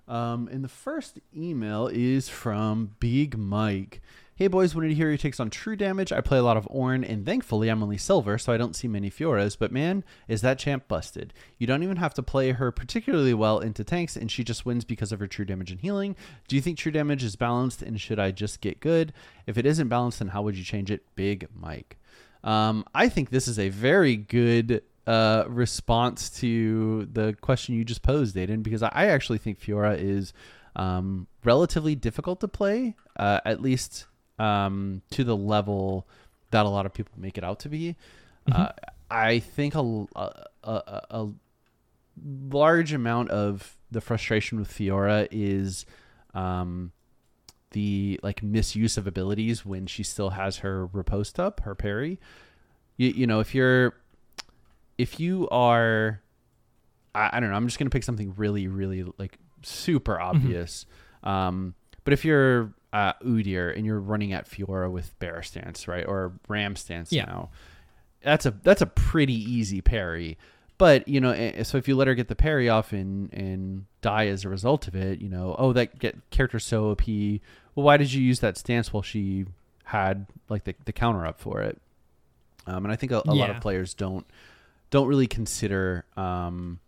Um, 0.08 0.48
and 0.52 0.64
the 0.64 0.70
first 0.70 1.20
email 1.36 1.88
is 1.88 2.30
from 2.30 2.92
Big 3.00 3.36
Mike. 3.36 4.00
Hey 4.40 4.46
boys, 4.46 4.76
wanted 4.76 4.90
to 4.90 4.94
hear 4.94 5.10
your 5.10 5.18
takes 5.18 5.40
on 5.40 5.50
true 5.50 5.76
damage. 5.76 6.12
I 6.12 6.22
play 6.22 6.38
a 6.38 6.44
lot 6.44 6.58
of 6.58 6.68
Ornn, 6.68 7.04
and 7.10 7.26
thankfully 7.26 7.70
I'm 7.70 7.82
only 7.82 7.98
silver, 7.98 8.38
so 8.38 8.54
I 8.54 8.58
don't 8.58 8.76
see 8.76 8.88
many 8.88 9.10
Fioras. 9.10 9.58
But 9.58 9.72
man, 9.72 10.04
is 10.28 10.42
that 10.42 10.60
champ 10.60 10.88
busted? 10.88 11.34
You 11.58 11.66
don't 11.66 11.82
even 11.82 11.98
have 11.98 12.14
to 12.14 12.22
play 12.22 12.52
her 12.52 12.72
particularly 12.72 13.34
well 13.34 13.58
into 13.58 13.84
tanks, 13.84 14.16
and 14.16 14.30
she 14.30 14.44
just 14.44 14.64
wins 14.64 14.86
because 14.86 15.12
of 15.12 15.20
her 15.22 15.26
true 15.26 15.44
damage 15.44 15.72
and 15.72 15.82
healing. 15.82 16.16
Do 16.48 16.56
you 16.56 16.62
think 16.62 16.78
true 16.78 16.92
damage 16.92 17.24
is 17.24 17.36
balanced, 17.36 17.82
and 17.82 18.00
should 18.00 18.20
I 18.20 18.30
just 18.30 18.62
get 18.62 18.80
good? 18.80 19.12
If 19.48 19.58
it 19.58 19.66
isn't 19.66 19.88
balanced, 19.88 20.20
then 20.20 20.28
how 20.28 20.44
would 20.44 20.56
you 20.56 20.64
change 20.64 20.92
it? 20.92 21.02
Big 21.16 21.48
Mike. 21.52 21.98
Um, 22.44 22.86
I 22.94 23.10
think 23.10 23.32
this 23.32 23.48
is 23.48 23.58
a 23.58 23.70
very 23.70 24.16
good 24.18 24.84
uh, 25.08 25.46
response 25.48 26.30
to 26.42 27.10
the 27.12 27.36
question 27.42 27.74
you 27.74 27.84
just 27.84 28.04
posed, 28.04 28.38
Aidan, 28.38 28.62
because 28.62 28.84
I, 28.84 28.92
I 28.94 29.06
actually 29.08 29.40
think 29.40 29.60
Fiora 29.60 29.98
is 30.00 30.32
um, 30.76 31.26
relatively 31.44 31.96
difficult 31.96 32.40
to 32.42 32.48
play, 32.48 32.96
uh, 33.16 33.40
at 33.44 33.64
least 33.64 34.06
um, 34.40 35.02
to 35.12 35.24
the 35.24 35.36
level 35.36 36.08
that 36.52 36.66
a 36.66 36.70
lot 36.70 36.86
of 36.86 36.94
people 36.94 37.14
make 37.18 37.38
it 37.38 37.44
out 37.44 37.60
to 37.60 37.70
be. 37.70 37.96
Uh, 38.52 38.70
I 39.12 39.40
think 39.40 39.76
a, 39.76 40.06
a, 40.16 40.46
a, 40.64 41.02
a 41.10 41.30
large 42.50 42.94
amount 42.94 43.30
of 43.32 43.76
the 43.92 44.02
frustration 44.02 44.60
with 44.60 44.70
Fiora 44.70 45.28
is 45.32 45.86
um, 46.34 46.92
the 47.72 48.20
like 48.24 48.42
misuse 48.44 48.98
of 48.98 49.08
abilities 49.08 49.66
when 49.66 49.86
she 49.86 50.04
still 50.04 50.32
has 50.32 50.58
her 50.58 50.86
riposte 50.88 51.40
up, 51.40 51.62
her 51.62 51.76
parry. 51.76 52.20
You, 52.96 53.10
you 53.10 53.28
know, 53.28 53.40
if 53.40 53.54
you're 53.54 53.94
if 54.98 55.20
you 55.20 55.48
are 55.50 56.22
I, 57.14 57.30
I 57.34 57.40
don't 57.40 57.50
know, 57.50 57.56
I'm 57.56 57.68
just 57.68 57.80
gonna 57.80 57.90
pick 57.90 58.04
something 58.04 58.34
really, 58.38 58.68
really 58.68 59.06
like 59.18 59.38
super 59.64 60.20
obvious. 60.20 60.86
Um, 61.24 61.76
but 62.04 62.14
if 62.14 62.24
you're 62.24 62.74
uh, 62.98 63.14
Udyr 63.24 63.76
and 63.76 63.86
you're 63.86 64.00
running 64.00 64.34
at 64.34 64.50
Fiora 64.50 64.90
with 64.90 65.18
Bear 65.20 65.44
stance, 65.44 65.88
right, 65.88 66.06
or 66.06 66.34
Ram 66.48 66.76
stance 66.76 67.12
Yeah. 67.12 67.26
now, 67.26 67.50
that's 68.24 68.46
a 68.46 68.52
that's 68.64 68.82
a 68.82 68.88
pretty 68.88 69.36
easy 69.36 69.82
parry. 69.82 70.38
But 70.80 71.08
you 71.08 71.20
know, 71.22 71.32
eh, 71.32 71.64
so 71.64 71.78
if 71.78 71.88
you 71.88 71.96
let 71.96 72.08
her 72.08 72.16
get 72.16 72.28
the 72.28 72.36
parry 72.36 72.70
off 72.70 72.94
and 72.94 73.32
and 73.34 73.86
die 74.02 74.28
as 74.28 74.46
a 74.46 74.50
result 74.50 74.88
of 74.88 74.96
it, 74.96 75.22
you 75.22 75.30
know, 75.30 75.56
oh 75.60 75.74
that 75.74 76.00
get 76.00 76.16
character 76.32 76.60
so 76.60 76.90
OP. 76.92 77.08
Well, 77.08 77.86
why 77.86 77.98
did 77.98 78.12
you 78.14 78.22
use 78.24 78.40
that 78.40 78.58
stance 78.58 78.92
while 78.92 79.04
she 79.04 79.46
had 79.84 80.26
like 80.50 80.64
the, 80.64 80.74
the 80.86 80.94
counter 80.94 81.26
up 81.26 81.40
for 81.40 81.62
it? 81.62 81.80
Um, 82.66 82.84
and 82.86 82.92
I 82.92 82.96
think 82.96 83.12
a, 83.12 83.22
a 83.28 83.34
lot 83.34 83.50
of 83.52 83.62
players 83.62 83.94
don't 83.94 84.26
don't 84.90 85.08
really 85.08 85.28
consider 85.28 86.06
um, 86.16 86.80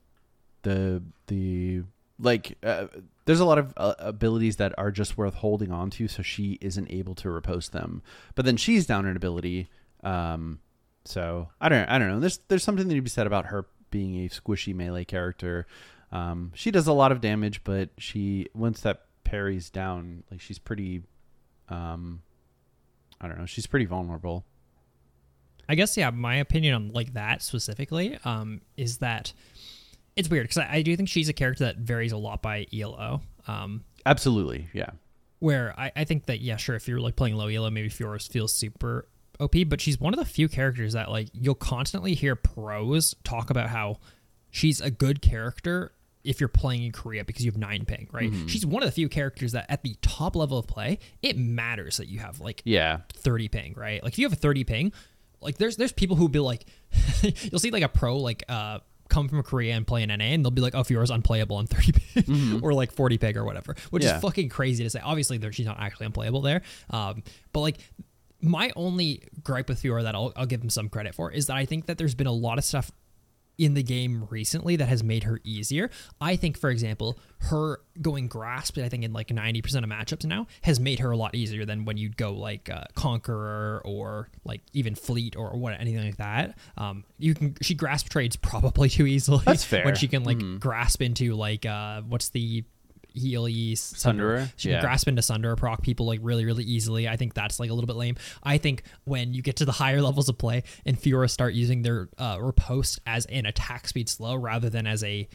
the 0.64 1.02
the 1.28 1.84
like 2.20 2.58
uh, 2.64 2.88
there's 3.26 3.40
a 3.40 3.46
lot 3.46 3.58
of 3.58 3.74
uh, 3.78 3.96
abilities 4.00 4.58
that 4.58 4.74
are 4.78 4.92
just 4.92 5.18
worth 5.18 5.36
holding 5.36 5.72
on 5.72 5.90
to 5.90 6.08
so 6.08 6.22
she 6.22 6.58
isn't 6.62 6.92
able 6.92 7.16
to 7.16 7.30
riposte 7.30 7.72
them 7.72 8.02
but 8.36 8.46
then 8.46 8.58
she's 8.58 8.86
down 8.86 9.06
an 9.06 9.16
ability 9.16 9.70
um, 10.04 10.60
so 11.06 11.50
I 11.62 11.70
don't 11.70 11.88
I 11.90 11.98
don't 11.98 12.10
know 12.10 12.20
there's 12.20 12.40
there's 12.48 12.64
something 12.64 12.90
to 12.90 13.02
be 13.02 13.10
said 13.10 13.28
about 13.28 13.48
her 13.48 13.66
being 13.92 14.26
a 14.26 14.30
squishy 14.30 14.74
melee 14.74 15.06
character. 15.06 15.68
Um, 16.12 16.52
she 16.56 16.72
does 16.72 16.88
a 16.88 16.94
lot 16.94 17.12
of 17.12 17.22
damage, 17.22 17.64
but 17.64 17.90
she 17.98 18.48
once 18.54 18.82
that 18.82 19.06
parries 19.24 19.70
down, 19.70 20.24
like 20.32 20.42
she's 20.42 20.60
pretty. 20.60 21.04
Um, 21.70 22.22
I 23.22 23.28
don't 23.28 23.38
know. 23.38 23.46
She's 23.46 23.68
pretty 23.68 23.86
vulnerable. 23.86 24.46
I 25.68 25.76
guess 25.76 25.96
yeah. 25.98 26.10
My 26.10 26.36
opinion 26.36 26.74
on 26.74 26.90
like 26.90 27.14
that 27.14 27.42
specifically 27.42 28.18
um, 28.26 28.62
is 28.76 29.00
that 29.00 29.34
it's 30.20 30.30
weird 30.30 30.44
because 30.44 30.58
I, 30.58 30.76
I 30.78 30.82
do 30.82 30.96
think 30.96 31.10
she's 31.10 31.30
a 31.30 31.34
character 31.34 31.64
that 31.66 31.78
varies 31.78 32.12
a 32.12 32.18
lot 32.18 32.42
by 32.42 32.66
ELO. 32.74 33.22
Um, 33.48 33.84
Absolutely, 34.06 34.68
yeah. 34.74 34.92
where 35.40 35.74
I, 35.80 35.92
I 35.96 36.04
think 36.04 36.26
that 36.28 36.42
yeah, 36.42 36.58
sure, 36.58 36.76
if 36.76 36.88
you're 36.88 37.00
like 37.00 37.16
playing 37.16 37.36
low 37.36 37.48
elo, 37.48 37.70
maybe 37.70 37.90
Fiora's 37.90 38.28
feels 38.28 38.54
super 38.54 39.08
OP, 39.40 39.56
but 39.68 39.80
she's 39.82 40.00
one 40.00 40.14
of 40.14 40.20
the 40.20 40.26
few 40.26 40.50
characters 40.50 40.94
that 40.94 41.10
like 41.10 41.30
you'll 41.34 41.56
constantly 41.56 42.14
hear 42.14 42.36
pros 42.36 43.16
talk 43.24 43.50
about 43.50 43.70
how 43.70 43.98
she's 44.52 44.82
a 44.82 44.92
good 44.92 45.22
character 45.22 45.94
if 46.26 46.42
you're 46.42 46.50
playing 46.50 46.84
in 46.84 46.92
Korea 46.92 47.24
because 47.24 47.46
you 47.46 47.52
have 47.52 47.58
nine 47.58 47.86
ping, 47.86 48.10
right? 48.12 48.30
She's 48.48 48.66
one 48.66 48.84
of 48.84 48.88
the 48.88 48.92
few 48.92 49.08
characters 49.08 49.54
that 49.54 49.66
at 49.70 49.84
the 49.84 49.96
top 50.02 50.36
level 50.36 50.58
of 50.60 50.68
play, 50.68 51.00
it 51.22 51.38
matters 51.38 51.96
that 51.98 52.08
you 52.10 52.20
have 52.20 52.42
like 52.42 52.62
Yeah, 52.66 53.00
30 53.14 53.48
ping, 53.48 53.74
right? 53.78 54.04
Like 54.04 54.14
if 54.14 54.20
you 54.20 54.26
have 54.26 54.34
a 54.34 54.36
30 54.36 54.66
ping, 54.66 54.94
like 55.40 55.58
there's 55.58 55.78
there's 55.78 55.94
people 55.94 56.18
who 56.18 56.28
be 56.28 56.40
like 56.40 56.66
you'll 57.22 57.60
see 57.60 57.72
like 57.72 57.84
a 57.84 57.88
pro 57.90 58.18
like 58.18 58.44
uh 58.50 58.80
come 59.10 59.28
from 59.28 59.42
Korea 59.44 59.76
and 59.76 59.86
play 59.86 60.04
in 60.04 60.10
NA 60.10 60.24
and 60.26 60.46
they'll 60.46 60.52
be 60.52 60.62
like, 60.62 60.76
oh, 60.76 60.84
Fiora's 60.84 61.10
unplayable 61.10 61.58
on 61.58 61.68
30 61.68 61.92
ping 61.92 62.60
or 62.64 62.74
like 62.74 62.92
40 62.92 63.18
ping 63.18 63.36
or 63.38 63.44
whatever, 63.44 63.76
which 63.90 64.04
Yeah. 64.04 64.16
is 64.16 64.22
fucking 64.22 64.50
crazy 64.50 64.84
to 64.84 64.90
say. 64.90 65.00
Obviously, 65.04 65.40
she's 65.52 65.66
not 65.66 65.80
actually 65.80 66.06
unplayable 66.06 66.42
there. 66.42 66.62
Um, 66.92 67.24
but 67.52 67.62
like 67.62 67.78
my 68.42 68.72
only 68.76 69.24
gripe 69.44 69.68
with 69.68 69.82
Fiora 69.84 70.04
that 70.04 70.16
I'll, 70.16 70.32
I'll 70.36 70.46
give 70.46 70.62
him 70.62 70.70
some 70.70 70.88
credit 70.90 71.14
for 71.16 71.32
is 71.32 71.48
that 71.48 71.58
I 71.58 71.66
think 71.66 71.88
that 71.88 71.98
there's 71.98 72.16
been 72.16 72.28
a 72.28 72.32
lot 72.32 72.58
of 72.58 72.64
stuff 72.64 72.92
in 73.60 73.74
the 73.74 73.84
game 73.84 74.26
recently 74.30 74.78
that 74.78 74.88
has 74.88 75.04
made 75.04 75.26
her 75.26 75.40
easier. 75.44 75.92
I 76.22 76.38
think, 76.38 76.58
for 76.58 76.70
example, 76.70 77.20
her 77.40 77.82
going 78.02 78.28
grasp, 78.28 78.78
I 78.78 78.88
think 78.88 79.04
in 79.04 79.12
like 79.12 79.28
90% 79.28 79.76
of 79.76 79.84
matchups 79.84 80.26
now, 80.26 80.48
has 80.62 80.80
made 80.80 81.00
her 81.00 81.12
a 81.12 81.18
lot 81.18 81.36
easier 81.36 81.66
than 81.66 81.84
when 81.84 81.98
you'd 81.98 82.16
go 82.16 82.32
like 82.32 82.70
uh, 82.70 82.86
Conqueror 82.96 83.82
or 83.84 84.30
like 84.46 84.62
even 84.74 84.96
Fleet 84.96 85.36
or 85.36 85.58
what 85.58 85.80
anything 85.80 86.06
like 86.06 86.18
that. 86.18 86.58
Um, 86.78 87.04
you 87.18 87.36
can 87.36 87.56
she 87.62 87.76
grasp 87.76 88.10
trades 88.10 88.36
probably 88.42 88.90
too 88.90 89.06
easily. 89.06 89.44
That's 89.46 89.66
fair. 89.66 89.84
When 89.84 89.96
she 89.96 90.08
can 90.08 90.24
like 90.24 90.40
grasp 90.60 91.02
into 91.02 91.36
like 91.36 91.66
uh, 91.66 92.02
what's 92.02 92.30
the 92.30 92.64
Healy 93.14 93.76
Sunderer? 93.76 94.52
She 94.56 94.70
Yeah. 94.70 94.78
can 94.78 94.86
grasp 94.86 95.08
into 95.08 95.22
Sunderer 95.22 95.58
proc 95.58 95.82
people 95.82 96.06
like 96.06 96.20
really, 96.22 96.46
really 96.46 96.64
easily. 96.64 97.08
I 97.08 97.16
think 97.18 97.34
that's 97.34 97.60
like 97.60 97.70
a 97.70 97.74
little 97.74 97.88
bit 97.88 97.96
lame. 97.96 98.16
I 98.44 98.58
think 98.58 98.84
when 99.06 99.34
you 99.34 99.42
get 99.42 99.58
to 99.58 99.66
the 99.66 99.72
higher 99.72 100.02
levels 100.02 100.30
of 100.30 100.38
play 100.38 100.64
and 100.86 100.98
Fiora 101.00 101.30
start 101.30 101.54
using 101.54 101.82
their 101.82 102.10
uh, 102.18 102.38
riposte 102.40 103.00
as 103.06 103.26
an 103.28 103.46
attack 103.46 103.88
speed 103.88 104.10
slow 104.10 104.36
rather 104.36 104.70
than 104.70 104.88
as 104.88 105.04
a 105.04 105.28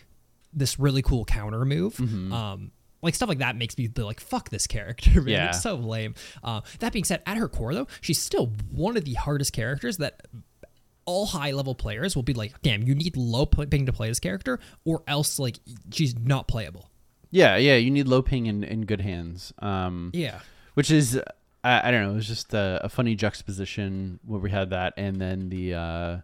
this 0.53 0.79
really 0.79 1.03
cool 1.03 1.25
counter 1.25 1.65
move. 1.65 1.97
Mm-hmm. 1.97 2.33
Um, 2.33 2.71
like 3.03 3.15
stuff 3.15 3.29
like 3.29 3.39
that 3.39 3.55
makes 3.57 3.77
me 3.77 3.87
be 3.89 4.03
like, 4.03 4.21
fuck 4.21 4.49
this 4.51 4.67
character. 4.67 5.11
Man. 5.21 5.29
Yeah. 5.29 5.49
It's 5.49 5.63
so 5.63 5.75
lame. 5.75 6.15
Uh, 6.43 6.63
that 6.79 6.93
being 6.93 7.05
said, 7.05 7.23
at 7.27 7.37
her 7.37 7.49
core 7.49 7.75
though, 7.75 7.89
she's 8.01 8.21
still 8.21 8.53
one 8.71 8.97
of 8.97 9.05
the 9.05 9.15
hardest 9.15 9.53
characters 9.53 9.99
that 9.99 10.27
all 11.07 11.27
high 11.27 11.51
level 11.51 11.75
players 11.75 12.17
will 12.17 12.23
be 12.23 12.33
like, 12.33 12.63
damn, 12.63 12.83
you 12.83 12.95
need 12.95 13.15
low 13.17 13.45
ping 13.45 13.85
to 13.85 13.93
play 13.93 14.09
this 14.09 14.21
character, 14.21 14.59
or 14.87 15.03
else 15.07 15.39
like 15.39 15.59
she's 15.93 16.19
not 16.19 16.49
playable. 16.49 16.89
Yeah, 17.35 17.57
yeah. 17.57 17.75
You 17.77 17.91
need 17.91 18.07
low 18.09 18.23
ping 18.23 18.47
in, 18.47 18.63
in 18.65 18.87
good 18.87 19.01
hands. 19.01 19.53
Um, 19.59 20.11
Yeah. 20.15 20.39
which 20.75 20.91
is 20.91 21.21
I, 21.63 21.89
I 21.89 21.91
don't 21.91 22.03
know. 22.05 22.13
It 22.13 22.17
was 22.17 22.29
just 22.29 22.55
a, 22.55 22.81
a 22.85 22.89
funny 22.89 23.15
juxtaposition 23.15 24.21
where 24.25 24.41
we 24.41 24.51
had 24.51 24.71
that, 24.71 24.95
and 24.97 25.21
then 25.21 25.49
the 25.49 25.75
uh, 25.75 26.17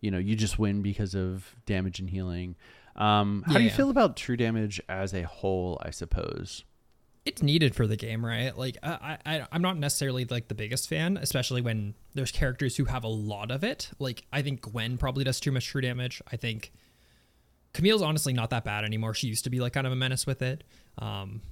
you 0.00 0.10
know 0.10 0.18
you 0.18 0.36
just 0.36 0.58
win 0.58 0.82
because 0.82 1.14
of 1.14 1.56
damage 1.66 1.98
and 2.00 2.08
healing. 2.10 2.56
Um, 2.94 3.42
how 3.46 3.54
do 3.54 3.60
you 3.62 3.68
Yeah. 3.70 3.76
feel 3.76 3.90
about 3.90 4.16
true 4.16 4.36
damage 4.36 4.80
as 4.88 5.12
a 5.12 5.22
whole? 5.22 5.78
I 5.84 5.90
suppose. 5.90 6.64
it's 7.26 7.42
needed 7.42 7.74
for 7.74 7.86
the 7.88 7.96
game, 7.96 8.24
right? 8.24 8.56
Like 8.56 8.76
I, 8.84 9.18
I, 9.26 9.46
I'm 9.50 9.60
not 9.62 9.76
necessarily 9.78 10.24
like 10.26 10.46
the 10.48 10.54
biggest 10.54 10.88
fan, 10.88 11.16
especially 11.20 11.60
when 11.60 11.94
there's 12.14 12.30
characters 12.30 12.76
who 12.76 12.84
have 12.84 13.02
a 13.02 13.08
lot 13.08 13.50
of 13.50 13.64
it. 13.64 13.90
Like 13.98 14.24
I 14.32 14.42
think 14.42 14.60
Gwen 14.60 14.96
probably 14.96 15.24
does 15.24 15.40
too 15.40 15.50
much 15.52 15.66
true 15.66 15.80
damage. 15.80 16.22
I 16.32 16.36
think 16.36 16.72
Camille's 17.76 18.00
honestly 18.00 18.32
not 18.32 18.50
that 18.50 18.64
bad 18.64 18.84
anymore. 18.84 19.12
She 19.12 19.26
used 19.26 19.44
to 19.44 19.50
be 19.50 19.60
like 19.60 19.74
kind 19.74 19.86
of 19.86 19.92
a 19.92 19.96
menace 19.96 20.26
with 20.26 20.40
it. 20.40 20.64
Um, 20.96 21.42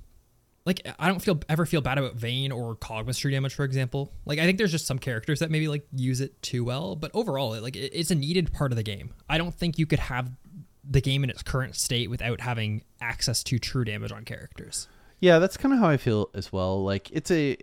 like 0.65 0.81
I 0.99 1.09
don't 1.09 1.21
feel 1.21 1.39
ever 1.51 1.67
feel 1.67 1.83
bad 1.83 1.99
about 1.99 2.15
Vayne 2.15 2.51
or 2.51 2.77
Kog 2.77 3.07
with 3.07 3.21
damage, 3.21 3.55
for 3.55 3.65
example. 3.65 4.11
Like 4.25 4.39
I 4.39 4.47
think 4.47 4.57
there's 4.57 4.73
just 4.73 4.87
some 4.87 4.99
characters 4.99 5.41
that 5.41 5.51
maybe 5.51 5.69
like 5.69 5.87
use 5.95 6.23
it 6.23 6.41
too 6.41 6.65
well, 6.65 6.97
but 6.97 7.11
overall, 7.13 7.53
it, 7.53 7.63
like 7.63 7.77
it, 7.77 7.91
it's 7.93 8.11
a 8.11 8.15
needed 8.15 8.55
part 8.55 8.73
of 8.73 8.77
the 8.77 8.83
game. 8.83 9.13
I 9.29 9.37
don't 9.37 9.55
think 9.55 9.79
you 9.79 9.85
could 9.85 9.99
have 9.99 10.31
the 10.83 11.03
game 11.03 11.25
in 11.25 11.29
its 11.29 11.43
current 11.43 11.77
state 11.77 12.09
without 12.09 12.41
having 12.41 12.83
access 13.03 13.43
to 13.45 13.59
true 13.59 13.85
damage 13.85 14.13
on 14.13 14.25
characters. 14.25 14.89
Yeah, 15.21 15.39
that's 15.39 15.59
kind 15.59 15.75
of 15.75 15.81
how 15.81 15.89
I 15.89 15.99
feel 15.99 16.31
as 16.33 16.51
well. 16.51 16.83
Like 16.83 17.11
it's 17.11 17.31
a, 17.31 17.59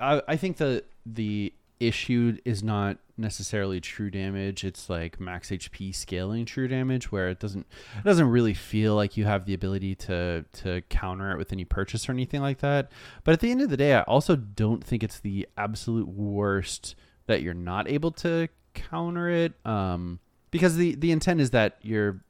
I, 0.00 0.22
I 0.26 0.36
think 0.36 0.56
the 0.56 0.82
the 1.06 1.52
issue 1.78 2.36
is 2.44 2.64
not 2.64 2.98
necessarily 3.22 3.80
true 3.80 4.10
damage. 4.10 4.64
It's 4.64 4.90
like 4.90 5.18
max 5.18 5.50
HP 5.50 5.94
scaling 5.94 6.44
true 6.44 6.68
damage, 6.68 7.10
where 7.10 7.30
it 7.30 7.40
doesn't 7.40 7.66
it 7.96 8.04
doesn't 8.04 8.28
really 8.28 8.52
feel 8.52 8.94
like 8.94 9.16
you 9.16 9.24
have 9.24 9.46
the 9.46 9.54
ability 9.54 9.94
to 9.94 10.44
to 10.52 10.82
counter 10.90 11.30
it 11.30 11.38
with 11.38 11.52
any 11.52 11.64
purchase 11.64 12.08
or 12.08 12.12
anything 12.12 12.42
like 12.42 12.58
that. 12.58 12.92
But 13.24 13.32
at 13.32 13.40
the 13.40 13.50
end 13.50 13.62
of 13.62 13.70
the 13.70 13.76
day, 13.76 13.94
I 13.94 14.02
also 14.02 14.36
don't 14.36 14.84
think 14.84 15.02
it's 15.02 15.20
the 15.20 15.48
absolute 15.56 16.08
worst 16.08 16.94
that 17.26 17.40
you're 17.40 17.54
not 17.54 17.88
able 17.88 18.10
to 18.10 18.48
counter 18.74 19.30
it. 19.30 19.54
Um, 19.64 20.20
because 20.50 20.76
the 20.76 20.94
the 20.96 21.12
intent 21.12 21.40
is 21.40 21.50
that 21.50 21.78
you're 21.80 22.22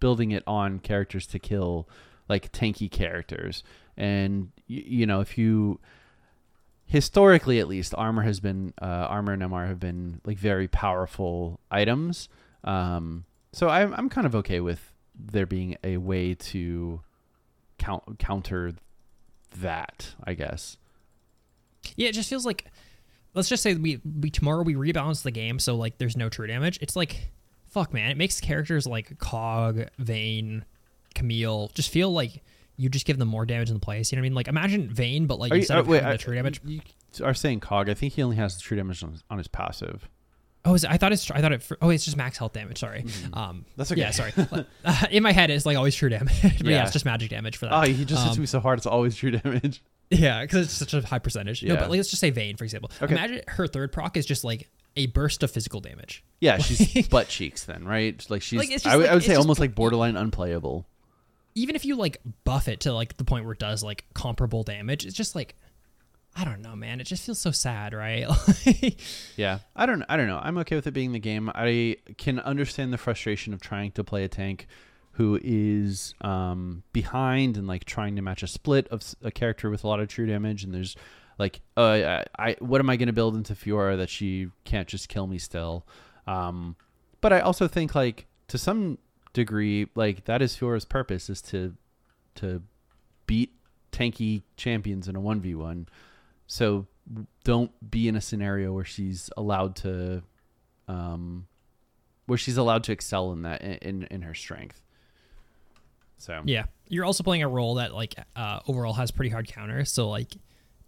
building 0.00 0.30
it 0.30 0.42
on 0.46 0.78
characters 0.78 1.26
to 1.28 1.38
kill 1.38 1.88
like 2.28 2.52
tanky 2.52 2.90
characters 2.90 3.62
and 3.96 4.50
you, 4.66 4.82
you 4.86 5.06
know 5.06 5.20
if 5.20 5.36
you 5.36 5.80
historically 6.88 7.60
at 7.60 7.68
least 7.68 7.94
armor 7.96 8.22
has 8.22 8.40
been 8.40 8.72
uh, 8.82 8.84
armor 8.84 9.32
and 9.32 9.42
mr 9.42 9.66
have 9.68 9.78
been 9.78 10.20
like 10.24 10.38
very 10.38 10.66
powerful 10.66 11.60
items 11.70 12.28
um, 12.64 13.24
so 13.52 13.68
I'm, 13.68 13.94
I'm 13.94 14.08
kind 14.08 14.26
of 14.26 14.34
okay 14.36 14.58
with 14.60 14.92
there 15.14 15.46
being 15.46 15.76
a 15.84 15.98
way 15.98 16.34
to 16.34 17.00
count, 17.78 18.18
counter 18.18 18.72
that 19.60 20.14
i 20.24 20.34
guess 20.34 20.76
Yeah, 21.96 22.08
it 22.08 22.12
just 22.12 22.28
feels 22.28 22.44
like 22.44 22.64
let's 23.34 23.48
just 23.48 23.62
say 23.62 23.74
we 23.74 24.00
we 24.20 24.30
tomorrow 24.30 24.62
we 24.62 24.74
rebalance 24.74 25.22
the 25.22 25.30
game 25.30 25.58
so 25.58 25.76
like 25.76 25.98
there's 25.98 26.16
no 26.16 26.28
true 26.28 26.46
damage. 26.46 26.78
It's 26.82 26.96
like 26.96 27.30
fuck 27.66 27.92
man, 27.92 28.10
it 28.10 28.16
makes 28.16 28.40
characters 28.40 28.86
like 28.86 29.18
Kog, 29.18 29.88
Vayne, 29.98 30.64
Camille 31.14 31.70
just 31.74 31.90
feel 31.90 32.10
like 32.10 32.42
you 32.78 32.88
just 32.88 33.04
give 33.04 33.18
them 33.18 33.28
more 33.28 33.44
damage 33.44 33.68
in 33.68 33.74
the 33.74 33.80
place. 33.80 34.10
You 34.10 34.16
know 34.16 34.20
what 34.20 34.26
I 34.26 34.28
mean? 34.30 34.34
Like 34.34 34.48
imagine 34.48 34.88
Vayne, 34.88 35.26
but 35.26 35.38
like 35.38 35.50
you- 35.52 35.58
instead 35.58 35.76
uh, 35.76 35.80
of 35.80 35.88
wait, 35.88 35.96
having 35.96 36.08
I- 36.08 36.12
the 36.12 36.22
true 36.22 36.34
damage. 36.34 36.60
you 36.64 36.80
are 37.22 37.34
saying 37.34 37.58
Kog 37.60 37.88
i 37.90 37.94
think 37.94 38.12
he 38.14 38.22
only 38.22 38.36
has 38.36 38.54
the 38.56 38.60
true 38.62 38.76
damage 38.76 39.02
on, 39.02 39.18
on 39.30 39.38
his 39.38 39.48
passive 39.48 40.08
Oh, 40.64 40.74
is 40.74 40.84
it, 40.84 40.90
I 40.90 40.96
thought 40.98 41.12
it's 41.12 41.30
I 41.30 41.40
thought 41.40 41.52
it. 41.52 41.66
Oh, 41.80 41.88
it's 41.88 42.04
just 42.04 42.16
max 42.16 42.36
health 42.36 42.52
damage. 42.52 42.78
Sorry. 42.78 43.00
Um, 43.00 43.06
Mm-hmm. 43.42 43.58
That's 43.76 43.92
okay. 43.92 44.00
Yeah, 44.02 44.10
sorry. 44.10 44.32
Uh, 44.84 45.06
in 45.10 45.22
my 45.22 45.32
head, 45.32 45.50
it's 45.50 45.64
like 45.64 45.76
always 45.78 45.94
true 45.94 46.08
damage. 46.10 46.34
but 46.42 46.60
yeah. 46.62 46.70
Yeah. 46.70 46.82
it's 46.82 46.92
just 46.92 47.04
magic 47.04 47.30
damage 47.30 47.56
for 47.56 47.66
that. 47.66 47.74
oh 47.74 47.80
he 47.82 48.04
just 48.04 48.22
hits 48.24 48.36
Um, 48.36 48.40
me 48.40 48.46
so 48.46 48.60
hard 48.60 48.78
it's 48.78 48.86
always 48.86 49.16
true 49.16 49.30
damage 49.30 49.82
Yeah, 50.10 50.42
because 50.42 50.66
it's 50.66 50.74
such 50.74 50.92
a 50.94 51.00
high 51.06 51.20
percentage. 51.20 51.62
No, 51.62 51.74
Yeah. 51.74 51.80
but 51.80 51.88
like, 51.90 51.96
let's 51.98 52.10
just 52.10 52.20
say 52.20 52.30
Vayne, 52.30 52.56
for 52.56 52.64
example. 52.64 52.90
Okay. 53.00 53.14
Imagine 53.14 53.40
her 53.48 53.66
third 53.66 53.92
proc 53.92 54.16
is 54.16 54.26
just 54.26 54.44
like 54.44 54.68
a 54.96 55.06
burst 55.06 55.42
of 55.42 55.50
physical 55.50 55.80
damage. 55.80 56.24
yeah 56.40 56.58
she's 56.58 57.06
butt 57.08 57.28
cheeks 57.28 57.64
then 57.64 57.84
right 57.84 58.26
like 58.28 58.42
she's 58.42 58.58
Like, 58.58 58.86
I 58.86 58.96
would- 58.96 59.02
like- 59.04 59.10
I 59.12 59.14
would 59.14 59.22
say 59.22 59.36
almost 59.36 59.60
like 59.60 59.74
borderline 59.74 60.16
unplayable 60.16 60.86
Even 61.58 61.76
if 61.76 61.84
you 61.84 61.96
like 61.96 62.20
buff 62.44 62.68
it 62.68 62.80
to 62.80 62.92
like 62.92 63.16
the 63.16 63.24
point 63.24 63.44
where 63.44 63.52
it 63.52 63.58
does 63.58 63.82
like 63.82 64.04
comparable 64.14 64.62
damage, 64.62 65.04
it's 65.04 65.16
just 65.16 65.34
like 65.34 65.56
I 66.36 66.44
don't 66.44 66.62
know, 66.62 66.76
man. 66.76 67.00
It 67.00 67.04
just 67.04 67.24
feels 67.24 67.40
so 67.40 67.50
sad, 67.50 67.92
right? 67.94 68.26
Yeah, 69.36 69.58
I 69.74 69.86
don't. 69.86 70.04
I 70.08 70.16
don't 70.16 70.26
know. 70.26 70.40
I'm 70.42 70.58
okay 70.58 70.76
with 70.76 70.86
it 70.86 70.92
being 70.92 71.12
the 71.12 71.18
game. 71.18 71.50
I 71.54 71.96
can 72.16 72.38
understand 72.40 72.92
the 72.92 72.98
frustration 72.98 73.52
of 73.52 73.60
trying 73.60 73.92
to 73.92 74.04
play 74.04 74.24
a 74.24 74.28
tank 74.28 74.66
who 75.12 75.38
is 75.42 76.14
um, 76.20 76.84
behind 76.92 77.56
and 77.56 77.66
like 77.66 77.84
trying 77.84 78.14
to 78.16 78.22
match 78.22 78.42
a 78.42 78.46
split 78.46 78.86
of 78.88 79.02
a 79.22 79.32
character 79.32 79.68
with 79.68 79.82
a 79.82 79.88
lot 79.88 79.98
of 80.00 80.08
true 80.08 80.26
damage. 80.26 80.62
And 80.62 80.72
there's 80.72 80.94
like, 81.38 81.60
uh, 81.76 82.22
I 82.38 82.56
what 82.60 82.80
am 82.80 82.88
I 82.90 82.96
going 82.96 83.08
to 83.08 83.12
build 83.12 83.34
into 83.34 83.54
Fiora 83.54 83.96
that 83.96 84.10
she 84.10 84.48
can't 84.64 84.86
just 84.86 85.08
kill 85.08 85.26
me 85.26 85.38
still? 85.38 85.86
Um, 86.26 86.76
but 87.20 87.32
I 87.32 87.40
also 87.40 87.66
think 87.66 87.94
like 87.96 88.26
to 88.48 88.58
some 88.58 88.98
degree, 89.32 89.88
like 89.94 90.24
that 90.26 90.42
is 90.42 90.56
Fiora's 90.56 90.84
purpose 90.84 91.28
is 91.30 91.40
to 91.42 91.74
to 92.36 92.62
beat 93.26 93.52
tanky 93.92 94.42
champions 94.56 95.08
in 95.08 95.16
a 95.16 95.20
one 95.20 95.40
v 95.40 95.54
one. 95.54 95.88
So 96.46 96.86
don't 97.44 97.70
be 97.90 98.08
in 98.08 98.16
a 98.16 98.20
scenario 98.20 98.72
where 98.72 98.84
she's 98.84 99.30
allowed 99.36 99.76
to 99.76 100.22
um 100.88 101.46
where 102.26 102.38
she's 102.38 102.56
allowed 102.56 102.84
to 102.84 102.92
excel 102.92 103.32
in 103.32 103.42
that 103.42 103.62
in 103.62 104.04
in 104.10 104.22
her 104.22 104.34
strength 104.34 104.82
so 106.20 106.42
yeah, 106.44 106.64
you're 106.88 107.04
also 107.04 107.22
playing 107.22 107.44
a 107.44 107.48
role 107.48 107.74
that 107.76 107.94
like 107.94 108.14
uh, 108.34 108.58
overall 108.66 108.92
has 108.94 109.12
pretty 109.12 109.30
hard 109.30 109.46
counters. 109.46 109.92
So 109.92 110.08
like, 110.08 110.36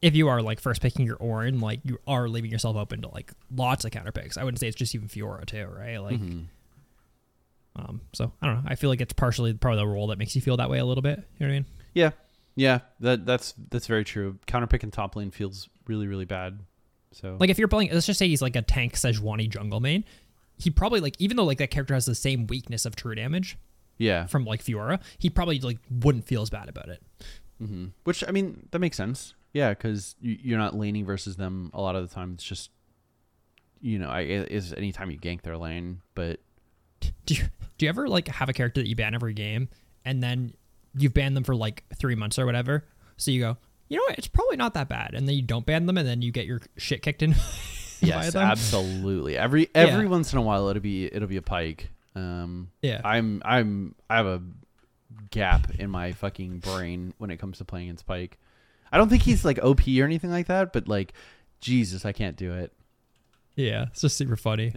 if 0.03 0.17
you 0.17 0.27
are 0.27 0.43
like 0.43 0.59
first 0.59 0.83
picking 0.83 1.07
your 1.07 1.17
Orin, 1.19 1.61
like 1.61 1.79
you 1.85 1.99
are 2.05 2.29
leaving 2.29 2.51
yourself 2.51 2.75
open 2.77 3.03
to 3.03 3.09
like 3.09 3.31
lots 3.55 3.85
of 3.85 3.93
counter 3.93 4.11
picks. 4.11 4.37
I 4.37 4.43
wouldn't 4.43 4.59
say 4.59 4.67
it's 4.67 4.77
just 4.77 4.93
even 4.95 5.07
Fiora 5.07 5.47
too, 5.47 5.69
right? 5.73 5.99
Like, 5.99 6.21
Mhm. 6.21 6.47
Um, 7.77 8.01
so 8.13 8.33
I 8.43 8.47
don't 8.47 8.57
know. 8.57 8.71
I 8.71 8.75
feel 8.75 8.91
like 8.91 9.01
it's 9.01 9.13
partially 9.13 9.55
probably 9.55 9.79
the 9.81 9.87
role 9.87 10.09
that 10.09 10.19
makes 10.19 10.35
you 10.35 10.43
feel 10.43 10.57
that 10.57 10.69
way 10.71 10.79
a 10.79 10.85
little 10.85 11.03
bit. 11.03 11.19
You 11.39 11.47
know 11.47 11.53
what 11.53 11.57
I 11.57 11.59
mean? 11.61 11.67
Yeah, 11.95 12.11
yeah, 12.57 12.81
that 13.01 13.27
that's 13.27 13.55
that's 13.71 13.87
very 13.87 14.05
true. 14.05 14.39
Counter 14.47 14.67
pick 14.67 14.83
and 14.83 14.93
top 14.93 15.17
lane 15.17 15.31
feels 15.31 15.69
really 15.87 16.07
really 16.07 16.25
bad. 16.25 16.61
So 17.13 17.37
Like 17.41 17.51
if 17.51 17.59
you're 17.59 17.69
playing, 17.69 17.91
let's 17.93 18.07
just 18.07 18.19
say 18.19 18.29
he's 18.29 18.43
like 18.43 18.57
a 18.57 18.63
tank 18.63 18.95
Sejuani 18.95 19.49
jungle 19.49 19.81
main, 19.81 20.05
he 20.59 20.71
probably 20.71 21.01
like 21.01 21.17
even 21.19 21.37
though 21.37 21.45
like 21.45 21.59
that 21.59 21.71
character 21.71 21.95
has 21.95 22.07
the 22.07 22.15
same 22.15 22.47
weakness 22.47 22.85
of 22.85 22.97
true 22.97 23.15
damage 23.15 23.57
yeah, 23.99 24.27
from 24.27 24.45
like 24.45 24.65
Fiora, 24.65 25.01
he 25.19 25.29
probably 25.29 25.61
like 25.61 25.79
wouldn't 25.91 26.25
feel 26.25 26.43
as 26.43 26.51
bad 26.51 26.69
about 26.69 26.89
it. 26.89 27.03
hmm 27.59 27.87
which 28.05 28.25
I 28.27 28.31
mean 28.31 28.69
that 28.71 28.79
makes 28.79 28.97
sense. 28.97 29.35
Yeah, 29.53 29.71
because 29.71 30.15
you, 30.21 30.39
you're 30.41 30.59
not 30.59 30.77
laning 30.77 31.05
versus 31.05 31.37
them 31.37 31.71
a 31.75 31.81
lot 31.81 31.97
of 31.97 32.09
the 32.09 32.15
time. 32.15 32.33
It's 32.35 32.45
just 32.45 32.71
you 33.81 33.99
know, 33.99 34.09
I 34.11 34.21
is 34.23 34.73
anytime 34.73 35.11
you 35.11 35.19
gank 35.19 35.43
their 35.43 35.57
lane, 35.57 36.03
but 36.15 36.41
Do 37.27 37.35
you 37.35 37.43
do 37.79 37.87
you 37.87 37.89
ever 37.89 38.09
like 38.09 38.29
have 38.29 38.49
a 38.49 38.53
character 38.53 38.81
that 38.83 38.89
you 38.89 38.97
ban 38.97 39.15
every 39.15 39.33
game 39.35 39.69
and 40.05 40.23
then 40.23 40.53
you've 40.97 41.15
banned 41.15 41.37
them 41.37 41.45
for 41.45 41.55
like 41.55 41.85
three 41.97 42.15
months 42.15 42.39
or 42.39 42.47
whatever? 42.47 42.85
So 43.17 43.31
you 43.31 43.41
go, 43.41 43.57
you 43.89 43.97
know 43.97 44.05
what? 44.09 44.19
It's 44.19 44.29
probably 44.29 44.57
not 44.57 44.75
that 44.75 44.89
bad, 44.89 45.15
and 45.15 45.29
then 45.29 45.35
you 45.37 45.43
don't 45.43 45.67
ban 45.67 45.87
them, 45.87 45.99
and 45.99 46.07
then 46.09 46.23
you 46.23 46.33
get 46.33 46.47
your 46.47 46.61
shit 46.77 47.03
kicked 47.03 47.23
in. 47.23 47.33
by 48.03 48.07
yes, 48.07 48.35
absolutely. 48.35 49.37
Every 49.37 49.69
every 49.75 50.05
Yeah. 50.05 50.11
once 50.11 50.33
in 50.33 50.39
a 50.39 50.43
while 50.43 50.69
it'll 50.69 50.81
be 50.83 51.07
it'll 51.07 51.29
be 51.29 51.37
a 51.37 51.43
Pyke. 51.43 51.91
Um, 52.15 52.71
Yeah. 52.83 53.01
I'm 53.05 53.43
I'm 53.45 53.95
I 54.09 54.17
have 54.17 54.27
a 54.27 54.43
gap 55.31 55.71
in 55.79 55.91
my 55.91 56.13
fucking 56.13 56.61
brain 56.61 57.15
when 57.19 57.31
it 57.31 57.37
comes 57.39 57.59
to 57.59 57.65
playing 57.65 57.89
in 57.89 57.97
Spike. 57.99 58.39
I 58.93 58.97
don't 58.99 59.09
think 59.09 59.23
he's 59.23 59.45
like 59.45 59.59
OP 59.63 59.81
or 59.87 60.05
anything 60.05 60.31
like 60.31 60.47
that, 60.47 60.73
but 60.73 60.89
like 60.89 61.13
Jesus, 61.61 62.05
I 62.05 62.13
can't 62.13 62.37
do 62.37 62.53
it. 62.55 62.73
Yeah, 63.55 63.87
it's 63.91 64.01
just 64.01 64.17
super 64.17 64.37
funny. 64.37 64.73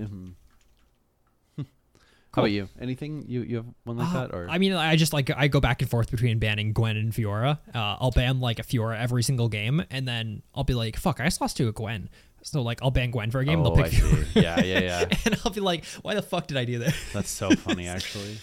Mhm. 2.33 2.35
How 2.35 2.41
about 2.41 2.51
you? 2.51 2.67
Anything 2.81 3.25
you 3.27 3.41
you 3.43 3.55
have 3.57 3.65
one 3.83 3.97
like 3.97 4.09
Uh, 4.09 4.13
that 4.27 4.33
or 4.33 4.49
I 4.49 4.57
mean, 4.57 4.73
I 4.73 4.95
just 4.95 5.13
like 5.13 5.29
I 5.35 5.47
go 5.47 5.59
back 5.59 5.81
and 5.81 5.89
forth 5.89 6.09
between 6.09 6.39
banning 6.39 6.73
Gwen 6.73 6.97
and 6.97 7.11
Fiora. 7.13 7.59
Uh, 7.73 7.97
I'll 7.99 8.11
ban 8.11 8.39
like 8.39 8.59
a 8.59 8.63
Fiora 8.63 8.99
every 8.99 9.21
single 9.23 9.49
game, 9.49 9.83
and 9.91 10.07
then 10.07 10.41
I'll 10.55 10.63
be 10.63 10.73
like, 10.73 10.95
"Fuck, 10.97 11.19
I 11.19 11.25
just 11.25 11.39
lost 11.41 11.57
to 11.57 11.67
a 11.67 11.71
Gwen." 11.71 12.09
So 12.41 12.61
like, 12.61 12.81
I'll 12.81 12.91
ban 12.91 13.11
Gwen 13.11 13.29
for 13.31 13.39
a 13.39 13.45
game. 13.45 13.59
oh, 13.61 13.63
they'll 13.75 13.85
I 13.85 13.89
pick 13.89 13.93
see. 13.93 14.01
Fiora, 14.01 14.35
Yeah, 14.43 14.61
yeah, 14.63 14.79
yeah. 14.79 15.05
and 15.25 15.39
I'll 15.45 15.51
be 15.51 15.61
like, 15.61 15.85
"Why 16.01 16.15
the 16.15 16.21
fuck 16.23 16.47
did 16.47 16.57
I 16.57 16.65
do 16.65 16.79
that?" 16.79 16.95
That's 17.13 17.29
so 17.29 17.51
funny, 17.51 17.87
actually. 17.97 18.37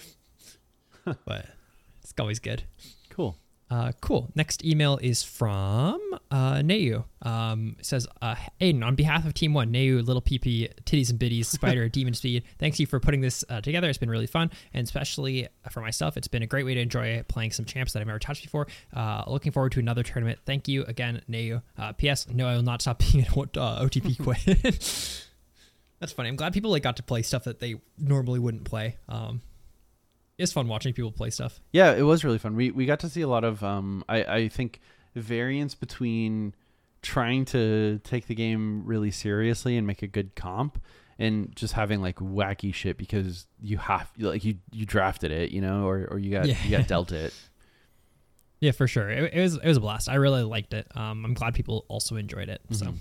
but 1.24 1.46
it's 2.02 2.14
always 2.18 2.38
good. 2.38 2.62
Cool. 3.10 3.36
Uh, 3.70 3.92
cool. 4.00 4.30
Next 4.34 4.64
email 4.64 4.98
is 5.00 5.22
from 5.22 6.00
uh, 6.30 6.54
Neu. 6.56 7.04
Um, 7.22 7.76
says, 7.82 8.06
uh, 8.20 8.34
Aidan, 8.60 8.82
on 8.82 8.96
behalf 8.96 9.24
of 9.24 9.34
Team 9.34 9.54
One, 9.54 9.70
Neu, 9.70 10.04
Little 10.04 10.22
PP, 10.22 10.72
Titties 10.84 11.10
and 11.10 11.18
Biddies, 11.18 11.46
Spider, 11.48 11.88
Demon 11.88 12.14
Speed, 12.14 12.42
thanks 12.58 12.80
you 12.80 12.86
for 12.86 12.98
putting 12.98 13.20
this 13.20 13.44
uh, 13.48 13.60
together. 13.60 13.88
It's 13.88 13.98
been 13.98 14.10
really 14.10 14.26
fun, 14.26 14.50
and 14.74 14.84
especially 14.84 15.46
for 15.70 15.80
myself, 15.80 16.16
it's 16.16 16.26
been 16.26 16.42
a 16.42 16.48
great 16.48 16.64
way 16.64 16.74
to 16.74 16.80
enjoy 16.80 17.22
playing 17.28 17.52
some 17.52 17.64
champs 17.64 17.92
that 17.92 18.00
I've 18.00 18.08
never 18.08 18.18
touched 18.18 18.42
before. 18.42 18.66
Uh, 18.92 19.22
looking 19.28 19.52
forward 19.52 19.72
to 19.72 19.80
another 19.80 20.02
tournament. 20.02 20.40
Thank 20.44 20.66
you 20.66 20.84
again, 20.84 21.22
Neu. 21.28 21.60
Uh, 21.78 21.92
P.S. 21.92 22.26
No, 22.28 22.48
I 22.48 22.56
will 22.56 22.62
not 22.62 22.82
stop 22.82 22.98
being 22.98 23.24
an 23.24 23.32
uh, 23.32 23.84
OTP 23.84 24.18
queen. 24.22 24.56
That's 26.00 26.12
funny. 26.12 26.28
I'm 26.28 26.36
glad 26.36 26.54
people 26.54 26.70
like 26.70 26.82
got 26.82 26.96
to 26.96 27.02
play 27.02 27.22
stuff 27.22 27.44
that 27.44 27.60
they 27.60 27.76
normally 27.98 28.38
wouldn't 28.40 28.64
play. 28.64 28.96
Um, 29.08 29.42
it's 30.40 30.52
fun 30.52 30.66
watching 30.68 30.92
people 30.94 31.12
play 31.12 31.30
stuff. 31.30 31.60
Yeah, 31.72 31.92
it 31.92 32.02
was 32.02 32.24
really 32.24 32.38
fun. 32.38 32.56
We 32.56 32.70
we 32.70 32.86
got 32.86 33.00
to 33.00 33.08
see 33.08 33.20
a 33.22 33.28
lot 33.28 33.44
of 33.44 33.62
um 33.62 34.04
I 34.08 34.24
I 34.24 34.48
think 34.48 34.80
variance 35.14 35.74
between 35.74 36.54
trying 37.02 37.44
to 37.46 37.98
take 38.04 38.26
the 38.26 38.34
game 38.34 38.82
really 38.84 39.10
seriously 39.10 39.76
and 39.76 39.86
make 39.86 40.02
a 40.02 40.06
good 40.06 40.34
comp 40.36 40.78
and 41.18 41.54
just 41.56 41.72
having 41.74 42.00
like 42.02 42.16
wacky 42.16 42.72
shit 42.74 42.96
because 42.96 43.46
you 43.60 43.78
have 43.78 44.10
like 44.18 44.44
you 44.44 44.56
you 44.72 44.84
drafted 44.86 45.30
it, 45.30 45.50
you 45.50 45.60
know, 45.60 45.86
or 45.86 46.06
or 46.10 46.18
you 46.18 46.30
got 46.30 46.46
Yeah. 46.46 46.56
you 46.64 46.70
got 46.76 46.86
dealt 46.88 47.12
it. 47.12 47.32
Yeah, 48.62 48.72
for 48.72 48.86
sure. 48.86 49.08
It, 49.08 49.32
it 49.32 49.40
was 49.40 49.54
it 49.56 49.64
was 49.64 49.78
a 49.78 49.80
blast. 49.80 50.06
I 50.10 50.16
really 50.16 50.42
liked 50.42 50.74
it. 50.74 50.86
Um, 50.94 51.24
I'm 51.24 51.32
glad 51.32 51.54
people 51.54 51.86
also 51.88 52.16
enjoyed 52.16 52.50
it. 52.50 52.60
So 52.72 52.88
Mhm. 52.88 52.94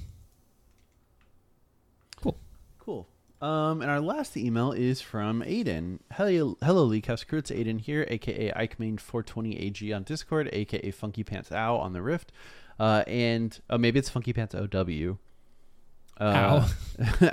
cool. 2.22 2.38
Cool. 2.80 3.08
Um, 3.42 3.82
and 3.82 3.90
our 3.90 4.02
last 4.02 4.36
email 4.36 4.74
is 4.74 5.00
from 5.00 5.42
Aiden. 5.44 6.00
Hello, 6.12 6.58
hello, 6.62 6.90
crew. 6.90 7.40
It's 7.40 7.52
Aiden 7.52 7.80
here, 7.80 8.06
aka 8.10 8.52
IkeMain420AG 8.52 9.96
on 9.96 10.04
Discord, 10.04 10.50
aka 10.52 10.92
Funky 10.92 11.24
Pants 11.24 11.50
Ow 11.52 11.78
on 11.78 11.94
the 11.94 12.02
Rift, 12.02 12.34
uh, 12.80 13.04
and 13.08 13.58
oh, 13.70 13.78
maybe 13.78 13.98
it's 13.98 14.10
Funky 14.10 14.34
Pants 14.34 14.54
OW. 14.54 15.18
Uh, 16.20 16.68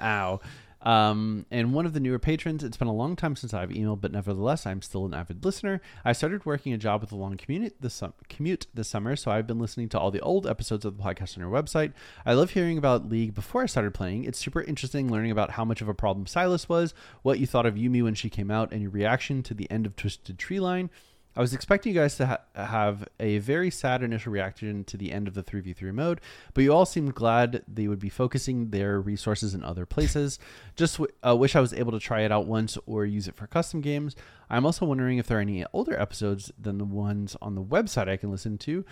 ow. 0.01 0.41
Um, 0.87 1.47
and 1.51 1.75
one 1.75 1.85
of 1.85 1.95
the 1.95 2.01
newer 2.01 2.21
patrons. 2.21 2.63
It's 2.63 2.77
been 2.77 2.87
a 2.87 2.95
long 2.95 3.17
time 3.17 3.35
since 3.35 3.53
I've 3.53 3.71
emailed, 3.71 4.01
but 4.01 4.13
nevertheless, 4.13 4.67
I'm 4.67 4.81
still 4.81 5.05
an 5.05 5.15
avid 5.15 5.45
listener. 5.45 5.81
I 6.05 6.13
started 6.13 6.47
working 6.47 6.73
a 6.73 6.79
job 6.79 7.01
with 7.01 7.11
a 7.11 7.17
long 7.17 7.37
commute 7.37 7.75
this, 7.81 7.95
sum- 7.95 8.15
commute 8.29 8.69
this 8.73 8.87
summer, 8.87 9.17
so 9.17 9.33
I've 9.33 9.49
been 9.49 9.59
listening 9.59 9.89
to 9.91 9.99
all 9.99 10.13
the 10.13 10.21
old 10.21 10.47
episodes 10.47 10.85
of 10.85 10.97
the 10.97 11.03
podcast 11.03 11.37
on 11.37 11.43
your 11.43 11.51
website. 11.51 11.93
I 12.25 12.35
love 12.35 12.51
hearing 12.51 12.79
about 12.79 13.09
League 13.09 13.35
before 13.35 13.65
I 13.65 13.67
started 13.67 13.95
playing. 13.95 14.27
It's 14.27 14.39
super 14.39 14.63
interesting 14.63 15.11
learning 15.11 15.33
about 15.33 15.51
how 15.51 15.65
much 15.65 15.83
of 15.83 15.89
a 15.89 15.95
problem 15.95 16.25
Sylas 16.25 16.69
was, 16.69 16.95
what 17.23 17.41
you 17.41 17.49
thought 17.49 17.67
of 17.67 17.75
Yuumi 17.75 18.05
when 18.05 18.15
she 18.15 18.31
came 18.31 18.53
out, 18.53 18.71
and 18.71 18.81
your 18.81 18.93
reaction 18.93 19.43
to 19.43 19.55
the 19.55 19.69
end 19.69 19.87
of 19.87 19.97
Twisted 19.97 20.39
Treeline. 20.39 20.89
I 21.37 21.41
was 21.41 21.53
expecting 21.53 21.93
you 21.95 22.01
guys 22.01 22.17
to 22.17 22.27
ha- 22.27 22.41
have 22.55 23.07
a 23.21 23.39
very 23.39 23.71
sad 23.71 24.03
initial 24.03 24.33
reaction 24.33 24.85
to 24.85 24.97
the 24.97 25.13
end 25.13 25.29
of 25.29 25.35
the 25.35 25.43
3v3 25.43 25.93
mode, 25.93 26.21
but 26.55 26.65
you 26.65 26.73
all 26.73 26.87
seemed 26.87 27.15
glad 27.15 27.63
they 27.69 27.89
would 27.89 27.99
be 27.99 28.09
focusing 28.09 28.71
their 28.71 28.99
resources 29.01 29.53
in 29.55 29.63
other 29.63 29.85
places. 29.85 30.39
Just 30.77 30.95
w- 30.97 31.13
uh, 31.27 31.37
wish 31.37 31.55
I 31.55 31.61
was 31.61 31.75
able 31.75 31.93
to 31.93 32.01
try 32.01 32.23
it 32.23 32.33
out 32.33 32.47
once 32.47 32.79
or 32.87 33.05
use 33.05 33.29
it 33.29 33.37
for 33.37 33.47
custom 33.47 33.83
games. 33.83 34.17
I'm 34.49 34.65
also 34.65 34.87
wondering 34.87 35.19
if 35.19 35.27
there 35.27 35.37
are 35.37 35.43
any 35.43 35.67
older 35.75 35.99
episodes 36.01 36.51
than 36.59 36.79
the 36.79 36.85
ones 36.87 37.37
on 37.43 37.55
the 37.55 37.63
website 37.63 38.09
I 38.09 38.17
can 38.17 38.31
listen 38.31 38.57
to. 38.59 38.85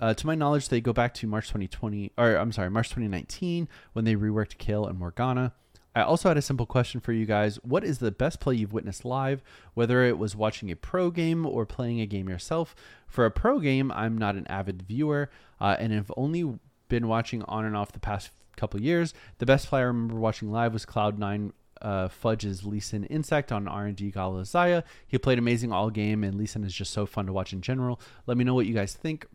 Uh, 0.00 0.14
to 0.14 0.26
my 0.26 0.34
knowledge, 0.34 0.68
they 0.68 0.80
go 0.80 0.92
back 0.92 1.14
to 1.14 1.26
March 1.26 1.48
2020, 1.48 2.12
or 2.18 2.36
I'm 2.36 2.52
sorry, 2.52 2.70
March 2.70 2.88
2019 2.88 3.66
when 3.94 4.04
they 4.04 4.14
reworked 4.14 4.58
Kayle 4.58 4.86
and 4.86 4.98
Morgana. 4.98 5.54
I 5.98 6.02
also 6.02 6.28
had 6.28 6.38
a 6.38 6.42
simple 6.42 6.64
question 6.64 7.00
for 7.00 7.12
you 7.12 7.26
guys. 7.26 7.56
What 7.64 7.82
is 7.82 7.98
the 7.98 8.12
best 8.12 8.38
play 8.38 8.54
you've 8.54 8.72
witnessed 8.72 9.04
live, 9.04 9.42
whether 9.74 10.04
it 10.04 10.16
was 10.16 10.36
watching 10.36 10.70
a 10.70 10.76
pro 10.76 11.10
game 11.10 11.44
or 11.44 11.66
playing 11.66 12.00
a 12.00 12.06
game 12.06 12.28
yourself? 12.28 12.76
For 13.08 13.26
a 13.26 13.32
pro 13.32 13.58
game, 13.58 13.90
I'm 13.90 14.16
not 14.16 14.36
an 14.36 14.46
avid 14.46 14.82
viewer 14.82 15.28
uh, 15.60 15.74
and 15.80 15.92
have 15.92 16.12
only 16.16 16.56
been 16.88 17.08
watching 17.08 17.42
on 17.42 17.64
and 17.64 17.76
off 17.76 17.90
the 17.90 17.98
past 17.98 18.30
couple 18.56 18.80
years. 18.80 19.12
The 19.38 19.46
best 19.46 19.66
play 19.66 19.80
I 19.80 19.84
remember 19.84 20.14
watching 20.14 20.52
live 20.52 20.72
was 20.72 20.86
Cloud9 20.86 21.50
uh, 21.82 22.08
Fudge's 22.08 22.64
Leeson 22.64 23.08
Insec 23.10 23.50
on 23.50 23.66
RNG 23.66 24.14
Gala 24.14 24.42
Xayah. 24.42 24.84
He 25.06 25.18
played 25.18 25.38
amazing 25.38 25.72
all 25.72 25.90
game, 25.90 26.22
and 26.22 26.36
Lee 26.36 26.46
Sin 26.46 26.62
is 26.62 26.74
just 26.74 26.92
so 26.92 27.06
fun 27.06 27.26
to 27.26 27.32
watch 27.32 27.52
in 27.52 27.60
general. 27.60 28.00
Let 28.26 28.36
me 28.36 28.44
know 28.44 28.54
what 28.54 28.66
you 28.66 28.74
guys 28.74 28.94
think. 28.94 29.26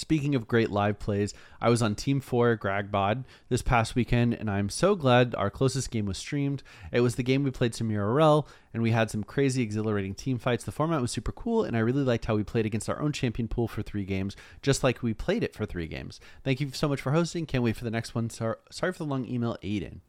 Speaking 0.00 0.34
of 0.34 0.48
great 0.48 0.70
live 0.70 0.98
plays, 0.98 1.34
I 1.60 1.68
was 1.68 1.82
on 1.82 1.94
Team 1.94 2.22
4 2.22 2.56
Gragbod 2.56 3.24
this 3.50 3.60
past 3.60 3.94
weekend, 3.94 4.32
and 4.32 4.50
I'm 4.50 4.70
so 4.70 4.94
glad 4.94 5.34
our 5.34 5.50
closest 5.50 5.90
game 5.90 6.06
was 6.06 6.16
streamed. 6.16 6.62
It 6.90 7.00
was 7.02 7.16
the 7.16 7.22
game 7.22 7.44
we 7.44 7.50
played 7.50 7.74
Samira 7.74 8.14
Rell, 8.14 8.48
and 8.72 8.82
we 8.82 8.92
had 8.92 9.10
some 9.10 9.22
crazy, 9.22 9.62
exhilarating 9.62 10.14
team 10.14 10.38
fights. 10.38 10.64
The 10.64 10.72
format 10.72 11.02
was 11.02 11.12
super 11.12 11.32
cool, 11.32 11.64
and 11.64 11.76
I 11.76 11.80
really 11.80 12.02
liked 12.02 12.24
how 12.24 12.34
we 12.34 12.42
played 12.42 12.64
against 12.64 12.88
our 12.88 12.98
own 12.98 13.12
champion 13.12 13.46
pool 13.46 13.68
for 13.68 13.82
three 13.82 14.06
games, 14.06 14.36
just 14.62 14.82
like 14.82 15.02
we 15.02 15.12
played 15.12 15.44
it 15.44 15.54
for 15.54 15.66
three 15.66 15.86
games. 15.86 16.18
Thank 16.44 16.62
you 16.62 16.70
so 16.72 16.88
much 16.88 17.02
for 17.02 17.12
hosting. 17.12 17.44
Can't 17.44 17.62
wait 17.62 17.76
for 17.76 17.84
the 17.84 17.90
next 17.90 18.14
one. 18.14 18.30
Sorry 18.30 18.56
for 18.80 18.92
the 18.92 19.04
long 19.04 19.26
email, 19.28 19.58
Aiden. 19.62 20.00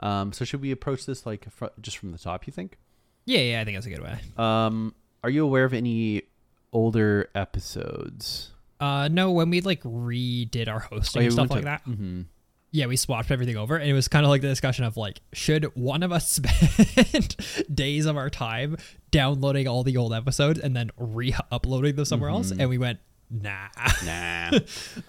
Um, 0.00 0.34
so 0.34 0.44
should 0.44 0.60
we 0.60 0.70
approach 0.70 1.06
this 1.06 1.24
like 1.24 1.50
fr- 1.50 1.66
just 1.80 1.96
from 1.96 2.12
the 2.12 2.18
top? 2.18 2.46
You 2.46 2.52
think? 2.52 2.76
Yeah, 3.24 3.40
yeah, 3.40 3.60
I 3.62 3.64
think 3.64 3.78
that's 3.78 3.86
a 3.86 3.90
good 3.90 4.02
way. 4.02 4.18
Um, 4.36 4.94
are 5.22 5.30
you 5.30 5.46
aware 5.46 5.64
of 5.64 5.72
any 5.72 6.24
older 6.74 7.30
episodes? 7.34 8.50
Uh, 8.84 9.08
no, 9.08 9.32
when 9.32 9.50
we 9.50 9.60
like 9.60 9.82
redid 9.82 10.68
our 10.68 10.80
hosting 10.80 11.22
and 11.22 11.32
stuff 11.32 11.50
like 11.50 11.64
that, 11.64 11.82
hmm 11.82 12.22
yeah, 12.74 12.86
we 12.86 12.96
swapped 12.96 13.30
everything 13.30 13.56
over, 13.56 13.76
and 13.76 13.88
it 13.88 13.92
was 13.92 14.08
kind 14.08 14.26
of 14.26 14.30
like 14.30 14.40
the 14.42 14.48
discussion 14.48 14.84
of 14.84 14.96
like, 14.96 15.20
should 15.32 15.64
one 15.76 16.02
of 16.02 16.10
us 16.10 16.28
spend 16.32 17.36
days 17.72 18.04
of 18.04 18.16
our 18.16 18.28
time 18.28 18.76
downloading 19.12 19.68
all 19.68 19.84
the 19.84 19.96
old 19.96 20.12
episodes 20.12 20.58
and 20.58 20.74
then 20.74 20.90
re-uploading 20.96 21.94
them 21.94 22.04
somewhere 22.04 22.30
else? 22.30 22.50
And 22.50 22.68
we 22.68 22.78
went, 22.78 22.98
nah. 23.30 23.68
Nah. 24.04 24.58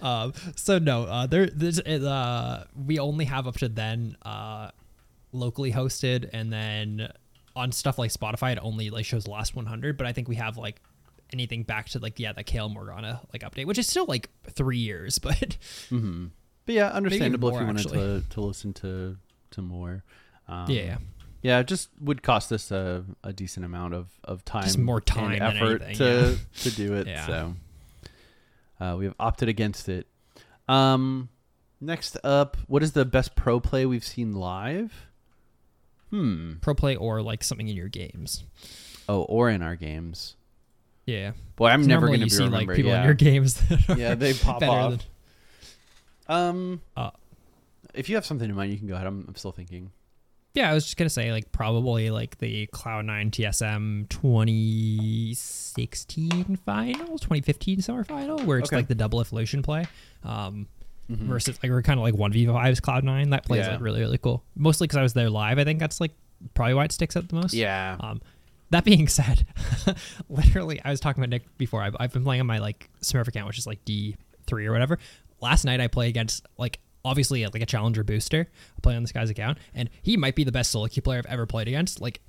um, 0.00 0.32
so 0.54 0.78
no, 0.78 1.06
uh, 1.06 1.26
there, 1.26 1.46
there's, 1.46 1.80
uh, 1.80 2.66
we 2.76 3.00
only 3.00 3.24
have 3.24 3.48
up 3.48 3.56
to 3.56 3.68
then, 3.68 4.16
uh, 4.22 4.70
locally 5.32 5.72
hosted, 5.72 6.30
and 6.32 6.52
then 6.52 7.10
on 7.56 7.72
stuff 7.72 7.98
like 7.98 8.12
Spotify, 8.12 8.52
it 8.52 8.60
only 8.62 8.90
like 8.90 9.04
shows 9.04 9.24
the 9.24 9.32
last 9.32 9.56
100. 9.56 9.96
But 9.96 10.06
I 10.06 10.12
think 10.12 10.28
we 10.28 10.36
have 10.36 10.56
like 10.56 10.80
anything 11.32 11.62
back 11.62 11.88
to 11.90 11.98
like 11.98 12.18
yeah, 12.18 12.32
the 12.32 12.44
Kayle 12.44 12.68
Morgana 12.68 13.20
like 13.32 13.42
update, 13.42 13.66
which 13.66 13.78
is 13.78 13.86
still 13.86 14.06
like 14.06 14.30
three 14.50 14.78
years, 14.78 15.18
but 15.20 15.56
hmm 15.88 16.26
But 16.64 16.74
yeah, 16.74 16.88
understandable 16.88 17.48
if 17.50 17.60
you 17.60 17.66
wanted 17.66 17.86
actually. 17.86 18.20
to, 18.20 18.24
to 18.30 18.40
listen 18.40 18.72
to 18.74 19.16
to 19.52 19.62
more. 19.62 20.02
Um, 20.48 20.70
yeah, 20.70 20.82
yeah. 20.82 20.96
yeah, 21.42 21.58
it 21.58 21.66
just 21.66 21.88
would 22.00 22.22
cost 22.22 22.52
us 22.52 22.70
a, 22.70 23.04
a 23.24 23.32
decent 23.32 23.66
amount 23.66 23.94
of, 23.94 24.08
of 24.22 24.44
time, 24.44 24.62
Just 24.62 24.78
more 24.78 24.98
and 24.98 25.06
time 25.06 25.32
than 25.32 25.42
effort 25.42 25.82
anything, 25.82 25.96
to 25.96 26.30
yeah. 26.30 26.36
to 26.62 26.70
do 26.70 26.94
it. 26.94 27.06
Yeah. 27.06 27.26
So 27.26 27.54
uh, 28.80 28.96
we 28.98 29.06
have 29.06 29.14
opted 29.18 29.48
against 29.48 29.88
it. 29.88 30.06
Um, 30.68 31.28
next 31.80 32.16
up, 32.24 32.56
what 32.66 32.82
is 32.82 32.92
the 32.92 33.04
best 33.04 33.34
pro 33.36 33.60
play 33.60 33.86
we've 33.86 34.04
seen 34.04 34.32
live? 34.32 34.92
Hmm. 36.10 36.54
pro 36.60 36.72
play 36.72 36.94
or 36.94 37.20
like 37.20 37.42
something 37.42 37.66
in 37.66 37.74
your 37.74 37.88
games. 37.88 38.44
Oh, 39.08 39.22
or 39.22 39.50
in 39.50 39.60
our 39.60 39.74
games. 39.74 40.36
Yeah. 41.06 41.32
Boy, 41.56 41.68
I'm 41.68 41.86
never 41.86 42.06
going 42.08 42.20
to 42.20 42.26
be 42.26 42.30
see 42.30 42.44
remembered. 42.44 42.68
like 42.68 42.76
people 42.76 42.90
yeah. 42.92 42.98
in 43.00 43.04
your 43.04 43.14
games 43.14 43.54
that 43.54 43.96
Yeah, 43.98 44.14
they 44.14 44.32
pop 44.34 44.60
better 44.60 44.72
off. 44.72 44.90
than- 46.26 46.36
Um, 46.36 46.80
Uh, 46.96 47.10
if 47.94 48.08
you 48.08 48.14
have 48.16 48.26
something 48.26 48.48
in 48.50 48.56
mind, 48.56 48.72
you 48.72 48.78
can 48.78 48.88
go 48.88 48.94
ahead. 48.94 49.06
I'm, 49.06 49.24
I'm 49.28 49.36
still 49.36 49.52
thinking. 49.52 49.90
Yeah, 50.54 50.70
I 50.70 50.74
was 50.74 50.84
just 50.84 50.96
gonna 50.96 51.10
say 51.10 51.30
like 51.32 51.52
probably 51.52 52.10
like 52.10 52.38
the 52.38 52.66
Cloud9 52.68 53.30
TSM 53.30 54.08
2016 54.08 56.56
final, 56.64 57.18
2015 57.18 57.82
summer 57.82 58.04
final, 58.04 58.38
where 58.40 58.58
it's 58.58 58.70
Okay. 58.70 58.76
like 58.76 58.88
the 58.88 58.94
double 58.94 59.20
evolution 59.20 59.62
play. 59.62 59.86
Um, 60.24 60.66
Mhm. 61.10 61.26
versus 61.28 61.58
like 61.62 61.70
we're 61.70 61.82
kind 61.82 62.00
of 62.00 62.04
like 62.04 62.14
one 62.16 62.32
v 62.32 62.46
fives 62.46 62.80
Cloud9. 62.80 63.30
That 63.30 63.44
plays 63.44 63.64
Yeah. 63.66 63.72
like 63.72 63.80
really 63.80 64.00
really 64.00 64.18
cool. 64.18 64.42
Mostly 64.56 64.86
because 64.88 64.96
I 64.96 65.02
was 65.02 65.12
there 65.12 65.30
live. 65.30 65.58
I 65.58 65.64
think 65.64 65.78
that's 65.78 66.00
like 66.00 66.12
probably 66.54 66.74
why 66.74 66.84
it 66.84 66.92
sticks 66.92 67.16
out 67.16 67.28
the 67.28 67.34
most. 67.36 67.54
Yeah. 67.54 67.96
Um, 68.00 68.20
that 68.70 68.84
being 68.84 69.08
said, 69.08 69.46
literally, 70.28 70.80
I 70.84 70.90
was 70.90 71.00
talking 71.00 71.22
about 71.22 71.30
Nick 71.30 71.56
before. 71.58 71.82
I've, 71.82 71.96
I've 71.98 72.12
been 72.12 72.24
playing 72.24 72.40
on 72.40 72.46
my 72.46 72.58
like 72.58 72.90
Smurf 73.02 73.28
account, 73.28 73.46
which 73.46 73.58
is 73.58 73.66
like 73.66 73.84
D 73.84 74.16
three 74.46 74.66
or 74.66 74.72
whatever. 74.72 74.98
Last 75.40 75.64
night 75.64 75.80
I 75.80 75.88
played 75.88 76.08
against 76.08 76.46
like 76.58 76.80
obviously 77.04 77.44
like 77.46 77.62
a 77.62 77.66
challenger 77.66 78.02
booster. 78.02 78.48
I 78.50 78.80
play 78.80 78.96
on 78.96 79.02
this 79.02 79.12
guy's 79.12 79.30
account, 79.30 79.58
and 79.74 79.88
he 80.02 80.16
might 80.16 80.34
be 80.34 80.44
the 80.44 80.52
best 80.52 80.72
solo 80.72 80.88
queue 80.88 81.02
player 81.02 81.18
I've 81.18 81.26
ever 81.26 81.46
played 81.46 81.68
against. 81.68 82.00
Like, 82.00 82.20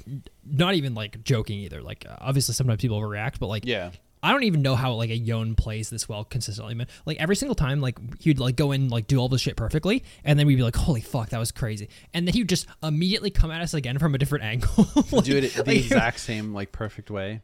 not 0.45 0.76
even 0.76 0.93
like 0.93 1.23
joking 1.23 1.59
either. 1.59 1.81
Like, 1.81 2.05
obviously 2.19 2.53
sometimes 2.53 2.81
people 2.81 3.01
overreact, 3.01 3.39
but 3.39 3.47
like, 3.47 3.65
yeah. 3.65 3.91
I 4.23 4.31
don't 4.31 4.44
even 4.44 4.61
know 4.61 4.76
how 4.76 4.94
like 4.94 5.10
a 5.10 5.15
Yone 5.15 5.56
plays 5.56 5.89
this 5.89 6.10
well 6.10 6.23
consistently, 6.23 6.73
man. 6.73 6.88
Like 7.06 7.18
every 7.19 7.35
single 7.35 7.56
time, 7.56 7.81
like 7.81 7.98
he'd 8.22 8.39
like 8.39 8.56
go 8.56 8.72
in 8.72 8.89
like 8.89 9.07
do 9.07 9.18
all 9.19 9.30
this 9.30 9.41
shit 9.41 9.56
perfectly, 9.56 10.03
and 10.23 10.38
then 10.39 10.48
we'd 10.48 10.56
be 10.56 10.64
like, 10.64 10.76
"Holy 10.76 11.02
fuck, 11.02 11.30
that 11.30 11.39
was 11.39 11.52
crazy!" 11.52 11.88
And 12.14 12.27
then 12.27 12.34
he'd 12.34 12.49
just 12.49 12.68
immediately 12.81 13.30
come 13.30 13.52
at 13.52 13.61
us 13.61 13.73
again 13.73 13.99
from 13.99 14.15
a 14.15 14.18
different 14.18 14.44
angle. 14.52 14.88
Like- 15.11 15.23
Do 15.26 15.38
it 15.38 15.53
the 15.53 15.64
like, 15.65 15.77
exact 15.77 16.19
same 16.19 16.53
like 16.53 16.72
perfect 16.72 17.11
way. 17.11 17.41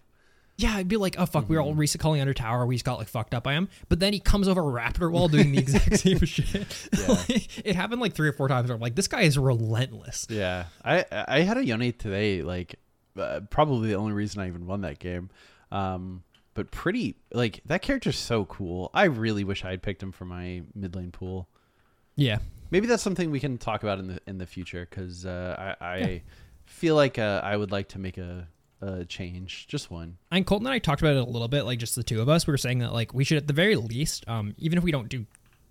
yeah, 0.57 0.75
I'd 0.75 0.87
be 0.87 0.97
like, 0.97 1.15
"Oh 1.19 1.25
fuck, 1.25 1.47
we 1.47 1.55
were 1.55 1.61
Mm-hmm. 1.61 1.69
all 1.69 1.75
reset 1.75 2.01
calling 2.01 2.21
under 2.21 2.33
tower. 2.33 2.65
We 2.65 2.75
just 2.75 2.85
got 2.85 2.97
like 2.99 3.07
fucked 3.07 3.33
up 3.33 3.43
by 3.43 3.53
him." 3.53 3.69
But 3.89 3.99
then 3.99 4.11
he 4.13 4.19
comes 4.19 4.47
over 4.47 4.61
Raptor 4.61 5.11
Wall 5.11 5.27
doing 5.27 5.51
the 5.51 5.59
exact 5.59 5.97
same 5.99 6.19
shit. 6.19 6.89
Yeah. 6.97 7.07
Like, 7.29 7.65
it 7.67 7.75
happened 7.75 8.01
like 8.01 8.13
three 8.13 8.27
or 8.29 8.33
four 8.33 8.47
times. 8.47 8.69
Where 8.69 8.75
I'm 8.75 8.81
like, 8.81 8.95
"This 8.95 9.07
guy 9.07 9.21
is 9.21 9.37
relentless." 9.37 10.25
Yeah. 10.29 10.65
I 10.83 11.05
I 11.11 11.41
had 11.41 11.57
a 11.57 11.65
Yone 11.65 11.93
today. 11.93 12.41
Like, 12.41 12.75
uh, 13.17 13.41
probably 13.51 13.89
the 13.89 13.95
only 13.95 14.13
reason 14.13 14.41
I 14.41 14.47
even 14.47 14.65
won 14.65 14.81
that 14.81 14.97
game. 14.99 15.29
Um, 15.71 16.23
but 16.53 16.71
pretty 16.71 17.15
like 17.33 17.61
that 17.65 17.81
character's 17.81 18.17
so 18.17 18.45
cool. 18.45 18.89
I 18.93 19.05
really 19.05 19.43
wish 19.43 19.63
I 19.65 19.71
had 19.71 19.81
picked 19.81 20.01
him 20.03 20.11
for 20.11 20.25
my 20.25 20.61
mid 20.75 20.95
lane 20.95 21.11
pool. 21.11 21.47
Yeah, 22.15 22.37
Maybe 22.69 22.87
that's 22.87 23.03
something 23.03 23.29
we 23.31 23.39
can 23.39 23.57
talk 23.57 23.83
about 23.83 23.99
in 23.99 24.07
the 24.07 24.19
in 24.27 24.37
the 24.37 24.45
future 24.47 24.87
because 24.89 25.25
uh, 25.25 25.75
I 25.79 25.85
I 25.85 25.97
Yeah. 25.97 26.19
feel 26.65 26.95
like 26.95 27.17
uh, 27.19 27.41
I 27.43 27.55
would 27.57 27.71
like 27.71 27.89
to 27.89 27.99
make 27.99 28.17
a, 28.17 28.47
a 28.81 29.05
change, 29.05 29.67
just 29.67 29.89
one. 29.91 30.17
and 30.31 30.45
Colton 30.45 30.67
and 30.67 30.73
I 30.73 30.79
talked 30.79 31.01
about 31.01 31.15
it 31.15 31.19
a 31.27 31.29
little 31.29 31.47
bit, 31.47 31.63
like 31.63 31.79
just 31.79 31.95
the 31.95 32.03
two 32.03 32.21
of 32.21 32.29
us. 32.29 32.45
We 32.47 32.51
were 32.51 32.57
saying 32.57 32.79
that 32.79 32.93
like 32.93 33.13
we 33.13 33.23
should 33.23 33.37
at 33.37 33.47
the 33.47 33.53
very 33.53 33.75
least, 33.75 34.27
um, 34.27 34.53
even 34.57 34.77
if 34.77 34.83
we 34.83 34.91
don't 34.91 35.07
do, 35.09 35.25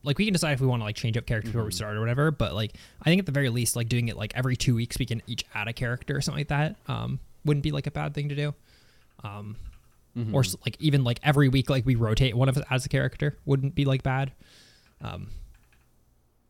like 0.05 0.19
we 0.19 0.25
can 0.25 0.33
decide 0.33 0.53
if 0.53 0.61
we 0.61 0.67
want 0.67 0.81
to 0.81 0.85
like 0.85 0.97
change 0.97 1.17
up 1.17 1.27
characters 1.27 1.55
where 1.55 1.65
we 1.65 1.73
start 1.73 1.97
or 1.97 2.01
whatever. 2.01 2.31
But 2.31 2.55
like 2.55 2.75
I 3.01 3.05
think 3.07 3.21
at 3.21 3.27
the 3.27 3.33
very 3.33 3.49
least, 3.49 3.75
like 3.77 3.89
doing 3.89 4.09
it 4.09 4.17
like 4.17 4.33
every 4.37 4.57
two 4.57 4.75
weeks, 4.75 4.99
we 4.99 5.07
can 5.07 5.23
each 5.27 5.45
add 5.55 5.69
a 5.69 5.73
character 5.73 6.17
or 6.17 6.21
something 6.21 6.41
like 6.41 6.49
that. 6.49 6.77
Um, 6.89 7.21
wouldn't 7.45 7.63
be 7.65 7.71
like 7.73 7.87
a 7.87 7.91
bad 7.93 8.15
thing 8.15 8.29
to 8.29 8.35
do. 8.37 8.55
Um, 9.25 9.57
Mm-hmm. 10.17 10.35
or 10.35 10.45
like 10.67 10.77
even 10.79 11.05
like 11.05 11.21
every 11.23 11.49
week, 11.49 11.71
like 11.71 11.87
we 11.87 11.95
rotate 11.95 12.37
one 12.37 12.49
of 12.51 12.59
us 12.59 12.65
as 12.71 12.85
a 12.85 12.89
character 12.91 13.39
wouldn't 13.47 13.75
be 13.75 13.85
like 13.87 14.03
bad. 14.03 14.33
Um, 15.01 15.29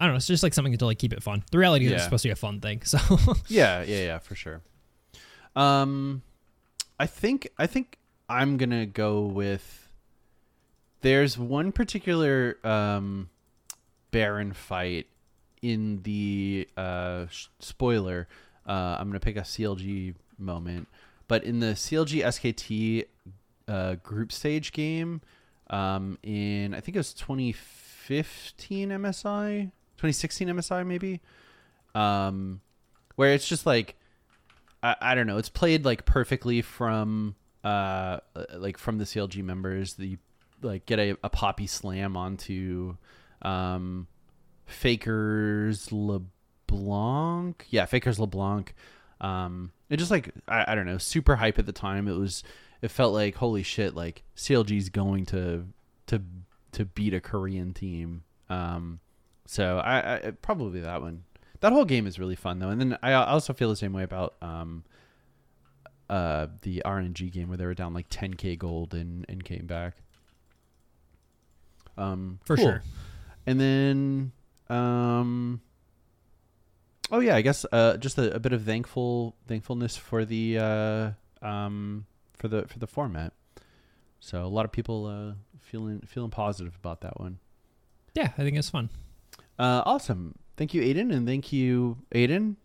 I 0.00 0.06
don't 0.06 0.14
know. 0.14 0.16
It's 0.16 0.26
just 0.26 0.42
like 0.42 0.52
something 0.52 0.76
to 0.76 0.84
like 0.84 0.98
keep 0.98 1.12
it 1.12 1.22
fun. 1.22 1.44
The 1.52 1.58
reality 1.58 1.86
is 1.86 1.92
it's 1.92 2.02
supposed 2.04 2.22
to 2.24 2.28
be 2.28 2.32
a 2.32 2.36
fun 2.36 2.60
thing. 2.60 2.80
So 2.84 2.98
Yeah, 3.46 3.82
yeah, 3.82 4.04
yeah, 4.04 4.18
for 4.18 4.34
sure. 4.34 4.62
Um, 5.54 6.22
I 6.98 7.06
think 7.06 7.48
I 7.58 7.66
think 7.68 7.98
I'm 8.28 8.56
gonna 8.56 8.86
go 8.86 9.22
with. 9.22 9.88
There's 11.02 11.36
one 11.38 11.72
particular 11.72 12.58
um, 12.64 13.28
Baron 14.10 14.52
fight 14.52 15.06
in 15.60 16.02
the 16.02 16.68
uh, 16.76 17.26
sh- 17.28 17.46
spoiler. 17.60 18.26
Uh, 18.66 18.96
I'm 18.98 19.08
gonna 19.08 19.20
pick 19.20 19.36
a 19.36 19.40
CLG 19.42 20.14
moment, 20.38 20.88
but 21.28 21.44
in 21.44 21.60
the 21.60 21.74
CLG 21.74 22.24
SKT 22.24 23.04
uh, 23.72 23.94
group 23.96 24.30
stage 24.30 24.72
game, 24.72 25.22
um, 25.70 26.18
in 26.22 26.74
I 26.74 26.80
think 26.80 26.94
it 26.94 26.98
was 26.98 27.14
2015 27.14 28.90
MSI, 28.90 29.62
2016 29.96 30.48
MSI 30.48 30.86
maybe, 30.86 31.20
um, 31.94 32.60
where 33.16 33.32
it's 33.32 33.48
just 33.48 33.64
like 33.64 33.96
I, 34.82 34.96
I 35.00 35.14
don't 35.14 35.26
know, 35.26 35.38
it's 35.38 35.48
played 35.48 35.86
like 35.86 36.04
perfectly 36.04 36.60
from 36.60 37.34
uh 37.64 38.18
like 38.54 38.76
from 38.76 38.98
the 38.98 39.04
CLG 39.04 39.42
members. 39.42 39.94
The 39.94 40.18
like 40.60 40.84
get 40.84 40.98
a, 40.98 41.16
a 41.24 41.30
poppy 41.30 41.66
slam 41.66 42.14
onto 42.14 42.96
um 43.40 44.06
Fakers 44.66 45.90
LeBlanc. 45.90 47.66
Yeah, 47.70 47.86
Fakers 47.86 48.18
LeBlanc. 48.18 48.74
Um 49.20 49.72
it 49.88 49.96
just 49.96 50.10
like 50.10 50.30
I, 50.46 50.72
I 50.72 50.74
don't 50.74 50.86
know, 50.86 50.98
super 50.98 51.36
hype 51.36 51.58
at 51.58 51.64
the 51.64 51.72
time. 51.72 52.06
It 52.06 52.18
was 52.18 52.42
it 52.82 52.90
felt 52.90 53.14
like 53.14 53.36
holy 53.36 53.62
shit, 53.62 53.94
like 53.94 54.22
CLG's 54.36 54.88
going 54.90 55.24
to 55.26 55.66
to 56.08 56.20
to 56.72 56.84
beat 56.84 57.14
a 57.14 57.20
Korean 57.20 57.72
team. 57.72 58.24
Um 58.50 59.00
so 59.46 59.78
I, 59.78 60.16
I 60.16 60.30
probably 60.42 60.80
that 60.80 61.00
one. 61.00 61.24
That 61.60 61.72
whole 61.72 61.84
game 61.84 62.06
is 62.06 62.18
really 62.18 62.34
fun 62.36 62.58
though, 62.58 62.70
and 62.70 62.80
then 62.80 62.98
I 63.02 63.12
also 63.12 63.52
feel 63.52 63.68
the 63.68 63.76
same 63.76 63.92
way 63.92 64.02
about 64.02 64.34
um 64.42 64.84
uh 66.10 66.48
the 66.62 66.82
RNG 66.84 67.32
game 67.32 67.48
where 67.48 67.56
they 67.56 67.64
were 67.64 67.74
down 67.74 67.94
like 67.94 68.10
10k 68.10 68.58
gold 68.58 68.92
and 68.94 69.24
and 69.28 69.42
came 69.44 69.66
back. 69.66 69.94
Um, 71.96 72.38
For 72.44 72.56
cool. 72.56 72.64
sure. 72.64 72.82
And 73.46 73.60
then 73.60 74.32
um 74.68 75.60
oh 77.10 77.20
yeah, 77.20 77.36
I 77.36 77.42
guess 77.42 77.64
uh 77.70 77.96
just 77.96 78.18
a, 78.18 78.34
a 78.34 78.40
bit 78.40 78.52
of 78.52 78.64
thankful 78.64 79.36
thankfulness 79.46 79.96
for 79.96 80.24
the 80.24 80.58
uh 80.58 81.10
um 81.46 82.06
for 82.34 82.48
the 82.48 82.66
for 82.66 82.78
the 82.78 82.86
format. 82.86 83.32
So 84.20 84.44
a 84.44 84.46
lot 84.46 84.64
of 84.64 84.72
people 84.72 85.06
uh 85.06 85.34
feeling 85.60 86.00
feeling 86.06 86.30
positive 86.30 86.76
about 86.76 87.00
that 87.00 87.18
one. 87.18 87.38
yeah, 88.14 88.30
I 88.36 88.42
think 88.42 88.56
it's 88.56 88.70
fun. 88.70 88.90
Uh, 89.58 89.82
awesome. 89.86 90.34
Thank 90.56 90.74
you, 90.74 90.82
Aiden, 90.82 91.12
and 91.14 91.26
thank 91.26 91.52
you, 91.52 91.98
Aiden, 92.14 92.56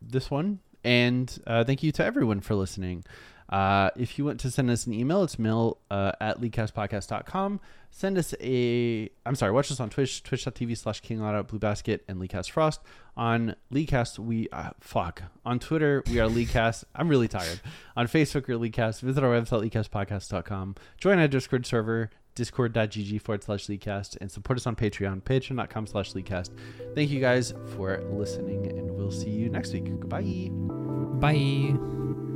this 0.00 0.30
one, 0.30 0.60
and 0.84 1.38
uh, 1.46 1.64
thank 1.64 1.82
you 1.82 1.92
to 1.92 2.04
everyone 2.04 2.40
for 2.40 2.54
listening. 2.54 3.04
Uh, 3.48 3.90
if 3.96 4.16
you 4.16 4.24
want 4.24 4.38
to 4.40 4.50
send 4.50 4.70
us 4.70 4.86
an 4.86 4.92
email, 4.92 5.24
it's 5.24 5.38
mail 5.38 5.78
uh, 5.90 6.12
at 6.20 6.40
leaguecastpodcast.com. 6.40 7.60
Send 7.90 8.16
us 8.18 8.34
a, 8.40 9.10
I'm 9.26 9.34
sorry, 9.34 9.52
watch 9.52 9.70
us 9.70 9.80
on 9.80 9.90
Twitch, 9.90 10.22
twitch.tv 10.22 10.76
slash 10.76 11.00
king 11.00 11.18
kinglada, 11.18 11.46
Blue 11.46 11.58
Basket, 11.58 12.04
and 12.08 12.20
Leadcast 12.20 12.50
Frost. 12.50 12.80
On 13.16 13.54
Leaguecast, 13.72 14.18
we, 14.18 14.48
uh, 14.52 14.70
fuck. 14.80 15.22
On 15.44 15.58
Twitter, 15.58 16.02
we 16.10 16.20
are 16.20 16.28
Leaguecast. 16.28 16.84
I'm 16.94 17.08
really 17.08 17.28
tired. 17.28 17.60
On 17.96 18.06
Facebook, 18.06 18.48
we're 18.48 18.56
Leaguecast. 18.56 19.00
Visit 19.00 19.22
our 19.22 19.30
website, 19.30 19.70
leaguecastpodcast.com. 19.70 20.76
Join 20.98 21.18
our 21.18 21.28
Discord 21.28 21.66
server, 21.66 22.10
discord.gg 22.36 23.20
forward 23.20 23.42
slash 23.42 23.66
leaguecast 23.66 24.16
and 24.20 24.30
support 24.30 24.56
us 24.56 24.66
on 24.66 24.76
patreon 24.76 25.20
patreon.com 25.20 25.84
slash 25.84 26.12
leaguecast 26.12 26.50
thank 26.94 27.10
you 27.10 27.20
guys 27.20 27.52
for 27.74 28.00
listening 28.12 28.66
and 28.68 28.88
we'll 28.88 29.10
see 29.10 29.30
you 29.30 29.50
next 29.50 29.72
week 29.72 29.84
goodbye 29.84 30.48
Bye. 31.20 32.29